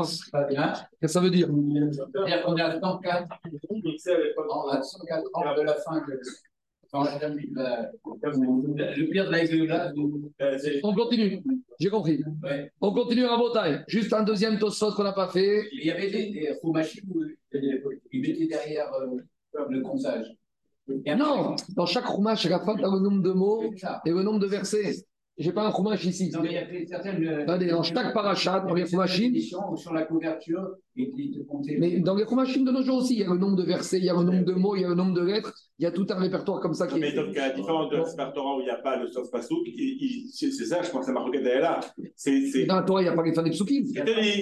c'est 0.04 0.30
pas 0.30 0.44
bien. 0.44 0.72
Qu'est-ce 0.72 1.00
que 1.00 1.06
ça 1.08 1.20
veut 1.20 1.30
dire? 1.30 1.48
C'est-à-dire 1.92 2.42
qu'on 2.44 2.56
est 2.56 2.62
à 2.62 2.78
104 2.80 3.28
Mixé 3.84 4.10
avec 4.12 4.34
pas 4.34 4.42
ans, 4.50 4.68
à 4.68 4.82
104 4.82 5.22
ans 5.34 5.54
de 5.56 5.62
la 5.62 5.74
fin 5.74 6.00
de. 6.00 6.20
dans 6.92 7.04
la- 7.04 7.18
la- 7.18 7.92
le 8.96 9.10
pire 9.10 9.26
de 9.26 9.30
la 9.30 9.44
Géoula, 9.44 9.92
Euh, 10.40 10.58
c'est- 10.58 10.80
On 10.82 10.94
continue. 10.94 11.42
J'ai 11.78 11.90
compris. 11.90 12.22
ouais. 12.42 12.72
On 12.80 12.92
continue 12.92 13.26
à 13.26 13.36
Bretagne. 13.36 13.84
Juste 13.88 14.12
un 14.12 14.22
deuxième 14.22 14.58
tosot 14.58 14.92
qu'on 14.92 15.04
n'a 15.04 15.12
pas 15.12 15.28
fait. 15.28 15.68
il 15.72 15.84
y 15.86 15.90
avait 15.90 16.10
des, 16.10 16.30
des 16.30 16.54
Fumashim 16.60 17.02
où 17.14 17.24
ils 18.12 18.20
mettaient 18.22 18.46
derrière 18.46 18.90
euh, 18.94 19.16
le 19.68 19.80
comptage. 19.82 20.26
Non, 21.18 21.54
dans 21.76 21.84
chaque 21.84 22.06
roumache, 22.06 22.46
à 22.46 22.48
la 22.48 22.60
fin, 22.60 22.74
tu 22.74 22.82
as 22.84 22.88
le 22.90 23.00
nombre 23.00 23.22
de 23.22 23.32
mots 23.32 23.62
et 24.06 24.10
le 24.10 24.22
nombre 24.22 24.38
de 24.38 24.46
versets. 24.46 24.94
J'ai 25.38 25.52
pas 25.52 25.64
un 25.64 25.68
roumache 25.68 26.04
ici. 26.04 26.30
Non, 26.30 26.40
mais 26.42 26.48
il 26.48 26.54
y 26.54 26.58
avait 26.58 26.86
certaines. 26.86 27.24
euh, 27.24 27.70
dans 27.70 27.82
chaque 27.82 28.12
parachat, 28.12 28.60
dans 28.60 28.74
les 28.74 28.94
éditions 29.22 29.76
Sur 29.76 29.92
la 29.92 30.02
couverture, 30.02 30.76
et. 30.96 31.12
Mais 31.78 32.00
dans 32.00 32.16
les 32.16 32.24
roumachim 32.24 32.64
de 32.64 32.72
nos 32.72 32.82
jours 32.82 32.98
aussi, 32.98 33.14
il 33.14 33.20
y 33.20 33.24
a 33.24 33.28
le 33.28 33.38
nombre 33.38 33.56
de 33.56 33.62
versets, 33.62 33.98
il 33.98 34.04
y 34.04 34.10
a 34.10 34.14
le 34.14 34.24
nombre 34.24 34.44
de 34.44 34.52
mots, 34.54 34.74
il 34.74 34.82
y 34.82 34.84
a 34.84 34.88
le 34.88 34.94
nombre 34.94 35.14
de 35.14 35.22
lettres. 35.22 35.54
Il 35.80 35.84
y 35.84 35.86
a 35.86 35.92
tout 35.92 36.06
un 36.10 36.16
répertoire 36.18 36.58
comme 36.60 36.74
ça 36.74 36.88
qui 36.88 36.98
Mais 36.98 37.10
est. 37.10 37.12
donc, 37.12 37.36
à 37.36 37.48
la 37.48 37.54
différence 37.54 37.88
de 37.90 37.98
la 37.98 38.04
Sefer 38.04 38.30
Torah 38.34 38.56
où 38.56 38.60
il 38.60 38.64
n'y 38.64 38.70
a 38.70 38.76
pas 38.78 38.96
le 38.96 39.06
Sof 39.06 39.30
Pasouk, 39.30 39.64
c'est 40.32 40.50
ça, 40.50 40.82
je 40.82 40.90
pense, 40.90 41.06
que 41.06 41.12
la 41.12 41.20
marque 41.20 41.32
est 41.36 41.60
là. 41.60 41.78
C'est. 42.16 42.64
Dans 42.66 42.76
la 42.76 42.82
Torah, 42.82 43.00
il 43.00 43.04
n'y 43.04 43.10
a 43.10 43.12
pas 43.12 43.22
les 43.22 43.30
des 43.30 43.50
psukim. 43.50 43.84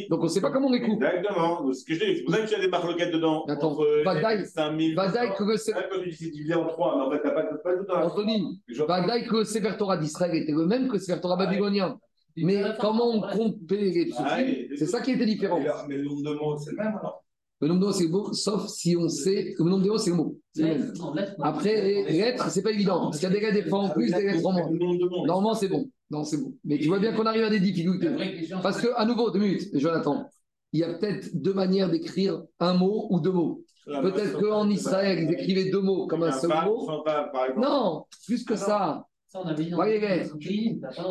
Donc 0.08 0.20
on 0.20 0.24
ne 0.24 0.28
sait 0.28 0.40
pas 0.40 0.50
comment 0.50 0.68
on 0.68 0.72
les 0.72 0.80
coupe. 0.80 1.02
Exactement. 1.02 1.70
Ce 1.74 1.84
que 1.84 1.92
je 1.94 1.98
dis, 2.04 2.16
c'est 2.16 2.22
pour 2.22 2.34
ça 2.34 2.40
que 2.40 2.48
tu 2.48 2.54
as 2.54 2.60
des 2.60 2.68
marloquettes 2.68 3.12
dedans. 3.12 3.44
Attends, 3.48 3.76
Vadaï- 4.04 4.46
5000. 4.46 4.94
Vadaï 4.94 5.34
que 5.36 5.44
le 5.44 5.56
Sefer- 5.58 5.80
Quand 5.92 6.00
tu 6.02 6.08
dis 6.08 6.16
c'est 6.16 6.30
divisé 6.30 6.54
en 6.54 6.66
trois, 6.68 6.96
mais 6.96 7.02
en 7.04 7.10
fait, 7.10 7.20
t'as 7.22 7.30
pas, 7.32 7.42
t'as 7.42 7.56
pas 7.58 7.76
tout 7.76 7.84
dans 7.84 8.02
Anthony, 8.06 8.62
Vadaï 8.88 9.26
que 9.26 9.36
le 9.36 9.44
Sefer 9.44 9.76
Torah 9.78 9.98
d'Israël 9.98 10.34
était 10.36 10.52
le 10.52 10.64
même 10.64 10.88
que 10.88 10.94
le 10.94 10.98
Sefer 11.00 11.20
Torah 11.20 11.36
babylonien. 11.36 11.98
Mais 12.38 12.62
comment 12.80 13.08
on 13.10 13.20
comptait 13.20 13.76
les 13.76 14.10
Ah, 14.16 14.36
psukim. 14.38 14.76
C'est 14.76 14.86
ça 14.86 15.00
qui 15.02 15.12
était 15.12 15.26
différent. 15.26 15.58
Mais 15.58 15.66
le- 15.66 15.72
Mais 15.88 15.96
le 15.98 16.04
nombre 16.04 16.22
de 16.22 16.34
mots, 16.34 16.56
c'est 16.56 16.70
le 16.70 16.76
même 16.78 16.96
alors 16.98 17.22
Le 17.60 17.68
nombre 17.68 17.80
de 17.80 17.86
mots, 17.86 17.92
c'est 17.92 18.04
le 18.04 18.10
mot, 18.10 18.32
sauf 18.34 18.68
si 18.68 18.96
on 18.96 19.08
sait. 19.08 19.54
Le 19.58 19.64
nombre 19.64 19.82
de 19.82 19.88
mots, 19.88 19.98
c'est 19.98 20.10
le 20.10 20.16
mot. 20.16 20.38
Après, 21.42 21.80
les 21.80 22.12
lettres, 22.12 22.50
c'est 22.50 22.62
pas 22.62 22.70
évident. 22.70 23.04
Parce 23.04 23.18
qu'il 23.18 23.28
y 23.28 23.32
a 23.32 23.34
des 23.34 23.40
lettres 23.40 23.54
des 23.54 23.68
fois 23.68 23.80
en 23.80 23.88
plus, 23.90 24.12
des 24.12 24.22
lettres 24.22 24.46
en 24.46 24.52
moins. 24.52 24.70
Normalement, 25.26 25.54
c'est 25.54 25.68
bon. 25.68 25.88
Non, 26.10 26.22
c'est 26.24 26.36
bon. 26.36 26.54
Mais 26.64 26.78
tu 26.78 26.88
vois 26.88 26.98
bien 26.98 27.12
qu'on 27.12 27.26
arrive 27.26 27.44
à 27.44 27.50
des 27.50 27.60
difficultés. 27.60 28.10
Parce 28.62 28.80
que, 28.80 28.88
à 28.94 29.04
nouveau, 29.06 29.30
deux 29.30 29.40
minutes, 29.40 29.68
Jonathan, 29.72 30.28
il 30.72 30.80
y 30.80 30.84
a 30.84 30.92
peut-être 30.94 31.30
deux 31.34 31.54
manières 31.54 31.90
d'écrire 31.90 32.42
un 32.60 32.74
mot 32.74 33.06
ou 33.10 33.20
deux 33.20 33.32
mots. 33.32 33.62
Peut-être 33.86 34.38
qu'en 34.40 34.68
Israël, 34.68 35.20
ils 35.22 35.32
écrivaient 35.32 35.70
deux 35.70 35.80
mots 35.80 36.06
comme 36.06 36.24
un 36.24 36.32
seul 36.32 36.50
mot. 36.64 36.88
Non, 37.56 38.04
plus 38.26 38.44
que 38.44 38.56
ça. 38.56 39.06
Ça, 39.36 39.42
on 39.44 39.48
avait 39.48 39.64
dit 39.64 39.70
dans 39.70 39.78
Ouais. 39.78 40.24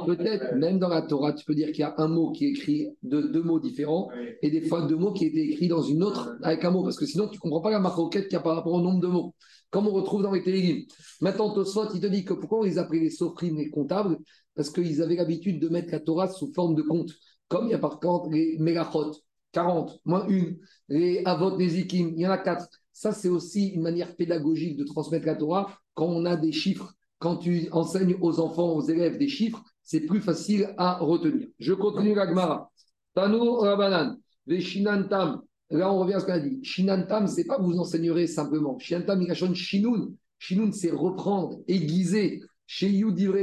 Peut-être, 0.07 0.55
même 0.55 0.80
dans 0.80 0.88
la 0.88 1.03
Torah, 1.03 1.34
tu 1.34 1.45
peux 1.45 1.53
dire 1.53 1.67
qu'il 1.67 1.82
y 1.82 1.84
a 1.84 1.93
un 1.97 2.07
mot 2.07 2.32
qui 2.32 2.45
est 2.45 2.49
écrit 2.49 2.88
de 3.03 3.21
deux 3.21 3.43
mots 3.43 3.59
différents 3.59 4.09
et 4.41 4.49
des 4.49 4.61
fois 4.61 4.82
deux 4.88 4.95
mots 4.95 5.13
qui 5.13 5.26
étaient 5.26 5.45
écrits 5.45 5.67
dans 5.67 5.84
une 5.84 6.03
autre 6.03 6.36
avec 6.41 6.65
un 6.65 6.71
mot, 6.71 6.84
parce 6.84 6.97
que 6.97 7.05
sinon 7.05 7.28
tu 7.28 7.36
ne 7.38 7.39
comprends 7.39 7.61
pas 7.61 7.69
la 7.69 7.80
maroquette 7.80 8.23
qu'il 8.23 8.34
y 8.34 8.38
a 8.38 8.39
par 8.39 8.55
rapport 8.55 8.73
au 8.73 8.82
nombre 8.82 8.99
de 8.99 9.07
mots, 9.07 9.36
comme 9.69 9.88
on 9.88 9.91
retrouve 9.91 10.23
dans 10.23 10.32
les 10.32 10.41
téléguides. 10.41 10.88
Maintenant, 11.21 11.53
Tosfot, 11.53 11.93
il 11.93 12.01
te 12.01 12.07
dit 12.07 12.26
que 12.26 12.34
pourquoi 12.34 12.59
on 12.59 12.63
les 12.63 12.80
appelait 12.80 12.99
les 12.99 13.11
soprim, 13.11 13.57
les 13.57 13.69
comptables? 13.69 14.17
Parce 14.55 14.71
qu'ils 14.71 15.03
avaient 15.03 15.17
l'habitude 15.17 15.59
de 15.59 15.69
mettre 15.69 15.91
la 15.91 15.99
Torah 15.99 16.28
sous 16.28 16.51
forme 16.53 16.73
de 16.73 16.82
compte, 16.82 17.11
comme 17.47 17.67
il 17.67 17.71
y 17.71 17.76
a 17.76 17.80
par 17.80 17.99
contre 17.99 18.32
les 18.32 18.57
mégachot, 18.57 19.11
40, 19.51 19.99
moins 20.03 20.28
une, 20.28 20.57
les 20.89 21.21
avot, 21.26 21.55
les 21.57 21.80
ikim, 21.80 22.13
il 22.15 22.21
y 22.21 22.28
en 22.28 22.32
a 22.32 22.39
quatre. 22.39 22.67
Ça, 22.91 23.11
c'est 23.11 23.30
aussi 23.30 23.67
une 23.67 23.82
manière 23.84 24.15
pédagogique 24.15 24.78
de 24.78 24.84
transmettre 24.84 25.28
la 25.28 25.36
Torah 25.36 25.69
quand 25.93 26.07
on 26.07 26.26
a 26.26 26.36
des 26.36 26.51
chiffres. 26.51 26.93
Quand 27.26 27.38
tu 27.38 27.67
enseignes 27.71 28.15
aux 28.21 28.39
enfants, 28.39 28.73
aux 28.73 28.84
élèves 28.84 29.17
des 29.17 29.28
chiffres, 29.28 29.63
c'est 29.82 30.01
plus 30.01 30.21
facile 30.21 30.76
à 30.78 30.99
retenir. 30.99 31.47
Je 31.57 31.73
continue 31.73 32.13
la 32.13 32.28
Gemara. 32.28 32.69
Tanu 33.15 33.39
Rabanan, 33.39 34.19
Veshinantam. 34.45 35.41
Là, 35.71 35.91
on 35.91 36.01
revient 36.01 36.13
à 36.13 36.19
ce 36.19 36.28
qu'on 36.28 36.34
a 36.34 36.39
dit. 36.39 36.59
Shinantam, 36.61 37.26
c'est 37.26 37.45
pas 37.45 37.57
vous 37.57 37.80
enseignerez 37.80 38.28
simplement. 38.28 38.78
Shinantam, 38.78 39.23
il 39.23 39.32
a 39.32 39.34
Shinun. 39.34 40.11
Shinun, 40.38 40.71
c'est 40.71 40.91
reprendre, 40.91 41.57
aiguiser. 41.67 42.41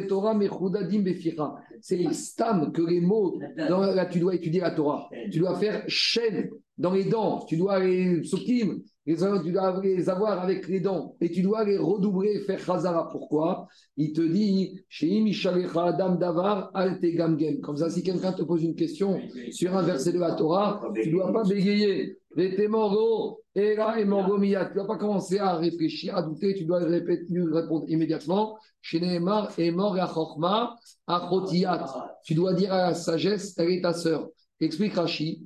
Torah, 0.08 0.34
Befira. 0.34 1.58
C'est 1.80 2.12
stam 2.12 2.70
que 2.70 2.82
les 2.82 3.00
mots. 3.00 3.40
Là, 3.56 4.06
tu 4.06 4.20
dois 4.20 4.36
étudier 4.36 4.60
la 4.60 4.70
Torah. 4.70 5.08
Tu 5.32 5.40
dois 5.40 5.58
faire 5.58 5.82
chaîne 5.88 6.50
dans 6.78 6.92
les 6.92 7.06
dents. 7.06 7.44
Tu 7.48 7.56
dois 7.56 7.80
les 7.80 8.20
psukim. 8.20 8.80
Les, 9.04 9.16
tu 9.16 9.50
dois 9.50 9.80
les 9.82 10.08
avoir 10.08 10.40
avec 10.40 10.68
les 10.68 10.78
dents. 10.78 11.16
Et 11.20 11.30
tu 11.30 11.42
dois 11.42 11.64
les 11.64 11.76
redoubler, 11.76 12.38
faire 12.40 12.60
chazara. 12.60 13.08
Pourquoi? 13.10 13.66
Il 13.96 14.12
te 14.12 14.20
dit 14.20 14.80
Adam 15.76 16.14
Davar. 16.14 16.72
Comme 17.62 17.76
ça, 17.76 17.90
si 17.90 18.02
quelqu'un 18.04 18.32
te 18.32 18.42
pose 18.42 18.62
une 18.62 18.76
question 18.76 19.20
sur 19.50 19.76
un 19.76 19.82
verset 19.82 20.12
de 20.12 20.20
la 20.20 20.32
Torah, 20.32 20.80
tu 20.94 21.08
ne 21.08 21.12
dois 21.14 21.32
pas 21.32 21.42
bégayer. 21.42 22.16
Et 22.36 22.56
Morgomiyat. 24.04 24.66
Tu 24.66 24.70
ne 24.70 24.74
dois 24.76 24.86
pas 24.86 24.96
commencer 24.98 25.38
à 25.38 25.56
réfléchir, 25.56 26.16
à 26.16 26.22
douter, 26.22 26.54
tu 26.54 26.64
dois 26.64 26.78
répéter, 26.78 27.26
répondre 27.50 27.84
immédiatement. 27.88 28.56
Tu 28.82 29.00
dois 32.34 32.54
dire 32.54 32.72
à 32.72 32.88
la 32.88 32.94
sagesse, 32.94 33.54
elle 33.58 33.70
est 33.70 33.82
ta 33.82 33.92
sœur. 33.92 34.28
Explique 34.60 34.94
Rashi. 34.94 35.44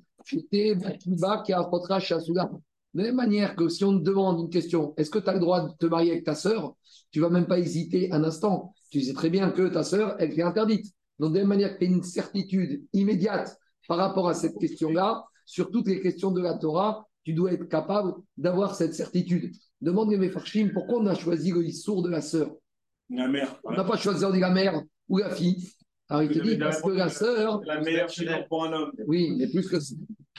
De 2.95 3.01
la 3.03 3.09
même 3.09 3.17
manière 3.17 3.57
que 3.57 3.69
si 3.69 3.85
on 3.85 3.99
te 3.99 4.05
demande 4.05 4.41
une 4.41 4.51
question, 4.51 4.95
est-ce 4.97 5.11
que 5.11 5.19
tu 5.19 5.29
as 5.29 5.35
le 5.35 5.41
droit 5.41 5.69
de 5.69 5.73
te 5.79 5.87
marier 5.87 6.13
avec 6.13 6.25
ta 6.25 6.35
sœur? 6.35 6.75
Tu 7.11 7.21
vas 7.21 7.29
même 7.29 7.47
pas 7.47 7.59
hésiter 7.59 8.11
un 8.13 8.25
instant. 8.25 8.75
Tu 8.91 9.03
sais 9.03 9.13
très 9.13 9.31
bien 9.31 9.51
que 9.51 9.69
ta 9.69 9.83
sœur, 9.83 10.17
elle 10.19 10.39
est 10.39 10.43
interdite. 10.43 10.87
Donc, 11.19 11.33
de 11.33 11.37
la 11.37 11.41
même 11.43 11.49
manière 11.49 11.75
que 11.75 11.79
tu 11.79 11.85
as 11.85 11.89
une 11.89 12.03
certitude 12.03 12.85
immédiate 12.93 13.57
par 13.89 13.99
rapport 13.99 14.29
à 14.29 14.35
cette 14.35 14.59
question-là, 14.59 15.25
sur 15.45 15.71
toutes 15.71 15.89
les 15.89 16.01
questions 16.01 16.31
de 16.31 16.41
la 16.41 16.55
Torah, 16.55 17.07
tu 17.25 17.33
dois 17.35 17.53
être 17.53 17.69
capable 17.69 18.15
d'avoir 18.37 18.75
cette 18.75 18.95
certitude. 18.95 19.53
Demande 19.81 20.11
les 20.11 20.17
Mefarshim 20.19 20.71
pourquoi 20.73 21.01
on 21.01 21.07
a 21.07 21.15
choisi 21.15 21.53
le 21.53 21.71
sourd 21.71 22.03
de 22.03 22.09
la 22.09 22.21
sœur? 22.21 22.51
La 23.11 23.29
mère. 23.29 23.61
On 23.65 23.73
n'a 23.73 23.85
pas 23.85 23.97
choisi 23.97 24.25
la 24.41 24.51
mère 24.51 24.83
ou 25.09 25.19
la 25.19 25.31
fille. 25.31 25.69
Alors 26.09 26.23
il 26.23 26.31
te 26.31 26.39
dit 26.39 26.57
parce 26.57 26.81
que 26.81 26.91
la 26.91 27.09
sœur, 27.09 27.61
La 27.67 27.81
meilleure 27.81 28.09
pour 28.49 28.65
un 28.65 28.73
homme. 28.73 28.93
oui, 29.07 29.35
mais 29.37 29.49
plus 29.49 29.69
que 29.69 29.81
ça. 29.81 29.95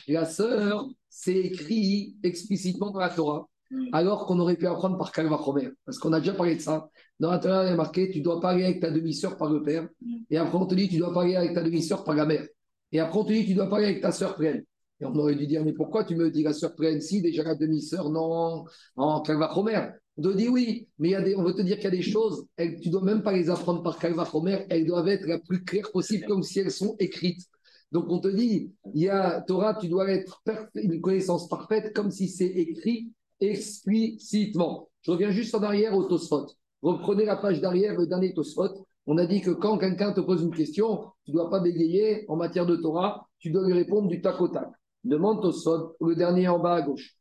La 0.07 0.25
sœur, 0.25 0.87
c'est 1.09 1.37
écrit 1.37 2.15
explicitement 2.23 2.91
dans 2.91 2.99
la 2.99 3.09
Torah, 3.09 3.47
Mm. 3.69 3.89
alors 3.91 4.25
qu'on 4.25 4.39
aurait 4.39 4.55
pu 4.55 4.67
apprendre 4.67 4.97
par 4.97 5.11
Kalva 5.11 5.39
Chomer. 5.43 5.69
Parce 5.85 5.97
qu'on 5.97 6.13
a 6.13 6.19
déjà 6.19 6.33
parlé 6.33 6.55
de 6.55 6.61
ça. 6.61 6.89
Dans 7.19 7.31
la 7.31 7.39
Torah, 7.39 7.65
il 7.65 7.73
est 7.73 7.75
marqué 7.75 8.09
tu 8.09 8.21
dois 8.21 8.39
parler 8.39 8.63
avec 8.63 8.79
ta 8.79 8.91
demi-sœur 8.91 9.37
par 9.37 9.51
le 9.51 9.61
père. 9.61 9.87
Mm. 10.01 10.15
Et 10.29 10.37
après, 10.37 10.57
on 10.57 10.65
te 10.65 10.75
dit 10.75 10.87
tu 10.87 10.97
dois 10.97 11.13
parler 11.13 11.35
avec 11.35 11.53
ta 11.53 11.61
demi-sœur 11.61 12.03
par 12.03 12.15
la 12.15 12.25
mère. 12.25 12.47
Et 12.91 12.99
après, 12.99 13.19
on 13.19 13.25
te 13.25 13.33
dit 13.33 13.45
tu 13.45 13.53
dois 13.53 13.69
parler 13.69 13.85
avec 13.85 14.01
ta 14.01 14.11
sœur 14.11 14.35
pleine. 14.35 14.63
Et 14.99 15.05
on 15.05 15.15
aurait 15.15 15.35
dû 15.35 15.45
dire 15.45 15.63
mais 15.63 15.73
pourquoi 15.73 16.05
tu 16.05 16.15
me 16.15 16.31
dis 16.31 16.43
la 16.43 16.53
sœur 16.53 16.75
pleine? 16.75 17.01
Si 17.01 17.21
déjà 17.21 17.43
la 17.43 17.55
demi-sœur 17.55 18.09
non 18.09 18.65
en 18.95 19.21
Kalva 19.21 19.51
Chomer 19.53 19.89
On 20.17 20.21
te 20.23 20.29
dit 20.29 20.47
oui, 20.47 20.87
mais 20.97 21.09
il 21.09 21.11
y 21.11 21.15
a 21.15 21.21
des, 21.21 21.35
on 21.35 21.43
veut 21.43 21.53
te 21.53 21.61
dire 21.61 21.75
qu'il 21.75 21.85
y 21.85 21.87
a 21.87 21.91
des 21.91 22.01
choses, 22.01 22.47
elles, 22.55 22.79
tu 22.79 22.89
dois 22.89 23.03
même 23.03 23.21
pas 23.21 23.33
les 23.33 23.49
apprendre 23.49 23.83
par 23.83 23.99
Kalva 23.99 24.25
Chomer, 24.25 24.65
elles 24.69 24.85
doivent 24.85 25.09
être 25.09 25.27
la 25.27 25.39
plus 25.39 25.63
claires 25.63 25.91
possible, 25.91 26.25
comme 26.25 26.41
si 26.41 26.59
elles 26.59 26.71
sont 26.71 26.95
écrites. 26.99 27.45
Donc 27.91 28.05
on 28.09 28.19
te 28.19 28.27
dit, 28.27 28.73
il 28.93 29.01
y 29.01 29.09
a 29.09 29.41
Torah, 29.41 29.75
tu 29.75 29.87
dois 29.87 30.09
être 30.09 30.43
une 30.75 30.99
connaissance 31.01 31.47
parfaite, 31.47 31.93
comme 31.95 32.11
si 32.11 32.27
c'est 32.27 32.45
écrit 32.45 33.11
explicitement. 33.39 34.89
Je 35.01 35.11
reviens 35.11 35.31
juste 35.31 35.55
en 35.55 35.63
arrière 35.63 35.95
au 35.95 36.03
Tosfot. 36.03 36.47
Reprenez 36.81 37.25
la 37.25 37.37
page 37.37 37.61
d'arrière, 37.61 37.97
le 37.97 38.07
dernier 38.07 38.33
Tosfot. 38.33 38.85
On 39.05 39.17
a 39.17 39.25
dit 39.25 39.41
que 39.41 39.51
quand 39.51 39.77
quelqu'un 39.77 40.11
te 40.11 40.19
pose 40.19 40.43
une 40.43 40.53
question, 40.53 41.05
tu 41.23 41.31
ne 41.31 41.37
dois 41.37 41.49
pas 41.49 41.61
bégayer 41.61 42.25
en 42.27 42.35
matière 42.35 42.65
de 42.65 42.75
Torah, 42.75 43.25
tu 43.39 43.51
dois 43.51 43.65
lui 43.65 43.73
répondre 43.73 44.09
du 44.09 44.21
tac 44.21 44.41
au 44.41 44.49
tac. 44.49 44.69
Demande 45.03 45.41
Tosfot, 45.41 45.95
le 46.01 46.15
dernier 46.15 46.49
en 46.49 46.59
bas 46.59 46.75
à 46.75 46.81
gauche. 46.81 47.15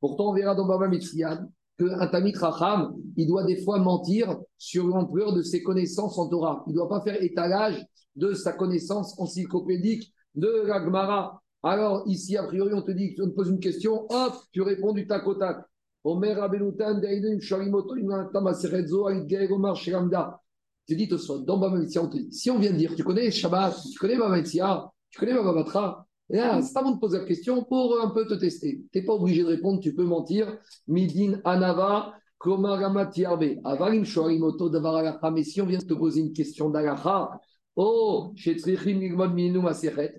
Pourtant, 0.00 0.30
on 0.30 0.34
verra 0.34 0.54
dans 0.54 0.66
Baba 0.66 0.88
Mitzriyan 0.88 1.48
qu'un 1.78 2.06
Tamit 2.08 2.36
Racham, 2.36 2.94
il 3.16 3.26
doit 3.26 3.44
des 3.44 3.62
fois 3.62 3.78
mentir 3.78 4.36
sur 4.58 4.86
l'ampleur 4.86 5.32
de 5.32 5.42
ses 5.42 5.62
connaissances 5.62 6.18
en 6.18 6.28
Torah. 6.28 6.64
Il 6.66 6.70
ne 6.70 6.76
doit 6.76 6.88
pas 6.88 7.00
faire 7.00 7.22
étalage 7.22 7.84
de 8.16 8.34
sa 8.34 8.52
connaissance 8.52 9.18
encyclopédique 9.18 10.12
de 10.34 10.64
la 10.66 10.84
Gemara. 10.84 11.42
Alors, 11.62 12.02
ici, 12.06 12.36
a 12.36 12.44
priori, 12.44 12.74
on 12.74 12.82
te 12.82 12.90
dit, 12.90 13.14
on 13.20 13.28
te 13.28 13.34
pose 13.34 13.48
une 13.48 13.60
question, 13.60 14.06
hop, 14.10 14.34
tu 14.52 14.62
réponds 14.62 14.92
du 14.92 15.06
tac 15.06 15.26
au 15.26 15.34
tac. 15.34 15.58
Omer 16.04 16.36
Rabenutan, 16.36 16.98
Deidim, 16.98 17.38
Sharimoto, 17.38 17.96
Imantam, 17.96 18.46
Aserezo, 18.48 19.06
Aïdgay, 19.06 19.48
Omar, 19.50 19.76
Shiramda. 19.76 20.40
Tu 20.86 20.96
dis, 20.96 21.08
Tosfot, 21.08 21.38
dans 21.40 21.58
Baba 21.58 21.78
Mitzia, 21.78 22.02
on 22.02 22.08
te 22.08 22.16
dit, 22.16 22.32
si 22.32 22.50
on 22.50 22.58
vient 22.58 22.72
de 22.72 22.76
dire, 22.76 22.94
tu 22.96 23.04
connais 23.04 23.30
Shabbat, 23.30 23.76
tu 23.92 23.98
connais 23.98 24.18
Baba 24.18 24.36
Mitzia, 24.36 24.90
tu 25.10 25.20
connais 25.20 25.34
Baba 25.34 25.52
Batra, 25.52 26.06
là, 26.38 26.62
c'est 26.62 26.72
pas 26.72 26.82
bon 26.82 26.92
de 26.92 26.98
poser 26.98 27.18
la 27.18 27.24
question 27.24 27.64
pour 27.64 28.00
un 28.00 28.10
peu 28.10 28.26
te 28.26 28.34
tester. 28.34 28.84
Tu 28.92 28.98
n'es 28.98 29.04
pas 29.04 29.14
obligé 29.14 29.42
de 29.42 29.48
répondre, 29.48 29.80
tu 29.80 29.94
peux 29.94 30.04
mentir. 30.04 30.56
Midin 30.88 31.40
Anava, 31.44 32.14
Komaramat 32.38 33.10
Yarbe, 33.16 33.56
Avarim 33.64 34.04
Sharimoto, 34.04 34.68
Davaralacha, 34.68 35.30
mais 35.30 35.44
si 35.44 35.60
on 35.60 35.66
vient 35.66 35.78
de 35.78 35.84
te 35.84 35.94
poser 35.94 36.20
une 36.20 36.32
question 36.32 36.70
d'Alacha, 36.70 37.30
Oh, 37.74 38.34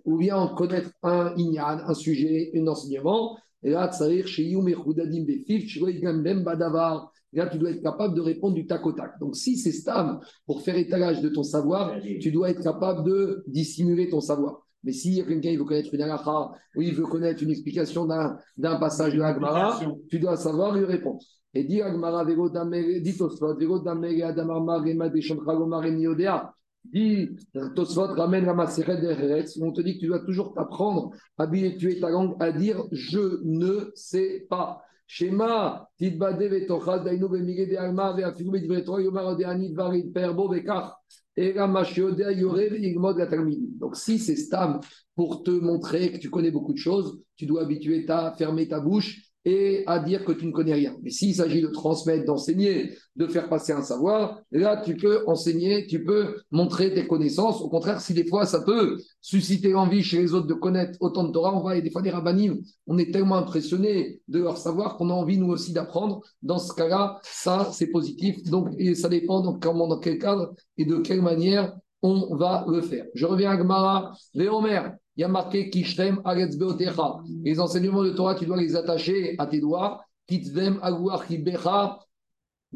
ou 0.05 0.17
bien 0.17 0.35
en 0.35 0.47
connaître 0.55 0.89
un 1.03 1.35
inyan, 1.37 1.79
un 1.85 1.93
sujet, 1.93 2.51
un 2.55 2.65
enseignement, 2.65 3.37
et 3.61 3.69
là, 3.69 3.91
là, 7.33 7.47
tu 7.47 7.57
dois 7.57 7.69
être 7.69 7.83
capable 7.83 8.15
de 8.15 8.21
répondre 8.21 8.55
du 8.55 8.65
tac 8.65 8.85
au 8.85 8.91
tac. 8.93 9.19
Donc, 9.19 9.35
si 9.35 9.57
c'est 9.57 9.71
stable 9.71 10.19
pour 10.47 10.63
faire 10.63 10.75
étalage 10.75 11.21
de 11.21 11.29
ton 11.29 11.43
savoir, 11.43 11.95
tu 12.19 12.31
dois 12.31 12.49
être 12.49 12.63
capable 12.63 13.03
de 13.07 13.43
dissimuler 13.47 14.09
ton 14.09 14.19
savoir. 14.19 14.65
Mais 14.83 14.91
si 14.91 15.23
quelqu'un 15.25 15.49
il 15.49 15.57
veut 15.57 15.65
connaître 15.65 15.93
une 15.93 16.01
halakha, 16.01 16.51
ou 16.75 16.81
il 16.81 16.93
veut 16.93 17.05
connaître 17.05 17.41
une 17.43 17.51
explication 17.51 18.05
d'un 18.05 18.37
d'un 18.57 18.77
passage 18.77 19.13
de 19.13 19.19
l'Agmara, 19.19 19.79
tu 20.09 20.19
dois 20.19 20.35
savoir 20.35 20.75
lui 20.75 20.85
répondre. 20.85 21.21
Et 21.53 21.63
dit 21.63 21.81
Agmara, 21.81 22.23
Vego 22.23 22.49
dit 22.49 23.17
Tosfot, 23.17 23.55
Vego 23.55 23.79
Damere, 23.79 24.27
Adamarma, 24.29 24.79
Rema, 24.79 25.09
Deshamkragomar, 25.09 25.85
Emiodea. 25.85 26.53
Dit 26.83 27.29
Tosfot, 27.75 28.07
ramène 28.07 28.45
la 28.45 28.53
Maseret 28.53 28.99
d'Eretz, 28.99 29.57
on 29.61 29.71
te 29.71 29.81
dit 29.81 29.95
que 29.95 29.99
tu 29.99 30.07
dois 30.07 30.19
toujours 30.19 30.53
t'apprendre, 30.53 31.11
habituer 31.37 31.99
ta 31.99 32.09
langue 32.09 32.35
à 32.39 32.51
dire 32.51 32.83
je 32.91 33.39
ne 33.43 33.91
sais 33.95 34.45
pas. 34.49 34.81
Shema, 35.07 35.87
Tidbade, 35.97 36.49
Vetochas, 36.49 36.99
Dainu, 36.99 37.29
Bemige, 37.29 37.67
de 37.67 37.75
Alma, 37.75 38.13
Veafigu, 38.13 38.51
Bedivre 38.51 38.83
Torah, 38.83 39.01
Yomar, 39.01 39.25
Odeanit, 39.27 39.73
Varid, 39.73 40.11
Perbo, 40.13 40.49
Bekach. 40.49 40.93
Et 41.35 41.53
la 41.53 41.67
Mashiodea, 41.67 42.31
Yorev, 42.31 42.75
Igmod, 42.75 43.17
la 43.17 43.27
Talmidi. 43.27 43.69
Donc, 43.79 43.95
si 43.95 44.19
c'est 44.19 44.35
stable 44.35 44.79
pour 45.15 45.43
te 45.43 45.51
montrer 45.51 46.11
que 46.11 46.17
tu 46.17 46.29
connais 46.29 46.51
beaucoup 46.51 46.73
de 46.73 46.77
choses, 46.77 47.19
tu 47.35 47.45
dois 47.45 47.63
habituer 47.63 48.05
ta, 48.05 48.35
fermer 48.37 48.67
ta 48.67 48.79
bouche 48.79 49.32
et 49.45 49.83
à 49.87 49.99
dire 49.99 50.23
que 50.23 50.31
tu 50.31 50.45
ne 50.45 50.51
connais 50.51 50.73
rien. 50.73 50.95
Mais 51.01 51.09
s'il 51.09 51.35
s'agit 51.35 51.61
de 51.61 51.67
transmettre, 51.67 52.25
d'enseigner, 52.25 52.93
de 53.15 53.27
faire 53.27 53.49
passer 53.49 53.73
un 53.73 53.81
savoir, 53.81 54.39
là, 54.51 54.81
tu 54.83 54.95
peux 54.95 55.23
enseigner, 55.27 55.85
tu 55.87 56.03
peux 56.03 56.37
montrer 56.51 56.93
tes 56.93 57.07
connaissances. 57.07 57.61
Au 57.61 57.69
contraire, 57.69 57.99
si 57.99 58.13
des 58.13 58.25
fois, 58.25 58.45
ça 58.45 58.61
peut 58.61 58.97
susciter 59.21 59.69
l'envie 59.69 60.01
chez 60.03 60.19
les 60.19 60.33
autres 60.33 60.47
de 60.47 60.53
connaître 60.53 60.97
autant 61.01 61.25
de 61.25 61.31
Torah, 61.31 61.53
on 61.55 61.59
voit, 61.59 61.75
et 61.75 61.81
des 61.81 61.91
fois, 61.91 62.01
des 62.01 62.09
rabbinim, 62.09 62.61
on 62.87 62.97
est 62.97 63.11
tellement 63.11 63.35
impressionné 63.35 64.21
de 64.27 64.39
leur 64.39 64.57
savoir 64.57 64.95
qu'on 64.97 65.09
a 65.09 65.13
envie, 65.13 65.37
nous 65.37 65.51
aussi, 65.51 65.73
d'apprendre. 65.73 66.21
Dans 66.41 66.59
ce 66.59 66.73
cas-là, 66.73 67.19
ça, 67.23 67.69
c'est 67.73 67.87
positif. 67.87 68.43
Donc, 68.43 68.69
et 68.77 68.95
ça 68.95 69.09
dépend 69.09 69.41
dans, 69.41 69.59
comment, 69.59 69.87
dans 69.87 69.99
quel 69.99 70.19
cadre 70.19 70.53
et 70.77 70.85
de 70.85 70.97
quelle 70.97 71.21
manière 71.21 71.73
on 72.01 72.35
va 72.35 72.65
le 72.67 72.81
faire. 72.81 73.05
Je 73.13 73.25
reviens 73.25 73.51
à 73.51 73.57
Gemara, 73.57 74.13
Véomer. 74.35 74.81
Il 75.15 75.21
y 75.21 75.23
a 75.23 75.27
marqué 75.27 75.69
Kishrem 75.69 76.21
Aretz 76.25 76.57
Beotecha. 76.57 77.17
Les 77.43 77.59
enseignements 77.59 78.03
de 78.03 78.11
Torah, 78.11 78.35
tu 78.35 78.45
dois 78.45 78.57
les 78.57 78.75
attacher 78.75 79.35
à 79.37 79.45
tes 79.45 79.59
doigts. 79.59 80.03
Kitzvem 80.27 80.79
Aguach 80.81 81.29
Ibecha. 81.29 81.99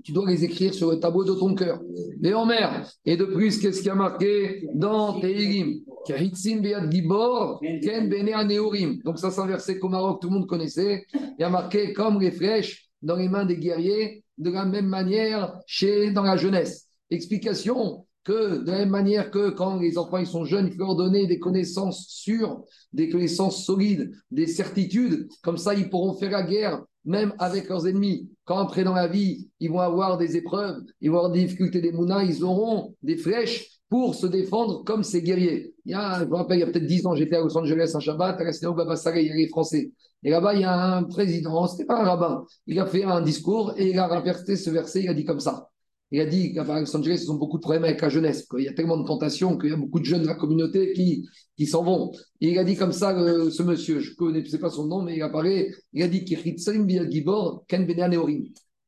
Tu 0.04 0.12
dois 0.12 0.30
les 0.30 0.44
écrire 0.44 0.74
sur 0.74 0.92
le 0.92 1.00
tableau 1.00 1.24
de 1.24 1.34
ton 1.34 1.56
cœur. 1.56 1.82
Véomer. 2.20 2.84
Et 3.06 3.18
de 3.18 3.26
plus, 3.26 3.58
qu'est-ce 3.58 3.80
qu'il 3.80 3.88
y 3.88 3.92
a 3.92 3.96
marqué 3.96 4.68
dans 4.76 5.20
Tehilim 5.20 5.82
Gibor, 6.90 7.60
Ken 7.82 8.08
Bene. 8.08 9.02
Donc 9.04 9.20
ça, 9.20 9.32
c'est 9.32 9.42
un 9.42 9.48
verset 9.48 9.80
qu'au 9.80 9.90
Maroc, 9.90 10.22
tout 10.22 10.30
le 10.30 10.36
monde 10.36 10.48
connaissait. 10.48 11.06
Il 11.14 11.36
y 11.40 11.44
a 11.44 11.50
marqué 11.50 11.94
comme 11.94 12.22
les 12.22 12.32
flèches 12.32 12.88
dans 13.02 13.16
les 13.16 13.28
mains 13.28 13.46
des 13.46 13.58
guerriers, 13.58 14.24
de 14.38 14.52
la 14.52 14.66
même 14.66 14.88
manière 14.88 15.60
chez, 15.66 16.12
dans 16.12 16.24
la 16.24 16.38
jeunesse. 16.38 16.88
Explication 17.10 18.06
de 18.32 18.72
la 18.72 18.80
même 18.80 18.90
manière 18.90 19.32
que 19.32 19.50
quand 19.50 19.80
les 19.80 19.98
enfants 19.98 20.24
sont 20.26 20.46
jeunes, 20.46 20.68
il 20.68 20.74
faut 20.74 20.84
leur 20.84 20.96
donner 20.96 21.28
des 21.28 21.40
connaissances 21.40 22.08
sûres, 22.08 22.64
des 22.94 23.10
connaissances 23.10 23.66
solides, 23.66 24.12
des 24.32 24.48
certitudes, 24.48 25.28
comme 25.42 25.58
ça 25.58 25.74
ils 25.74 25.90
pourront 25.90 26.14
faire 26.14 26.32
la 26.32 26.44
guerre 26.44 26.84
même 27.08 27.34
avec 27.40 27.70
leurs 27.70 27.88
ennemis. 27.88 28.30
Quand 28.44 28.60
après 28.60 28.84
dans 28.84 28.94
la 28.94 29.08
vie, 29.08 29.50
ils 29.60 29.72
vont 29.72 29.80
avoir 29.80 30.18
des 30.18 30.36
épreuves, 30.36 30.78
ils 31.02 31.10
vont 31.10 31.18
avoir 31.18 31.32
des 31.32 31.44
difficultés 31.46 31.82
des 31.82 31.94
mounas, 31.94 32.24
ils 32.24 32.44
auront 32.44 32.94
des 33.02 33.16
flèches 33.16 33.80
pour 33.90 34.14
se 34.14 34.28
défendre 34.28 34.84
comme 34.84 35.04
ces 35.04 35.22
guerriers. 35.22 35.74
Il 35.86 35.94
y 35.94 35.96
a, 35.96 36.20
je 36.20 36.26
me 36.26 36.36
rappelle, 36.36 36.58
il 36.58 36.60
y 36.60 36.64
a 36.64 36.68
peut-être 36.68 36.86
10 36.86 37.06
ans, 37.06 37.16
j'étais 37.16 37.38
à 37.38 37.40
Los 37.40 37.58
Angeles 37.58 37.94
un 37.96 38.02
Shabbat, 38.02 38.40
à 38.40 38.44
la 38.44 38.52
synagogue 38.52 38.78
Baba 38.78 38.98
Saga, 38.98 39.22
il 39.22 39.28
y 39.28 39.32
a 39.32 39.36
les 39.36 39.48
Français. 39.48 39.94
Et 40.24 40.30
là-bas, 40.30 40.54
il 40.56 40.62
y 40.62 40.66
a 40.66 40.98
un 40.98 41.04
président, 41.04 41.66
c'était 41.68 41.86
pas 41.86 42.02
un 42.02 42.04
rabbin, 42.04 42.46
il 42.66 42.78
a 42.80 42.86
fait 42.86 43.04
un 43.04 43.22
discours 43.22 43.74
et 43.78 43.92
il 43.92 44.00
a 44.00 44.08
renversé 44.08 44.58
ce 44.58 44.70
verset, 44.70 45.04
il 45.04 45.10
a 45.10 45.14
dit 45.14 45.24
comme 45.24 45.40
ça. 45.40 45.70
Il 46.12 46.22
a 46.22 46.26
dit 46.26 46.54
qu'à 46.54 46.64
Los 46.64 46.96
Angeles, 46.96 47.22
ils 47.24 47.32
ont 47.32 47.36
beaucoup 47.36 47.58
de 47.58 47.62
problèmes 47.62 47.84
avec 47.84 48.02
la 48.02 48.10
jeunesse. 48.10 48.48
Il 48.58 48.64
y 48.64 48.68
a 48.70 48.74
tellement 48.74 48.98
de 48.98 49.06
tentations 49.06 49.58
qu'il 49.58 49.72
y 49.72 49.74
a 49.74 49.78
beaucoup 49.78 50.00
de 50.00 50.06
jeunes 50.06 50.22
de 50.22 50.28
la 50.28 50.36
communauté 50.36 50.94
qui, 50.94 51.28
qui 51.58 51.66
s'en 51.66 51.84
vont. 51.84 52.12
Il 52.40 52.58
a 52.58 52.64
dit 52.64 52.76
comme 52.76 52.94
ça, 52.94 53.18
euh, 53.18 53.50
ce 53.50 53.62
monsieur, 53.62 54.00
je 54.00 54.14
ne 54.24 54.46
sais 54.46 54.60
pas 54.60 54.70
son 54.70 54.88
nom, 54.88 55.02
mais 55.02 55.18
il 55.18 55.22
apparaît, 55.22 55.70
il 55.92 56.04
a 56.04 56.08
dit 56.08 56.26
Gibor, 56.26 57.66
Ken. 57.68 57.86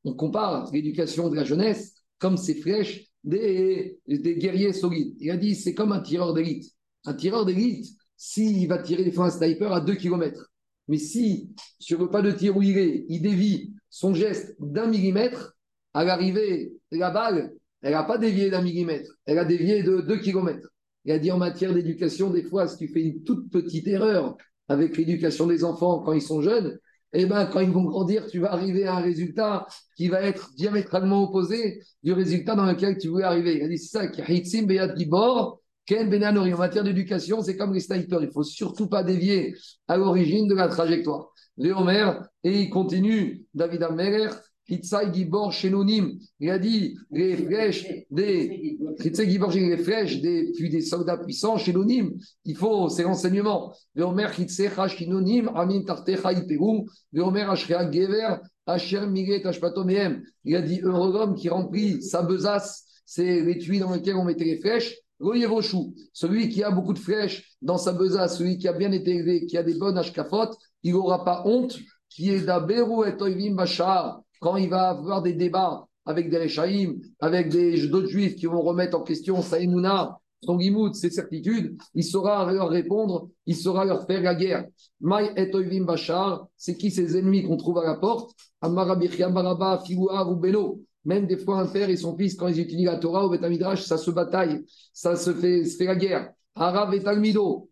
On 0.05 0.13
compare 0.13 0.69
l'éducation 0.71 1.29
de 1.29 1.35
la 1.35 1.43
jeunesse 1.43 1.93
comme 2.19 2.37
ces 2.37 2.55
flèches 2.55 3.05
des, 3.23 3.99
des 4.07 4.35
guerriers 4.35 4.71
solides. 4.71 5.15
Il 5.19 5.29
a 5.31 5.37
dit 5.37 5.55
c'est 5.55 5.73
comme 5.73 5.91
un 5.91 6.01
tireur 6.01 6.33
d'élite. 6.33 6.71
Un 7.05 7.13
tireur 7.13 7.45
d'élite, 7.45 7.85
s'il 8.15 8.67
va 8.67 8.77
tirer 8.77 9.03
des 9.03 9.11
fois 9.11 9.25
un 9.25 9.31
sniper 9.31 9.73
à 9.73 9.81
2 9.81 9.95
km, 9.95 10.49
mais 10.87 10.97
si 10.97 11.51
sur 11.79 11.99
le 11.99 12.09
pas 12.09 12.21
de 12.21 12.31
tir 12.31 12.57
où 12.57 12.61
il 12.61 12.77
est, 12.77 13.05
il 13.09 13.21
dévie 13.21 13.73
son 13.89 14.13
geste 14.13 14.55
d'un 14.59 14.87
millimètre, 14.87 15.55
à 15.93 16.03
l'arrivée, 16.03 16.73
la 16.91 17.09
balle, 17.11 17.53
elle 17.81 17.93
n'a 17.93 18.03
pas 18.03 18.17
dévié 18.17 18.49
d'un 18.49 18.61
millimètre, 18.61 19.11
elle 19.25 19.39
a 19.39 19.45
dévié 19.45 19.83
de 19.83 20.01
2 20.01 20.17
km. 20.17 20.67
Il 21.05 21.11
a 21.11 21.19
dit 21.19 21.31
en 21.31 21.37
matière 21.37 21.73
d'éducation, 21.73 22.29
des 22.29 22.43
fois, 22.43 22.67
si 22.67 22.77
tu 22.77 22.87
fais 22.87 23.01
une 23.01 23.23
toute 23.23 23.49
petite 23.49 23.87
erreur 23.87 24.35
avec 24.67 24.97
l'éducation 24.97 25.47
des 25.47 25.63
enfants 25.63 25.99
quand 25.99 26.13
ils 26.13 26.21
sont 26.21 26.41
jeunes, 26.41 26.77
eh 27.13 27.25
ben, 27.25 27.45
quand 27.47 27.61
ils 27.61 27.71
vont 27.71 27.85
grandir, 27.85 28.27
tu 28.27 28.39
vas 28.39 28.51
arriver 28.53 28.85
à 28.85 28.95
un 28.95 29.01
résultat 29.01 29.65
qui 29.95 30.09
va 30.09 30.21
être 30.21 30.51
diamétralement 30.55 31.23
opposé 31.23 31.81
du 32.03 32.13
résultat 32.13 32.55
dans 32.55 32.65
lequel 32.65 32.97
tu 32.97 33.07
voulais 33.07 33.23
arriver. 33.23 33.57
Il 33.57 33.63
a 33.63 33.67
dit 33.67 33.79
c'est 33.79 33.97
ça, 33.97 34.05
Hitzim 34.27 34.67
Beyat 34.67 34.95
Gibor, 34.95 35.59
Ken 35.85 36.07
Benanori, 36.07 36.53
en 36.53 36.59
matière 36.59 36.83
d'éducation, 36.83 37.41
c'est 37.41 37.57
comme 37.57 37.73
les 37.73 37.79
snipers. 37.79 38.21
Il 38.21 38.27
ne 38.27 38.31
faut 38.31 38.43
surtout 38.43 38.87
pas 38.87 39.03
dévier 39.03 39.55
à 39.87 39.97
l'origine 39.97 40.47
de 40.47 40.53
la 40.53 40.67
trajectoire. 40.67 41.33
Léomer, 41.57 42.11
et 42.43 42.61
il 42.61 42.69
continue, 42.69 43.45
David 43.55 43.83
Ameler, 43.83 44.29
Hitzai 44.69 45.13
Gibor 45.13 45.51
Shenonim. 45.51 46.19
Il 46.39 46.49
a 46.49 46.59
dit 46.59 46.97
les 47.11 47.35
flèches 47.35 47.87
des. 48.11 48.77
Gibor, 48.99 49.51
les 49.51 49.77
flèches 49.77 50.21
des, 50.21 50.51
puis 50.53 50.69
des 50.69 50.81
soldats 50.81 51.17
puissants, 51.17 51.57
Shenonim. 51.57 52.11
Il 52.45 52.55
faut 52.55 52.89
ces 52.89 53.03
renseignements. 53.03 53.73
Léomer, 53.95 54.27
Hitzai 54.37 54.69
Shenonim, 54.87 55.49
Amin 55.55 55.83
Tartecha 55.83 56.33
Iperu. 56.33 56.85
Léomer, 57.11 57.49
Ashrea 57.49 57.91
Gever, 57.91 58.37
Asher 58.65 59.07
Miget 59.07 59.45
Ashpatomehem. 59.45 60.21
Il 60.45 60.55
a 60.55 60.61
dit 60.61 60.81
heureux 60.81 61.11
l'homme 61.11 61.35
qui 61.35 61.49
remplit 61.49 62.01
sa 62.03 62.21
besace, 62.21 62.85
c'est 63.05 63.41
l'étui 63.41 63.79
dans 63.79 63.93
lequel 63.93 64.15
on 64.15 64.23
mettait 64.23 64.45
les 64.45 64.59
flèches. 64.59 64.95
Goyevoshu, 65.19 65.93
celui 66.13 66.47
qui 66.47 66.63
a 66.63 66.71
beaucoup 66.71 66.93
de 66.93 66.99
flèches 66.99 67.57
dans 67.61 67.77
sa 67.77 67.91
besace, 67.91 68.37
celui 68.37 68.57
qui 68.57 68.67
a 68.67 68.73
bien 68.73 68.91
été 68.91 69.15
élevé, 69.15 69.45
qui 69.45 69.57
a 69.57 69.63
des 69.63 69.73
bonnes 69.73 69.97
ashkafot, 69.97 70.51
il 70.83 70.93
n'aura 70.93 71.25
pas 71.25 71.43
honte, 71.45 71.77
qui 72.09 72.29
est 72.29 72.41
d'Aberu 72.41 73.07
et 73.07 73.17
Toivim 73.17 73.55
Bachar, 73.55 74.21
quand 74.39 74.57
il 74.57 74.69
va 74.69 74.89
avoir 74.89 75.21
des 75.21 75.33
débats 75.33 75.85
avec 76.05 76.29
des 76.29 76.39
Rechaïm, 76.39 76.99
avec 77.19 77.49
d'autres 77.89 78.07
juifs 78.07 78.35
qui 78.35 78.45
vont 78.45 78.61
remettre 78.61 78.97
en 78.97 79.03
question 79.03 79.41
Saïmouna, 79.41 80.19
son 80.41 80.57
gimout, 80.57 80.93
ses 80.95 81.09
certitudes, 81.09 81.77
il 81.93 82.03
saura 82.03 82.51
leur 82.51 82.69
répondre, 82.69 83.29
il 83.45 83.55
saura 83.55 83.85
leur 83.85 84.05
faire 84.05 84.21
la 84.21 84.35
guerre. 84.35 84.65
Maï 85.01 85.31
et 85.35 85.49
Toivim 85.51 85.83
Bachar, 85.83 86.47
c'est 86.55 86.77
qui 86.77 86.91
ces 86.91 87.17
ennemis 87.17 87.43
qu'on 87.43 87.57
trouve 87.57 87.79
à 87.79 87.85
la 87.85 87.95
porte? 87.95 88.31
Amarabichia 88.61 89.29
Baraba, 89.29 89.81
Figua, 89.85 90.23
Rubeno. 90.23 90.81
Même 91.05 91.27
des 91.27 91.37
fois, 91.37 91.59
un 91.59 91.67
père 91.67 91.89
et 91.89 91.97
son 91.97 92.15
fils, 92.17 92.35
quand 92.35 92.47
ils 92.47 92.59
utilisent 92.59 92.85
la 92.85 92.97
Torah 92.97 93.25
au 93.25 93.29
Betamidrash, 93.29 93.83
ça 93.83 93.97
se 93.97 94.11
bataille, 94.11 94.63
ça 94.93 95.15
se 95.15 95.33
fait, 95.33 95.65
se 95.65 95.77
fait 95.77 95.85
la 95.85 95.95
guerre. 95.95 96.31
Arav 96.55 96.93
et 96.93 97.01
Talmido, 97.01 97.69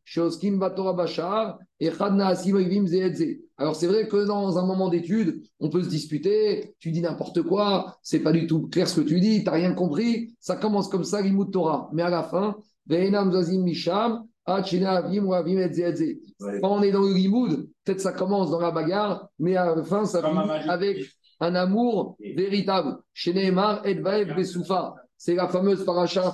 Batora 0.58 0.94
Bachar, 0.94 1.60
et 1.80 1.92
Chadna 1.92 2.28
Asimoivim 2.28 2.88
Zeedze. 2.88 3.40
Alors, 3.58 3.76
c'est 3.76 3.88
vrai 3.88 4.08
que 4.08 4.26
dans 4.26 4.58
un 4.58 4.66
moment 4.66 4.90
d'étude, 4.90 5.44
on 5.60 5.70
peut 5.70 5.84
se 5.84 5.90
disputer, 5.90 6.76
tu 6.80 6.92
dis 6.92 7.02
n'importe 7.02 7.42
quoi, 7.42 7.98
c'est 8.02 8.20
pas 8.20 8.32
du 8.32 8.48
tout 8.48 8.68
clair 8.68 8.88
ce 8.88 9.02
que 9.02 9.08
tu 9.08 9.20
dis, 9.20 9.40
tu 9.40 9.46
n'as 9.46 9.52
rien 9.52 9.74
compris. 9.74 10.34
Ça 10.40 10.56
commence 10.56 10.88
comme 10.88 11.04
ça, 11.04 11.22
l'Imout 11.22 11.52
Torah. 11.52 11.90
Mais 11.94 12.04
à 12.04 12.10
la 12.10 12.24
fin, 12.24 12.56
Ve'enam 12.88 13.32
Zazim 13.32 13.64
Misham. 13.64 14.24
Quand 14.46 14.64
on 14.64 16.82
est 16.82 16.92
dans 16.92 17.02
le 17.02 17.14
limoud, 17.14 17.70
peut-être 17.84 18.00
ça 18.00 18.14
commence 18.14 18.50
dans 18.50 18.62
la 18.62 18.72
bagarre, 18.72 19.28
mais 19.40 19.58
à 19.58 19.76
la 19.76 19.84
fin, 19.84 20.06
ça 20.06 20.24
finit 20.24 20.70
avec 20.70 21.00
un 21.42 21.54
amour 21.54 22.16
véritable. 22.22 22.98
Chez 23.14 23.34
Nehemar, 23.34 23.86
Edvaev 23.86 24.34
Besoufa. 24.36 24.96
C'est 25.18 25.36
la 25.36 25.50
fameuse 25.50 25.84
paracha 25.84 26.22
la 26.22 26.32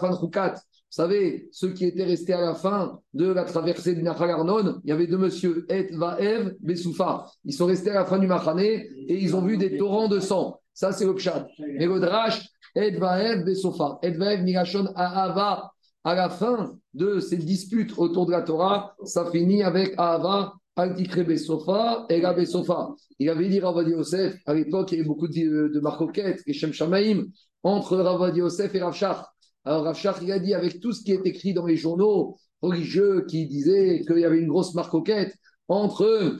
savez, 0.94 1.50
ceux 1.52 1.70
qui 1.70 1.86
étaient 1.86 2.04
restés 2.04 2.34
à 2.34 2.42
la 2.42 2.54
fin 2.54 3.00
de 3.14 3.28
la 3.28 3.44
traversée 3.44 3.96
du 3.96 4.04
Nahal 4.04 4.30
Arnon, 4.30 4.80
il 4.84 4.90
y 4.90 4.92
avait 4.92 5.08
deux 5.08 5.18
monsieur, 5.18 5.66
Edvaev 5.70 6.56
Besoufa. 6.60 7.26
Ils 7.46 7.54
sont 7.54 7.66
restés 7.66 7.92
à 7.92 7.96
la 7.96 8.06
fin 8.06 8.20
du 8.20 8.28
Machané 8.28 8.88
et 9.08 9.18
ils 9.22 9.36
ont 9.36 9.42
vu 9.42 9.58
des 9.58 9.78
torrents 9.78 10.08
de 10.08 10.20
sang. 10.20 10.60
Ça, 10.74 10.92
c'est 10.92 11.06
le 11.06 11.16
pshat. 11.16 11.48
Et 11.80 11.86
le 11.86 12.00
drash, 12.00 12.48
Edvaev 12.76 13.44
Besoufa. 13.44 14.00
Edvaev 14.02 14.44
Migashon 14.44 14.88
Ahava. 14.96 15.72
À 16.06 16.16
la 16.16 16.30
fin 16.30 16.76
de 16.94 17.22
ces 17.22 17.38
disputes 17.38 17.94
autour 17.98 18.26
de 18.26 18.32
la 18.32 18.42
Torah, 18.42 18.94
ça 19.06 19.32
finit 19.32 19.64
avec 19.64 19.94
Ahava 19.98 20.54
Altikre 20.76 21.24
Besofa 21.24 22.06
et 22.10 22.20
la 22.20 22.34
Besofa. 22.34 22.90
Il 23.20 23.30
avait 23.30 23.48
dit 23.48 23.60
Ravadi 23.60 23.92
Yosef, 23.92 24.36
à 24.46 24.54
l'époque, 24.54 24.92
il 24.92 24.98
y 24.98 25.00
avait 25.00 25.08
beaucoup 25.08 25.28
de, 25.28 25.34
de 25.34 26.42
et 26.48 26.54
Shem 26.54 26.74
Shamaïm 26.74 27.28
entre 27.62 27.98
Ravadi 27.98 28.40
Yosef 28.40 28.74
et 28.74 28.82
Rav 28.82 28.94
Shach. 28.94 29.24
Alors 29.66 29.84
Rav 29.84 29.96
Shach, 29.96 30.18
il 30.22 30.32
a 30.32 30.40
dit, 30.40 30.54
avec 30.54 30.80
tout 30.80 30.92
ce 30.92 31.04
qui 31.04 31.12
est 31.14 31.26
écrit 31.26 31.54
dans 31.54 31.66
les 31.66 31.78
journaux 31.78 32.38
religieux 32.62 33.26
qui 33.28 33.48
disaient 33.48 34.04
qu'il 34.06 34.20
y 34.20 34.26
avait 34.26 34.40
une 34.40 34.48
grosse 34.48 34.74
marcoquette 34.74 35.36
entre 35.68 36.38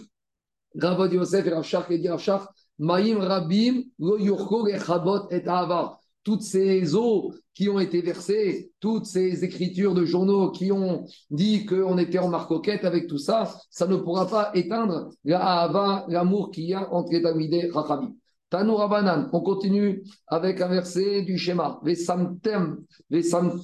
Ravadi 0.80 1.16
Yosef 1.16 1.46
et 1.46 1.50
Rav 1.50 1.64
Shach, 1.64 1.86
il 1.90 2.02
dit 2.02 2.10
Rav 2.10 2.20
Shach, 2.20 2.44
Maïm 2.80 3.20
Rabim, 3.20 3.84
Lo 4.00 4.18
Yurko 4.18 4.68
Chabot 4.78 5.30
et 5.30 5.48
Ahava. 5.48 6.00
Toutes 6.24 6.42
ces 6.42 6.96
eaux 6.96 7.34
qui 7.54 7.70
ont 7.70 7.80
été 7.80 8.02
versées, 8.02 8.72
toutes 8.80 9.06
ces 9.06 9.44
écritures 9.44 9.94
de 9.94 10.06
journaux 10.06 10.52
qui 10.52 10.72
ont 10.72 11.06
dit 11.30 11.66
qu'on 11.66 11.98
était 11.98 12.20
en 12.20 12.30
marcoquette 12.30 12.86
avec 12.86 13.08
tout 13.08 13.18
ça, 13.18 13.54
ça 13.70 13.88
ne 13.88 13.98
pourra 13.98 14.28
pas 14.28 14.52
éteindre 14.54 15.10
l'amour 15.24 16.52
qu'il 16.52 16.66
y 16.66 16.74
a 16.74 16.92
entre 16.94 17.12
les 17.12 17.22
Tamidé 17.22 17.70
Rachamim. 17.72 18.16
Tanou 18.54 18.76
Rabanan, 18.76 19.32
on 19.34 19.42
continue 19.42 20.04
avec 20.28 20.62
un 20.62 20.68
verset 20.68 21.24
du 21.24 21.40
schéma. 21.40 21.80
Vesamtem, 21.82 22.86
vesam- 23.10 23.60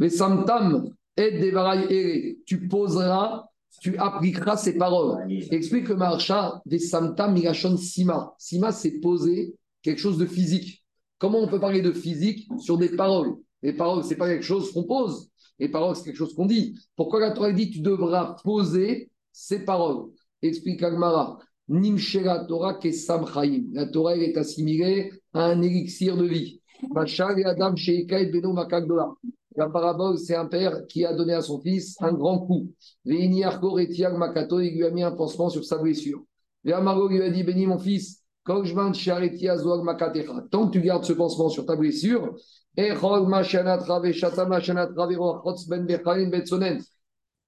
Vesamtam, 0.00 0.90
et 1.16 1.38
Devarai 1.38 1.86
Ere. 1.88 2.34
Tu 2.44 2.66
poseras, 2.66 3.44
tu 3.80 3.96
appliqueras 3.96 4.56
ces 4.56 4.76
paroles. 4.76 5.24
Explique 5.52 5.88
le 5.88 5.94
marcha 5.94 6.60
Vesamtam 6.66 7.32
Migashon 7.32 7.76
Sima. 7.76 8.34
Sima, 8.38 8.72
c'est 8.72 8.98
poser 8.98 9.54
quelque 9.82 10.00
chose 10.00 10.18
de 10.18 10.26
physique. 10.26 10.84
Comment 11.18 11.38
on 11.38 11.46
peut 11.46 11.60
parler 11.60 11.80
de 11.80 11.92
physique 11.92 12.48
sur 12.58 12.76
des 12.76 12.88
paroles? 12.88 13.36
Les 13.62 13.72
paroles, 13.72 14.02
c'est 14.02 14.16
pas 14.16 14.26
quelque 14.26 14.44
chose 14.44 14.72
qu'on 14.72 14.82
pose. 14.82 15.30
Les 15.60 15.68
paroles, 15.68 15.94
c'est 15.94 16.02
quelque 16.02 16.16
chose 16.16 16.34
qu'on 16.34 16.46
dit. 16.46 16.76
Pourquoi 16.96 17.20
la 17.20 17.30
Torah 17.30 17.52
dit 17.52 17.70
tu 17.70 17.82
devras 17.82 18.34
poser 18.42 19.12
ces 19.30 19.64
paroles? 19.64 20.10
Explique 20.42 20.82
Agmara. 20.82 21.38
Nimshera 21.68 22.44
Torah 22.46 22.74
Kesam. 22.74 23.24
La 23.72 23.86
Torah 23.86 24.14
elle 24.14 24.22
est 24.22 24.36
assimilée 24.36 25.10
à 25.32 25.44
un 25.44 25.62
élixir 25.62 26.16
de 26.16 26.24
vie. 26.24 26.60
Bachar 26.90 27.36
et 27.38 27.44
Adam 27.44 27.74
Sheika 27.76 28.20
et 28.20 28.26
Beno 28.26 28.52
Makagdola. 28.52 29.10
La 29.56 29.68
parabole, 29.68 30.18
c'est 30.18 30.36
un 30.36 30.46
père 30.46 30.86
qui 30.86 31.04
a 31.04 31.12
donné 31.12 31.32
à 31.32 31.42
son 31.42 31.60
fils 31.60 31.96
un 32.00 32.12
grand 32.12 32.38
coup. 32.38 32.72
Veini 33.04 33.42
Arko 33.42 33.70
Retiag 33.70 34.16
Makato, 34.16 34.60
il 34.60 34.76
lui 34.76 34.84
a 34.84 34.90
mis 34.90 35.02
un 35.02 35.10
pansement 35.10 35.50
sur 35.50 35.64
sa 35.64 35.78
blessure. 35.78 36.22
Et 36.64 36.72
Amaro 36.72 37.08
lui 37.08 37.20
a 37.20 37.28
dit 37.28 37.42
Béni 37.42 37.66
mon 37.66 37.78
fils, 37.78 38.22
Azoag 38.48 39.82
Makatecha. 39.82 40.44
Tant 40.50 40.68
que 40.68 40.72
tu 40.72 40.80
gardes 40.80 41.04
ce 41.04 41.12
pansement 41.12 41.48
sur 41.48 41.66
ta 41.66 41.74
blessure. 41.74 42.36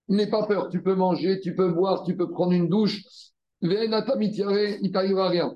N'aie 0.08 0.26
pas 0.28 0.46
peur, 0.46 0.68
tu 0.68 0.82
peux 0.82 0.94
manger, 0.96 1.40
tu 1.40 1.54
peux 1.54 1.70
boire, 1.70 2.02
tu 2.02 2.16
peux 2.16 2.28
prendre 2.28 2.52
une 2.52 2.68
douche. 2.68 3.04
Il 3.62 4.90
t'arrivera 4.92 5.28
rien. 5.28 5.54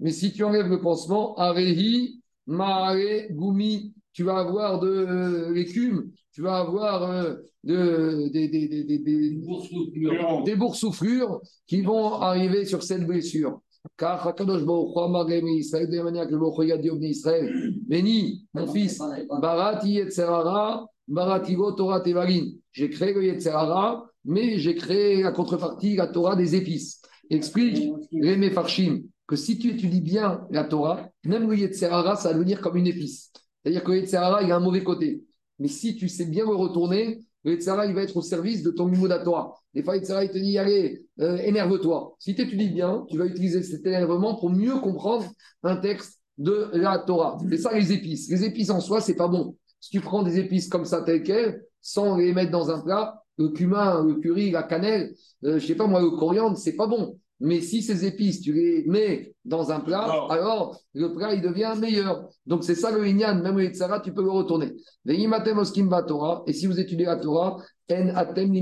Mais 0.00 0.10
si 0.10 0.32
tu 0.32 0.42
enlèves 0.44 0.68
le 0.68 0.80
pansement, 0.80 1.36
arehi, 1.36 2.20
ma'are, 2.46 3.28
gumi, 3.30 3.94
tu 4.12 4.24
vas 4.24 4.38
avoir 4.38 4.80
de 4.80 4.88
euh, 4.88 5.52
l'écume, 5.52 6.10
tu 6.32 6.42
vas 6.42 6.58
avoir 6.58 7.02
euh, 7.10 7.34
de, 7.62 8.28
des, 8.32 8.48
des, 8.48 8.68
des, 8.68 8.98
des, 8.98 10.56
boursouflures 10.56 11.40
qui 11.66 11.82
vont 11.82 12.14
arriver 12.14 12.64
sur 12.64 12.82
cette 12.82 13.06
blessure. 13.06 13.60
Car 13.96 14.26
Hakadosh 14.26 14.64
Baruch 14.64 15.30
Hu 15.30 15.50
Israël, 15.58 15.90
de 15.90 15.96
la 15.96 16.04
manière 16.04 16.26
que 16.28 16.34
Baruch 16.34 16.58
Hu 16.58 16.78
dit 16.78 16.90
Bnei 16.90 17.10
Israël, 17.10 17.52
Béni, 17.86 18.46
mon 18.54 18.66
fils, 18.66 18.98
Barati 19.40 19.92
Yetzerara, 19.92 20.86
Barati 21.06 21.56
Torah 21.76 22.00
Tevarin. 22.00 22.46
J'ai 22.72 22.90
créé 22.90 23.12
le 23.12 23.24
Yetzerara, 23.24 24.06
mais 24.24 24.58
j'ai 24.58 24.74
créé 24.74 25.22
la 25.22 25.32
contrepartie, 25.32 25.96
la 25.96 26.06
Torah 26.06 26.36
des 26.36 26.54
épices. 26.54 27.00
Explique 27.30 27.90
les 28.12 28.36
Mefarshim 28.36 29.02
que 29.26 29.36
si 29.36 29.58
tu 29.58 29.70
étudies 29.70 30.00
bien 30.00 30.46
la 30.50 30.64
Torah, 30.64 31.08
même 31.24 31.48
le 31.48 31.56
Yetzerara, 31.56 32.16
ça 32.16 32.28
va 32.28 32.34
devenir 32.34 32.60
comme 32.60 32.76
une 32.76 32.86
épice. 32.86 33.32
C'est-à-dire 33.62 33.82
que 33.82 33.92
le 33.92 33.98
Yetzerara, 33.98 34.42
il 34.42 34.52
a 34.52 34.56
un 34.56 34.60
mauvais 34.60 34.84
côté. 34.84 35.24
Mais 35.58 35.68
si 35.68 35.96
tu 35.96 36.08
sais 36.08 36.26
bien 36.26 36.44
le 36.44 36.54
retourner, 36.54 37.22
le 37.44 37.52
Yetzerara, 37.52 37.86
il 37.86 37.94
va 37.94 38.02
être 38.02 38.16
au 38.16 38.22
service 38.22 38.62
de 38.62 38.70
ton 38.70 38.88
niveau 38.88 39.08
Torah. 39.08 39.54
Des 39.72 39.82
fois, 39.82 39.94
le 39.94 40.00
Yetzerara, 40.00 40.24
il 40.24 40.30
te 40.30 40.38
dit, 40.38 40.58
allez, 40.58 41.06
euh, 41.20 41.38
énerve-toi. 41.38 42.14
Si 42.18 42.34
tu 42.34 42.42
étudies 42.42 42.68
bien, 42.68 43.06
tu 43.08 43.16
vas 43.16 43.26
utiliser 43.26 43.62
cet 43.62 43.86
énervement 43.86 44.36
pour 44.36 44.50
mieux 44.50 44.78
comprendre 44.80 45.30
un 45.62 45.76
texte 45.76 46.20
de 46.36 46.70
la 46.74 46.98
Torah. 46.98 47.38
C'est 47.48 47.56
ça 47.56 47.72
les 47.72 47.92
épices. 47.92 48.28
Les 48.28 48.44
épices 48.44 48.70
en 48.70 48.80
soi, 48.80 49.00
c'est 49.00 49.16
pas 49.16 49.28
bon. 49.28 49.56
Si 49.80 49.90
tu 49.90 50.00
prends 50.00 50.22
des 50.22 50.38
épices 50.38 50.68
comme 50.68 50.84
ça, 50.84 51.02
telles 51.02 51.22
quelles, 51.22 51.62
sans 51.80 52.16
les 52.16 52.32
mettre 52.32 52.50
dans 52.50 52.70
un 52.70 52.80
plat, 52.80 53.23
le 53.38 53.48
cumin, 53.48 54.04
le 54.04 54.14
curry, 54.14 54.50
la 54.50 54.62
cannelle, 54.62 55.14
euh, 55.44 55.58
je 55.58 55.66
sais 55.66 55.74
pas 55.74 55.86
moi, 55.86 56.00
le 56.00 56.10
coriandre, 56.10 56.56
c'est 56.56 56.76
pas 56.76 56.86
bon. 56.86 57.18
Mais 57.40 57.60
si 57.60 57.82
ces 57.82 58.06
épices, 58.06 58.40
tu 58.40 58.52
les 58.52 58.84
mets 58.86 59.34
dans 59.44 59.72
un 59.72 59.80
plat, 59.80 60.06
Non. 60.06 60.28
alors 60.28 60.80
le 60.94 61.12
plat, 61.12 61.34
il 61.34 61.42
devient 61.42 61.74
meilleur. 61.78 62.28
Donc 62.46 62.62
c'est 62.64 62.76
ça 62.76 62.90
le 62.90 63.06
Inyan, 63.06 63.42
même 63.42 63.56
le 63.56 63.64
Yetzara, 63.64 64.00
tu 64.00 64.14
peux 64.14 64.22
le 64.22 64.30
retourner. 64.30 64.72
Et 65.06 66.52
si 66.52 66.66
vous 66.66 66.80
étudiez 66.80 67.06
la 67.06 67.16
Torah, 67.16 67.58
en 67.90 68.08
atem 68.14 68.52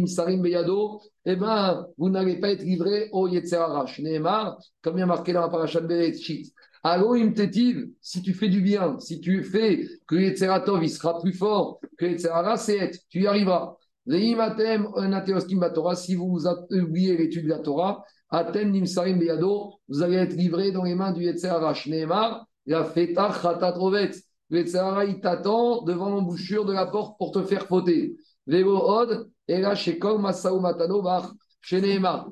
beyado, 0.42 1.00
eh 1.24 1.36
ben, 1.36 1.86
vous 1.96 2.10
n'allez 2.10 2.40
pas 2.40 2.50
être 2.50 2.62
livré 2.62 3.08
au 3.12 3.28
Yetzerara. 3.28 3.86
Shneemar, 3.86 4.58
comme 4.80 4.96
il 4.96 5.00
y 5.00 5.02
a 5.02 5.06
marqué 5.06 5.32
dans 5.32 5.42
la 5.42 5.48
parashat 5.48 5.80
Bereshit. 5.80 6.52
Alo 6.82 7.14
imtetiv, 7.14 7.90
si 8.00 8.22
tu 8.22 8.34
fais 8.34 8.48
du 8.48 8.60
bien, 8.60 8.98
si 8.98 9.20
tu 9.20 9.44
fais 9.44 9.86
que 10.08 10.16
le 10.16 10.22
Yetzeratov, 10.22 10.82
il 10.82 10.90
sera 10.90 11.20
plus 11.20 11.32
fort 11.32 11.78
que 11.96 12.06
le 12.06 12.12
Yetzerara, 12.12 12.56
c'est 12.56 12.78
être, 12.78 12.98
tu 13.08 13.22
y 13.22 13.26
arriveras. 13.28 13.76
Si 14.04 14.34
vous 16.14 16.46
oubliez 16.70 17.16
l'étude 17.16 17.44
de 17.44 17.48
la 17.48 17.60
Torah, 17.60 18.04
atem 18.30 18.72
nimsarim 18.72 19.18
beyado, 19.18 19.74
vous 19.88 20.02
allez 20.02 20.16
être 20.16 20.34
livré 20.34 20.72
dans 20.72 20.82
les 20.82 20.96
mains 20.96 21.12
du 21.12 21.22
Yetzerara. 21.22 21.72
Shneemar, 21.72 22.44
la 22.66 22.84
feta 22.84 23.30
chatat 23.30 23.70
rovet. 23.72 24.10
le 24.50 24.58
Yetzirara, 24.58 25.04
il 25.04 25.20
t'attend 25.20 25.82
devant 25.82 26.10
l'embouchure 26.10 26.64
de 26.64 26.72
la 26.72 26.86
porte 26.86 27.16
pour 27.16 27.30
te 27.30 27.42
faire 27.42 27.66
fauter. 27.66 28.16
Vélo 28.46 28.76
od, 28.76 29.30
et 29.46 29.60
là, 29.60 29.74
Masaou 30.18 30.58
Matano, 30.58 31.00
bar. 31.00 31.32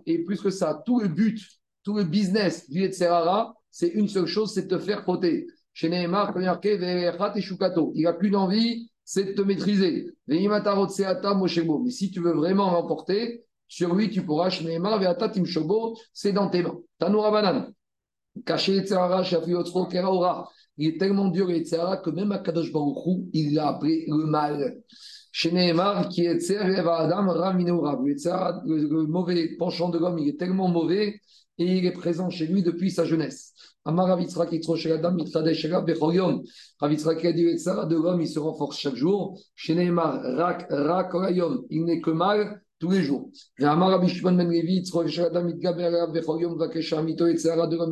Et 0.07 0.25
plus 0.25 0.41
que 0.41 0.51
ça, 0.51 0.83
tout 0.85 0.99
le 0.99 1.07
but, 1.07 1.41
tout 1.85 1.97
le 1.97 2.03
business 2.03 2.69
du 2.69 2.81
Yetzirara, 2.81 3.55
c'est 3.71 3.89
une 3.89 4.09
seule 4.09 4.27
chose, 4.27 4.53
c'est 4.53 4.67
de 4.67 4.77
te 4.77 4.83
faire 4.83 5.05
fauter. 5.05 5.47
Quand 5.81 5.89
il 5.89 6.11
n'a 6.11 6.33
qu'une 8.13 8.37
envie, 8.37 8.90
c'est 9.13 9.25
de 9.25 9.33
te 9.33 9.43
maîtriser. 9.43 10.07
Mais 10.29 10.39
si 11.91 12.13
tu 12.13 12.21
veux 12.21 12.33
vraiment 12.33 12.71
l'emporter, 12.71 13.45
sur 13.67 13.93
lui, 13.93 14.09
tu 14.09 14.25
pourras, 14.25 14.51
c'est 16.13 16.33
dans 16.33 16.49
tes 16.49 16.63
mains. 16.63 16.79
Tanoura 16.97 17.33
Banan. 17.33 17.73
Caché. 18.47 18.85
Il 20.77 20.87
est 20.87 20.97
tellement 20.97 21.27
dur, 21.27 21.51
Yetzirara, 21.51 21.97
que 21.97 22.11
même 22.11 22.31
Akadosh 22.31 22.73
Baruch 22.73 23.05
Hu, 23.05 23.29
il 23.33 23.55
l'a 23.55 23.71
appelé 23.71 24.05
le 24.07 24.27
mal. 24.27 24.81
Chez 25.33 25.51
qui 26.13 26.27
est 26.27 26.51
Adam, 26.55 27.23
le 27.25 29.07
mauvais 29.07 29.57
penchant 29.57 29.89
de 29.89 29.99
l'homme, 29.99 30.21
il 30.21 30.29
est 30.29 30.39
tellement 30.39 30.69
mauvais 30.69 31.21
et 31.59 31.79
il 31.79 31.85
est 31.85 31.93
présent 31.93 32.31
chez 32.31 32.47
lui 32.47 32.63
depuis 32.63 32.93
sa 32.93 33.05
jeunesse. 33.05 33.55
Adam 33.85 34.11
a 34.11 34.17
dit 34.17 34.31
il 38.21 38.29
se 38.29 38.39
renforce 38.39 38.79
chaque 38.79 38.95
jour. 38.95 39.39
Rak, 39.69 40.67
Rak. 40.71 41.13
Il 41.71 41.85
n'est 41.85 42.01
que 42.01 42.11
mal 42.11 42.63
tous 42.79 42.91
les 42.91 43.03
jours. 43.03 43.31
Et 43.59 43.65
Amar 43.65 43.91
Rabbi 43.91 44.09
Shimon 44.09 44.33
Ben 44.33 44.51
Levi 44.51 44.85
Adam 44.87 45.43
de 45.43 45.55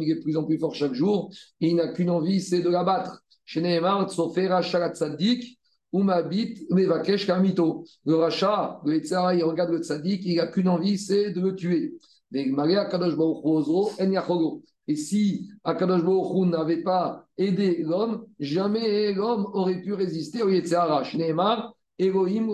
il 0.02 0.10
est 0.10 0.14
de 0.14 0.20
plus 0.20 0.36
plus 0.46 0.58
fort 0.58 0.74
chaque 0.74 0.94
jour. 0.94 1.30
Il 1.60 1.76
n'a 1.76 1.88
qu'une 1.88 2.10
envie, 2.10 2.40
c'est 2.40 2.60
de 2.60 2.68
l'abattre. 2.68 3.22
Tsofera. 3.46 4.60
Umabit 5.92 6.66
Kamito. 7.26 7.84
Le 8.04 8.14
rachat, 8.16 8.80
le 8.84 9.34
il 9.34 9.44
regarde 9.44 9.70
le 9.70 9.78
tzaddik, 9.78 10.20
il 10.24 10.36
n'a 10.36 10.46
qu'une 10.48 10.68
envie, 10.68 10.98
c'est 10.98 11.30
de 11.30 11.40
le 11.40 11.54
tuer. 11.54 11.94
Et 14.88 14.96
si 14.96 15.48
Akadosh 15.64 16.02
Baruch 16.02 16.48
n'avait 16.48 16.82
pas 16.82 17.26
aidé 17.36 17.82
l'homme, 17.84 18.24
jamais 18.40 19.12
l'homme 19.12 19.46
aurait 19.52 19.82
pu 19.82 19.92
résister 19.92 20.42
au 20.42 20.48
Yetzirara. 20.48 21.04
Shneemar, 21.04 21.74
Elohim 21.98 22.46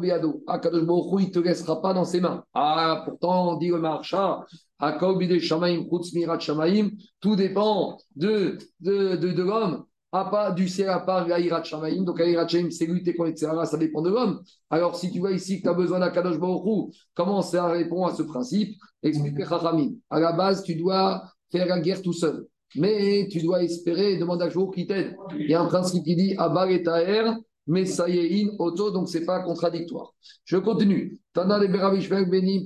beyado. 0.00 0.42
Akadosh 0.48 0.84
Baruch 0.84 1.20
il 1.20 1.28
ne 1.28 1.32
te 1.32 1.38
laissera 1.38 1.80
pas 1.80 1.94
dans 1.94 2.04
ses 2.04 2.20
mains. 2.20 2.42
Ah, 2.52 3.04
pourtant, 3.06 3.52
on 3.52 3.56
dit 3.58 3.68
le 3.68 3.78
marcha, 3.78 4.44
Akol 4.80 5.18
bide 5.18 5.38
shamaim, 5.38 5.84
mirat 6.14 6.40
shamaim, 6.40 6.90
tout 7.20 7.36
dépend 7.36 7.98
de, 8.16 8.58
de, 8.80 9.14
de, 9.14 9.32
de 9.32 9.42
l'homme. 9.42 9.84
À 10.10 10.24
part 10.24 10.54
du 10.54 10.68
ciel 10.68 10.88
à 10.88 11.00
part 11.00 11.28
l'Aïrat 11.28 11.62
Shamaim, 11.62 12.02
donc 12.02 12.18
l'Aïrat 12.18 12.48
Shamaim, 12.48 12.70
c'est 12.70 12.86
lutter 12.86 13.14
contre 13.14 13.28
Yetzirara, 13.28 13.66
ça 13.66 13.76
dépend 13.76 14.00
de 14.00 14.08
l'homme. 14.08 14.40
Alors, 14.70 14.96
si 14.96 15.12
tu 15.12 15.18
vois 15.18 15.32
ici 15.32 15.58
que 15.58 15.64
tu 15.64 15.68
as 15.68 15.74
besoin 15.74 16.00
d'Akadosh 16.00 16.38
Baruch 16.38 16.64
Hu, 16.64 16.96
comment 17.14 17.42
ça 17.42 17.66
répond 17.66 18.06
à 18.06 18.14
ce 18.14 18.22
principe 18.22 18.78
Explique 19.02 19.46
Chachamim. 19.46 19.90
À 20.08 20.18
la 20.18 20.32
base, 20.32 20.62
tu 20.62 20.76
dois 20.76 21.24
faire 21.50 21.66
la 21.66 21.80
guerre 21.80 22.02
tout 22.02 22.12
seul. 22.12 22.46
Mais 22.76 23.28
tu 23.30 23.40
dois 23.40 23.62
espérer, 23.62 24.18
demander 24.18 24.44
à 24.44 24.48
jour 24.48 24.70
qui 24.72 24.86
t'aide. 24.86 25.16
Il 25.38 25.50
y 25.50 25.54
a 25.54 25.60
un 25.60 25.66
principe 25.66 26.04
qui 26.04 26.16
dit 26.16 26.34
Abal 26.36 26.70
et 26.72 26.82
Taher, 26.82 27.32
mais 27.66 27.84
ça 27.84 28.08
y 28.08 28.18
est, 28.18 28.44
in, 28.44 28.56
auto, 28.58 28.90
donc 28.90 29.08
c'est 29.08 29.24
pas 29.24 29.40
contradictoire. 29.42 30.14
Je 30.44 30.56
continue. 30.56 31.18
Tana 31.32 31.58
Benim. 31.58 32.64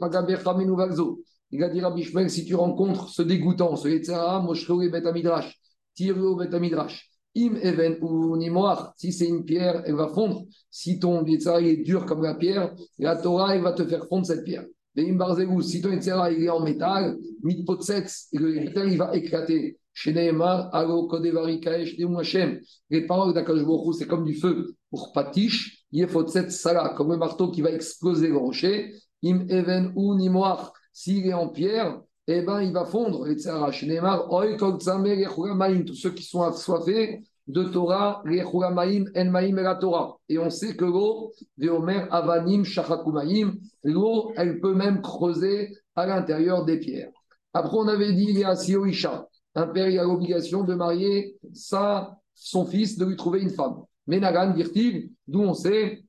Il 1.55 1.63
a 1.63 1.69
dit 1.69 1.81
Rabbi 1.81 2.31
si 2.31 2.45
tu 2.45 2.55
rencontres 2.55 3.11
ce 3.11 3.23
dégoûtant, 3.23 3.77
ce 3.77 3.89
Yetzirara, 3.89 4.41
Moshro 4.41 4.81
et 4.81 4.89
Betamidrash, 4.89 5.61
Tiro 5.95 6.37
Betamidrash, 6.37 7.11
Im 7.37 7.57
Even 7.57 7.99
ou 8.01 8.37
Nimoar, 8.37 8.95
si 8.97 9.13
c'est 9.13 9.27
une 9.27 9.45
pierre, 9.45 9.83
elle 9.85 9.97
va 9.97 10.09
fondre. 10.09 10.45
Si 10.71 10.99
ton 10.99 11.25
Yetzirara 11.25 11.61
est 11.61 11.77
dur 11.79 12.07
comme 12.07 12.23
la 12.23 12.35
pierre, 12.35 12.75
la 12.99 13.17
Torah, 13.17 13.55
elle 13.55 13.63
va 13.63 13.73
te 13.73 13.85
faire 13.85 14.07
fondre 14.09 14.27
cette 14.27 14.45
pierre. 14.45 14.65
Mais 14.95 15.09
Im 15.09 15.17
Barzegou, 15.17 15.63
si 15.63 15.81
ton 15.81 15.91
il 15.93 16.45
est 16.45 16.49
en 16.51 16.61
métal, 16.61 17.17
Mitpotsets, 17.43 18.29
le 18.33 18.55
métal 18.55 18.91
il 18.91 18.99
va 18.99 19.15
éclater. 19.17 19.79
Chez 19.95 20.13
Nehemar, 20.15 20.75
Alo 20.75 21.07
Kodevari 21.07 21.61
Kaesh 21.61 21.97
Hashem. 22.19 22.61
Les 22.89 23.07
paroles 23.07 23.35
Hu, 23.37 23.93
c'est 23.93 24.07
comme 24.07 24.25
du 24.25 24.35
feu. 24.35 24.75
Pour 24.91 25.13
Patish, 25.13 25.85
Yefotset 25.93 26.51
Sala, 26.51 26.95
comme 26.97 27.13
le 27.13 27.19
marteau 27.19 27.51
qui 27.51 27.61
va 27.61 27.71
exploser 27.71 28.29
le 28.29 28.37
rocher. 28.37 28.95
Im 29.25 29.47
Even 29.49 29.93
ou 29.95 30.15
Nimoar, 30.15 30.73
s'il 30.93 31.27
est 31.27 31.35
en 31.35 31.49
pierre, 31.49 32.01
eh 32.27 32.43
ben, 32.43 32.63
il 32.63 32.73
va 32.73 32.85
fondre. 32.85 33.29
Et 33.29 33.37
Chez 33.39 33.87
Nehemar, 33.87 34.33
Oy 34.33 34.57
Kol 34.57 34.79
Tzamer 34.79 35.17
Yechura 35.17 35.55
Maïm, 35.55 35.85
tous 35.85 35.95
ceux 35.95 36.13
qui 36.13 36.25
sont 36.25 36.43
assoiffés 36.43 37.23
de 37.47 37.65
Torah, 37.65 38.23
Yechura 38.27 38.71
Maïm, 38.71 39.11
En 39.17 39.25
Maïm 39.27 39.59
et 39.59 39.63
la 39.63 39.75
Torah. 39.75 40.19
Et 40.29 40.39
on 40.39 40.51
sait 40.51 40.77
que 40.77 40.85
l'eau, 40.85 41.33
Veomer 41.59 42.07
Avanim 42.11 42.65
Shachakumaïm, 42.65 43.59
l'eau, 43.85 44.33
elle 44.37 44.61
peut 44.61 44.75
même 44.75 45.03
creuser 45.03 45.77
à 45.97 46.07
l'intérieur 46.07 46.65
des 46.65 46.79
pierres. 46.79 47.11
Après, 47.53 47.77
on 47.77 47.89
avait 47.89 48.13
dit, 48.13 48.27
il 48.29 48.39
y 48.39 48.45
a 48.45 48.57
Sioisha. 48.57 49.27
Un 49.55 49.67
père, 49.67 49.87
a 50.01 50.05
l'obligation 50.05 50.65
de 50.65 50.75
marier 50.75 51.37
sa, 51.53 52.17
son 52.35 52.65
fils, 52.65 52.97
de 52.97 53.05
lui 53.05 53.17
trouver 53.17 53.41
une 53.43 53.51
femme. 53.51 53.83
Mais 54.07 54.19
Nagan, 54.19 54.55
dit-il, 54.55 55.11
d'où 55.29 55.41
on 55.41 55.53
sait, 55.53 56.05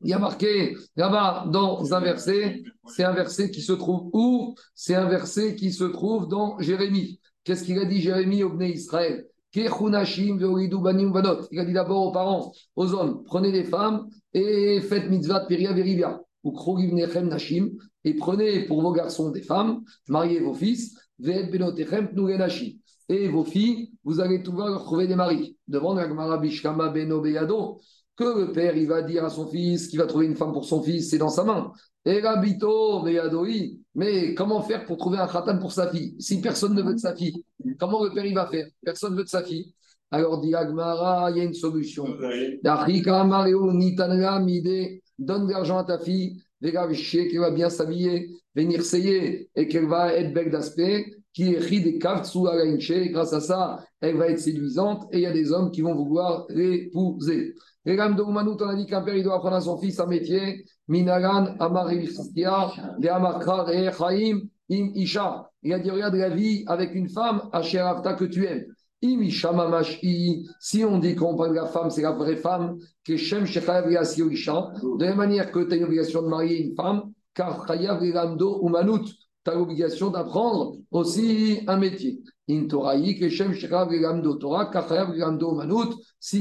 il 0.00 0.10
y 0.10 0.12
a 0.12 0.18
marqué 0.18 0.76
là-bas 0.96 1.46
dans 1.50 1.94
un 1.94 2.00
verset, 2.00 2.62
c'est 2.88 3.04
un 3.04 3.12
verset 3.12 3.50
qui 3.50 3.62
se 3.62 3.72
trouve 3.72 4.10
où? 4.12 4.54
C'est 4.74 4.94
un 4.94 5.08
verset 5.08 5.54
qui 5.54 5.72
se 5.72 5.84
trouve 5.84 6.28
dans 6.28 6.58
Jérémie. 6.58 7.20
Qu'est-ce 7.44 7.64
qu'il 7.64 7.78
a 7.78 7.84
dit 7.84 8.00
Jérémie 8.00 8.42
au 8.42 8.50
Bnei 8.50 8.72
Israël? 8.72 9.26
Il 9.54 9.68
a 11.58 11.64
dit 11.64 11.72
d'abord 11.72 12.06
aux 12.06 12.12
parents, 12.12 12.52
aux 12.76 12.94
hommes, 12.94 13.22
prenez 13.24 13.52
des 13.52 13.64
femmes 13.64 14.08
et 14.32 14.80
faites 14.80 15.08
mitzvah 15.08 15.46
peria 15.46 15.72
verivia. 15.72 16.20
Ou 16.42 16.52
nashim, 17.22 17.70
et 18.04 18.14
prenez 18.14 18.66
pour 18.66 18.82
vos 18.82 18.92
garçons 18.92 19.30
des 19.30 19.40
femmes, 19.40 19.82
mariez 20.08 20.40
vos 20.40 20.52
fils, 20.52 20.94
et 23.08 23.28
vos 23.28 23.44
filles, 23.44 23.92
vous 24.02 24.20
allez 24.20 24.40
pouvoir 24.40 24.68
leur 24.68 24.84
trouver 24.84 25.06
des 25.06 25.14
maris. 25.14 25.56
Devant 25.68 25.94
la 25.94 26.36
Bishkama 26.36 26.90
Beno 26.90 27.22
Beyado, 27.22 27.80
que 28.16 28.46
le 28.46 28.52
père 28.52 28.76
il 28.76 28.88
va 28.88 29.02
dire 29.02 29.24
à 29.24 29.30
son 29.30 29.46
fils 29.46 29.88
qu'il 29.88 29.98
va 29.98 30.06
trouver 30.06 30.26
une 30.26 30.36
femme 30.36 30.52
pour 30.52 30.64
son 30.64 30.82
fils, 30.82 31.10
c'est 31.10 31.18
dans 31.18 31.30
sa 31.30 31.44
main. 31.44 31.72
Et 32.04 32.20
Rabito 32.20 33.02
mais 33.94 34.34
comment 34.34 34.62
faire 34.62 34.84
pour 34.84 34.96
trouver 34.96 35.18
un 35.18 35.26
khatan 35.26 35.58
pour 35.58 35.72
sa 35.72 35.90
fille? 35.90 36.16
Si 36.18 36.40
personne 36.40 36.74
ne 36.74 36.82
veut 36.82 36.94
de 36.94 36.98
sa 36.98 37.14
fille, 37.14 37.44
comment 37.78 38.02
le 38.04 38.10
père 38.12 38.24
il 38.24 38.34
va 38.34 38.46
faire? 38.46 38.66
Personne 38.84 39.12
ne 39.12 39.18
veut 39.18 39.24
de 39.24 39.28
sa 39.28 39.42
fille. 39.42 39.72
Alors 40.10 40.40
dit 40.40 40.54
Agmara, 40.54 41.30
il 41.30 41.38
y 41.38 41.40
a 41.40 41.44
une 41.44 41.54
solution. 41.54 42.04
Donne 45.18 45.46
de 45.46 45.52
l'argent 45.52 45.78
à 45.78 45.84
ta 45.84 45.98
fille, 45.98 46.42
qu'elle 46.60 47.40
va 47.40 47.50
bien 47.50 47.70
s'habiller, 47.70 48.30
venir 48.54 48.82
seyer 48.82 49.48
et 49.54 49.68
qu'elle 49.68 49.86
va 49.86 50.12
être 50.14 50.32
belle 50.32 50.50
d'aspect, 50.50 51.06
qui 51.32 51.56
ri 51.56 51.82
des 51.82 51.98
cartes 51.98 52.26
sous 52.26 52.42
grâce 52.42 53.32
à 53.32 53.40
ça, 53.40 53.84
elle 54.00 54.16
va 54.16 54.28
être 54.28 54.38
séduisante 54.38 55.04
et 55.12 55.18
il 55.18 55.22
y 55.22 55.26
a 55.26 55.32
des 55.32 55.52
hommes 55.52 55.70
qui 55.70 55.82
vont 55.82 55.94
vouloir 55.94 56.46
l'épouser. 56.48 57.54
Les 57.84 57.96
Ram 57.96 58.16
de 58.16 58.22
on 58.22 58.36
a 58.36 58.74
dit 58.76 58.86
qu'un 58.86 59.02
père, 59.02 59.16
il 59.16 59.24
doit 59.24 59.34
apprendre 59.34 59.56
à 59.56 59.60
son 59.60 59.78
fils 59.78 60.00
un 60.00 60.06
métier. 60.06 60.64
Minaran, 60.88 61.56
Amar 61.58 61.88
de 61.88 63.08
Amakra, 63.08 63.66
Chaim, 63.92 64.42
Im 64.70 64.90
Isha. 64.94 65.50
Il 65.62 65.72
a 65.72 65.78
dit, 65.78 65.90
regarde 65.90 66.14
la 66.14 66.30
vie 66.30 66.64
avec 66.66 66.94
une 66.94 67.08
femme, 67.08 67.48
Asher 67.52 67.78
Avta, 67.78 68.14
que 68.14 68.24
tu 68.24 68.46
aimes. 68.46 68.66
Im 69.02 69.22
Isha 69.22 69.52
Mamashi. 69.52 70.46
Si 70.60 70.84
on 70.84 70.98
dit 70.98 71.14
qu'on 71.14 71.36
parle 71.36 71.50
de 71.50 71.56
la 71.56 71.66
femme, 71.66 71.90
c'est 71.90 72.02
la 72.02 72.12
vraie 72.12 72.36
femme, 72.36 72.76
que 73.04 73.16
Shem 73.16 73.46
Shechayav 73.46 73.90
Yasio 73.90 74.30
Isha. 74.30 74.72
De 74.98 75.04
la 75.04 75.14
manière 75.14 75.50
que 75.52 75.60
tu 75.60 75.72
as 75.72 75.76
une 75.76 75.84
obligation 75.84 76.22
de 76.22 76.28
marier 76.28 76.64
une 76.64 76.74
femme, 76.74 77.12
car 77.34 77.66
Chayav 77.66 78.02
Ramdo 78.14 78.60
Oumanout, 78.62 79.04
tu 79.04 79.50
as 79.50 79.54
l'obligation 79.54 80.10
d'apprendre 80.10 80.76
aussi 80.90 81.60
un 81.66 81.76
métier. 81.76 82.20
Si 82.46 82.68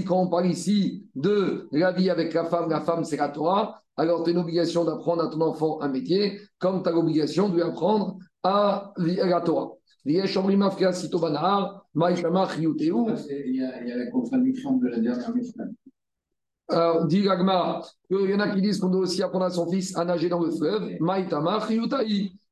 quand 0.03 0.21
on 0.21 0.27
parle 0.27 0.47
ici 0.47 1.05
de 1.15 1.69
la 1.71 1.91
vie 1.93 2.09
avec 2.09 2.33
la 2.33 2.43
femme, 2.43 2.69
la 2.69 2.81
femme 2.81 3.05
c'est 3.05 3.15
la 3.15 3.29
Torah, 3.29 3.82
alors 3.97 4.23
tu 4.23 4.29
as 4.29 4.33
une 4.33 4.39
obligation 4.39 4.83
d'apprendre 4.85 5.23
à 5.23 5.27
ton 5.27 5.41
enfant 5.41 5.81
un 5.81 5.87
métier, 5.87 6.39
comme 6.59 6.83
tu 6.83 6.89
as 6.89 6.91
l'obligation 6.91 7.49
de 7.49 7.55
lui 7.55 7.61
apprendre 7.61 8.17
à 8.43 8.93
la 8.97 9.41
Torah. 9.41 9.73
Il 13.29 13.55
y 13.55 13.63
a, 13.63 13.95
la 13.97 14.07
contradiction 14.07 14.77
de 14.77 14.87
la 14.87 14.99
dernière 14.99 15.33
Mishnah. 15.33 15.65
Alors, 16.69 17.05
dit 17.05 17.21
Gagmara, 17.21 17.85
il 18.09 18.29
y 18.29 18.33
en 18.33 18.39
a 18.39 18.49
qui 18.49 18.61
disent 18.61 18.79
qu'on 18.79 18.89
doit 18.89 19.01
aussi 19.01 19.21
apprendre 19.21 19.45
à 19.45 19.49
son 19.49 19.69
fils 19.69 19.95
à 19.95 20.03
nager 20.05 20.29
dans 20.29 20.39
le 20.39 20.51
fleuve. 20.51 20.97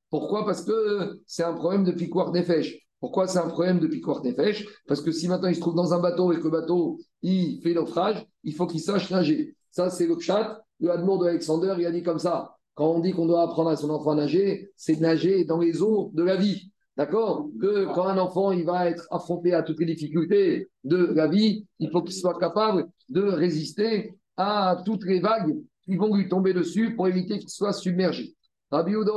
Pourquoi? 0.09 0.45
Parce 0.45 0.63
que 0.63 1.21
c'est 1.25 1.43
un 1.43 1.53
problème 1.53 1.83
de 1.83 1.91
piquoir 1.91 2.31
nefesh. 2.31 2.77
Pourquoi 2.99 3.27
c'est 3.27 3.39
un 3.39 3.47
problème 3.47 3.79
de 3.79 3.87
piquoir 3.87 4.23
nefesh? 4.23 4.65
Parce 4.87 5.01
que 5.01 5.11
si 5.11 5.27
maintenant 5.27 5.47
il 5.47 5.55
se 5.55 5.61
trouve 5.61 5.75
dans 5.75 5.93
un 5.93 5.99
bateau 5.99 6.31
et 6.31 6.37
que 6.37 6.43
le 6.43 6.51
bateau 6.51 6.99
il 7.21 7.61
fait 7.61 7.73
naufrage, 7.73 8.25
il 8.43 8.53
faut 8.53 8.67
qu'il 8.67 8.81
sache 8.81 9.09
nager. 9.09 9.55
Ça, 9.71 9.89
c'est 9.89 10.05
le 10.05 10.19
chat. 10.19 10.61
Le 10.81 10.91
Admour 10.91 11.19
de 11.19 11.27
Alexander, 11.27 11.75
il 11.77 11.85
a 11.85 11.91
dit 11.91 12.01
comme 12.01 12.17
ça. 12.19 12.57
Quand 12.73 12.87
on 12.87 12.99
dit 12.99 13.11
qu'on 13.11 13.27
doit 13.27 13.43
apprendre 13.43 13.69
à 13.69 13.75
son 13.75 13.91
enfant 13.91 14.11
à 14.11 14.15
nager, 14.15 14.71
c'est 14.75 14.99
nager 14.99 15.45
dans 15.45 15.59
les 15.59 15.83
eaux 15.83 16.09
de 16.15 16.23
la 16.23 16.35
vie. 16.35 16.71
D'accord? 16.97 17.49
Que 17.61 17.85
quand 17.93 18.05
un 18.05 18.17
enfant 18.17 18.51
il 18.51 18.65
va 18.65 18.89
être 18.89 19.07
affronté 19.11 19.53
à 19.53 19.61
toutes 19.61 19.79
les 19.79 19.85
difficultés 19.85 20.69
de 20.83 20.97
la 20.97 21.27
vie, 21.27 21.67
il 21.79 21.91
faut 21.91 22.01
qu'il 22.01 22.15
soit 22.15 22.37
capable 22.39 22.87
de 23.09 23.21
résister 23.21 24.15
à 24.37 24.81
toutes 24.83 25.05
les 25.05 25.19
vagues 25.19 25.55
qui 25.83 25.95
vont 25.97 26.15
lui 26.15 26.27
tomber 26.27 26.53
dessus 26.53 26.95
pour 26.95 27.07
éviter 27.07 27.37
qu'il 27.37 27.49
soit 27.49 27.73
submergé. 27.73 28.35
Rabbi 28.71 28.91
Yehuda 28.91 29.11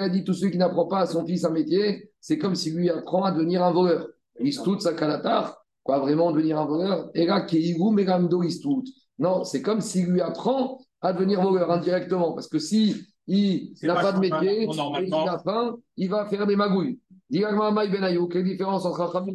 a 0.00 0.08
dit 0.10 0.24
tout 0.24 0.34
celui 0.34 0.50
qui 0.52 0.58
n'apprend 0.58 0.86
pas 0.86 1.00
à 1.00 1.06
son 1.06 1.24
fils 1.24 1.44
un 1.44 1.50
métier, 1.50 2.10
c'est 2.20 2.36
comme 2.36 2.54
s'il 2.54 2.76
lui 2.76 2.90
apprend 2.90 3.22
à 3.22 3.32
devenir 3.32 3.64
un 3.64 3.72
voleur. 3.72 4.08
Istout, 4.40 4.78
sa 4.80 4.92
kalatar, 4.92 5.63
quoi, 5.84 6.00
vraiment 6.00 6.32
devenir 6.32 6.58
un 6.58 6.64
voleur? 6.64 7.10
Et 7.14 7.26
là. 7.26 7.46
Non, 9.18 9.44
c'est 9.44 9.62
comme 9.62 9.80
s'il 9.80 10.06
lui 10.06 10.20
apprend 10.20 10.80
à 11.00 11.12
devenir 11.12 11.40
voleur 11.40 11.70
indirectement. 11.70 12.32
Parce 12.32 12.48
que 12.48 12.58
si 12.58 12.96
il 13.26 13.72
n'a 13.82 13.94
pas 13.94 14.02
pas 14.02 14.12
de 14.12 14.18
métier 14.18 14.66
normalement. 14.66 15.26
a 15.26 15.38
faim, 15.38 15.76
il 15.96 16.10
va 16.10 16.26
faire 16.26 16.46
des 16.46 16.56
magouilles. 16.56 16.98
Benayouk, 17.30 18.32
quelle 18.32 18.44
différence 18.44 18.84
entre 18.84 19.00
Rachamim 19.00 19.34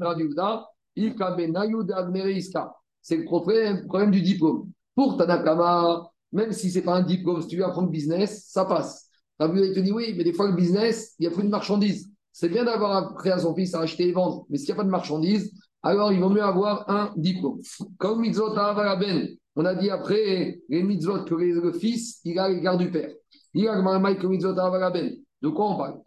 et 0.96 2.34
Iska. 2.34 2.76
C'est 3.02 3.18
le 3.18 3.26
problème, 3.26 3.88
problème 3.88 4.12
du 4.12 4.22
diplôme. 4.22 4.70
Pour 4.96 5.18
Tanakama, 5.18 6.12
même 6.32 6.52
si 6.52 6.70
ce 6.70 6.80
n'est 6.80 6.86
pas 6.86 6.96
un 6.96 7.04
diplôme, 7.04 7.42
si 7.42 7.48
tu 7.48 7.58
veux 7.58 7.66
apprendre 7.66 7.90
business, 7.90 8.46
ça 8.50 8.66
passe. 8.66 9.10
Rabbi 9.40 9.60
Yehuda, 9.60 9.72
il 9.72 9.76
te 9.76 9.80
dit 9.80 9.92
oui, 9.92 10.14
mais 10.18 10.24
des 10.24 10.34
fois, 10.34 10.48
le 10.48 10.56
business, 10.56 11.16
il 11.18 11.28
n'y 11.28 11.34
a 11.34 11.36
plus 11.36 11.44
de 11.44 11.50
marchandises. 11.50 12.12
C'est 12.32 12.50
bien 12.50 12.66
d'avoir 12.66 12.96
appris 12.96 13.32
à 13.32 13.40
son 13.40 13.56
fils 13.56 13.74
à 13.74 13.82
acheter 13.82 14.10
et 14.10 14.12
vendre, 14.12 14.46
mais 14.50 14.58
s'il 14.58 14.68
n'y 14.68 14.74
a 14.74 14.76
pas 14.76 14.84
de 14.84 14.90
marchandises, 14.90 15.52
alors 15.82 16.12
il 16.12 16.20
vaut 16.20 16.30
mieux 16.30 16.44
avoir 16.44 16.90
un 16.90 17.12
diplôme. 17.16 17.60
Comme 17.98 18.22
Mitzvot 18.22 18.58
Avaraben, 18.58 19.28
on 19.56 19.66
a 19.66 19.76
dit 19.76 19.90
après 19.90 20.60
les 20.70 20.84
Mitzvot 20.84 21.24
que 21.24 21.36
le 21.36 21.72
fils, 21.74 22.20
il 22.24 22.38
a 22.40 22.50
les 22.50 22.62
gardes 22.62 22.80
du 22.80 22.92
père. 22.92 23.12
Il 23.54 23.68
a 23.68 23.82
Mitzvot 23.82 24.60
Avaraben. 24.60 25.12
De 25.42 25.48
quoi 25.48 25.70
on 25.72 25.78
parle? 25.78 26.00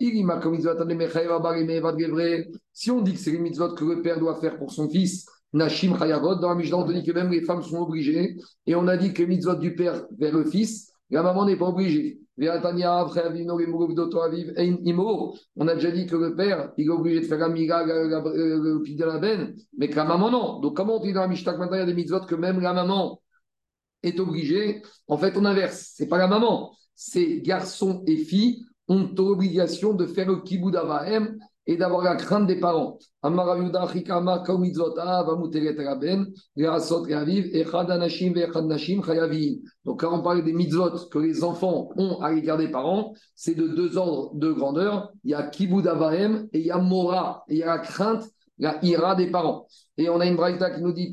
Si 2.73 2.91
on 2.91 3.01
dit 3.01 3.13
que 3.15 3.19
c'est 3.19 3.31
les 3.31 3.39
Mitzvot 3.39 3.75
que 3.75 3.85
le 3.85 4.03
père 4.03 4.19
doit 4.19 4.35
faire 4.37 4.59
pour 4.59 4.71
son 4.71 4.91
fils, 4.91 5.27
Nashim 5.55 5.97
Chayavot, 5.99 6.37
dans 6.37 6.51
la 6.51 6.55
Mishnah, 6.55 6.79
on 6.79 6.91
dit 6.91 7.03
que 7.03 7.13
même 7.13 7.31
les 7.31 7.43
femmes 7.43 7.63
sont 7.63 7.83
obligées. 7.83 8.37
Et 8.67 8.75
on 8.75 8.87
a 8.89 8.97
dit 8.97 9.13
que 9.13 9.23
les 9.23 9.29
Mitzvot 9.29 9.55
du 9.55 9.75
père 9.75 10.05
vers 10.19 10.35
le 10.35 10.45
fils, 10.45 10.93
la 11.11 11.23
maman 11.23 11.47
n'est 11.47 11.57
pas 11.57 11.67
obligée. 11.67 12.22
On 12.39 12.49
a 15.69 15.75
déjà 15.75 15.91
dit 15.91 16.07
que 16.07 16.17
le 16.17 16.35
père, 16.35 16.73
est 16.79 16.89
obligé 16.89 17.21
de 17.21 17.27
faire 17.27 17.39
la 17.39 17.49
miga, 17.49 17.85
la- 17.85 18.23
le 18.25 18.81
pic 18.83 18.97
de 18.97 19.05
la 19.05 19.19
benne, 19.19 19.55
mais 19.77 19.91
que 19.91 19.97
la 19.97 20.05
maman 20.05 20.31
non. 20.31 20.61
Donc, 20.61 20.75
comment 20.77 20.97
on 20.97 21.03
dit 21.03 21.13
dans 21.13 21.21
la 21.21 21.29
Mishnah 21.29 21.59
maintenant 21.59 21.77
il 21.77 21.81
y 21.81 21.83
a 21.83 21.87
des 21.87 21.93
mitzvot 21.95 22.21
que 22.21 22.35
même 22.35 22.61
la 22.61 22.73
maman 22.73 23.21
est 24.03 24.19
obligée? 24.19 24.83
En 25.09 25.19
fait, 25.19 25.37
on 25.37 25.45
inverse. 25.45 25.93
C'est 25.95 26.09
pas 26.09 26.17
la 26.17 26.27
maman. 26.27 26.75
C'est 26.95 27.41
garçons 27.43 28.03
et 28.07 28.17
filles 28.17 28.65
ont 28.89 29.11
l'obligation 29.17 29.93
de 29.93 30.07
faire 30.07 30.29
le 30.29 30.77
avahem 30.77 31.39
et 31.67 31.77
d'avoir 31.77 32.03
la 32.03 32.17
crainte 32.17 32.47
des 32.47 32.59
parents. 32.59 32.99
Nashim 38.67 39.03
chayavim. 39.03 39.55
Donc, 39.85 40.01
quand 40.01 40.19
on 40.19 40.23
parle 40.23 40.45
des 40.45 40.53
mitzvot 40.53 41.09
que 41.11 41.19
les 41.19 41.45
enfants 41.45 41.91
ont 41.97 42.21
à 42.21 42.33
l'égard 42.33 42.59
des 42.59 42.69
parents, 42.69 43.15
c'est 43.37 43.55
de 43.55 43.69
deux 43.69 43.97
ordres 43.97 44.35
de 44.35 44.51
grandeur. 44.53 45.13
Il 45.25 45.31
y 45.31 45.35
a 45.35 45.45
Kibud 45.45 45.87
Avahem 45.87 46.49
et 46.53 46.61
il 46.61 46.67
y 46.67 46.71
a 46.71 46.79
Mora. 46.79 47.45
Et 47.49 47.55
il 47.55 47.59
y 47.59 47.63
a 47.63 47.67
la 47.67 47.79
crainte, 47.79 48.25
la 48.59 48.85
ira 48.85 49.15
des 49.15 49.31
parents. 49.31 49.67
Et 49.97 50.09
on 50.09 50.19
a 50.21 50.27
une 50.27 50.37
braïta 50.37 50.71
qui 50.71 50.83
nous 50.83 50.93
dit 50.93 51.11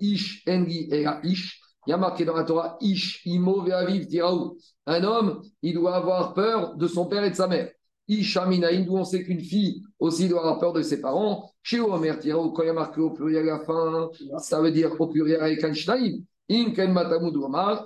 Ish 0.00 0.44
Engi 0.48 0.88
et 0.90 1.06
Ish. 1.24 1.60
Il 1.86 1.90
y 1.90 1.94
a 1.94 1.96
marqué 1.96 2.24
dans 2.24 2.36
la 2.36 2.44
Torah 2.44 2.76
Ish 2.80 3.22
Imo 3.26 3.62
Ve'aviv 3.62 4.06
Tiraou. 4.06 4.56
Un 4.86 5.04
homme, 5.04 5.42
il 5.62 5.74
doit 5.74 5.96
avoir 5.96 6.34
peur 6.34 6.76
de 6.76 6.86
son 6.86 7.06
père 7.06 7.24
et 7.24 7.30
de 7.30 7.34
sa 7.34 7.46
mère. 7.46 7.68
Ish 8.08 8.36
Aminaïn, 8.36 8.84
d'où 8.84 8.96
on 8.96 9.04
sait 9.04 9.22
qu'une 9.22 9.40
fille 9.40 9.82
aussi 9.98 10.28
doit 10.28 10.40
avoir 10.40 10.58
peur 10.58 10.72
de 10.72 10.82
ses 10.82 11.00
parents. 11.00 11.50
Chez 11.62 11.78
Omer 11.80 12.18
Tiraou, 12.18 12.50
quand 12.50 12.62
il 12.62 12.66
y 12.66 12.70
a 12.70 12.72
marqué 12.72 13.00
au 13.00 13.10
pluriel 13.10 13.48
à 13.48 13.58
la 13.58 13.60
fin, 13.60 14.08
ça 14.38 14.60
veut 14.60 14.70
dire 14.70 14.98
au 14.98 15.06
pluriel 15.06 15.40
avec 15.40 15.74
Shnaïm. 15.74 16.24
Inken 16.50 16.92
Matamud 16.92 17.34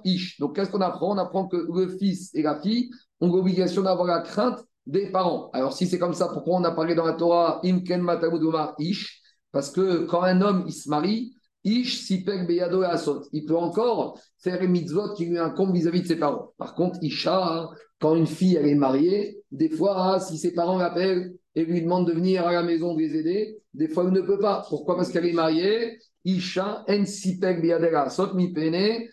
Ish. 0.04 0.38
Donc, 0.38 0.54
qu'est-ce 0.54 0.70
qu'on 0.70 0.80
apprend? 0.80 1.14
On 1.14 1.18
apprend 1.18 1.48
que 1.48 1.56
le 1.56 1.88
fils 1.88 2.32
et 2.34 2.42
la 2.42 2.60
fille 2.60 2.90
ont 3.20 3.32
l'obligation 3.32 3.82
d'avoir 3.82 4.06
la 4.06 4.20
crainte 4.20 4.64
des 4.86 5.10
parents. 5.10 5.50
Alors, 5.52 5.72
si 5.72 5.86
c'est 5.88 5.98
comme 5.98 6.14
ça, 6.14 6.28
pourquoi 6.28 6.58
on 6.58 6.64
a 6.64 6.70
parlé 6.70 6.94
dans 6.94 7.04
la 7.04 7.14
Torah 7.14 7.60
Imken 7.64 8.00
Matamud 8.00 8.42
Ish? 8.78 9.20
Parce 9.50 9.70
que 9.70 10.04
quand 10.04 10.22
un 10.22 10.40
homme 10.40 10.64
il 10.66 10.72
se 10.72 10.88
marie, 10.88 11.34
Ish 11.64 12.02
Sipek 12.02 12.46
Beyado 12.46 12.82
Asot, 12.82 13.22
il 13.32 13.44
peut 13.44 13.56
encore 13.56 14.18
faire 14.38 14.60
les 14.60 14.68
mitzvot 14.68 15.14
qui 15.14 15.26
lui 15.26 15.38
incombent 15.38 15.74
vis-à-vis 15.74 16.02
de 16.02 16.06
ses 16.06 16.16
parents. 16.16 16.52
Par 16.58 16.74
contre, 16.74 16.98
Isha, 17.02 17.68
quand 18.00 18.16
une 18.16 18.26
fille 18.26 18.56
elle 18.56 18.66
est 18.66 18.74
mariée, 18.74 19.41
des 19.52 19.68
fois, 19.68 20.18
si 20.18 20.38
ses 20.38 20.52
parents 20.52 20.78
l'appellent 20.78 21.34
et 21.54 21.64
lui 21.64 21.82
demandent 21.82 22.08
de 22.08 22.14
venir 22.14 22.46
à 22.46 22.52
la 22.52 22.62
maison 22.62 22.96
les 22.96 23.14
aider, 23.14 23.58
des 23.74 23.86
fois, 23.86 24.04
elle 24.04 24.12
ne 24.12 24.22
peut 24.22 24.38
pas. 24.38 24.64
Pourquoi? 24.68 24.96
Parce 24.96 25.12
qu'elle 25.12 25.26
est 25.26 25.32
mariée. 25.32 25.98
Isha 26.24 26.84
biadera 26.86 28.08
sot 28.08 28.32
mi 28.34 28.52
pene. 28.52 29.08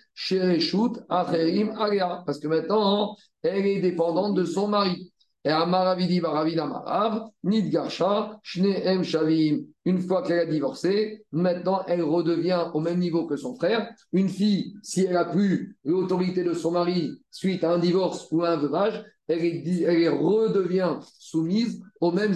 Parce 2.26 2.40
que 2.40 2.48
maintenant, 2.48 3.16
elle 3.42 3.66
est 3.66 3.82
dépendante 3.82 4.36
de 4.36 4.46
son 4.46 4.68
mari. 4.70 5.12
Et 5.46 5.50
Amaravidi 5.50 6.20
Baravina 6.20 6.66
Marav, 6.68 7.30
Nidgarsha, 7.44 8.40
Shneem 8.44 9.04
Shavim. 9.04 9.62
Une 9.86 10.00
fois 10.00 10.22
qu'elle 10.22 10.40
a 10.40 10.46
divorcé, 10.46 11.24
maintenant 11.32 11.82
elle 11.88 12.04
redevient 12.04 12.66
au 12.74 12.82
même 12.82 13.00
niveau 13.00 13.26
que 13.26 13.38
son 13.38 13.56
frère. 13.56 13.90
Une 14.12 14.28
fille, 14.28 14.74
si 14.84 15.06
elle 15.06 15.16
a 15.16 15.24
plus 15.26 15.78
l'autorité 15.86 16.44
de 16.44 16.54
son 16.54 16.72
mari 16.72 17.12
suite 17.32 17.64
à 17.64 17.72
un 17.72 17.80
divorce 17.80 18.28
ou 18.32 18.44
à 18.44 18.50
un 18.50 18.58
veuvage, 18.58 19.02
elle, 19.30 19.46
est, 19.46 19.82
est 19.82 20.10
redevient 20.10 21.00
soumise 21.18 21.82
aux 22.02 22.12
mêmes, 22.12 22.34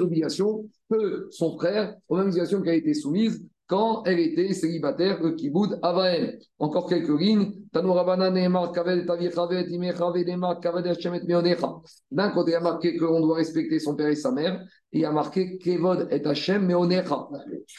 obligations 0.00 0.64
que 0.90 1.28
son 1.30 1.58
frère, 1.58 1.94
aux 2.08 2.16
mêmes 2.16 2.28
obligations 2.28 2.62
qu'elle 2.62 2.74
a 2.74 2.76
été 2.76 2.94
soumise 2.94 3.44
quand 3.70 4.02
elle 4.04 4.18
était 4.18 4.52
célibataire, 4.52 5.22
le 5.22 5.30
kiboud 5.30 5.78
Avaem. 5.82 6.32
Encore 6.58 6.88
quelques 6.88 7.20
lignes. 7.20 7.52
D'un 7.72 7.82
côté, 12.30 12.50
il 12.50 12.52
y 12.52 12.56
a 12.56 12.60
marqué 12.60 12.96
qu'on 12.96 13.20
doit 13.20 13.36
respecter 13.36 13.78
son 13.78 13.94
père 13.94 14.08
et 14.08 14.16
sa 14.16 14.32
mère, 14.32 14.60
et 14.92 14.98
il 14.98 15.02
y 15.02 15.04
a 15.04 15.12
marqué 15.12 15.56
Kevod 15.58 16.08
et 16.10 16.26
Hashem 16.26 16.66
Meonecha. 16.66 17.28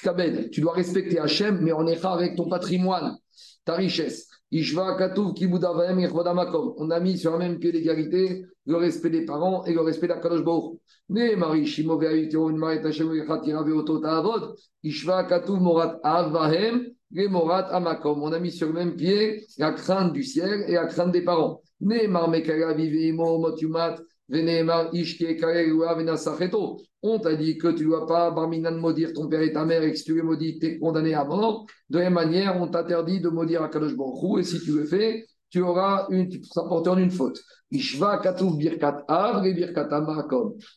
Kabed, 0.01 0.49
tu 0.51 0.61
dois 0.61 0.71
respecter 0.71 1.19
Hashem 1.19 1.59
Meonecha 1.59 2.13
avec 2.13 2.37
ton 2.37 2.47
patrimoine, 2.47 3.17
ta 3.65 3.73
richesse. 3.73 4.29
Ishva 4.51 4.97
Katuv 4.97 5.33
Kiboud 5.33 5.63
Avaem 5.63 5.99
Yechvod 5.99 6.27
Amakom. 6.27 6.73
On 6.77 6.91
a 6.91 6.99
mis 6.99 7.17
sur 7.17 7.33
un 7.33 7.37
même 7.37 7.57
pied 7.57 7.71
d'égalité 7.71 8.45
le 8.65 8.75
respect 8.75 9.09
des 9.09 9.25
parents 9.25 9.63
et 9.63 9.73
le 9.73 9.81
respect 9.81 10.07
d'Akadosh 10.07 10.43
Baruch. 10.43 10.77
Mais 11.07 11.35
Marie 11.37 11.65
Shimo 11.65 11.97
Ve'avitiro 11.97 12.49
une 12.49 12.57
Marie 12.57 12.79
Hashem 12.79 13.13
Yechatira 13.13 13.63
Ve'oto 13.63 13.99
Ta'avod. 13.99 14.55
Ishva 14.83 15.23
Katuv 15.23 15.61
Morat 15.61 15.99
Avahem, 16.03 16.85
les 17.11 17.29
Morat 17.29 17.73
Amakom. 17.73 18.21
On 18.21 18.33
a 18.33 18.39
mis 18.39 18.51
sur 18.51 18.67
le 18.67 18.73
même 18.73 18.95
pied 18.97 19.45
la 19.57 19.71
crainte 19.71 20.11
du 20.11 20.23
ciel 20.23 20.65
et 20.67 20.73
la 20.73 20.85
crainte 20.85 21.13
des 21.13 21.23
parents. 21.23 21.61
Neemar 21.79 22.29
Mekara 22.29 22.73
Viveimo 22.73 23.39
Motumat, 23.39 23.95
On 27.03 27.19
t'a 27.19 27.35
dit 27.35 27.57
que 27.57 27.67
tu 27.67 27.83
ne 27.83 27.89
dois 27.89 28.07
pas, 28.07 28.31
Barminan, 28.31 28.77
maudire 28.77 29.11
ton 29.11 29.27
père 29.27 29.41
et 29.41 29.51
ta 29.51 29.65
mère 29.65 29.83
et 29.83 29.91
que 29.91 29.97
si 29.97 30.05
tu 30.05 30.15
les 30.15 30.21
maudis, 30.21 30.57
tu 30.57 30.67
es 30.67 30.79
condamné 30.79 31.13
à 31.13 31.25
mort. 31.25 31.65
De 31.89 31.97
la 31.97 32.05
même 32.05 32.13
manière, 32.13 32.55
on 32.61 32.69
t'interdit 32.69 33.19
de 33.19 33.27
maudire 33.27 33.67
Baruch 33.69 34.23
Hu, 34.23 34.39
et 34.39 34.43
si 34.43 34.61
tu 34.61 34.71
le 34.71 34.85
fais, 34.85 35.25
tu 35.49 35.61
auras 35.61 36.07
une, 36.11 36.29
tu 36.29 36.39
porteur 36.53 36.95
d'une 36.95 37.11
faute. 37.11 37.41
Ishva 37.71 38.19
Katuv 38.19 38.55
Birkat 38.55 39.03
Birkat. 39.53 39.89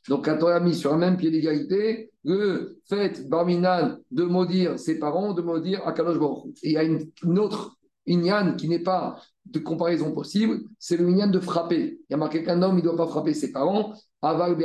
Donc, 0.08 0.24
quand 0.24 0.38
on 0.42 0.46
a 0.46 0.58
mis 0.58 0.74
sur 0.74 0.92
un 0.92 0.98
même 0.98 1.16
pied 1.16 1.30
d'égalité, 1.30 2.10
le 2.24 2.80
fait, 2.88 3.28
Barminan, 3.28 3.98
de 4.10 4.24
maudire 4.24 4.80
ses 4.80 4.98
parents, 4.98 5.32
de 5.32 5.42
maudire 5.42 5.86
Akadosh 5.86 6.18
Baruch. 6.18 6.56
Et 6.64 6.70
il 6.70 6.72
y 6.72 6.76
a 6.76 6.82
une, 6.82 7.08
une 7.22 7.38
autre 7.38 7.76
Inyan 8.06 8.54
qui 8.56 8.68
n'est 8.68 8.82
pas 8.82 9.16
de 9.46 9.58
comparaison 9.58 10.12
possible, 10.12 10.60
c'est 10.78 10.96
le 10.96 11.08
Inyan 11.08 11.28
de 11.28 11.40
frapper. 11.40 11.98
Il 12.08 12.12
y 12.12 12.14
a 12.14 12.16
marqué 12.16 12.42
qu'un 12.42 12.62
homme, 12.62 12.78
il 12.78 12.84
ne 12.84 12.88
doit 12.90 12.96
pas 12.96 13.06
frapper 13.06 13.34
ses 13.34 13.52
parents. 13.52 13.94
Aval. 14.22 14.56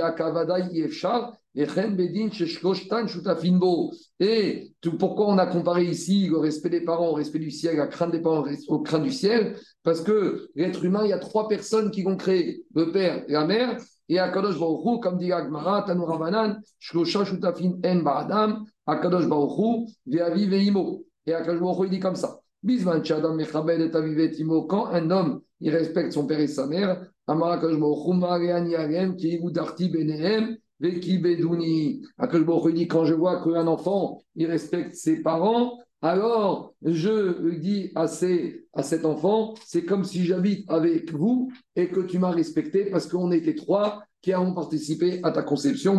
Et 4.20 4.72
pourquoi 5.00 5.28
on 5.28 5.38
a 5.38 5.46
comparé 5.48 5.84
ici 5.84 6.28
le 6.28 6.38
respect 6.38 6.70
des 6.70 6.82
parents 6.82 7.10
au 7.10 7.14
respect 7.14 7.40
du 7.40 7.52
ciel, 7.52 7.78
la 7.78 7.88
crainte 7.88 8.12
des 8.12 8.22
parents 8.22 8.46
au 8.68 8.80
crainte 8.80 9.04
du 9.04 9.12
ciel? 9.12 9.58
Parce 9.84 10.02
que 10.02 10.50
l'être 10.56 10.86
humain, 10.86 11.02
il 11.04 11.10
y 11.10 11.14
a 11.14 11.20
trois 11.20 11.48
personnes 11.48 11.92
qui 11.92 12.04
l'ont 12.04 12.18
créé 12.18 12.64
le 12.74 12.92
père 12.92 13.24
et 13.28 13.34
la 13.34 13.46
mère. 13.46 13.78
Et 14.08 14.18
Akadosh 14.18 14.60
Baruch 14.60 14.86
Hu, 14.86 15.00
comme 15.02 15.18
dit 15.18 15.32
Agmara, 15.32 15.84
Tanur 15.84 16.12
Avanan, 16.14 16.60
Shlosha 16.80 17.26
Shutafin 17.26 17.74
En 17.86 17.98
Ba'adam, 17.98 18.66
Akadosh 18.88 19.28
Baruch 19.28 19.58
Hu, 19.58 19.88
Ve'avi 20.08 20.48
Ve'imo. 20.48 21.06
Et 21.26 21.34
Akadosh 21.34 21.60
Baruch 21.60 21.80
Hu, 21.80 21.86
il 21.86 21.90
dit 21.92 22.00
comme 22.00 22.16
ça. 22.16 22.40
Quand 24.68 24.86
un 24.88 25.12
homme, 25.12 25.42
il 25.62 25.70
respecte 25.70 26.12
son 26.14 26.28
père 26.28 26.40
et 26.40 26.48
sa 26.48 26.68
mère, 26.68 27.02
dit 32.72 32.88
quand 32.88 33.06
je 33.06 33.14
vois 33.14 33.44
qu'un 33.44 33.68
enfant, 33.68 34.22
il 34.36 34.46
respecte 34.48 34.96
ses 34.96 35.22
parents, 35.22 35.78
alors 36.02 36.74
je 36.82 37.58
dis 37.60 37.92
à, 37.96 38.08
ces- 38.08 38.66
à 38.74 38.84
cet 38.84 39.06
enfant, 39.06 39.54
c'est 39.66 39.84
comme 39.84 40.04
si 40.04 40.26
j'habite 40.26 40.70
avec 40.70 41.12
vous 41.12 41.52
et 41.76 41.90
que 41.90 42.00
tu 42.02 42.20
m'as 42.20 42.32
respecté 42.32 42.86
parce 42.86 43.08
qu'on 43.08 43.32
était 43.32 43.56
trois 43.56 44.04
qui 44.22 44.32
avons 44.34 44.54
participé 44.54 45.20
à 45.24 45.32
ta 45.32 45.44
conception. 45.44 45.98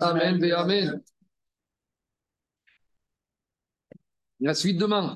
Amen. 0.00 0.52
Amen. 0.54 1.00
La 4.40 4.54
suite 4.54 4.78
demain. 4.78 5.08